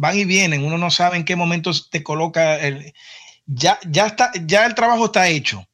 van 0.00 0.18
y 0.18 0.24
vienen. 0.24 0.64
Uno 0.64 0.78
no 0.78 0.90
sabe 0.90 1.18
en 1.18 1.26
qué 1.26 1.36
momento 1.36 1.70
te 1.90 2.02
coloca. 2.02 2.58
El, 2.58 2.94
ya, 3.44 3.78
ya, 3.86 4.06
está, 4.06 4.32
ya 4.46 4.64
el 4.64 4.74
trabajo 4.74 5.06
está 5.06 5.28
hecho, 5.28 5.68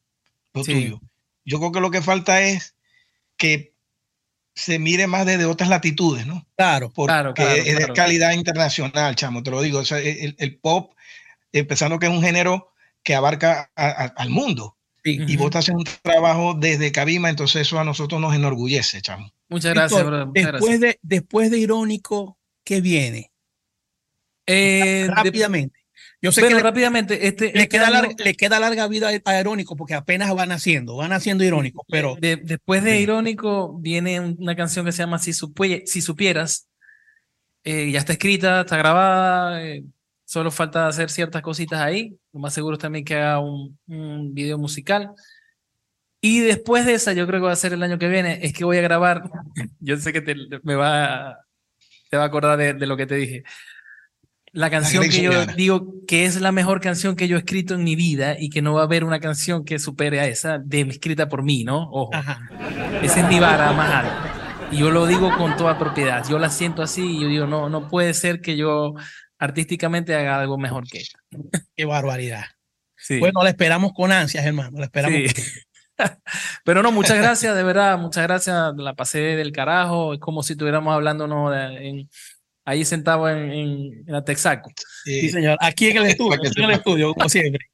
lo 0.53 0.63
tuyo. 0.63 0.99
Yo 1.45 1.59
creo 1.59 1.71
que 1.71 1.79
lo 1.79 1.91
que 1.91 2.01
falta 2.01 2.41
es 2.41 2.75
que 3.37 3.73
se 4.53 4.79
mire 4.79 5.07
más 5.07 5.25
desde 5.25 5.45
otras 5.45 5.69
latitudes, 5.69 6.27
¿no? 6.27 6.45
Claro, 6.57 6.91
Porque 6.93 7.13
claro, 7.13 7.33
claro, 7.33 7.51
es 7.53 7.65
de 7.65 7.77
claro. 7.77 7.93
calidad 7.93 8.31
internacional, 8.33 9.15
chamo, 9.15 9.43
te 9.43 9.51
lo 9.51 9.61
digo. 9.61 9.79
O 9.79 9.85
sea, 9.85 9.99
el, 9.99 10.35
el 10.37 10.57
pop 10.57 10.93
empezando 11.53 11.97
que 11.97 12.07
es 12.07 12.11
un 12.11 12.21
género 12.21 12.73
que 13.03 13.15
abarca 13.15 13.71
a, 13.77 13.87
a, 13.87 14.05
al 14.07 14.29
mundo. 14.29 14.75
Sí. 15.05 15.19
Y 15.25 15.37
vos 15.37 15.45
estás 15.45 15.63
haciendo 15.63 15.83
un 15.89 16.01
trabajo 16.01 16.53
desde 16.53 16.91
Cabima, 16.91 17.29
entonces 17.29 17.61
eso 17.61 17.79
a 17.79 17.85
nosotros 17.85 18.19
nos 18.19 18.35
enorgullece, 18.35 19.01
chamo. 19.01 19.31
Muchas 19.47 19.73
gracias, 19.73 20.01
Víctor, 20.01 20.05
brother. 20.05 20.27
Muchas 20.27 20.51
después, 20.51 20.79
gracias. 20.81 20.99
De, 21.01 21.15
después 21.15 21.51
de 21.51 21.59
Irónico, 21.59 22.37
¿qué 22.65 22.81
viene? 22.81 23.31
Eh, 24.47 25.07
rápidamente. 25.09 25.77
Yo 26.19 26.31
sé 26.31 26.41
bueno, 26.41 26.57
que 26.57 26.63
rápidamente, 26.63 27.27
este, 27.27 27.51
le, 27.53 27.63
este 27.63 27.67
queda 27.67 27.87
año, 27.87 27.93
larga, 27.93 28.15
le, 28.17 28.33
queda 28.33 28.59
larga, 28.59 28.87
vida 28.87 29.09
a 29.23 29.39
Irónico 29.39 29.75
porque 29.75 29.93
apenas 29.93 30.33
van 30.33 30.51
haciendo, 30.51 30.95
van 30.95 31.13
haciendo 31.13 31.43
Irónico, 31.43 31.85
pero... 31.87 32.15
De, 32.19 32.37
después 32.37 32.83
de 32.83 32.99
Irónico 32.99 33.77
viene 33.77 34.19
una 34.19 34.55
canción 34.55 34.85
que 34.85 34.91
se 34.91 35.03
llama 35.03 35.19
Si, 35.19 35.33
Supue 35.33 35.83
si 35.85 36.01
Supieras. 36.01 36.67
Eh, 37.63 37.91
ya 37.91 37.99
está 37.99 38.13
escrita, 38.13 38.61
está 38.61 38.77
grabada, 38.77 39.63
eh, 39.63 39.83
solo 40.25 40.49
falta 40.49 40.87
hacer 40.87 41.11
ciertas 41.11 41.43
cositas 41.43 41.81
ahí. 41.81 42.17
Lo 42.33 42.39
más 42.39 42.53
seguro 42.53 42.77
es 42.77 42.81
también 42.81 43.05
que 43.05 43.15
haga 43.15 43.39
un, 43.39 43.77
un, 43.87 44.33
video 44.33 44.57
musical. 44.57 45.11
Y 46.19 46.39
después 46.39 46.85
de 46.85 46.93
esa, 46.93 47.13
yo 47.13 47.27
creo 47.27 47.41
que 47.41 47.45
va 47.47 47.51
a 47.51 47.57
ser 47.57 47.73
el 47.73 47.83
año 47.83 47.99
que 47.99 48.07
viene, 48.07 48.39
es 48.41 48.53
que 48.53 48.65
voy 48.65 48.77
a 48.77 48.81
grabar, 48.81 49.29
yo 49.79 49.97
sé 49.97 50.13
que 50.13 50.21
te, 50.21 50.35
me 50.63 50.75
va, 50.75 51.37
te 52.09 52.17
va 52.17 52.23
a 52.23 52.27
acordar 52.27 52.57
de, 52.57 52.73
de 52.73 52.87
lo 52.87 52.97
que 52.97 53.05
te 53.05 53.15
dije. 53.15 53.43
La 54.53 54.69
canción 54.69 55.03
la 55.03 55.09
que 55.09 55.21
yo 55.21 55.45
digo 55.45 55.93
que 56.07 56.25
es 56.25 56.39
la 56.39 56.51
mejor 56.51 56.79
canción 56.79 57.15
que 57.15 57.27
yo 57.27 57.35
he 57.35 57.39
escrito 57.39 57.73
en 57.73 57.83
mi 57.83 57.95
vida 57.95 58.35
y 58.39 58.49
que 58.49 58.61
no 58.61 58.73
va 58.73 58.81
a 58.81 58.85
haber 58.85 59.03
una 59.03 59.19
canción 59.19 59.65
que 59.65 59.77
supere 59.77 60.19
a 60.19 60.25
esa 60.25 60.57
de 60.57 60.81
escrita 60.81 61.27
por 61.27 61.43
mí, 61.43 61.63
¿no? 61.63 61.89
Ojo. 61.91 62.15
Ajá. 62.15 62.49
Esa 63.01 63.21
es 63.21 63.27
mi 63.27 63.39
vara 63.39 63.71
más 63.73 63.91
alta. 63.91 64.69
Y 64.71 64.77
yo 64.77 64.91
lo 64.91 65.05
digo 65.05 65.35
con 65.37 65.55
toda 65.57 65.77
propiedad. 65.77 66.25
Yo 66.27 66.39
la 66.39 66.49
siento 66.49 66.81
así 66.81 67.17
y 67.17 67.21
yo 67.21 67.27
digo, 67.27 67.47
no, 67.47 67.69
no 67.69 67.87
puede 67.87 68.13
ser 68.13 68.41
que 68.41 68.57
yo 68.57 68.95
artísticamente 69.37 70.15
haga 70.15 70.39
algo 70.39 70.57
mejor 70.57 70.87
que 70.87 70.99
esta. 70.99 71.19
Qué 71.75 71.85
barbaridad. 71.85 72.45
Sí. 72.95 73.19
Bueno, 73.19 73.43
la 73.43 73.49
esperamos 73.49 73.91
con 73.93 74.11
ansias, 74.11 74.45
hermano. 74.45 74.79
La 74.79 74.85
esperamos. 74.85 75.31
Sí. 75.31 75.43
Pero 76.63 76.83
no, 76.83 76.91
muchas 76.91 77.17
gracias, 77.17 77.55
de 77.55 77.63
verdad, 77.63 77.97
muchas 77.97 78.23
gracias. 78.23 78.73
La 78.77 78.93
pasé 78.93 79.19
del 79.19 79.51
carajo. 79.51 80.13
Es 80.13 80.19
como 80.19 80.43
si 80.43 80.53
estuviéramos 80.53 80.93
hablándonos 80.93 81.51
de, 81.51 81.89
en, 81.89 82.09
ahí 82.67 82.83
sentado 82.83 83.29
en, 83.29 83.51
en, 83.51 84.03
en 84.05 84.13
la 84.13 84.23
Texaco. 84.25 84.69
Sí. 85.05 85.21
sí, 85.21 85.29
señor. 85.29 85.57
Aquí 85.61 85.87
en 85.87 85.97
el 85.97 86.05
estudio, 86.07 86.33
aquí 86.33 86.51
en 86.57 86.63
el 86.65 86.71
estudio, 86.71 87.13
como 87.13 87.29
siempre. 87.29 87.65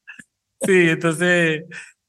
Sí, 0.62 0.88
entonces, 0.88 1.64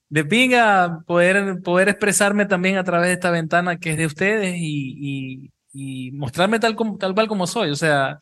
de 0.08 0.26
pinga, 0.26 1.00
poder, 1.08 1.62
poder 1.64 1.90
expresarme 1.90 2.46
también 2.46 2.78
a 2.78 2.84
través 2.84 3.08
de 3.08 3.14
esta 3.14 3.32
ventana 3.32 3.80
que 3.80 3.92
es 3.92 3.98
de 3.98 4.06
ustedes 4.06 4.56
y, 4.58 5.50
y, 5.74 6.08
y 6.08 6.12
mostrarme 6.12 6.60
tal, 6.60 6.76
como, 6.76 6.98
tal 7.00 7.16
cual 7.16 7.28
como 7.28 7.48
soy. 7.48 7.72
O 7.72 7.76
sea, 7.76 8.20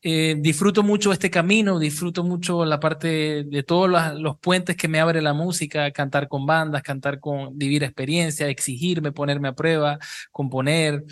eh, 0.00 0.36
disfruto 0.38 0.84
mucho 0.84 1.12
este 1.12 1.28
camino, 1.28 1.80
disfruto 1.80 2.22
mucho 2.22 2.64
la 2.64 2.78
parte 2.78 3.42
de 3.42 3.62
todos 3.64 3.90
los, 3.90 4.14
los, 4.20 4.38
puentes 4.38 4.76
que 4.76 4.86
me 4.86 5.00
abre 5.00 5.20
la 5.22 5.32
música, 5.32 5.90
cantar 5.90 6.28
con 6.28 6.46
bandas, 6.46 6.82
cantar 6.82 7.18
con, 7.18 7.58
vivir 7.58 7.82
experiencia, 7.82 8.46
exigirme, 8.46 9.10
ponerme 9.10 9.48
a 9.48 9.54
prueba, 9.54 9.98
componer, 10.30 11.04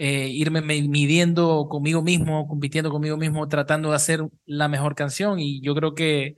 eh, 0.00 0.28
irme 0.28 0.62
midiendo 0.62 1.66
conmigo 1.68 2.02
mismo, 2.02 2.46
compitiendo 2.46 2.88
conmigo 2.88 3.16
mismo, 3.16 3.48
tratando 3.48 3.90
de 3.90 3.96
hacer 3.96 4.28
la 4.46 4.68
mejor 4.68 4.94
canción 4.94 5.40
y 5.40 5.60
yo 5.60 5.74
creo 5.74 5.96
que 5.96 6.36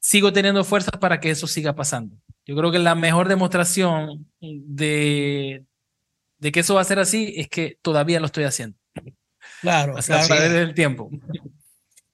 sigo 0.00 0.34
teniendo 0.34 0.62
fuerzas 0.62 0.98
para 1.00 1.18
que 1.18 1.30
eso 1.30 1.46
siga 1.46 1.74
pasando. 1.74 2.14
Yo 2.44 2.54
creo 2.54 2.70
que 2.70 2.78
la 2.78 2.94
mejor 2.94 3.28
demostración 3.28 4.30
de, 4.40 5.64
de 6.38 6.52
que 6.52 6.60
eso 6.60 6.74
va 6.74 6.82
a 6.82 6.84
ser 6.84 6.98
así 6.98 7.32
es 7.38 7.48
que 7.48 7.78
todavía 7.80 8.20
lo 8.20 8.26
estoy 8.26 8.44
haciendo. 8.44 8.76
Claro, 9.62 9.94
o 9.96 10.02
sea, 10.02 10.18
claro. 10.18 10.34
a 10.34 10.36
través 10.36 10.52
del 10.52 10.74
tiempo. 10.74 11.10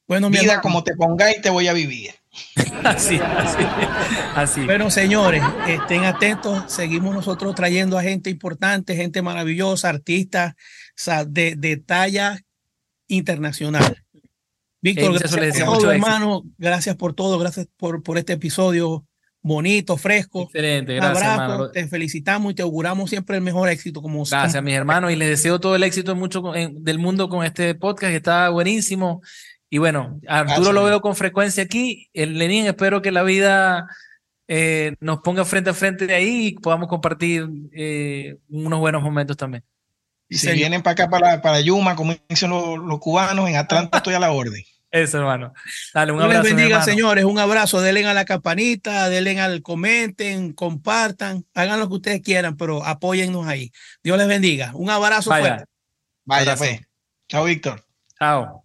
Bueno, 0.07 0.31
mi 0.31 0.39
vida 0.39 0.61
como 0.61 0.85
te 0.85 0.95
pongáis 0.95 1.43
te 1.43 1.51
voy 1.51 1.67
a 1.67 1.73
vivir. 1.73 2.13
así, 2.85 3.19
así, 3.19 3.63
así. 4.35 4.65
Bueno, 4.65 4.91
señores, 4.91 5.43
estén 5.69 6.05
atentos. 6.05 6.65
Seguimos 6.67 7.15
nosotros 7.15 7.55
trayendo 7.55 7.99
a 7.99 8.03
gente 8.03 8.31
importante, 8.31 8.97
gente 8.97 9.21
maravillosa, 9.23 9.89
artistas 9.89 10.55
de, 11.27 11.57
de 11.57 11.77
talla 11.77 12.41
internacional. 13.09 14.03
Víctor, 14.81 15.19
gracias 15.19 15.65
por 15.65 15.79
todo, 15.79 15.93
hermano. 15.93 16.43
Gracias 16.59 16.97
por 16.97 17.15
todo. 17.15 17.39
Gracias 17.39 17.69
por, 17.77 18.03
por 18.03 18.19
este 18.19 18.33
episodio 18.33 19.07
bonito, 19.43 19.97
fresco. 19.97 20.45
Excelente, 20.45 20.95
gracias. 20.95 21.23
abrazo, 21.23 21.43
hermano. 21.43 21.71
Te 21.71 21.87
felicitamos 21.87 22.53
y 22.53 22.55
te 22.55 22.63
auguramos 22.63 23.11
siempre 23.11 23.37
el 23.37 23.43
mejor 23.43 23.69
éxito. 23.69 24.01
Como 24.01 24.25
gracias, 24.25 24.55
como... 24.55 24.63
mis 24.63 24.75
hermanos, 24.75 25.13
y 25.13 25.17
les 25.17 25.29
deseo 25.29 25.61
todo 25.61 25.77
el 25.77 25.83
éxito 25.83 26.17
mucho 26.17 26.55
en, 26.55 26.83
del 26.83 26.99
mundo 26.99 27.29
con 27.29 27.45
este 27.45 27.75
podcast 27.75 28.11
que 28.11 28.17
está 28.17 28.49
buenísimo. 28.49 29.21
Y 29.73 29.79
bueno, 29.79 30.21
Arturo 30.29 30.57
gracias. 30.57 30.75
lo 30.75 30.85
veo 30.85 31.01
con 31.01 31.17
frecuencia 31.17 31.65
aquí. 31.65 32.11
El 32.13 32.37
Lenín, 32.37 32.67
espero 32.67 33.01
que 33.01 33.11
la 33.11 33.23
vida 33.23 33.87
eh, 34.47 34.95
nos 35.01 35.21
ponga 35.21 35.47
frente 35.47 35.71
a 35.71 35.73
frente 35.73 36.07
de 36.07 36.13
ahí 36.15 36.49
y 36.49 36.53
podamos 36.57 36.89
compartir 36.89 37.49
eh, 37.73 38.37
unos 38.51 38.81
buenos 38.81 39.03
momentos 39.03 39.35
también. 39.35 39.65
Y 40.29 40.37
si 40.37 40.53
vienen 40.53 40.83
para 40.83 40.93
acá, 40.93 41.09
para, 41.09 41.41
para 41.41 41.59
Yuma, 41.63 41.97
como 41.97 42.15
dicen 42.29 42.51
los, 42.51 42.79
los 42.81 42.99
cubanos, 42.99 43.49
en 43.49 43.57
Atlanta 43.57 43.97
estoy 43.97 44.13
a 44.13 44.19
la 44.21 44.31
orden. 44.33 44.63
Eso, 44.91 45.17
hermano. 45.17 45.55
Dale, 45.95 46.13
un 46.13 46.19
Dios 46.19 46.27
abrazo. 46.27 46.43
les 46.43 46.51
bendiga, 46.55 46.77
hermano. 46.77 46.93
señores. 46.93 47.25
Un 47.25 47.39
abrazo. 47.39 47.81
Denle 47.81 48.05
a 48.05 48.13
la 48.13 48.27
campanita, 48.27 49.09
denle 49.09 49.41
al 49.41 49.63
comenten, 49.63 50.53
compartan, 50.53 51.47
hagan 51.55 51.81
lo 51.81 51.89
que 51.89 51.95
ustedes 51.95 52.21
quieran, 52.21 52.59
pero 52.59 52.85
apóyennos 52.85 53.47
ahí. 53.47 53.73
Dios 54.05 54.19
les 54.19 54.29
bendiga. 54.29 54.73
Un 54.75 54.91
abrazo 54.91 55.31
Vaya. 55.31 55.47
fuerte. 55.47 55.65
Vaya, 56.27 56.57
pues. 56.57 56.79
Chao, 57.27 57.45
Víctor. 57.45 57.83
Chao. 58.19 58.62